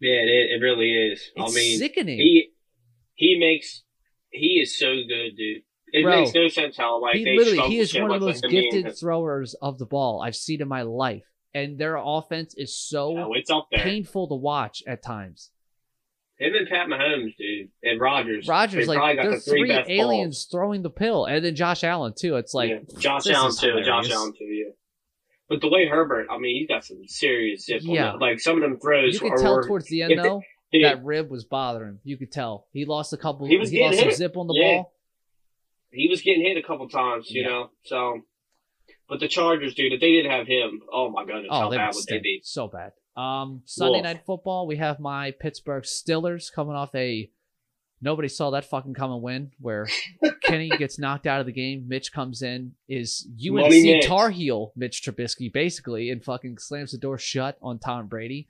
yeah, 0.00 0.20
it, 0.20 0.52
it 0.52 0.60
really 0.62 0.92
is. 0.92 1.30
It's 1.34 1.52
I 1.52 1.54
mean, 1.54 1.78
sickening. 1.78 2.18
he 2.18 2.50
he 3.14 3.38
makes 3.38 3.82
he 4.30 4.60
is 4.60 4.78
so 4.78 4.94
good, 5.08 5.36
dude. 5.36 5.62
It 5.96 6.02
Bro, 6.02 6.22
makes 6.22 6.34
no 6.34 6.48
sense 6.48 6.76
how 6.76 7.00
like 7.00 7.14
he 7.14 7.38
literally 7.38 7.68
he 7.68 7.78
is 7.78 7.94
one 7.94 8.10
of 8.10 8.20
the 8.20 8.26
most 8.26 8.44
gifted 8.50 8.98
throwers 8.98 9.54
of 9.62 9.78
the 9.78 9.86
ball 9.86 10.20
I've 10.20 10.34
seen 10.34 10.60
in 10.60 10.66
my 10.66 10.82
life, 10.82 11.22
and 11.54 11.78
their 11.78 11.96
offense 11.96 12.52
is 12.56 12.76
so 12.76 13.16
Oh, 13.16 13.32
it's 13.32 13.48
up 13.48 13.68
there. 13.70 13.80
painful 13.84 14.26
to 14.28 14.34
watch 14.34 14.82
at 14.88 15.04
times. 15.04 15.50
Him 16.36 16.52
and 16.56 16.68
Pat 16.68 16.88
Mahomes, 16.88 17.36
dude, 17.36 17.68
and 17.84 18.00
Rodgers. 18.00 18.48
Rodgers, 18.48 18.88
like 18.88 19.16
there's 19.18 19.44
the 19.44 19.50
three, 19.52 19.68
three 19.84 20.00
aliens 20.00 20.44
balls. 20.44 20.48
throwing 20.50 20.82
the 20.82 20.90
pill, 20.90 21.26
and 21.26 21.44
then 21.44 21.54
Josh 21.54 21.84
Allen 21.84 22.12
too. 22.18 22.34
It's 22.36 22.54
like 22.54 22.70
Yeah. 22.70 22.78
Josh 22.98 23.28
Allen 23.28 23.52
too. 23.56 23.80
Josh. 23.84 24.10
Allen 24.10 24.32
too. 24.36 24.44
Yeah. 24.46 24.70
But 25.48 25.60
the 25.60 25.68
way 25.68 25.86
Herbert, 25.86 26.26
I 26.28 26.38
mean, 26.38 26.56
he's 26.58 26.66
got 26.66 26.84
some 26.84 27.02
serious 27.06 27.66
zip. 27.66 27.82
Yeah. 27.84 28.14
Like 28.14 28.40
some 28.40 28.56
of 28.56 28.62
them 28.62 28.80
throws 28.80 29.14
you 29.14 29.20
could 29.20 29.38
tell 29.38 29.54
were- 29.54 29.66
towards 29.68 29.86
the 29.86 30.02
end 30.02 30.10
if 30.12 30.16
they- 30.22 30.28
though 30.28 30.42
that 30.82 31.04
rib 31.04 31.30
was 31.30 31.44
bothering. 31.44 32.00
You 32.02 32.16
could 32.16 32.32
tell 32.32 32.66
he 32.72 32.84
lost 32.84 33.12
a 33.12 33.16
couple. 33.16 33.46
He 33.46 33.56
was 33.58 33.70
he 33.70 33.80
lost 33.80 33.94
getting 33.98 34.10
some 34.10 34.16
zip 34.16 34.36
on 34.36 34.48
the 34.48 34.54
Yeah. 34.56 34.72
ball. 34.78 34.90
He 35.94 36.08
was 36.08 36.22
getting 36.22 36.42
hit 36.42 36.56
a 36.56 36.62
couple 36.62 36.88
times, 36.88 37.30
you 37.30 37.42
Yeah. 37.42 37.48
know. 37.48 37.70
So, 37.84 38.20
but 39.08 39.20
the 39.20 39.28
Chargers, 39.28 39.74
dude, 39.74 39.92
if 39.92 40.00
they 40.00 40.12
didn't 40.12 40.30
have 40.30 40.46
him, 40.46 40.80
oh 40.92 41.10
my 41.10 41.24
goodness, 41.24 41.48
Oh, 41.50 41.60
how 41.60 41.68
they 41.70 41.76
bad 41.76 41.94
would 41.94 42.04
they 42.08 42.18
be? 42.18 42.40
so 42.42 42.68
bad. 42.68 42.92
Um, 43.16 43.62
Sunday 43.64 43.98
Wolf. 43.98 44.04
night 44.04 44.22
football, 44.26 44.66
we 44.66 44.76
have 44.76 44.98
my 44.98 45.30
Pittsburgh 45.32 45.84
Steelers 45.84 46.52
coming 46.52 46.74
off 46.74 46.94
a 46.94 47.30
nobody 48.00 48.28
saw 48.28 48.50
that 48.50 48.64
fucking 48.64 48.92
coming 48.94 49.22
win 49.22 49.52
where 49.60 49.86
Kenny 50.42 50.76
gets 50.76 50.98
knocked 50.98 51.26
out 51.26 51.40
of 51.40 51.46
the 51.46 51.52
game. 51.52 51.86
Mitch 51.88 52.12
comes 52.12 52.42
in, 52.42 52.72
is 52.88 53.26
UNC. 53.40 54.02
Tar 54.02 54.30
Heel 54.30 54.72
Mitch 54.76 55.02
Trubisky 55.02 55.50
basically, 55.52 56.10
and 56.10 56.22
fucking 56.24 56.58
slams 56.58 56.90
the 56.92 56.98
door 56.98 57.16
shut 57.18 57.56
on 57.62 57.78
Tom 57.78 58.08
Brady. 58.08 58.48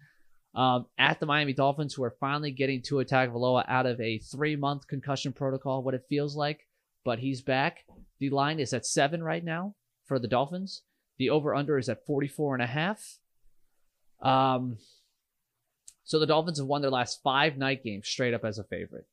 Um, 0.55 0.87
at 0.99 1.19
the 1.21 1.27
Miami 1.27 1.53
Dolphins, 1.53 1.95
who 1.95 2.05
are 2.05 2.15
finally 2.21 2.53
getting 2.53 2.81
Tua 2.81 3.05
Tagovailoa 3.05 3.65
out 3.69 3.87
of 3.87 4.01
a 4.01 4.19
three-month 4.19 4.87
concussion 4.87 5.33
protocol, 5.33 5.83
what 5.83 5.95
it 5.95 6.05
feels 6.09 6.37
like, 6.37 6.67
but 7.05 7.19
he's 7.19 7.43
back. 7.43 7.85
The 8.19 8.31
line 8.31 8.59
is 8.59 8.73
at 8.73 8.87
seven 8.87 9.23
right 9.23 9.45
now 9.45 9.75
for 10.05 10.19
the 10.19 10.29
Dolphins. 10.29 10.83
The 11.19 11.31
over/under 11.31 11.79
is 11.79 11.89
at 11.89 12.05
44 12.07 12.55
and 12.55 12.63
a 12.63 12.67
half. 12.67 13.19
Um, 14.21 14.79
so 16.05 16.19
the 16.19 16.27
Dolphins 16.27 16.59
have 16.59 16.67
won 16.67 16.83
their 16.83 16.91
last 16.91 17.23
five 17.23 17.57
night 17.57 17.85
games 17.85 18.09
straight 18.09 18.35
up 18.35 18.45
as 18.45 18.59
a 18.59 18.65
favorite. 18.65 19.07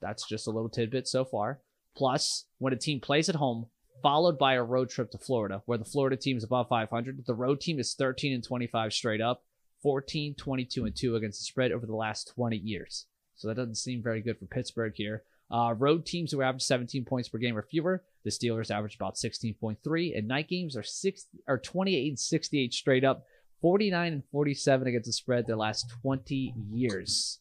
That's 0.00 0.26
just 0.26 0.46
a 0.46 0.50
little 0.50 0.68
tidbit 0.68 1.08
so 1.08 1.24
far. 1.24 1.60
Plus, 1.96 2.46
when 2.58 2.72
a 2.72 2.76
team 2.76 3.00
plays 3.00 3.28
at 3.28 3.36
home, 3.36 3.66
followed 4.02 4.38
by 4.38 4.54
a 4.54 4.62
road 4.62 4.90
trip 4.90 5.10
to 5.12 5.18
Florida, 5.18 5.62
where 5.66 5.78
the 5.78 5.84
Florida 5.84 6.16
team 6.16 6.36
is 6.36 6.44
above 6.44 6.68
500, 6.68 7.24
the 7.26 7.34
road 7.34 7.60
team 7.60 7.78
is 7.78 7.94
13 7.94 8.34
and 8.34 8.44
25 8.44 8.92
straight 8.92 9.20
up, 9.20 9.44
14, 9.82 10.34
22 10.34 10.84
and 10.84 10.96
2 10.96 11.16
against 11.16 11.40
the 11.40 11.44
spread 11.44 11.72
over 11.72 11.86
the 11.86 11.94
last 11.94 12.32
20 12.34 12.56
years. 12.56 13.06
So 13.36 13.48
that 13.48 13.54
doesn't 13.54 13.76
seem 13.76 14.02
very 14.02 14.20
good 14.20 14.38
for 14.38 14.46
Pittsburgh 14.46 14.92
here. 14.94 15.22
Uh, 15.50 15.74
road 15.76 16.06
teams 16.06 16.32
who 16.32 16.42
average 16.42 16.62
17 16.62 17.04
points 17.04 17.28
per 17.28 17.38
game 17.38 17.56
or 17.56 17.62
fewer. 17.62 18.02
The 18.24 18.30
Steelers 18.30 18.70
average 18.70 18.96
about 18.96 19.16
16.3, 19.16 20.16
and 20.16 20.26
night 20.26 20.48
games 20.48 20.76
are 20.76 20.82
six 20.82 21.26
are 21.46 21.58
28 21.58 22.08
and 22.08 22.18
68 22.18 22.72
straight 22.72 23.04
up, 23.04 23.24
49 23.60 24.12
and 24.12 24.22
47 24.32 24.88
against 24.88 25.06
the 25.06 25.12
spread 25.12 25.46
the 25.46 25.56
last 25.56 25.92
20 26.02 26.54
years. 26.72 27.40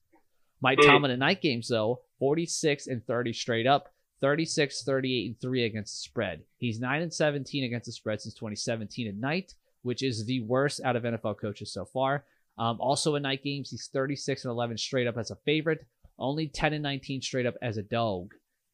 Mike. 0.62 0.80
Tomlin 0.82 1.12
in 1.12 1.20
night 1.20 1.42
games 1.42 1.68
though, 1.68 2.02
46 2.20 2.88
and 2.88 3.06
30 3.06 3.34
straight 3.34 3.68
up, 3.68 3.94
36, 4.22 4.84
38 4.84 5.28
and 5.28 5.42
3 5.42 5.66
against 5.66 5.94
the 5.94 6.10
spread. 6.10 6.42
He's 6.58 6.80
9 6.80 7.02
and 7.02 7.14
17 7.14 7.66
against 7.66 7.86
the 7.88 7.92
spread 7.92 8.22
since 8.22 8.34
2017 8.36 9.08
at 9.08 9.16
night, 9.16 9.56
which 9.82 10.02
is 10.02 10.26
the 10.26 10.40
worst 10.42 10.80
out 10.86 10.96
of 10.96 11.04
NFL 11.04 11.40
coaches 11.40 11.74
so 11.74 11.84
far. 11.84 12.24
Um, 12.58 12.80
also 12.80 13.16
in 13.16 13.24
night 13.24 13.44
games, 13.44 13.72
he's 13.72 13.90
36 13.92 14.46
and 14.46 14.52
11 14.52 14.78
straight 14.78 15.08
up 15.08 15.18
as 15.18 15.32
a 15.32 15.36
favorite, 15.36 15.86
only 16.18 16.48
10 16.48 16.74
and 16.74 16.84
19 16.84 17.22
straight 17.22 17.46
up 17.46 17.56
as 17.62 17.78
a 17.78 17.84
dog. 17.84 18.34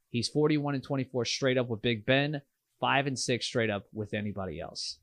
He's 0.09 0.27
41 0.27 0.75
and 0.75 0.83
24 0.83 1.25
straight 1.25 1.57
up 1.57 1.67
with 1.67 1.81
Big 1.81 2.05
Ben, 2.05 2.41
5 2.79 3.07
and 3.07 3.19
6 3.19 3.45
straight 3.45 3.69
up 3.69 3.85
with 3.93 4.13
anybody 4.13 4.59
else. 4.59 4.97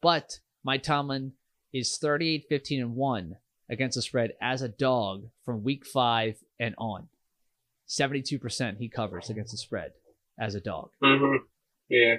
But 0.00 0.38
Mike 0.64 0.82
Tomlin 0.82 1.32
is 1.72 1.96
38, 1.98 2.44
15 2.48 2.80
and 2.80 2.96
1 2.96 3.36
against 3.70 3.96
the 3.96 4.02
spread 4.02 4.32
as 4.40 4.62
a 4.62 4.68
dog 4.68 5.28
from 5.44 5.64
week 5.64 5.86
5 5.86 6.36
and 6.60 6.74
on. 6.78 7.08
72% 7.88 8.78
he 8.78 8.88
covers 8.88 9.30
against 9.30 9.52
the 9.52 9.58
spread 9.58 9.92
as 10.38 10.54
a 10.54 10.60
dog. 10.60 10.90
Mm-hmm. 11.02 11.44
Yeah. 11.88 12.16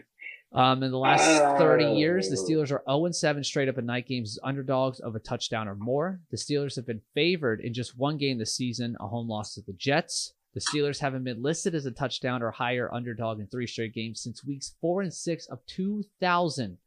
Um, 0.53 0.83
in 0.83 0.91
the 0.91 0.99
last 0.99 1.25
30 1.57 1.93
years, 1.97 2.29
the 2.29 2.37
Oh. 2.37 2.43
Steelers 2.43 2.71
are 2.71 2.83
0 2.87 3.11
7 3.11 3.43
straight 3.43 3.67
up 3.69 3.79
in 3.79 3.87
night 3.87 4.05
games 4.07 4.31
as 4.31 4.39
underdogs 4.43 4.99
of 4.99 5.15
a 5.15 5.19
touchdown 5.19 5.67
or 5.67 5.75
more. 5.75 6.21
The 6.29 6.37
Steelers 6.37 6.75
have 6.75 6.85
been 6.85 7.01
favored 7.15 7.59
in 7.59 7.73
just 7.73 7.97
one 7.97 8.17
game 8.17 8.37
this 8.37 8.55
season, 8.55 8.95
a 8.99 9.07
home 9.07 9.27
loss 9.27 9.55
to 9.55 9.61
the 9.61 9.73
Jets. 9.73 10.33
The 10.53 10.59
Steelers 10.59 10.99
haven't 10.99 11.23
been 11.23 11.41
listed 11.41 11.73
as 11.73 11.87
a 11.87 11.91
touchdown 11.91 12.43
or 12.43 12.51
higher 12.51 12.93
underdog 12.93 13.39
in 13.39 13.47
three 13.47 13.65
straight 13.65 13.95
games 13.95 14.21
since 14.21 14.45
weeks 14.45 14.75
four 14.79 15.01
and 15.01 15.11
six 15.11 15.47
of 15.47 15.65
2000. 15.65 16.77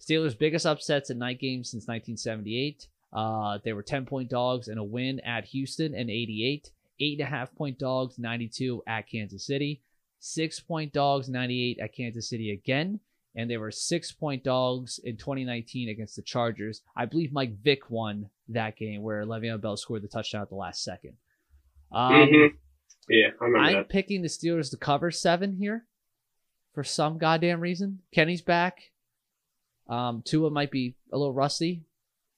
Steelers' 0.00 0.38
biggest 0.38 0.64
upsets 0.64 1.10
in 1.10 1.18
night 1.18 1.40
games 1.40 1.70
since 1.70 1.88
1978. 1.88 2.86
Uh, 3.12 3.58
they 3.64 3.72
were 3.72 3.82
10 3.82 4.06
point 4.06 4.30
dogs 4.30 4.68
in 4.68 4.78
a 4.78 4.84
win 4.84 5.18
at 5.20 5.46
Houston 5.46 5.94
in 5.94 6.08
88, 6.08 6.70
8.5 7.00 7.54
point 7.56 7.78
dogs, 7.78 8.18
92 8.20 8.84
at 8.86 9.08
Kansas 9.08 9.44
City, 9.44 9.82
6 10.20 10.60
point 10.60 10.92
dogs, 10.92 11.28
98 11.28 11.78
at 11.80 11.94
Kansas 11.94 12.28
City 12.28 12.52
again, 12.52 13.00
and 13.34 13.50
they 13.50 13.56
were 13.56 13.70
6 13.70 14.12
point 14.12 14.44
dogs 14.44 15.00
in 15.02 15.16
2019 15.16 15.88
against 15.88 16.16
the 16.16 16.22
Chargers. 16.22 16.82
I 16.96 17.06
believe 17.06 17.32
Mike 17.32 17.58
Vick 17.62 17.90
won 17.90 18.30
that 18.48 18.76
game 18.76 19.02
where 19.02 19.24
Le'Veon 19.24 19.60
Bell 19.60 19.76
scored 19.76 20.02
the 20.02 20.08
touchdown 20.08 20.42
at 20.42 20.50
the 20.50 20.54
last 20.54 20.84
second. 20.84 21.14
Um, 21.92 22.12
mm-hmm. 22.12 22.56
Yeah, 23.08 23.28
I 23.40 23.72
that. 23.72 23.88
picking 23.88 24.22
the 24.22 24.28
Steelers 24.28 24.70
to 24.70 24.76
cover 24.76 25.10
seven 25.10 25.56
here 25.56 25.86
for 26.72 26.84
some 26.84 27.18
goddamn 27.18 27.60
reason. 27.60 28.00
Kenny's 28.12 28.42
back. 28.42 28.92
Um, 29.88 30.22
Tua 30.24 30.50
might 30.50 30.70
be 30.70 30.94
a 31.12 31.18
little 31.18 31.34
rusty. 31.34 31.82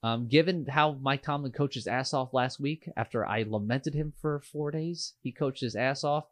Um, 0.02 0.26
given 0.26 0.66
how 0.66 0.94
Mike 0.94 1.22
Tomlin 1.22 1.52
coached 1.52 1.76
his 1.76 1.86
ass 1.86 2.12
off 2.12 2.34
last 2.34 2.58
week 2.58 2.88
after 2.96 3.24
I 3.24 3.44
lamented 3.46 3.94
him 3.94 4.12
for 4.20 4.40
four 4.40 4.70
days, 4.70 5.12
he 5.22 5.30
coached 5.30 5.60
his 5.60 5.76
ass 5.76 6.02
off. 6.02 6.24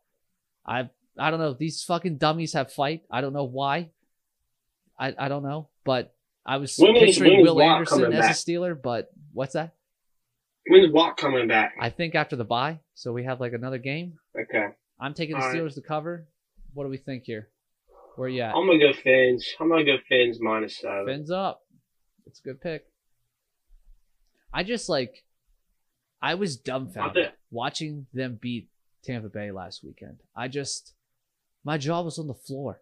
I 0.67 0.91
I 1.21 1.31
don't 1.31 1.39
know. 1.39 1.53
These 1.53 1.83
fucking 1.85 2.16
dummies 2.18 2.55
have 2.55 2.73
fight. 2.73 3.03
I 3.11 3.21
don't 3.21 3.33
know 3.33 3.45
why. 3.45 3.91
I 4.99 5.14
I 5.18 5.29
don't 5.29 5.43
know, 5.43 5.68
but 5.85 6.14
I 6.47 6.57
was 6.57 6.77
When 6.79 6.95
picturing 6.95 7.41
is 7.41 7.47
Will 7.47 7.57
Watt 7.57 7.77
Anderson 7.77 8.12
as 8.12 8.21
back? 8.21 8.31
a 8.31 8.35
Steeler, 8.35 8.81
but 8.81 9.11
what's 9.33 9.53
that? 9.53 9.75
When's 10.66 10.93
Watt 10.93 11.16
coming 11.16 11.47
back? 11.49 11.75
I 11.81 11.91
think 11.91 12.14
after 12.14 12.37
the 12.37 12.45
bye, 12.45 12.81
so 12.95 13.12
we 13.12 13.25
have 13.25 13.41
like 13.41 13.53
another 13.53 13.79
game. 13.79 14.14
Okay. 14.39 14.68
I'm 14.99 15.14
taking 15.14 15.37
the 15.37 15.43
All 15.43 15.49
right. 15.49 15.57
Steelers 15.57 15.75
to 15.75 15.83
cover. 15.83 16.27
What 16.75 16.85
do 16.85 16.91
we 16.91 16.97
think 16.99 17.25
here? 17.25 17.49
Where 18.16 18.29
you 18.29 18.43
at? 18.43 18.55
I'm 18.55 18.66
gonna 18.66 18.79
go 18.79 18.93
Fins. 18.93 19.47
I'm 19.61 19.68
gonna 19.68 19.85
go 19.85 19.97
Fins 20.09 20.39
minus 20.41 20.79
seven. 20.79 21.07
Fins 21.07 21.31
up. 21.31 21.62
It's 22.27 22.41
a 22.41 22.43
good 22.43 22.61
pick. 22.61 22.85
I 24.53 24.62
just 24.62 24.89
like 24.89 25.25
I 26.22 26.34
was 26.34 26.57
dumbfounded 26.57 27.33
watching 27.51 28.07
them 28.13 28.38
beat 28.41 28.68
Tampa 29.05 29.29
Bay 29.29 29.51
last 29.51 29.83
weekend. 29.84 30.18
I 30.37 30.49
just 30.49 30.95
my 31.64 31.78
jaw 31.78 32.03
was 32.03 32.18
on 32.18 32.26
the 32.26 32.34
floor. 32.34 32.80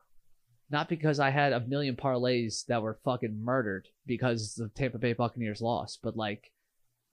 Not 0.70 0.88
because 0.90 1.18
I 1.18 1.30
had 1.30 1.52
a 1.54 1.60
million 1.66 1.96
parlays 1.96 2.66
that 2.66 2.82
were 2.82 2.98
fucking 3.04 3.42
murdered 3.42 3.88
because 4.06 4.54
the 4.54 4.68
Tampa 4.68 4.98
Bay 4.98 5.14
Buccaneers 5.14 5.62
lost, 5.62 6.00
but 6.02 6.16
like 6.16 6.52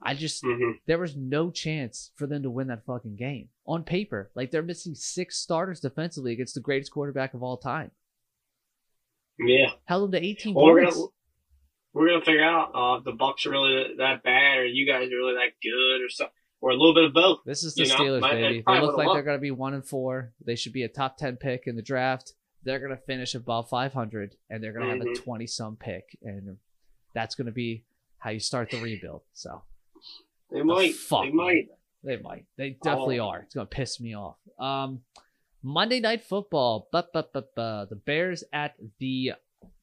I 0.01 0.13
just 0.13 0.43
hmm 0.43 0.71
there 0.87 0.99
was 0.99 1.15
no 1.15 1.51
chance 1.51 2.11
for 2.15 2.27
them 2.27 2.43
to 2.43 2.49
win 2.49 2.67
that 2.67 2.85
fucking 2.85 3.15
game 3.15 3.47
on 3.65 3.83
paper. 3.83 4.29
Like 4.35 4.51
they're 4.51 4.61
missing 4.61 4.93
six 4.93 5.37
starters 5.37 5.79
defensively 5.79 6.33
against 6.33 6.53
the 6.55 6.59
greatest 6.61 6.91
quarterback 6.91 7.33
of 7.33 7.41
all 7.43 7.57
time. 7.57 7.91
Yeah. 9.39 9.71
Held 9.85 10.11
them 10.11 10.21
to 10.21 10.25
18 10.27 10.53
Well, 10.53 10.65
we're 10.65 10.81
points. 10.83 10.95
gonna 10.97 11.07
we're 11.93 12.07
gonna 12.09 12.25
figure 12.25 12.43
out 12.43 12.71
uh, 12.75 12.97
if 12.97 13.05
the 13.05 13.13
Bucks 13.13 13.45
are 13.45 13.51
really 13.51 13.95
that 13.97 14.21
bad, 14.23 14.57
or 14.57 14.65
you 14.65 14.85
guys 14.85 15.07
are 15.11 15.15
really 15.15 15.35
that 15.35 15.53
good, 15.63 16.03
or 16.03 16.09
something, 16.09 16.33
or 16.65 16.71
a 16.71 16.73
little 16.75 16.95
bit 16.95 17.03
of 17.03 17.13
both. 17.13 17.39
This 17.45 17.63
is 17.63 17.75
the 17.75 17.83
you 17.85 17.93
Steelers, 17.93 18.21
might- 18.21 18.31
baby. 18.33 18.63
They 18.65 18.81
look 18.81 18.97
like 18.97 19.07
they're 19.13 19.21
going 19.23 19.37
to 19.37 19.41
be 19.41 19.51
one 19.51 19.75
and 19.75 19.85
four. 19.87 20.33
They 20.43 20.55
should 20.55 20.73
be 20.73 20.81
a 20.83 20.87
top 20.87 21.15
10 21.17 21.37
pick 21.37 21.67
in 21.67 21.75
the 21.75 21.81
draft. 21.83 22.33
They're 22.63 22.79
going 22.79 22.89
to 22.89 22.97
finish 23.03 23.35
above 23.35 23.69
500, 23.69 24.35
and 24.49 24.63
they're 24.63 24.73
going 24.73 24.85
to 24.85 24.91
have 24.91 25.01
a 25.01 25.09
Mhm. 25.11 25.23
20 25.23 25.45
some 25.45 25.75
pick, 25.75 26.17
and 26.23 26.57
that's 27.13 27.35
going 27.35 27.45
to 27.45 27.51
be 27.51 27.83
how 28.17 28.31
you 28.31 28.39
start 28.39 28.71
the 28.71 28.81
rebuild. 28.81 29.21
So 29.33 29.61
They 30.51 30.63
might. 30.63 30.95
fuck, 30.95 31.25
They 31.25 31.31
might. 31.31 31.69
They 32.03 32.17
might. 32.17 32.45
They 32.57 32.71
definitely 32.83 33.19
Oh. 33.19 33.27
are. 33.29 33.39
It's 33.41 33.53
gonna 33.55 33.65
piss 33.67 33.99
me 33.99 34.15
off. 34.15 34.37
Um, 34.59 35.03
Monday 35.63 35.99
Night 35.99 36.23
Football. 36.23 36.87
But 36.91 37.11
but 37.13 37.33
but 37.33 37.53
but 37.55 37.89
the 37.89 37.95
Bears 37.95 38.43
at 38.53 38.75
the 38.99 39.33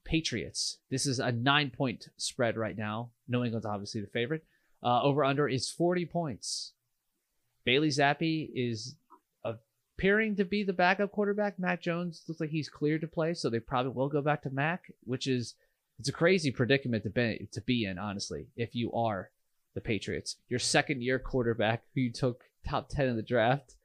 Patriots. 0.04 0.78
This 0.90 1.06
is 1.06 1.18
a 1.18 1.32
nine 1.32 1.70
point 1.70 2.08
spread 2.16 2.56
right 2.56 2.76
now. 2.76 3.10
New 3.28 3.42
England's 3.44 3.66
obviously 3.66 4.00
the 4.00 4.06
favorite. 4.08 4.44
Uh, 4.82 5.02
over 5.02 5.24
under 5.24 5.48
is 5.48 5.70
forty 5.70 6.04
points. 6.04 6.72
Bailey 7.64 7.88
Zappe 7.88 8.50
is 8.54 8.96
appearing 9.44 10.34
to 10.36 10.44
be 10.44 10.64
the 10.64 10.72
backup 10.72 11.12
quarterback. 11.12 11.58
Mac 11.58 11.80
Jones 11.80 12.24
looks 12.26 12.40
like 12.40 12.50
he's 12.50 12.68
cleared 12.68 13.02
to 13.02 13.06
play, 13.06 13.34
so 13.34 13.48
they 13.48 13.60
probably 13.60 13.92
will 13.92 14.08
go 14.08 14.20
back 14.20 14.42
to 14.42 14.50
Mac, 14.50 14.92
which 15.04 15.26
is 15.26 15.54
it's 15.98 16.08
a 16.08 16.12
crazy 16.12 16.50
predicament 16.50 17.04
to 17.04 17.10
be 17.10 17.48
to 17.52 17.60
be 17.60 17.84
in, 17.84 17.98
honestly. 17.98 18.46
If 18.56 18.74
you 18.74 18.92
are 18.92 19.30
the 19.74 19.80
Patriots, 19.80 20.36
your 20.48 20.58
second 20.58 21.02
year 21.02 21.18
quarterback 21.18 21.84
who 21.94 22.00
you 22.00 22.12
took 22.12 22.42
top 22.68 22.88
ten 22.88 23.06
in 23.06 23.16
the 23.16 23.22
draft, 23.22 23.76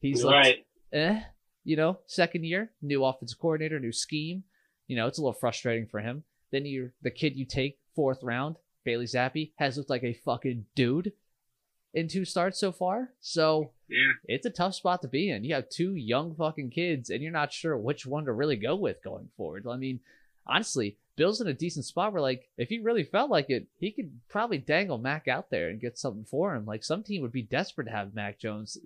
he's 0.00 0.22
like, 0.22 0.34
right. 0.34 0.66
eh, 0.92 1.20
you 1.64 1.76
know, 1.76 2.00
second 2.06 2.44
year, 2.44 2.72
new 2.82 3.04
offensive 3.04 3.38
coordinator, 3.38 3.80
new 3.80 3.92
scheme. 3.92 4.44
You 4.86 4.96
know, 4.96 5.06
it's 5.06 5.18
a 5.18 5.22
little 5.22 5.32
frustrating 5.32 5.86
for 5.86 6.00
him. 6.00 6.24
Then 6.50 6.66
you're 6.66 6.92
the 7.00 7.10
kid 7.10 7.36
you 7.36 7.46
take 7.46 7.78
fourth 7.94 8.22
round, 8.22 8.56
Bailey 8.84 9.06
Zappe, 9.06 9.52
has 9.56 9.76
looked 9.76 9.90
like 9.90 10.04
a 10.04 10.12
fucking 10.14 10.66
dude. 10.74 11.12
in 11.94 12.08
two 12.08 12.24
starts 12.24 12.58
so 12.58 12.72
far. 12.72 13.12
So 13.20 13.72
Yeah. 13.86 14.12
it's 14.24 14.46
a 14.46 14.50
tough 14.50 14.74
spot 14.74 15.02
to 15.02 15.08
be 15.08 15.28
in. 15.28 15.44
You 15.44 15.52
have 15.54 15.68
two 15.68 15.94
young 15.94 16.34
fucking 16.34 16.70
kids, 16.70 17.10
and 17.10 17.22
you're 17.22 17.30
not 17.30 17.52
sure 17.52 17.76
which 17.76 18.06
one 18.06 18.24
to 18.24 18.32
really 18.32 18.56
go 18.56 18.74
with 18.76 19.02
going 19.02 19.28
forward. 19.36 19.66
I 19.68 19.76
mean, 19.76 20.00
honestly, 20.46 20.96
Bill's 21.16 21.42
in 21.42 21.48
a 21.48 21.52
decent 21.52 21.84
spot 21.84 22.14
where, 22.14 22.22
like, 22.22 22.48
if 22.56 22.70
he 22.70 22.78
really 22.78 23.04
felt 23.04 23.30
like 23.30 23.50
it, 23.50 23.66
he 23.78 23.90
could 23.92 24.20
probably 24.30 24.56
dangle 24.56 24.96
Mac 24.96 25.28
out 25.28 25.50
there 25.50 25.68
and 25.68 25.82
get 25.82 25.98
something 25.98 26.24
for 26.24 26.54
him. 26.54 26.64
Like, 26.64 26.82
some 26.82 27.02
team 27.02 27.20
would 27.20 27.30
be 27.32 27.42
desperate 27.42 27.84
to 27.84 27.90
have 27.90 28.14
Mac 28.14 28.38
Jones 28.38 28.78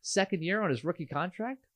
second 0.00 0.42
year 0.42 0.62
on 0.62 0.70
his 0.70 0.84
rookie 0.84 1.04
contract. 1.04 1.66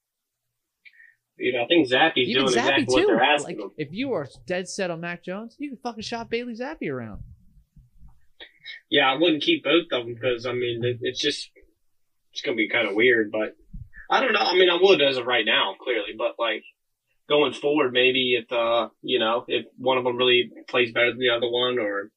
You 1.37 1.53
know, 1.53 1.65
I 1.65 1.67
think 1.67 1.87
Zappe's 1.89 2.17
Even 2.29 2.47
doing 2.47 2.55
Zappe 2.57 2.79
exactly 2.79 2.85
what 2.87 3.01
too. 3.01 3.07
they're 3.09 3.23
asking 3.23 3.57
Like, 3.59 3.65
him. 3.67 3.73
if 3.77 3.93
you 3.93 4.13
are 4.15 4.27
dead 4.47 4.69
set 4.71 4.91
on 4.91 5.01
Mac 5.03 5.23
Jones, 5.23 5.55
you 5.59 5.69
can 5.69 5.79
fucking 5.79 6.03
shop 6.03 6.31
Bailey 6.31 6.55
Zappe 6.55 6.91
around. 6.91 7.23
Yeah, 8.93 9.11
I 9.11 9.17
wouldn't 9.17 9.43
keep 9.43 9.65
both 9.65 9.89
of 9.91 10.05
them 10.05 10.15
because 10.15 10.45
I 10.45 10.53
mean 10.53 10.85
it, 10.85 10.99
it's 11.01 11.19
just 11.19 11.49
it's 12.31 12.43
gonna 12.43 12.57
be 12.59 12.69
kind 12.69 12.87
of 12.87 12.95
weird. 12.95 13.33
But 13.33 13.57
I 14.11 14.21
don't 14.21 14.35
know. 14.35 14.41
I 14.41 14.53
mean, 14.53 14.69
I 14.69 14.79
would 14.79 15.01
as 15.01 15.17
of 15.17 15.25
right 15.25 15.47
now, 15.47 15.75
clearly. 15.83 16.13
But 16.17 16.35
like 16.39 16.63
going 17.27 17.55
forward, 17.55 17.95
maybe 17.95 18.39
if 18.39 18.53
uh 18.53 18.91
you 19.01 19.19
know 19.19 19.47
if 19.49 19.65
one 19.79 19.97
of 19.97 20.05
them 20.05 20.19
really 20.19 20.51
plays 20.69 20.93
better 20.93 21.09
than 21.11 21.21
the 21.21 21.31
other 21.31 21.49
one, 21.49 21.79
or 21.79 22.11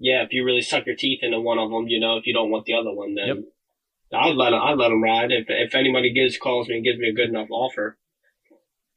yeah, 0.00 0.24
if 0.24 0.32
you 0.32 0.44
really 0.44 0.60
suck 0.60 0.86
your 0.86 0.96
teeth 0.96 1.20
into 1.22 1.40
one 1.40 1.60
of 1.60 1.70
them, 1.70 1.86
you 1.86 2.00
know, 2.00 2.16
if 2.16 2.26
you 2.26 2.34
don't 2.34 2.50
want 2.50 2.64
the 2.64 2.74
other 2.74 2.92
one, 2.92 3.14
then 3.14 3.28
Yep. 3.28 3.36
I'd 4.12 4.34
let 4.34 4.54
I'd 4.54 4.78
let 4.78 4.88
them 4.88 5.04
ride. 5.04 5.30
If 5.30 5.46
if 5.48 5.76
anybody 5.76 6.12
gives 6.12 6.36
calls 6.36 6.66
me 6.66 6.74
and 6.74 6.84
gives 6.84 6.98
me 6.98 7.10
a 7.10 7.14
good 7.14 7.28
enough 7.28 7.50
offer. 7.52 7.96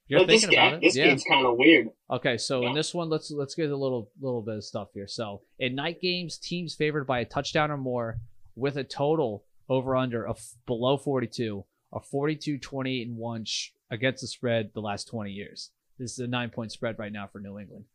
You're 0.10 0.22
but 0.22 0.28
this 0.28 0.42
thinking 0.42 0.58
guy, 0.58 0.68
about 0.68 0.78
it, 0.78 0.88
this 0.88 0.98
yeah. 0.98 1.06
kid's 1.06 1.24
kind 1.24 1.46
of 1.46 1.56
weird. 1.58 1.90
Okay, 2.10 2.38
so 2.38 2.66
in 2.66 2.74
this 2.74 2.96
one, 2.96 3.10
let's 3.10 3.30
let's 3.30 3.54
get 3.54 3.70
a 3.70 3.78
little 3.78 4.10
little 4.20 4.42
bit 4.42 4.56
of 4.56 4.64
stuff 4.64 4.90
here. 4.94 5.08
So 5.08 5.42
in 5.60 5.76
night 5.76 6.02
games, 6.02 6.38
teams 6.38 6.74
favored 6.74 7.06
by 7.06 7.20
a 7.20 7.26
touchdown 7.26 7.70
or 7.70 7.78
more 7.78 8.18
with 8.56 8.76
a 8.76 8.84
total 8.84 9.46
over 9.70 9.96
under 9.96 10.28
of 10.28 10.42
below 10.66 10.98
42 10.98 11.64
are 11.94 12.02
42 12.02 12.58
28 12.58 13.08
and 13.08 13.18
1 13.18 13.46
sh- 13.46 13.70
against 13.92 14.22
the 14.22 14.28
spread 14.28 14.72
the 14.74 14.82
last 14.82 15.08
20 15.08 15.32
years. 15.32 15.70
This 16.00 16.14
is 16.14 16.20
a 16.20 16.28
9 16.28 16.50
point 16.50 16.72
spread 16.72 16.98
right 16.98 17.12
now 17.12 17.28
for 17.28 17.40
New 17.40 17.60
England. 17.60 17.86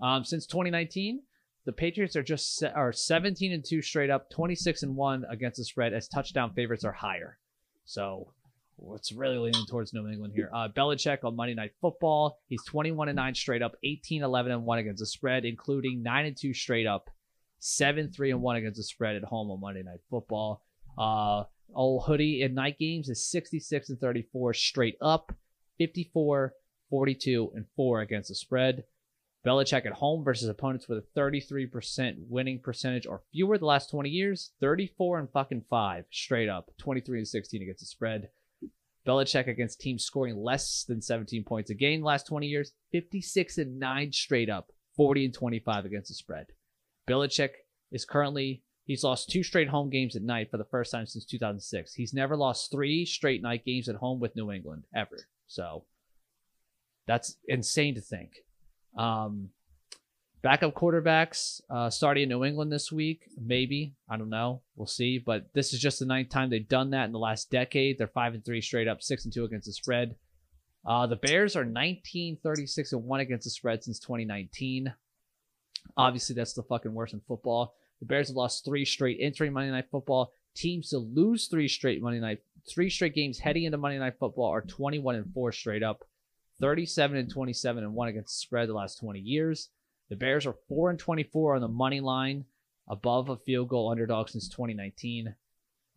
Um, 0.00 0.24
since 0.24 0.46
2019, 0.46 1.20
the 1.66 1.72
Patriots 1.72 2.16
are 2.16 2.22
just 2.22 2.56
se- 2.56 2.72
are 2.74 2.92
17 2.94 3.52
and 3.52 3.64
2 3.64 3.82
straight 3.82 4.08
up, 4.08 4.30
26 4.30 4.82
and 4.84 4.96
1 4.96 5.26
against 5.28 5.58
the 5.58 5.64
spread 5.64 5.92
as 5.92 6.08
touchdown 6.08 6.54
favorites 6.54 6.84
are 6.84 6.92
higher. 6.92 7.38
So 7.84 8.32
it's 8.94 9.12
really 9.12 9.38
leaning 9.38 9.66
towards 9.66 9.92
New 9.92 10.06
England 10.08 10.32
here. 10.34 10.50
Uh, 10.54 10.68
Belichick 10.68 11.24
on 11.24 11.36
Monday 11.36 11.54
Night 11.54 11.72
Football. 11.80 12.38
He's 12.48 12.64
21 12.64 13.08
and 13.08 13.16
9 13.16 13.34
straight 13.34 13.62
up, 13.62 13.76
18, 13.82 14.22
11 14.22 14.52
and 14.52 14.64
1 14.64 14.78
against 14.78 15.00
the 15.00 15.06
spread, 15.06 15.44
including 15.44 16.02
9 16.02 16.26
and 16.26 16.36
2 16.36 16.54
straight 16.54 16.86
up, 16.86 17.10
7, 17.58 18.10
3 18.10 18.30
and 18.30 18.42
1 18.42 18.56
against 18.56 18.76
the 18.76 18.84
spread 18.84 19.16
at 19.16 19.24
home 19.24 19.50
on 19.50 19.60
Monday 19.60 19.82
Night 19.82 20.00
Football. 20.10 20.62
Uh, 20.96 21.44
old 21.74 22.04
Hoodie 22.04 22.42
in 22.42 22.54
night 22.54 22.78
games 22.78 23.08
is 23.08 23.30
66 23.30 23.90
and 23.90 24.00
34 24.00 24.54
straight 24.54 24.96
up, 25.00 25.32
54, 25.78 26.54
42 26.90 27.52
and 27.54 27.66
4 27.76 28.00
against 28.00 28.28
the 28.28 28.34
spread. 28.34 28.84
Belichick 29.46 29.86
at 29.86 29.92
home 29.92 30.24
versus 30.24 30.48
opponents 30.48 30.88
with 30.88 30.98
a 30.98 31.18
33% 31.18 32.16
winning 32.28 32.58
percentage 32.58 33.06
or 33.06 33.22
fewer 33.32 33.56
the 33.56 33.64
last 33.64 33.90
20 33.90 34.10
years, 34.10 34.52
34 34.60 35.20
and 35.20 35.30
fucking 35.30 35.64
5 35.70 36.04
straight 36.10 36.48
up, 36.48 36.70
23 36.78 37.18
and 37.18 37.28
16 37.28 37.62
against 37.62 37.80
the 37.80 37.86
spread. 37.86 38.30
Belichick 39.08 39.48
against 39.48 39.80
teams 39.80 40.04
scoring 40.04 40.36
less 40.36 40.84
than 40.86 41.00
17 41.00 41.42
points 41.44 41.70
a 41.70 41.74
game 41.74 42.02
last 42.02 42.26
20 42.26 42.46
years, 42.46 42.72
56 42.92 43.56
and 43.56 43.78
9 43.78 44.12
straight 44.12 44.50
up, 44.50 44.70
40 44.96 45.24
and 45.24 45.34
25 45.34 45.86
against 45.86 46.08
the 46.08 46.14
spread. 46.14 46.46
Belichick 47.08 47.50
is 47.90 48.04
currently 48.04 48.62
he's 48.84 49.04
lost 49.04 49.30
two 49.30 49.42
straight 49.42 49.68
home 49.68 49.88
games 49.88 50.14
at 50.14 50.22
night 50.22 50.50
for 50.50 50.58
the 50.58 50.64
first 50.64 50.92
time 50.92 51.06
since 51.06 51.24
2006. 51.24 51.94
He's 51.94 52.12
never 52.12 52.36
lost 52.36 52.70
three 52.70 53.06
straight 53.06 53.40
night 53.40 53.64
games 53.64 53.88
at 53.88 53.96
home 53.96 54.20
with 54.20 54.36
New 54.36 54.52
England 54.52 54.84
ever. 54.94 55.16
So 55.46 55.84
that's 57.06 57.36
insane 57.46 57.94
to 57.94 58.02
think. 58.02 58.32
Um, 58.96 59.48
backup 60.42 60.74
quarterbacks 60.74 61.60
uh, 61.70 61.90
starting 61.90 62.24
in 62.24 62.28
New 62.28 62.44
England 62.44 62.72
this 62.72 62.92
week, 62.92 63.28
maybe 63.40 63.94
I 64.08 64.16
don't 64.16 64.30
know. 64.30 64.62
We'll 64.76 64.86
see. 64.86 65.18
But 65.18 65.52
this 65.52 65.72
is 65.72 65.80
just 65.80 65.98
the 65.98 66.06
ninth 66.06 66.28
time 66.30 66.50
they've 66.50 66.68
done 66.68 66.90
that 66.90 67.06
in 67.06 67.12
the 67.12 67.18
last 67.18 67.50
decade. 67.50 67.98
They're 67.98 68.08
five 68.08 68.34
and 68.34 68.44
three 68.44 68.60
straight 68.60 68.88
up, 68.88 69.02
six 69.02 69.24
and 69.24 69.32
two 69.32 69.44
against 69.44 69.66
the 69.66 69.72
spread. 69.72 70.16
Uh, 70.86 71.06
the 71.06 71.16
Bears 71.16 71.56
are 71.56 71.64
19, 71.64 72.38
36 72.42 72.92
and 72.92 73.04
one 73.04 73.20
against 73.20 73.44
the 73.44 73.50
spread 73.50 73.84
since 73.84 73.98
2019. 73.98 74.94
Obviously, 75.96 76.34
that's 76.34 76.52
the 76.52 76.62
fucking 76.62 76.94
worst 76.94 77.14
in 77.14 77.20
football. 77.20 77.74
The 78.00 78.06
Bears 78.06 78.28
have 78.28 78.36
lost 78.36 78.64
three 78.64 78.84
straight 78.84 79.18
entering 79.20 79.52
Monday 79.52 79.70
Night 79.70 79.90
Football. 79.90 80.32
Teams 80.54 80.90
to 80.90 80.98
lose 80.98 81.48
three 81.48 81.68
straight 81.68 82.00
Monday 82.00 82.20
Night, 82.20 82.40
three 82.68 82.90
straight 82.90 83.14
games 83.14 83.38
heading 83.38 83.64
into 83.64 83.78
Monday 83.78 83.98
Night 83.98 84.18
Football 84.18 84.46
are 84.46 84.60
21 84.62 85.16
and 85.16 85.32
four 85.32 85.52
straight 85.52 85.82
up, 85.82 86.04
37 86.60 87.16
and 87.16 87.30
27 87.30 87.82
and 87.82 87.94
one 87.94 88.08
against 88.08 88.36
the 88.36 88.40
spread 88.40 88.68
the 88.68 88.74
last 88.74 88.98
20 88.98 89.18
years. 89.18 89.70
The 90.10 90.16
Bears 90.16 90.46
are 90.46 90.56
four 90.68 90.90
and 90.90 90.98
24 90.98 91.56
on 91.56 91.60
the 91.60 91.68
money 91.68 92.00
line, 92.00 92.44
above 92.88 93.28
a 93.28 93.36
field 93.36 93.68
goal 93.68 93.90
underdog 93.90 94.28
since 94.28 94.48
2019. 94.48 95.34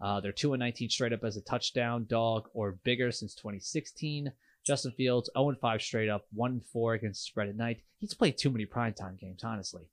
Uh, 0.01 0.19
they're 0.19 0.31
two 0.31 0.53
and 0.53 0.59
19 0.59 0.89
straight 0.89 1.13
up 1.13 1.23
as 1.23 1.37
a 1.37 1.41
touchdown 1.41 2.05
dog 2.09 2.49
or 2.53 2.79
bigger 2.83 3.11
since 3.11 3.35
2016. 3.35 4.31
Justin 4.65 4.91
Fields 4.91 5.29
0 5.35 5.49
and 5.49 5.59
5 5.59 5.81
straight 5.81 6.09
up, 6.09 6.25
1 6.33 6.51
and 6.51 6.65
4 6.65 6.93
against 6.95 7.23
spread 7.23 7.49
at 7.49 7.55
night. 7.55 7.81
He's 7.99 8.13
played 8.13 8.37
too 8.37 8.49
many 8.49 8.65
primetime 8.65 9.19
games, 9.19 9.43
honestly. 9.43 9.83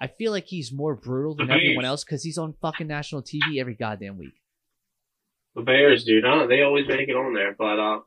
I 0.00 0.06
feel 0.06 0.32
like 0.32 0.46
he's 0.46 0.72
more 0.72 0.94
brutal 0.94 1.34
than 1.34 1.50
everyone 1.50 1.84
else 1.84 2.04
because 2.04 2.22
he's 2.22 2.38
on 2.38 2.54
fucking 2.60 2.86
national 2.86 3.22
TV 3.22 3.58
every 3.58 3.74
goddamn 3.74 4.16
week. 4.16 4.34
The 5.54 5.62
Bears, 5.62 6.04
dude, 6.04 6.24
huh? 6.24 6.46
They 6.46 6.62
always 6.62 6.86
make 6.86 7.08
it 7.08 7.16
on 7.16 7.34
there, 7.34 7.54
but 7.58 7.78
uh, 7.78 8.00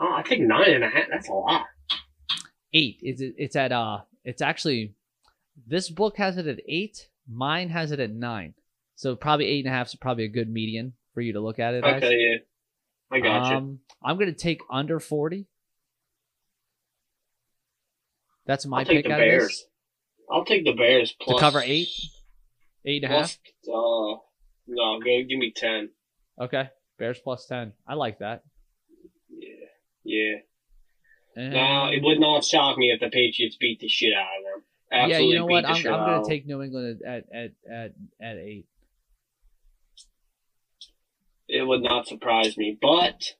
oh, 0.00 0.12
I 0.14 0.22
think 0.22 0.42
nine 0.42 0.70
and 0.70 0.84
a 0.84 0.88
half. 0.88 1.04
That's 1.10 1.28
a 1.28 1.32
lot. 1.32 1.66
Eight. 2.72 2.98
It's 3.02 3.20
it's 3.20 3.56
at 3.56 3.72
uh 3.72 3.98
it's 4.26 4.42
actually 4.42 4.92
this 5.66 5.88
book 5.88 6.18
has 6.18 6.36
it 6.36 6.46
at 6.46 6.60
eight. 6.68 7.08
Mine 7.26 7.70
has 7.70 7.92
it 7.92 8.00
at 8.00 8.10
nine. 8.10 8.52
So 8.96 9.16
probably 9.16 9.46
eight 9.46 9.64
and 9.64 9.72
a 9.74 9.76
half 9.76 9.86
is 9.88 9.94
probably 9.94 10.24
a 10.24 10.28
good 10.28 10.50
median 10.50 10.92
for 11.14 11.20
you 11.22 11.32
to 11.34 11.40
look 11.40 11.58
at 11.58 11.72
it 11.74 11.84
as. 11.84 12.02
Okay, 12.02 12.14
yeah, 12.16 12.36
I 13.10 13.20
got 13.20 13.50
you. 13.50 13.56
Um, 13.56 13.78
I'm 14.02 14.18
gonna 14.18 14.32
take 14.32 14.60
under 14.70 15.00
forty. 15.00 15.46
That's 18.46 18.66
my 18.66 18.80
I'll 18.80 18.84
take 18.84 18.98
pick 18.98 19.04
the 19.06 19.12
out 19.12 19.20
of 19.20 19.24
Bears. 19.26 19.46
this. 19.48 19.66
I'll 20.30 20.44
take 20.44 20.64
the 20.64 20.72
Bears 20.72 21.14
plus 21.20 21.36
To 21.36 21.40
cover 21.40 21.60
eight? 21.64 21.88
Eight 22.84 23.02
and 23.02 23.12
a 23.12 23.16
half? 23.16 23.38
plus, 23.64 23.74
Uh, 23.74 24.18
no, 24.68 25.00
go 25.00 25.22
give 25.28 25.38
me 25.38 25.52
ten. 25.54 25.90
Okay. 26.40 26.68
Bears 26.98 27.18
plus 27.22 27.46
ten. 27.46 27.72
I 27.86 27.94
like 27.94 28.20
that. 28.20 28.42
Yeah, 29.28 29.48
yeah. 30.04 30.34
And- 31.36 31.52
Now 31.52 31.90
it 31.92 32.02
would 32.02 32.18
not 32.18 32.44
shock 32.44 32.76
me 32.78 32.90
if 32.90 32.98
the 33.00 33.08
Patriots 33.10 33.56
beat 33.60 33.78
the 33.80 33.88
shit 33.88 34.12
out 34.14 34.26
of 34.38 34.44
them. 34.44 34.62
yeah, 34.90 34.98
Absolutely 35.04 35.28
you 35.28 35.38
know 35.38 35.46
what? 35.46 35.64
I'm, 35.66 35.76
I'm 35.76 35.82
gonna 35.82 36.22
take 36.26 36.46
New 36.46 36.62
England 36.62 37.02
at 37.06 37.24
at 37.32 37.50
at 37.70 37.92
at 38.20 38.36
eight. 38.38 38.66
It 41.48 41.62
would 41.62 41.82
not 41.82 42.06
surprise 42.08 42.56
me, 42.56 42.76
but 42.80 43.34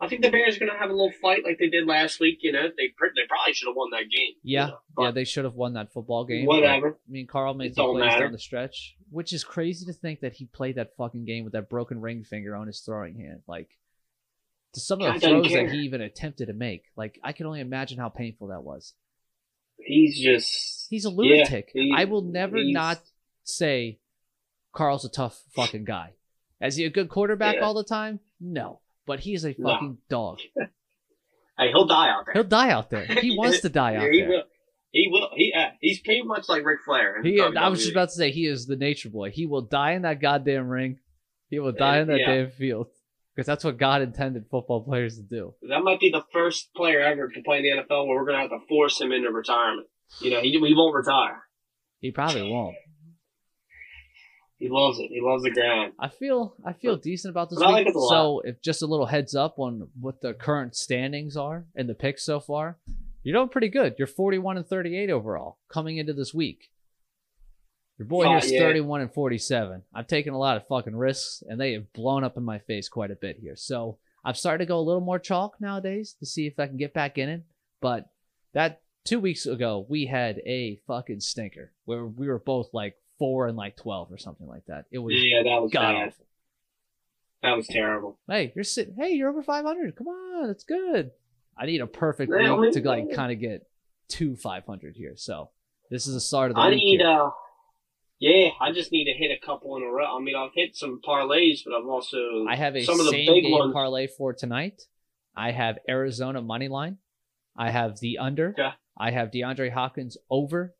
I 0.00 0.06
think 0.08 0.22
the 0.22 0.30
Bears 0.30 0.56
are 0.56 0.60
gonna 0.60 0.78
have 0.78 0.90
a 0.90 0.92
little 0.92 1.12
fight 1.22 1.44
like 1.44 1.58
they 1.58 1.68
did 1.68 1.86
last 1.86 2.20
week. 2.20 2.38
You 2.42 2.52
know, 2.52 2.62
they 2.64 2.88
they 2.88 3.22
probably 3.28 3.54
should 3.54 3.68
have 3.68 3.76
won 3.76 3.90
that 3.92 4.10
game. 4.10 4.34
you 4.42 4.58
Yeah, 4.58 4.66
know, 4.66 5.04
yeah, 5.04 5.10
they 5.12 5.24
should 5.24 5.44
have 5.44 5.54
won 5.54 5.72
that 5.74 5.92
football 5.92 6.24
game. 6.24 6.44
Whatever. 6.46 6.98
I 7.08 7.10
mean, 7.10 7.26
Carl 7.26 7.54
made 7.54 7.74
some 7.74 7.92
plays 7.92 8.04
matter. 8.04 8.24
down 8.24 8.32
the 8.32 8.38
stretch, 8.38 8.96
which 9.10 9.32
is 9.32 9.44
crazy 9.44 9.86
to 9.86 9.92
think 9.92 10.20
that 10.20 10.34
he 10.34 10.44
played 10.46 10.74
that 10.76 10.94
fucking 10.96 11.24
game 11.24 11.44
with 11.44 11.54
that 11.54 11.70
broken 11.70 12.00
ring 12.00 12.22
finger 12.22 12.54
on 12.54 12.66
his 12.66 12.80
throwing 12.80 13.16
hand. 13.18 13.40
Like, 13.48 13.68
to 13.70 13.76
some 14.78 15.00
of 15.02 15.14
the 15.14 15.20
throws 15.20 15.52
that 15.52 15.70
he 15.70 15.78
even 15.78 16.00
attempted 16.00 16.46
to 16.46 16.52
make, 16.54 16.84
like, 16.96 17.18
I 17.22 17.32
can 17.32 17.46
only 17.46 17.60
imagine 17.60 17.98
how 17.98 18.08
painful 18.08 18.48
that 18.48 18.62
was. 18.62 18.94
He's 19.78 20.20
just 20.20 20.86
He's 20.90 21.04
a 21.06 21.10
Yeah, 21.10 21.14
lunatic. 21.16 21.70
he- 21.72 21.92
I 21.94 22.04
will 22.04 22.22
never 22.22 22.56
not 22.62 23.00
say 23.44 24.00
Carl's 24.72 25.04
a 25.04 25.08
tough 25.08 25.42
fucking 25.54 25.84
guy. 25.84 26.14
Is 26.60 26.76
he 26.76 26.84
a 26.84 26.90
good 26.90 27.08
quarterback 27.08 27.56
Yeah. 27.56 27.60
all 27.62 27.74
the 27.74 27.84
time? 27.84 28.20
No, 28.40 28.80
but 29.06 29.20
he 29.20 29.34
is 29.34 29.44
a 29.44 29.54
No. 29.58 29.68
fucking 29.70 29.98
dog. 30.08 30.38
Hey, 31.60 31.70
he'll 31.72 31.86
die 31.88 32.08
out 32.08 32.24
there. 32.24 32.34
He'll 32.34 32.44
die 32.44 32.70
out 32.70 32.88
there. 32.88 33.04
He 33.04 33.36
wants 33.36 33.62
to 33.62 33.68
die 33.68 33.96
out 33.96 34.08
he 34.12 34.20
there. 34.20 34.28
Will. 34.28 34.42
He 34.92 35.08
will. 35.10 35.28
He 35.34 35.52
uh, 35.52 35.70
he's 35.80 35.98
pretty 35.98 36.22
much 36.22 36.48
like 36.48 36.64
Ric 36.64 36.78
Flair. 36.84 37.20
He, 37.20 37.40
I 37.40 37.68
was 37.68 37.80
just 37.80 37.90
about 37.90 38.10
to 38.10 38.14
say 38.14 38.30
he 38.30 38.46
is 38.46 38.66
the 38.66 38.76
nature 38.76 39.08
boy. 39.10 39.30
He 39.32 39.44
will 39.44 39.62
die 39.62 39.94
in 39.94 40.02
that 40.02 40.20
goddamn 40.20 40.68
ring. 40.68 41.00
He 41.50 41.58
will 41.58 41.72
die 41.72 41.98
in 41.98 42.06
that 42.06 42.20
Yeah. 42.20 42.32
damn 42.32 42.50
field 42.52 42.86
because 43.38 43.46
that's 43.46 43.62
what 43.62 43.78
God 43.78 44.02
intended 44.02 44.46
football 44.50 44.82
players 44.82 45.14
to 45.14 45.22
do. 45.22 45.54
That 45.68 45.84
might 45.84 46.00
be 46.00 46.10
the 46.10 46.24
first 46.32 46.74
player 46.74 47.00
ever 47.00 47.28
to 47.28 47.42
play 47.42 47.58
in 47.58 47.62
the 47.62 47.70
NFL 47.70 48.08
where 48.08 48.16
we're 48.16 48.26
gonna 48.26 48.40
have 48.40 48.50
to 48.50 48.58
force 48.68 49.00
him 49.00 49.12
into 49.12 49.30
retirement. 49.30 49.86
You 50.20 50.32
know, 50.32 50.40
he 50.40 50.50
he 50.50 50.74
won't 50.74 50.92
retire. 50.92 51.44
He 52.00 52.10
probably 52.10 52.50
won't. 52.50 52.74
He 54.56 54.68
loves 54.68 54.98
it. 54.98 55.10
He 55.10 55.20
loves 55.22 55.44
the 55.44 55.52
ground. 55.52 55.92
I 56.00 56.08
feel 56.08 56.56
I 56.66 56.72
feel 56.72 56.96
decent 56.96 57.30
about 57.30 57.48
this 57.50 57.60
I 57.62 57.66
like 57.70 57.86
week. 57.86 57.94
it 57.94 57.94
a 57.94 58.00
lot. 58.00 58.10
So, 58.10 58.40
if 58.42 58.60
just 58.60 58.82
a 58.82 58.86
little 58.86 59.06
heads 59.06 59.36
up 59.36 59.60
on 59.60 59.86
what 60.00 60.20
the 60.20 60.34
current 60.34 60.74
standings 60.74 61.36
are 61.36 61.64
and 61.76 61.88
the 61.88 61.94
picks 61.94 62.24
so 62.24 62.40
far, 62.40 62.78
you're 63.22 63.36
doing 63.36 63.50
pretty 63.50 63.68
good. 63.68 63.94
You're 63.98 64.08
41 64.08 64.56
and 64.56 64.66
38 64.66 65.10
overall 65.10 65.58
coming 65.72 65.98
into 65.98 66.12
this 66.12 66.34
week. 66.34 66.70
Your 67.98 68.06
boy 68.06 68.28
here's 68.28 68.50
yeah. 68.50 68.60
31 68.60 69.00
and 69.00 69.12
47. 69.12 69.82
I've 69.92 70.06
taken 70.06 70.32
a 70.32 70.38
lot 70.38 70.56
of 70.56 70.66
fucking 70.68 70.94
risks, 70.94 71.42
and 71.48 71.60
they 71.60 71.72
have 71.72 71.92
blown 71.92 72.22
up 72.22 72.36
in 72.36 72.44
my 72.44 72.60
face 72.60 72.88
quite 72.88 73.10
a 73.10 73.16
bit 73.16 73.38
here. 73.40 73.56
So 73.56 73.98
I've 74.24 74.36
started 74.36 74.64
to 74.64 74.68
go 74.68 74.78
a 74.78 74.82
little 74.82 75.00
more 75.00 75.18
chalk 75.18 75.56
nowadays 75.60 76.14
to 76.20 76.26
see 76.26 76.46
if 76.46 76.58
I 76.58 76.68
can 76.68 76.76
get 76.76 76.94
back 76.94 77.18
in 77.18 77.28
it. 77.28 77.42
But 77.80 78.08
that 78.52 78.82
two 79.04 79.18
weeks 79.18 79.46
ago, 79.46 79.84
we 79.88 80.06
had 80.06 80.38
a 80.46 80.80
fucking 80.86 81.20
stinker 81.20 81.72
where 81.86 82.06
we 82.06 82.28
were 82.28 82.38
both 82.38 82.68
like 82.72 82.94
four 83.18 83.48
and 83.48 83.56
like 83.56 83.76
12 83.76 84.12
or 84.12 84.18
something 84.18 84.46
like 84.46 84.66
that. 84.66 84.84
It 84.92 84.98
was 84.98 85.14
Yeah, 85.16 85.42
that 85.42 85.60
was 85.60 85.72
god 85.72 85.94
awful. 85.94 86.26
That 87.42 87.56
was 87.56 87.66
terrible. 87.68 88.18
Hey, 88.28 88.52
you're 88.54 88.64
sitting. 88.64 88.94
Hey, 88.96 89.12
you're 89.12 89.28
over 89.28 89.42
500. 89.42 89.96
Come 89.96 90.08
on, 90.08 90.48
that's 90.48 90.64
good. 90.64 91.10
I 91.56 91.66
need 91.66 91.80
a 91.80 91.86
perfect 91.86 92.30
week 92.30 92.72
to 92.74 92.82
like 92.82 93.12
kind 93.12 93.32
of 93.32 93.40
get 93.40 93.66
to 94.10 94.36
500 94.36 94.94
here. 94.96 95.14
So 95.16 95.50
this 95.90 96.06
is 96.06 96.14
the 96.14 96.20
start 96.20 96.50
of 96.50 96.56
the 96.56 96.60
I 96.60 96.68
week 96.68 96.76
need 96.76 97.00
here. 97.00 97.08
uh 97.08 97.30
yeah, 98.20 98.48
I 98.60 98.72
just 98.72 98.90
need 98.92 99.04
to 99.04 99.12
hit 99.12 99.30
a 99.30 99.44
couple 99.44 99.76
in 99.76 99.82
a 99.82 99.86
row. 99.86 100.16
I 100.16 100.20
mean, 100.20 100.34
I've 100.36 100.50
hit 100.54 100.76
some 100.76 101.00
parlays, 101.06 101.60
but 101.64 101.74
I've 101.74 101.86
also 101.86 102.18
I 102.48 102.56
have 102.56 102.76
a 102.76 102.84
some 102.84 102.98
of 103.00 103.06
the 103.06 103.12
big 103.12 103.44
game 103.44 103.52
ones. 103.52 103.72
parlay 103.72 104.06
for 104.06 104.32
tonight. 104.32 104.82
I 105.36 105.52
have 105.52 105.78
Arizona 105.88 106.42
money 106.42 106.68
line. 106.68 106.98
I 107.56 107.70
have 107.70 108.00
the 108.00 108.18
under. 108.18 108.50
Okay. 108.50 108.70
I 108.98 109.10
have 109.12 109.30
DeAndre 109.30 109.72
Hopkins 109.72 110.16
over 110.30 110.74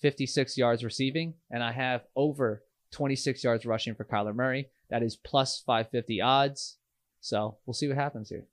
56 0.00 0.58
yards 0.58 0.84
receiving, 0.84 1.34
and 1.50 1.62
I 1.62 1.72
have 1.72 2.02
over 2.14 2.62
26 2.92 3.42
yards 3.44 3.64
rushing 3.64 3.94
for 3.94 4.04
Kyler 4.04 4.34
Murray. 4.34 4.68
That 4.90 5.02
is 5.02 5.16
plus 5.16 5.62
550 5.64 6.20
odds. 6.20 6.76
So 7.20 7.56
we'll 7.64 7.74
see 7.74 7.88
what 7.88 7.96
happens 7.96 8.28
here. 8.28 8.44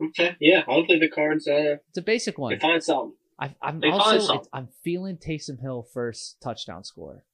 Okay, 0.00 0.36
yeah, 0.40 0.60
hopefully 0.60 0.98
the 1.00 1.08
cards 1.08 1.48
uh 1.48 1.76
It's 1.88 1.98
a 1.98 2.02
basic 2.02 2.38
one. 2.38 2.58
find 2.60 2.82
something. 2.82 3.14
I, 3.38 3.54
I'm 3.60 3.80
They 3.80 3.90
also 3.90 4.18
something. 4.20 4.48
I'm 4.52 4.68
feeling 4.82 5.16
Taysom 5.18 5.60
Hill 5.60 5.86
first 5.92 6.40
touchdown 6.42 6.84
score. 6.84 7.24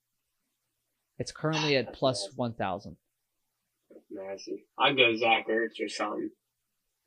It's 1.17 1.31
currently 1.31 1.75
at 1.77 1.93
plus 1.93 2.29
1,000. 2.35 2.97
Nasty. 4.09 4.65
I'd 4.77 4.97
go 4.97 5.15
Zach 5.15 5.47
Ertz 5.47 5.79
or 5.83 5.87
something. 5.87 6.29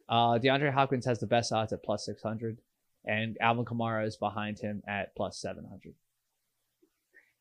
Uh, 0.08 0.38
DeAndre 0.38 0.72
Hopkins 0.72 1.04
has 1.06 1.18
the 1.18 1.26
best 1.26 1.52
odds 1.52 1.72
at 1.72 1.82
plus 1.82 2.06
600, 2.06 2.58
and 3.04 3.36
Alvin 3.40 3.64
Kamara 3.64 4.06
is 4.06 4.16
behind 4.16 4.60
him 4.60 4.82
at 4.86 5.14
plus 5.16 5.38
700. 5.40 5.94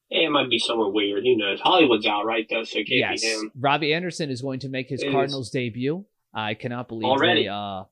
Yeah, 0.10 0.28
it 0.28 0.30
might 0.32 0.50
be 0.50 0.60
somewhere 0.60 0.90
weird. 0.90 1.24
Who 1.24 1.36
knows? 1.38 1.62
Hollywood's 1.62 2.06
out 2.06 2.26
right 2.26 2.46
though, 2.50 2.64
so 2.64 2.80
it 2.80 2.88
can't 2.88 3.12
Yes, 3.12 3.22
be 3.22 3.28
him. 3.28 3.52
Robbie 3.60 3.94
Anderson 3.94 4.30
is 4.30 4.42
going 4.42 4.60
to 4.60 4.70
make 4.70 4.90
his 4.90 5.02
It 5.02 5.08
is. 5.08 5.12
Cardinals 5.14 5.50
debut. 5.50 6.06
I 6.34 6.54
cannot 6.54 6.88
believe 6.88 7.06
Already. 7.10 7.44
they 7.44 7.48
uh 7.50 7.84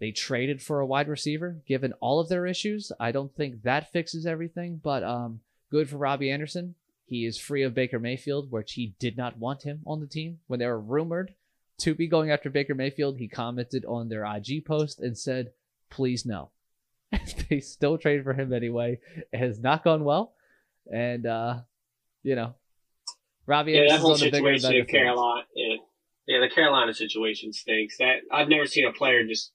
they 0.00 0.12
traded 0.12 0.62
for 0.62 0.80
a 0.80 0.86
wide 0.86 1.08
receiver. 1.08 1.58
Given 1.66 1.92
all 2.00 2.20
of 2.20 2.28
their 2.28 2.46
issues, 2.46 2.92
I 3.00 3.12
don't 3.12 3.34
think 3.34 3.62
that 3.62 3.92
fixes 3.92 4.26
everything. 4.26 4.80
But 4.82 5.02
um, 5.02 5.40
good 5.70 5.88
for 5.88 5.96
Robbie 5.96 6.30
Anderson. 6.30 6.74
He 7.06 7.24
is 7.24 7.38
free 7.38 7.62
of 7.62 7.74
Baker 7.74 7.98
Mayfield, 7.98 8.50
which 8.50 8.74
he 8.74 8.94
did 8.98 9.16
not 9.16 9.38
want 9.38 9.62
him 9.62 9.80
on 9.86 10.00
the 10.00 10.06
team 10.06 10.40
when 10.46 10.60
they 10.60 10.66
were 10.66 10.80
rumored 10.80 11.34
to 11.78 11.94
be 11.94 12.06
going 12.06 12.30
after 12.30 12.50
Baker 12.50 12.74
Mayfield. 12.74 13.18
He 13.18 13.28
commented 13.28 13.84
on 13.86 14.08
their 14.08 14.24
IG 14.24 14.64
post 14.66 15.00
and 15.00 15.16
said, 15.16 15.52
"Please 15.90 16.26
no." 16.26 16.50
they 17.48 17.60
still 17.60 17.96
traded 17.96 18.24
for 18.24 18.34
him 18.34 18.52
anyway. 18.52 18.98
It 19.32 19.38
has 19.38 19.58
not 19.58 19.84
gone 19.84 20.04
well, 20.04 20.34
and 20.92 21.24
uh, 21.24 21.60
you 22.22 22.36
know, 22.36 22.54
Robbie 23.46 23.72
Yeah, 23.72 23.78
that 23.78 23.84
Anderson's 23.84 24.02
whole 24.02 24.12
on 24.12 24.18
the 24.18 24.24
situation 24.24 24.74
in. 24.74 24.86
Carolina. 24.86 25.46
Yeah. 25.56 25.76
yeah, 26.26 26.40
the 26.40 26.54
Carolina 26.54 26.92
situation 26.92 27.52
stinks. 27.52 27.96
That 27.98 28.16
I've 28.30 28.48
never 28.48 28.66
seen 28.66 28.86
a 28.86 28.92
player 28.92 29.24
just. 29.26 29.52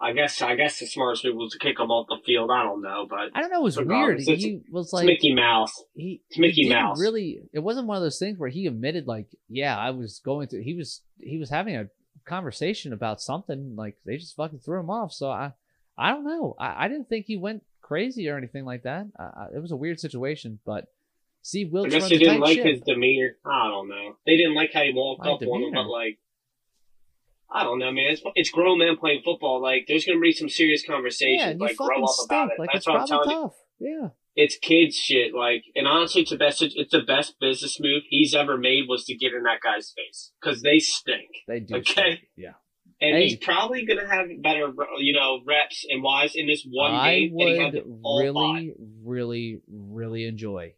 I 0.00 0.12
guess 0.12 0.40
I 0.40 0.54
guess 0.54 0.78
the 0.78 0.86
smartest 0.86 1.24
move 1.24 1.36
was 1.36 1.52
to 1.52 1.58
kick 1.58 1.78
him 1.78 1.90
off 1.90 2.06
the 2.08 2.16
field. 2.24 2.50
I 2.50 2.62
don't 2.62 2.80
know, 2.82 3.06
but 3.08 3.30
I 3.34 3.40
don't 3.40 3.50
know. 3.50 3.60
It 3.60 3.64
was 3.64 3.78
weird. 3.78 4.20
He 4.20 4.62
was 4.70 4.92
like 4.92 5.04
Mickey 5.04 5.34
Mouse. 5.34 5.72
he. 5.94 6.22
it's 6.28 6.38
Mickey 6.38 6.62
he 6.62 6.68
Mouse. 6.70 6.98
Really, 6.98 7.42
it 7.52 7.58
wasn't 7.58 7.86
one 7.86 7.96
of 7.96 8.02
those 8.02 8.18
things 8.18 8.38
where 8.38 8.48
he 8.48 8.66
admitted 8.66 9.06
like, 9.06 9.26
yeah, 9.48 9.76
I 9.76 9.90
was 9.90 10.20
going 10.24 10.48
to. 10.48 10.62
He 10.62 10.74
was 10.74 11.02
he 11.18 11.38
was 11.38 11.50
having 11.50 11.76
a 11.76 11.88
conversation 12.24 12.92
about 12.92 13.20
something. 13.20 13.76
Like 13.76 13.96
they 14.06 14.16
just 14.16 14.36
fucking 14.36 14.60
threw 14.60 14.80
him 14.80 14.90
off. 14.90 15.12
So 15.12 15.30
I, 15.30 15.52
I 15.98 16.10
don't 16.10 16.24
know. 16.24 16.54
I, 16.58 16.86
I 16.86 16.88
didn't 16.88 17.08
think 17.08 17.26
he 17.26 17.36
went 17.36 17.62
crazy 17.82 18.28
or 18.28 18.38
anything 18.38 18.64
like 18.64 18.84
that. 18.84 19.06
I, 19.18 19.48
it 19.54 19.60
was 19.60 19.72
a 19.72 19.76
weird 19.76 20.00
situation, 20.00 20.60
but 20.64 20.86
See, 21.42 21.66
Steve 21.66 21.74
I 21.74 21.88
guess 21.88 22.08
they 22.08 22.18
didn't 22.18 22.40
like 22.40 22.56
ship. 22.56 22.66
his 22.66 22.80
demeanor. 22.80 23.36
I 23.44 23.68
don't 23.68 23.88
know. 23.88 24.16
They 24.26 24.36
didn't 24.36 24.54
like 24.54 24.72
how 24.74 24.82
he 24.82 24.92
walked 24.94 25.24
My 25.24 25.32
up 25.32 25.42
on 25.42 25.62
him, 25.62 25.72
but 25.72 25.86
like, 25.86 26.18
I 27.52 27.64
don't 27.64 27.78
know, 27.78 27.90
man. 27.90 28.06
It's 28.10 28.22
it's 28.36 28.50
grown 28.50 28.78
men 28.78 28.96
playing 28.96 29.22
football. 29.24 29.60
Like, 29.60 29.86
there's 29.88 30.04
gonna 30.04 30.20
be 30.20 30.32
some 30.32 30.48
serious 30.48 30.84
conversations. 30.86 31.40
Yeah, 31.40 31.50
you 31.52 31.58
like, 31.58 31.76
grow 31.76 31.88
fucking 31.88 32.02
up 32.04 32.08
stink. 32.10 32.30
about 32.30 32.50
it. 32.52 32.58
Like 32.58 32.68
That's 32.72 32.76
it's 32.78 32.86
what 32.86 33.00
I'm 33.00 33.06
probably 33.08 33.24
telling 33.26 33.36
you. 33.36 33.42
tough. 33.48 33.56
Yeah. 33.80 34.08
It's 34.36 34.56
kids 34.58 34.94
shit. 34.96 35.34
Like, 35.34 35.64
and 35.74 35.88
honestly, 35.88 36.22
it's 36.22 36.30
the 36.30 36.36
best. 36.36 36.62
It's 36.62 36.92
the 36.92 37.02
best 37.02 37.34
business 37.40 37.78
move 37.80 38.02
he's 38.08 38.34
ever 38.34 38.56
made 38.56 38.84
was 38.88 39.04
to 39.06 39.16
get 39.16 39.32
in 39.32 39.42
that 39.42 39.58
guy's 39.62 39.92
face 39.96 40.30
because 40.40 40.62
they 40.62 40.78
stink. 40.78 41.28
They 41.48 41.60
do. 41.60 41.76
Okay. 41.76 41.90
stink. 41.92 42.20
Yeah. 42.36 42.52
And 43.02 43.16
Hey. 43.16 43.28
he's 43.30 43.36
probably 43.38 43.84
gonna 43.86 44.06
have 44.06 44.26
better, 44.42 44.72
you 44.98 45.14
know, 45.14 45.40
reps 45.46 45.84
and 45.88 46.02
wise 46.02 46.34
in 46.36 46.46
this 46.46 46.64
one 46.70 46.92
I 46.92 47.14
game. 47.20 47.36
than 47.36 47.48
he'd 47.48 47.74
in 47.74 48.00
all 48.04 48.20
five. 48.20 48.62
really, 48.62 48.74
really, 49.02 49.60
really 49.68 50.24
enjoy 50.26 50.74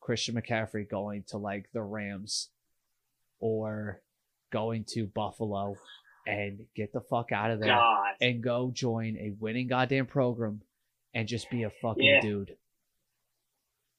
Christian 0.00 0.36
McCaffrey 0.36 0.88
going 0.88 1.24
to 1.28 1.36
like 1.38 1.66
the 1.74 1.82
Rams 1.82 2.50
or 3.40 4.00
going 4.52 4.84
to 4.94 5.06
Buffalo 5.06 5.74
and 6.26 6.66
get 6.74 6.92
the 6.92 7.00
fuck 7.00 7.32
out 7.32 7.50
of 7.50 7.60
there 7.60 7.68
God. 7.74 8.14
and 8.20 8.42
go 8.42 8.70
join 8.72 9.16
a 9.16 9.30
winning 9.38 9.68
goddamn 9.68 10.06
program 10.06 10.62
and 11.12 11.28
just 11.28 11.50
be 11.50 11.62
a 11.62 11.70
fucking 11.70 12.04
Yeah. 12.04 12.20
dude. 12.20 12.56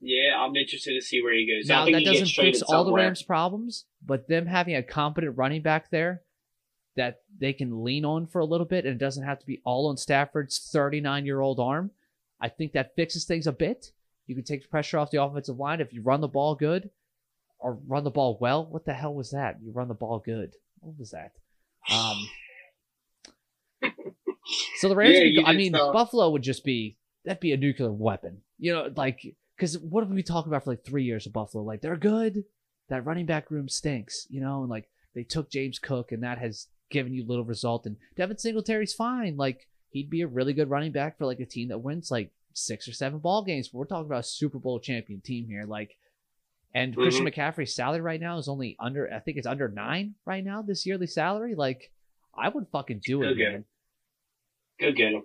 Yeah, 0.02 0.38
I'm 0.38 0.56
interested 0.56 0.93
to 0.93 1.02
see 1.02 1.22
where 1.23 1.34
he 1.34 1.47
goes. 1.47 1.68
Now 1.68 1.85
that 1.85 2.03
doesn't 2.03 2.27
fix 2.27 2.61
all 2.61 2.84
the. 2.84 2.91
Rams' 2.93 3.23
problems, 3.23 3.85
but 4.06 4.27
them 4.27 4.45
having 4.45 4.76
a 4.76 4.84
competent 4.84 5.38
running 5.38 5.61
back 5.61 5.89
there 5.89 6.22
that 6.95 7.22
they 7.39 7.53
can 7.53 7.84
lean 7.84 8.06
on 8.06 8.26
for 8.27 8.39
a 8.39 8.45
little 8.45 8.65
bit 8.65 8.85
and 8.85 8.95
it 8.95 9.03
doesn't 9.03 9.23
have 9.23 9.39
to 9.39 9.45
be 9.45 9.61
all 9.65 9.88
on 9.88 9.97
Stafford's 9.97 10.69
39 10.72 11.26
year 11.26 11.39
old 11.41 11.60
arm, 11.60 11.91
I 12.39 12.49
think 12.49 12.73
that 12.73 12.95
fixes 12.95 13.26
things 13.26 13.47
a 13.47 13.52
bit. 13.52 13.91
You 14.27 14.35
can 14.35 14.43
take 14.43 14.61
the 14.64 14.68
pressure 14.68 14.97
off 14.97 15.11
the 15.11 15.22
offensive 15.23 15.57
line 15.60 15.81
if 15.81 15.93
you 15.93 16.02
run 16.02 16.22
the 16.22 16.27
ball 16.27 16.56
good 16.56 16.89
or 17.60 17.77
run 17.88 18.03
the 18.03 18.11
ball 18.11 18.38
well. 18.39 18.65
What 18.65 18.85
the 18.85 18.93
hell 18.93 19.14
was 19.14 19.31
that? 19.31 19.57
You 19.61 19.72
run 19.72 19.88
the 19.88 19.93
ball 19.93 20.19
good. 20.19 20.56
What 20.80 20.97
was 20.97 21.11
that? 21.11 21.31
Um, 21.91 22.18
so 24.78 24.90
the 24.90 24.95
Rams, 24.95 25.16
Yeah, 25.20 25.41
would 25.41 25.49
I 25.49 25.53
mean, 25.57 25.74
saw- 25.74 25.91
Buffalo 25.94 26.30
would 26.30 26.41
just 26.44 26.64
be 26.64 26.98
that'd 27.24 27.40
be 27.40 27.52
a 27.53 27.57
nuclear 27.57 27.91
weapon. 27.91 28.41
You 28.60 28.74
know, 28.74 28.91
like 28.95 29.22
because 29.57 29.78
what 29.80 30.02
have 30.02 30.10
we 30.10 30.16
been 30.18 30.26
talking 30.26 30.52
about 30.52 30.64
for 30.64 30.72
like 30.72 30.84
three 30.86 31.03
years 31.03 31.26
of 31.26 31.34
Buffalo? 31.34 31.64
Like 31.64 31.82
they're 31.82 31.98
good. 31.98 32.44
That 32.90 33.06
running 33.06 33.26
back 33.26 33.49
room 33.49 33.68
stinks, 33.68 34.28
you 34.30 34.41
know, 34.41 34.62
and 34.62 34.70
like 34.70 34.88
they 35.16 35.24
took 35.24 35.49
James 35.49 35.80
Cook 35.80 36.12
and 36.12 36.22
that 36.24 36.38
has 36.38 36.68
given 36.91 37.14
you 37.14 37.26
little 37.26 37.44
result. 37.45 37.86
And 37.88 37.98
Devin 38.16 38.38
Singletary's 38.38 38.94
fine. 38.94 39.38
Like 39.38 39.68
he'd 39.90 40.10
be 40.10 40.22
a 40.22 40.28
really 40.28 40.53
good 40.53 40.70
running 40.70 40.91
back 40.91 41.18
for 41.18 41.26
like 41.26 41.40
a 41.40 41.45
team 41.45 41.70
that 41.70 41.80
wins 41.80 42.12
like 42.12 42.32
six 42.53 42.88
or 42.88 42.94
seven 42.94 43.20
ball 43.20 43.44
games. 43.44 43.72
We're 43.74 43.86
talking 43.86 44.06
about 44.06 44.20
a 44.20 44.28
Super 44.28 44.60
Bowl 44.60 44.80
champion 44.80 45.22
team 45.22 45.48
here. 45.48 45.66
Like 45.66 45.98
and 46.76 46.91
mm-hmm. 46.91 47.02
Christian 47.02 47.26
McCaffrey's 47.26 47.73
salary 47.73 48.02
right 48.02 48.19
now 48.19 48.38
is 48.38 48.49
only 48.49 48.76
under 48.80 49.11
I 49.11 49.19
think 49.19 49.38
it's 49.38 49.47
under 49.47 49.69
nine 49.69 50.14
right 50.26 50.43
now, 50.43 50.61
this 50.61 50.85
yearly 50.85 51.07
salary. 51.07 51.56
Like 51.56 51.89
I 52.38 52.49
would 52.49 52.68
fucking 52.72 53.02
do 53.03 53.23
it, 53.23 53.30
Go 53.30 53.34
get 53.34 53.52
man. 53.53 53.65
Go 54.80 54.91
get 54.91 55.14
him. 55.14 55.23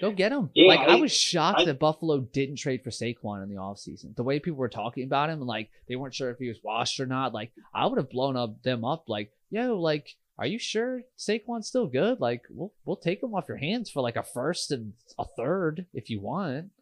Go 0.00 0.10
get 0.10 0.32
him. 0.32 0.50
Yeah, 0.52 0.66
like 0.66 0.80
I, 0.80 0.94
I- 0.94 1.00
was 1.00 1.14
shocked 1.14 1.60
I- 1.60 1.64
that 1.66 1.78
Buffalo 1.78 2.18
didn't 2.18 2.56
trade 2.56 2.82
for 2.82 2.90
Saquon 2.90 3.44
in 3.44 3.48
the 3.48 3.60
offseason. 3.60 4.16
The 4.16 4.24
way 4.24 4.40
people 4.40 4.58
were 4.58 4.68
talking 4.68 5.04
about 5.04 5.30
him, 5.30 5.40
like 5.40 5.70
they 5.88 5.94
weren't 5.94 6.14
sure 6.14 6.30
if 6.30 6.38
he 6.38 6.48
was 6.48 6.58
washed 6.62 6.98
or 6.98 7.06
not. 7.06 7.32
Like 7.32 7.52
I 7.72 7.86
would 7.86 7.98
have 7.98 8.10
blown 8.10 8.36
up 8.36 8.60
them 8.64 8.84
up. 8.84 9.04
Like, 9.08 9.30
yo, 9.50 9.80
like, 9.80 10.16
are 10.36 10.46
you 10.46 10.58
sure 10.58 11.02
Saquon's 11.16 11.68
still 11.68 11.86
good? 11.86 12.18
Like, 12.20 12.42
we'll 12.50 12.72
we'll 12.84 12.96
take 12.96 13.22
him 13.22 13.32
off 13.32 13.46
your 13.46 13.58
hands 13.58 13.90
for 13.90 14.02
like 14.02 14.16
a 14.16 14.24
first 14.24 14.72
and 14.72 14.94
a 15.16 15.24
third 15.36 15.86
if 15.94 16.10
you 16.10 16.20
want. 16.20 16.72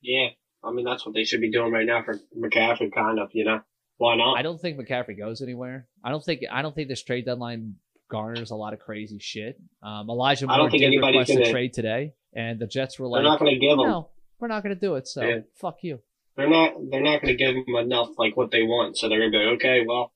Yeah, 0.00 0.30
I 0.62 0.72
mean 0.72 0.84
that's 0.84 1.04
what 1.06 1.14
they 1.14 1.24
should 1.24 1.40
be 1.40 1.50
doing 1.50 1.72
right 1.72 1.86
now 1.86 2.02
for 2.02 2.18
McCaffrey, 2.38 2.92
kind 2.92 3.18
of. 3.18 3.30
You 3.32 3.44
know, 3.44 3.60
why 3.98 4.16
not? 4.16 4.38
I 4.38 4.42
don't 4.42 4.60
think 4.60 4.78
McCaffrey 4.78 5.18
goes 5.18 5.42
anywhere. 5.42 5.86
I 6.04 6.10
don't 6.10 6.24
think 6.24 6.42
I 6.50 6.62
don't 6.62 6.74
think 6.74 6.88
this 6.88 7.02
trade 7.02 7.24
deadline 7.24 7.76
garners 8.10 8.50
a 8.50 8.56
lot 8.56 8.72
of 8.72 8.80
crazy 8.80 9.18
shit. 9.20 9.60
Um, 9.82 10.10
Elijah 10.10 10.46
I 10.48 10.56
don't 10.56 10.70
think 10.70 10.82
did 10.82 10.96
request 10.96 11.32
gonna- 11.32 11.50
trade 11.50 11.72
today, 11.72 12.14
and 12.34 12.58
the 12.58 12.66
Jets 12.66 12.98
were 12.98 13.06
They're 13.06 13.22
like, 13.22 13.24
not 13.24 13.38
going 13.38 13.54
to 13.54 13.60
give 13.60 13.72
him. 13.78 13.86
"No, 13.88 14.08
we're 14.38 14.48
not 14.48 14.62
going 14.62 14.74
to 14.74 14.80
do 14.80 14.96
it." 14.96 15.06
So 15.08 15.22
Yeah. 15.22 15.40
fuck 15.54 15.78
you. 15.82 16.00
They're 16.36 16.48
not. 16.48 16.74
They're 16.90 17.02
not 17.02 17.22
going 17.22 17.36
to 17.36 17.42
give 17.42 17.54
him 17.54 17.74
enough 17.76 18.10
like 18.18 18.36
what 18.36 18.50
they 18.50 18.62
want. 18.62 18.96
So 18.98 19.08
they're 19.08 19.18
going 19.18 19.32
to 19.32 19.38
be 19.38 19.44
okay. 19.56 19.84
Well, 19.86 20.12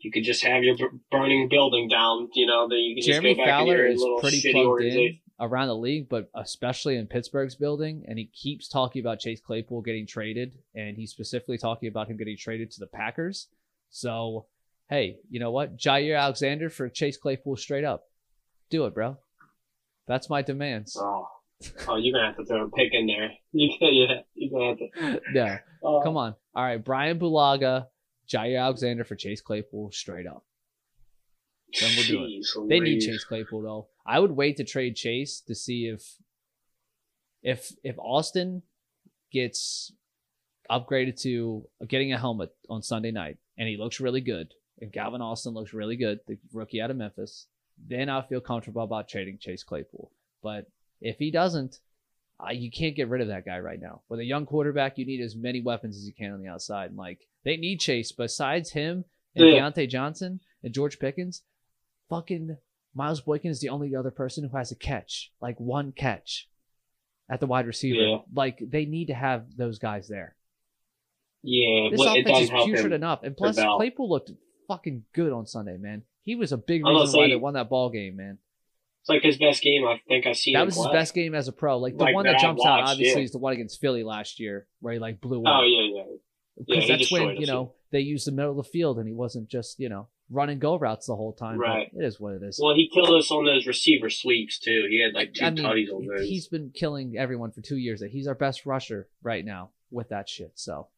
you 0.00 0.10
could 0.10 0.24
just 0.24 0.44
have 0.44 0.62
your 0.62 0.76
burning 1.10 1.48
building 1.48 1.88
down. 1.88 2.28
You 2.34 2.46
know, 2.46 2.68
then 2.68 2.78
you 2.78 2.94
can 2.96 3.02
just 3.02 3.08
Jeremy 3.20 3.34
go 3.34 3.44
back 3.44 3.60
Fowler 3.60 3.86
is 3.86 4.04
pretty 4.20 4.52
plugged 4.52 4.82
in. 4.84 5.18
Around 5.40 5.68
the 5.68 5.76
league, 5.76 6.08
but 6.08 6.28
especially 6.34 6.96
in 6.96 7.06
Pittsburgh's 7.06 7.54
building. 7.54 8.04
And 8.08 8.18
he 8.18 8.26
keeps 8.26 8.68
talking 8.68 9.00
about 9.00 9.20
Chase 9.20 9.40
Claypool 9.40 9.82
getting 9.82 10.06
traded, 10.06 10.58
and 10.74 10.96
he's 10.96 11.12
specifically 11.12 11.58
talking 11.58 11.88
about 11.88 12.08
him 12.08 12.16
getting 12.16 12.36
traded 12.36 12.72
to 12.72 12.80
the 12.80 12.88
Packers. 12.88 13.46
So, 13.90 14.46
hey, 14.90 15.18
you 15.30 15.38
know 15.38 15.52
what? 15.52 15.76
Jaire 15.78 16.18
Alexander 16.18 16.68
for 16.70 16.88
Chase 16.88 17.16
Claypool 17.16 17.56
straight 17.56 17.84
up. 17.84 18.04
Do 18.68 18.84
it, 18.86 18.94
bro. 18.94 19.16
That's 20.08 20.28
my 20.28 20.42
demands. 20.42 20.96
Oh, 20.98 21.28
Oh, 21.88 21.96
you're 21.96 22.12
gonna 22.12 22.26
have 22.28 22.36
to 22.36 22.44
throw 22.44 22.64
a 22.66 22.70
pick 22.70 22.90
in 22.92 23.06
there. 23.06 23.30
You 23.52 23.70
yeah, 23.80 24.20
you're 24.34 24.50
gonna 24.50 24.68
have 24.68 25.20
to. 25.20 25.32
no, 25.32 25.56
Oh, 25.82 26.00
come 26.02 26.16
on. 26.16 26.34
All 26.54 26.62
right, 26.64 26.82
Brian 26.84 27.18
Bulaga, 27.18 27.86
Jaire 28.32 28.60
Alexander 28.60 29.04
for 29.04 29.16
Chase 29.16 29.40
Claypool, 29.40 29.90
straight 29.92 30.26
up. 30.26 30.44
Then 31.80 31.90
we'll 31.96 32.06
do 32.06 32.24
it. 32.24 32.44
jeez 32.44 32.68
They 32.68 32.80
need 32.80 33.00
Chase 33.00 33.24
Claypool 33.24 33.62
though. 33.62 33.88
I 34.06 34.18
would 34.18 34.32
wait 34.32 34.56
to 34.56 34.64
trade 34.64 34.96
Chase 34.96 35.40
to 35.46 35.54
see 35.54 35.86
if 35.86 36.16
if 37.42 37.72
if 37.82 37.98
Austin 37.98 38.62
gets 39.32 39.92
upgraded 40.70 41.20
to 41.22 41.66
getting 41.86 42.12
a 42.12 42.18
helmet 42.18 42.50
on 42.68 42.82
Sunday 42.82 43.10
night 43.10 43.38
and 43.56 43.68
he 43.68 43.76
looks 43.76 44.00
really 44.00 44.20
good 44.20 44.52
and 44.80 44.92
Calvin 44.92 45.20
Austin 45.22 45.54
looks 45.54 45.72
really 45.72 45.96
good, 45.96 46.20
the 46.26 46.38
rookie 46.52 46.80
out 46.80 46.90
of 46.90 46.96
Memphis, 46.96 47.46
then 47.86 48.08
I 48.08 48.22
feel 48.22 48.40
comfortable 48.40 48.82
about 48.82 49.08
trading 49.08 49.38
Chase 49.38 49.62
Claypool. 49.62 50.10
But 50.42 50.66
if 51.00 51.18
he 51.18 51.30
doesn't, 51.30 51.78
uh, 52.40 52.52
you 52.52 52.70
can't 52.70 52.94
get 52.94 53.08
rid 53.08 53.20
of 53.20 53.28
that 53.28 53.44
guy 53.44 53.58
right 53.58 53.80
now. 53.80 54.02
With 54.08 54.20
a 54.20 54.24
young 54.24 54.46
quarterback, 54.46 54.96
you 54.98 55.04
need 55.04 55.20
as 55.20 55.34
many 55.34 55.60
weapons 55.60 55.96
as 55.96 56.06
you 56.06 56.12
can 56.12 56.32
on 56.32 56.40
the 56.40 56.48
outside. 56.48 56.90
And 56.90 56.96
like 56.96 57.26
they 57.44 57.56
need 57.56 57.80
Chase. 57.80 58.12
Besides 58.12 58.70
him 58.70 59.04
and 59.34 59.48
Yeah. 59.48 59.60
Diontae 59.60 59.88
Johnson 59.88 60.40
and 60.62 60.72
George 60.72 60.98
Pickens, 60.98 61.42
fucking 62.08 62.56
Miles 62.94 63.20
Boykin 63.20 63.50
is 63.50 63.60
the 63.60 63.68
only 63.68 63.94
other 63.94 64.10
person 64.10 64.48
who 64.48 64.56
has 64.56 64.72
a 64.72 64.76
catch, 64.76 65.32
like 65.40 65.58
one 65.58 65.92
catch 65.92 66.48
at 67.30 67.40
the 67.40 67.46
wide 67.46 67.66
receiver. 67.66 68.00
Yeah. 68.00 68.18
Like 68.34 68.58
they 68.60 68.84
need 68.84 69.06
to 69.06 69.14
have 69.14 69.56
those 69.56 69.78
guys 69.78 70.08
there. 70.08 70.34
Yeah, 71.42 71.88
This 71.90 72.00
well, 72.00 72.18
offense 72.18 72.40
is 72.40 72.50
putrid 72.50 72.92
enough, 72.92 73.22
and 73.22 73.36
plus 73.36 73.56
Bell. 73.56 73.76
Claypool 73.76 74.08
looked 74.10 74.32
fucking 74.66 75.04
good 75.14 75.32
on 75.32 75.46
Sunday, 75.46 75.76
man. 75.76 76.02
He 76.24 76.34
was 76.34 76.50
a 76.50 76.56
big 76.56 76.84
reason 76.84 77.18
why 77.18 77.28
they 77.28 77.36
won 77.36 77.54
that 77.54 77.70
ball 77.70 77.90
game, 77.90 78.16
man. 78.16 78.38
It's 79.02 79.08
like 79.08 79.22
his 79.22 79.38
best 79.38 79.62
game 79.62 79.86
I 79.86 80.00
think 80.08 80.26
I've 80.26 80.36
seen. 80.36 80.54
That 80.54 80.66
was 80.66 80.76
his 80.76 80.88
best 80.88 81.14
game 81.14 81.34
as 81.34 81.48
a 81.48 81.52
pro. 81.52 81.78
Like 81.78 81.96
the 81.96 82.04
Like, 82.04 82.14
one 82.14 82.26
that 82.26 82.32
that 82.32 82.40
jumps 82.40 82.64
out, 82.66 82.80
obviously, 82.80 83.20
yeah. 83.20 83.24
is 83.24 83.32
the 83.32 83.38
one 83.38 83.52
against 83.52 83.80
Philly 83.80 84.02
last 84.02 84.40
year, 84.40 84.66
where 84.80 84.92
he 84.92 84.98
like 84.98 85.20
blew 85.20 85.42
oh, 85.46 85.48
up. 85.48 85.60
Oh 85.62 85.64
yeah, 85.64 85.96
yeah. 85.96 86.02
because 86.58 86.88
yeah, 86.88 86.96
that's 86.96 87.12
when 87.12 87.36
you 87.36 87.46
know 87.46 87.72
they 87.90 88.00
used 88.00 88.26
the 88.26 88.32
middle 88.32 88.50
of 88.52 88.56
the 88.56 88.70
field, 88.70 88.98
and 88.98 89.06
he 89.08 89.14
wasn't 89.14 89.48
just 89.48 89.78
you 89.78 89.88
know 89.88 90.08
run 90.30 90.50
and 90.50 90.60
go 90.60 90.78
routes 90.78 91.06
the 91.06 91.16
whole 91.16 91.32
time. 91.32 91.58
Right. 91.58 91.90
it 91.92 92.04
is 92.04 92.20
what 92.20 92.34
it 92.34 92.42
is. 92.42 92.60
Well, 92.62 92.74
he 92.74 92.90
killed 92.92 93.10
us 93.18 93.30
on 93.30 93.44
those 93.44 93.66
receiver 93.66 94.10
sweeps 94.10 94.58
too. 94.58 94.86
He 94.90 95.02
had 95.02 95.14
like 95.14 95.34
two 95.34 95.44
I 95.44 95.50
mean, 95.50 95.64
tutties 95.64 95.92
on 95.92 96.06
those. 96.06 96.28
he's 96.28 96.48
been 96.48 96.70
killing 96.74 97.16
everyone 97.16 97.50
for 97.50 97.60
two 97.62 97.76
years. 97.76 98.02
He's 98.10 98.26
our 98.26 98.34
best 98.34 98.66
rusher 98.66 99.08
right 99.22 99.44
now 99.44 99.70
with 99.90 100.10
that 100.10 100.28
shit. 100.28 100.52
So 100.56 100.88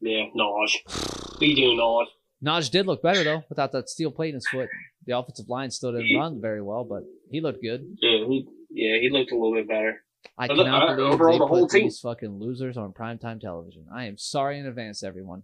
Yeah, 0.00 0.24
Naj. 0.36 1.38
We 1.40 1.54
do 1.54 1.76
Naj. 1.80 2.06
Naj 2.44 2.70
did 2.70 2.86
look 2.86 3.02
better 3.02 3.24
though 3.24 3.44
without 3.48 3.72
that 3.72 3.88
steel 3.88 4.10
plate 4.10 4.30
in 4.30 4.34
his 4.36 4.48
foot. 4.48 4.68
The 5.06 5.16
offensive 5.16 5.48
line 5.48 5.70
still 5.70 5.92
didn't 5.92 6.16
run 6.18 6.40
very 6.40 6.60
well, 6.60 6.84
but 6.84 7.04
he 7.30 7.40
looked 7.40 7.62
good. 7.62 7.96
Yeah, 8.00 8.26
he 8.26 8.46
yeah 8.70 8.98
he 9.00 9.08
looked 9.10 9.32
a 9.32 9.34
little 9.34 9.54
bit 9.54 9.68
better. 9.68 10.02
I 10.38 10.48
But 10.48 10.56
cannot 10.56 10.90
uh, 10.90 10.96
believe 10.96 11.12
overall, 11.14 11.32
they 11.32 11.38
the 11.38 11.46
whole 11.46 11.66
put 11.66 11.70
team- 11.72 11.84
these 11.84 12.00
fucking 12.00 12.38
losers 12.38 12.76
on 12.76 12.92
primetime 12.92 13.40
television. 13.40 13.86
I 13.92 14.04
am 14.04 14.18
sorry 14.18 14.58
in 14.58 14.66
advance, 14.66 15.02
everyone, 15.02 15.42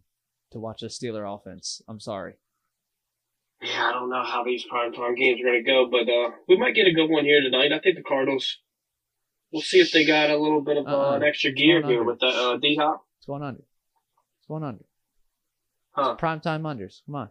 to 0.50 0.59
watch 0.60 0.82
a 0.82 0.86
Steeler 0.86 1.24
offense. 1.34 1.80
I'm 1.88 2.00
sorry. 2.00 2.34
Yeah, 3.62 3.88
I 3.88 3.92
don't 3.92 4.10
know 4.10 4.24
how 4.24 4.42
these 4.44 4.64
primetime 4.66 5.16
games 5.16 5.40
are 5.40 5.44
gonna 5.44 5.62
go, 5.62 5.88
but 5.90 6.10
uh, 6.10 6.30
we 6.48 6.56
might 6.56 6.74
get 6.74 6.86
a 6.88 6.92
good 6.92 7.09
one 7.09 7.24
here 7.24 7.40
tonight. 7.40 7.72
I 7.72 7.78
think 7.78 7.96
the 7.96 8.02
Cardinals. 8.02 8.59
We'll 9.52 9.62
see 9.62 9.80
if 9.80 9.92
they 9.92 10.04
got 10.06 10.30
a 10.30 10.36
little 10.36 10.62
bit 10.62 10.78
of 10.78 10.86
uh, 10.88 11.12
an 11.12 11.22
extra 11.22 11.52
gear 11.52 11.82
here 11.82 12.00
under. 12.00 12.04
with 12.04 12.20
the 12.20 12.26
uh, 12.26 12.56
D 12.56 12.76
Hop. 12.76 13.04
What's 13.18 13.26
going 13.26 13.42
on? 13.42 13.54
What's 13.54 14.48
going 14.48 14.62
on? 14.64 14.80
Huh? 15.92 16.16
Primetime 16.18 16.62
unders. 16.62 17.02
Come 17.06 17.14
on. 17.16 17.28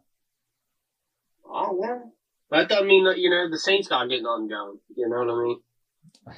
Oh 1.45 1.73
well, 1.73 2.13
that 2.51 2.69
doesn't 2.69 2.87
mean 2.87 3.05
that 3.05 3.17
you 3.17 3.29
know 3.29 3.49
the 3.49 3.57
Saints 3.59 3.87
got 3.87 4.07
getting 4.07 4.25
on 4.25 4.47
going. 4.47 4.79
You 4.95 5.09
know 5.09 5.17
what 5.25 5.29
I 5.29 5.43
mean? 5.43 5.59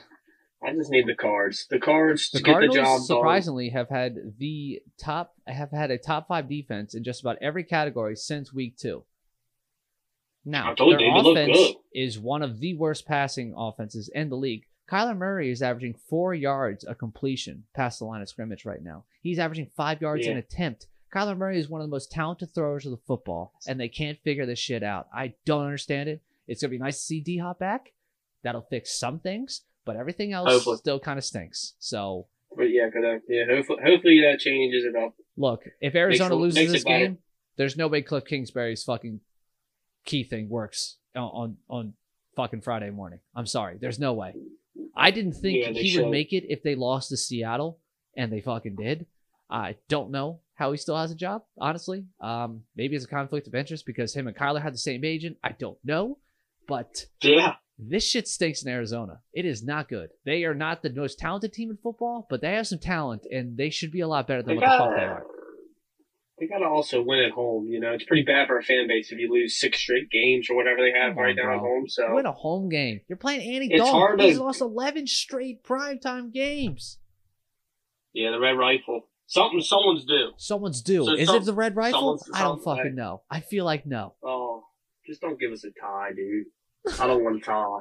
I 0.65 0.73
just 0.73 0.91
need 0.91 1.07
the 1.07 1.15
cards. 1.15 1.68
The 1.69 1.80
cards 1.80 2.30
to 2.30 2.38
The 2.38 2.44
get 2.44 2.48
the 2.48 2.53
Cardinals 2.53 2.76
job 2.76 2.85
done. 2.99 3.02
surprisingly 3.06 3.69
have 3.69 3.90
had 3.90 4.35
the 4.38 4.81
top 4.98 5.35
have 5.48 5.72
had 5.72 5.91
a 5.91 5.98
top 5.98 6.27
five 6.27 6.48
defense 6.48 6.94
in 6.94 7.03
just 7.03 7.22
about 7.22 7.38
every 7.41 7.64
category 7.64 8.15
since 8.15 8.53
week 8.53 8.77
two. 8.77 9.03
Now 10.45 10.73
their 10.76 10.99
you, 10.99 11.11
offense 11.15 11.76
is 11.94 12.19
one 12.19 12.41
of 12.41 12.60
the 12.60 12.76
worst 12.76 13.06
passing 13.06 13.53
offenses 13.56 14.10
in 14.14 14.30
the 14.30 14.35
league. 14.35 14.65
Kyler 14.90 15.18
Murray 15.18 15.49
is 15.49 15.61
averaging 15.61 15.95
four 16.10 16.34
yards 16.34 16.84
a 16.85 16.94
completion 16.94 17.64
past 17.73 17.99
the 17.99 18.06
line 18.06 18.22
of 18.22 18.27
scrimmage 18.27 18.65
right 18.65 18.84
now. 18.84 19.06
He's 19.22 19.40
averaging 19.40 19.72
five 19.77 20.02
yards 20.02 20.27
an 20.27 20.38
attempt. 20.38 20.88
Kyler 21.14 21.38
Murray 21.38 21.60
is 21.60 21.69
one 21.69 21.80
of 21.80 21.88
the 21.88 21.91
most 21.91 22.11
talented 22.11 22.53
throwers 22.53 22.85
of 22.85 22.91
the 22.91 22.98
football, 23.07 23.53
and 23.68 23.80
they 23.80 23.88
can't 23.88 24.19
figure 24.23 24.45
this 24.45 24.60
shit 24.60 24.84
out. 24.84 25.07
I 25.14 25.35
don't 25.45 25.64
understand 25.64 26.10
it. 26.10 26.22
It's 26.48 26.61
gonna 26.61 26.72
be 26.72 26.77
nice 26.77 26.98
to 26.98 27.03
see 27.03 27.22
D 27.22 27.38
Hop 27.38 27.60
back. 27.60 27.94
That'll 28.44 28.68
fix 28.69 28.98
some 28.99 29.19
things, 29.19 29.61
but 29.86 29.96
everything 29.96 30.34
else 30.34 30.50
Hopefully. 30.50 30.78
still 30.78 31.00
kind 31.00 31.18
of 31.18 31.26
stinks. 31.26 31.74
So 31.80 32.28
But 32.56 32.66
yeah, 32.72 32.88
uh, 32.96 33.18
yeah, 33.28 33.44
hopefully, 33.50 33.80
hopefully 33.84 34.22
that 34.22 34.40
changes 34.40 34.86
it 34.86 34.96
up. 34.96 35.16
Look, 35.38 35.64
if 35.82 35.96
Arizona 35.96 36.36
it- 36.36 36.40
loses 36.40 36.56
makes 36.56 36.72
this 36.72 36.84
game, 36.84 37.18
there's 37.58 37.78
no 37.78 37.88
way 37.88 38.02
Kliff 38.02 38.26
Kingsbury's 38.26 38.84
fucking 38.84 39.20
key 40.06 40.24
thing 40.24 40.50
works 40.50 40.98
on 41.16 41.22
on, 41.24 41.58
on 41.70 41.94
fucking 42.36 42.62
Friday 42.62 42.90
morning. 42.90 43.20
I'm 43.36 43.46
sorry, 43.46 43.78
there's 43.80 44.00
no 44.00 44.14
way. 44.14 44.36
I 44.96 45.12
didn't 45.12 45.34
think 45.34 45.60
Yeah, 45.60 45.72
he 45.82 45.98
would 46.00 46.10
make 46.10 46.34
it 46.34 46.46
if 46.50 46.64
they 46.64 46.76
lost 46.76 47.10
to 47.10 47.18
Seattle, 47.18 47.80
and 48.18 48.32
they 48.32 48.42
fucking 48.42 48.76
did. 48.76 49.06
I 49.50 49.76
don't 49.88 50.10
know 50.12 50.40
how 50.56 50.72
he 50.72 50.78
still 50.78 50.98
has 50.98 51.12
a 51.12 51.16
job, 51.16 51.44
honestly. 51.60 52.06
Um, 52.20 52.64
maybe 52.76 52.96
it's 52.96 53.06
a 53.06 53.08
conflict 53.08 53.48
of 53.48 53.54
interest 53.56 53.86
because 53.86 54.16
him 54.16 54.28
and 54.28 54.36
Kyler 54.36 54.62
had 54.62 54.74
the 54.74 54.78
same 54.80 55.04
agent. 55.06 55.38
I 55.44 55.52
don't 55.52 55.78
know, 55.84 56.18
but 56.68 57.06
Yeah, 57.22 57.56
this 57.90 58.08
shit 58.08 58.28
stinks 58.28 58.64
in 58.64 58.72
Arizona. 58.72 59.20
It 59.34 59.46
is 59.46 59.64
not 59.64 59.90
good. 59.90 60.10
They 60.26 60.44
are 60.44 60.54
not 60.54 60.82
the 60.84 60.92
most 60.94 61.20
talented 61.20 61.54
team 61.54 61.70
in 61.72 61.78
football, 61.78 62.28
but 62.30 62.42
they 62.42 62.54
have 62.54 62.68
some 62.68 62.80
talent, 62.80 63.24
and 63.32 63.58
they 63.58 63.70
should 63.70 63.92
be 63.92 64.02
a 64.02 64.08
lot 64.08 64.28
better 64.28 64.42
than 64.44 64.56
they 64.56 64.62
what 64.62 64.70
the 64.72 64.78
fuck 64.78 64.96
they 64.96 65.04
are. 65.04 65.24
They 66.40 66.48
got 66.48 66.60
to 66.60 66.66
also 66.66 67.02
win 67.04 67.20
at 67.20 67.32
home. 67.32 67.68
You 67.68 67.80
know, 67.80 67.92
it's 67.94 68.06
pretty 68.06 68.24
bad 68.24 68.48
for 68.48 68.58
a 68.58 68.64
fan 68.64 68.88
base 68.88 69.12
if 69.12 69.20
you 69.20 69.32
lose 69.32 69.60
six 69.60 69.80
straight 69.80 70.10
games 70.10 70.48
or 70.50 70.56
whatever 70.56 70.78
they 70.82 70.92
have 71.00 71.12
Come 71.12 71.20
on, 71.20 71.24
right 71.26 71.36
now 71.36 71.44
bro. 71.44 71.54
at 71.56 71.60
home. 71.60 71.84
So 71.88 72.16
Win 72.16 72.26
a 72.26 72.32
home 72.32 72.70
game. 72.70 73.02
You're 73.08 73.18
playing 73.20 73.42
Andy 73.42 73.68
It's 73.72 73.78
Dalton. 73.78 73.94
hard 74.00 74.20
to- 74.20 74.26
He's 74.26 74.40
lost 74.40 74.60
11 74.60 75.06
straight 75.08 75.64
primetime 75.64 76.34
games. 76.34 76.98
yeah, 78.14 78.32
the 78.32 78.40
red 78.40 78.58
rifle. 78.58 79.10
Something 79.28 79.62
someone's 79.62 80.06
due. 80.06 80.32
Someone's 80.38 80.82
due. 80.82 81.06
So 81.06 81.14
Is 81.14 81.28
some- 81.28 81.38
it 81.38 81.46
the 81.46 81.54
Red 81.54 81.76
Rifle? 81.76 82.20
I 82.34 82.42
don't 82.44 82.62
fucking 82.64 82.94
know. 82.94 83.22
I 83.32 83.40
feel 83.40 83.64
like 83.64 83.86
no. 83.86 84.16
Oh, 84.24 84.64
just 85.08 85.22
don't 85.22 85.40
give 85.40 85.52
us 85.52 85.64
a 85.64 85.70
tie, 85.80 86.10
dude. 86.16 86.48
I 87.00 87.08
don't 87.08 87.24
want 87.24 87.40
to 87.44 87.46
tie. 87.46 87.80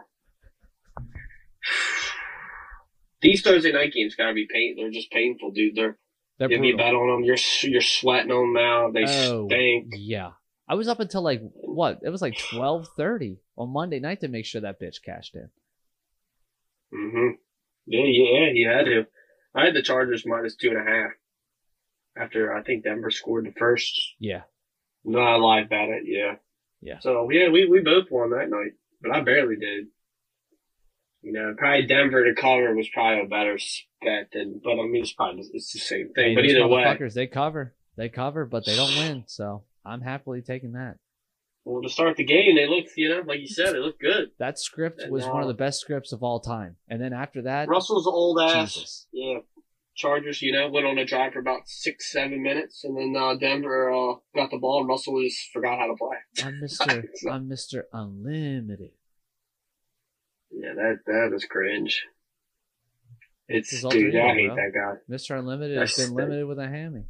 These 3.21 3.43
Thursday 3.43 3.73
night 3.73 3.93
games 3.93 4.15
gotta 4.17 4.35
be 4.35 4.47
pain. 4.53 4.75
They're 4.77 4.91
just 4.91 5.11
painful, 5.13 5.53
dude. 5.53 5.77
They're 5.77 5.97
They're 6.39 6.49
if 6.51 6.53
you 6.61 6.75
brutal. 6.75 6.79
bet 6.79 6.95
on 6.95 7.09
them, 7.09 7.25
you're 7.25 7.37
you're 7.63 7.81
sweating 7.81 8.33
on 8.33 8.53
them 8.53 8.63
now. 8.63 8.91
They 8.91 9.05
Oh, 9.31 9.47
stink. 9.49 9.93
yeah. 9.97 10.31
I 10.69 10.75
was 10.75 10.89
up 10.89 11.01
until 11.01 11.23
like 11.23 11.41
what? 11.55 12.01
It 12.03 12.09
was 12.11 12.23
like 12.23 12.35
12:30 12.35 13.39
on 13.57 13.73
Monday 13.73 14.01
night 14.01 14.21
to 14.21 14.29
make 14.29 14.45
sure 14.47 14.61
that 14.63 14.81
bitch 14.81 15.03
cashed 15.05 15.35
in. 15.37 15.51
Hmm 16.93 17.31
Yeah, 17.87 18.05
yeah, 18.05 18.51
you 18.53 18.69
had 18.69 18.87
to. 18.87 19.07
I 19.55 19.67
had 19.67 19.75
the 19.75 19.83
Chargers 19.83 20.25
minus 20.27 20.57
two 20.57 20.71
and 20.71 20.79
a 20.79 20.91
half 20.91 21.11
after 22.17 22.53
I 22.55 22.63
think 22.63 22.83
Denver 22.85 23.11
scored 23.11 23.47
the 23.47 23.53
first. 23.53 23.99
Yeah. 24.19 24.43
No, 25.05 25.21
I 25.21 25.37
lied 25.37 25.67
about 25.67 25.91
it. 25.91 26.03
Yeah. 26.07 26.37
Yeah. 26.81 26.99
So 27.01 27.31
yeah, 27.31 27.51
we 27.51 27.67
we 27.67 27.81
both 27.81 28.11
won 28.11 28.31
that 28.31 28.51
night, 28.51 28.73
but 29.03 29.13
I 29.13 29.21
barely 29.21 29.57
did. 29.57 29.87
You 31.23 31.33
know, 31.33 31.55
probably 31.57 31.87
Denver 31.87 32.25
to 32.25 32.35
cover 32.41 32.75
was 32.75 32.89
probably 32.93 33.25
a 33.25 33.29
better 33.29 33.59
bet 34.03 34.31
than, 34.33 34.61
but 34.63 34.73
I 34.73 34.87
mean, 34.87 35.03
it's 35.03 35.13
probably 35.13 35.45
it's 35.53 35.73
the 35.73 35.79
same 35.79 36.13
thing. 36.13 36.31
Hey, 36.31 36.35
but 36.35 36.45
either 36.45 36.67
way, 36.67 36.99
they 37.15 37.27
cover. 37.29 37.75
They 37.97 38.09
cover, 38.09 38.45
but 38.45 38.67
they 38.67 38.75
don't 38.75 38.97
win. 38.97 39.25
So 39.29 39.63
I'm 39.85 40.01
happily 40.01 40.43
taking 40.43 40.73
that. 40.73 40.97
well, 41.65 41.83
to 41.83 41.89
start 41.89 42.17
the 42.17 42.25
game, 42.25 42.57
they 42.57 42.67
looked, 42.67 42.91
you 42.97 43.09
know, 43.09 43.23
like 43.25 43.39
you 43.41 43.47
said, 43.47 43.75
they 43.75 43.79
looked 43.79 44.01
good. 44.01 44.31
That 44.39 44.59
script 44.59 45.03
And 45.03 45.13
was 45.13 45.27
one 45.27 45.43
of 45.43 45.49
the 45.49 45.55
best 45.55 45.81
scripts 45.81 46.13
of 46.13 46.23
all 46.25 46.41
time. 46.41 46.77
And 46.89 47.01
then 47.01 47.13
after 47.13 47.43
that, 47.43 47.69
Russell's 47.69 48.07
old 48.07 48.41
ass. 48.41 48.75
Jesus. 48.75 49.07
Yeah. 49.13 49.39
Chargers, 49.95 50.41
you 50.41 50.53
know, 50.53 50.71
went 50.71 50.87
on 50.87 50.97
a 50.99 51.05
drive 51.05 51.35
for 51.35 51.39
about 51.41 51.69
six, 51.69 52.11
seven 52.13 52.43
minutes, 52.43 52.83
and 52.85 52.97
then 52.97 53.15
uh, 53.21 53.35
Denver 53.35 53.93
uh, 53.93 54.15
got 54.35 54.51
the 54.51 54.57
ball, 54.59 54.81
and 54.81 54.89
Russell 54.89 55.23
just 55.23 55.51
forgot 55.53 55.79
how 55.79 55.87
to 55.89 55.95
play. 55.95 56.17
I'm 56.45 56.61
Mr. 56.65 57.05
I'm 57.31 57.49
Mr. 57.49 57.83
Unlimited. 57.93 58.93
Yeah, 60.51 60.75
that 60.75 60.99
that 61.07 61.33
is 61.35 61.45
cringe. 61.45 62.05
It's 63.49 63.71
dude, 63.83 64.17
I 64.17 64.35
hate 64.35 64.47
bro. 64.47 64.57
that 64.57 64.73
guy. 64.75 65.15
Mr. 65.15 65.39
Unlimited 65.39 65.77
has 65.79 65.95
That's 65.95 66.09
been 66.09 66.17
the- 66.17 66.23
limited 66.23 66.47
with 66.47 66.59
a 66.59 66.69
hammy. 66.69 67.05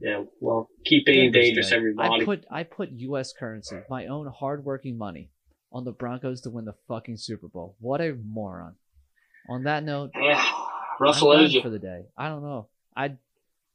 Yeah, 0.00 0.24
well, 0.40 0.68
keep 0.84 1.04
being 1.04 1.30
dangerous, 1.30 1.72
everybody. 1.72 2.22
I 2.22 2.24
put 2.24 2.44
I 2.50 2.62
put 2.62 2.90
U.S. 2.90 3.32
currency, 3.38 3.76
my 3.90 4.06
own 4.06 4.26
hardworking 4.34 4.96
money, 4.96 5.30
on 5.72 5.84
the 5.84 5.92
Broncos 5.92 6.40
to 6.42 6.50
win 6.50 6.64
the 6.64 6.74
fucking 6.88 7.16
Super 7.18 7.48
Bowl. 7.48 7.76
What 7.80 8.00
a 8.00 8.14
moron! 8.14 8.76
On 9.50 9.64
that 9.64 9.84
note, 9.84 10.10
Russell 11.00 11.32
I'm 11.32 11.50
done 11.50 11.62
for 11.62 11.70
the 11.70 11.78
day. 11.78 12.02
I 12.16 12.28
don't 12.28 12.42
know. 12.42 12.68
I 12.96 13.12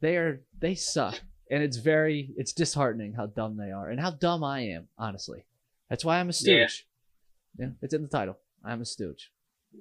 they 0.02 0.16
are 0.18 0.42
they 0.60 0.76
suck, 0.76 1.20
and 1.50 1.64
it's 1.64 1.78
very 1.78 2.30
it's 2.38 2.54
disheartening 2.54 3.14
how 3.14 3.26
dumb 3.26 3.58
they 3.58 3.72
are 3.72 3.90
and 3.90 4.00
how 4.00 4.12
dumb 4.12 4.44
I 4.44 4.62
am. 4.68 4.88
Honestly, 4.98 5.44
that's 5.90 6.06
why 6.06 6.20
I'm 6.20 6.30
a 6.30 6.34
stooge. 6.34 6.86
Yeah, 7.58 7.70
it's 7.82 7.94
in 7.94 8.04
the 8.04 8.08
title. 8.08 8.38
I'm 8.64 8.82
a 8.82 8.86
stooge. 8.86 9.32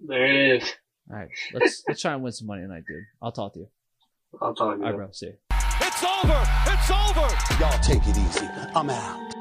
There 0.06 0.26
it 0.26 0.62
is. 0.62 0.74
All 1.10 1.16
right, 1.18 1.28
let's 1.52 1.84
let's 1.86 2.00
try 2.00 2.14
and 2.14 2.22
win 2.22 2.32
some 2.32 2.46
money 2.46 2.62
tonight, 2.62 2.84
dude. 2.88 3.04
I'll 3.20 3.32
talk 3.32 3.52
to 3.54 3.60
you. 3.60 3.68
I'll 4.40 4.54
talk 4.54 4.56
to 4.56 4.62
All 4.64 4.76
right, 4.78 4.90
you. 4.92 4.96
bro. 4.96 5.08
See 5.12 5.26
you. 5.26 5.34
It's 5.80 6.02
over. 6.02 6.42
It's 6.66 6.90
over. 6.90 7.60
Y'all 7.60 7.78
take 7.82 8.06
it 8.08 8.16
easy. 8.16 8.48
I'm 8.74 8.88
out. 8.88 9.33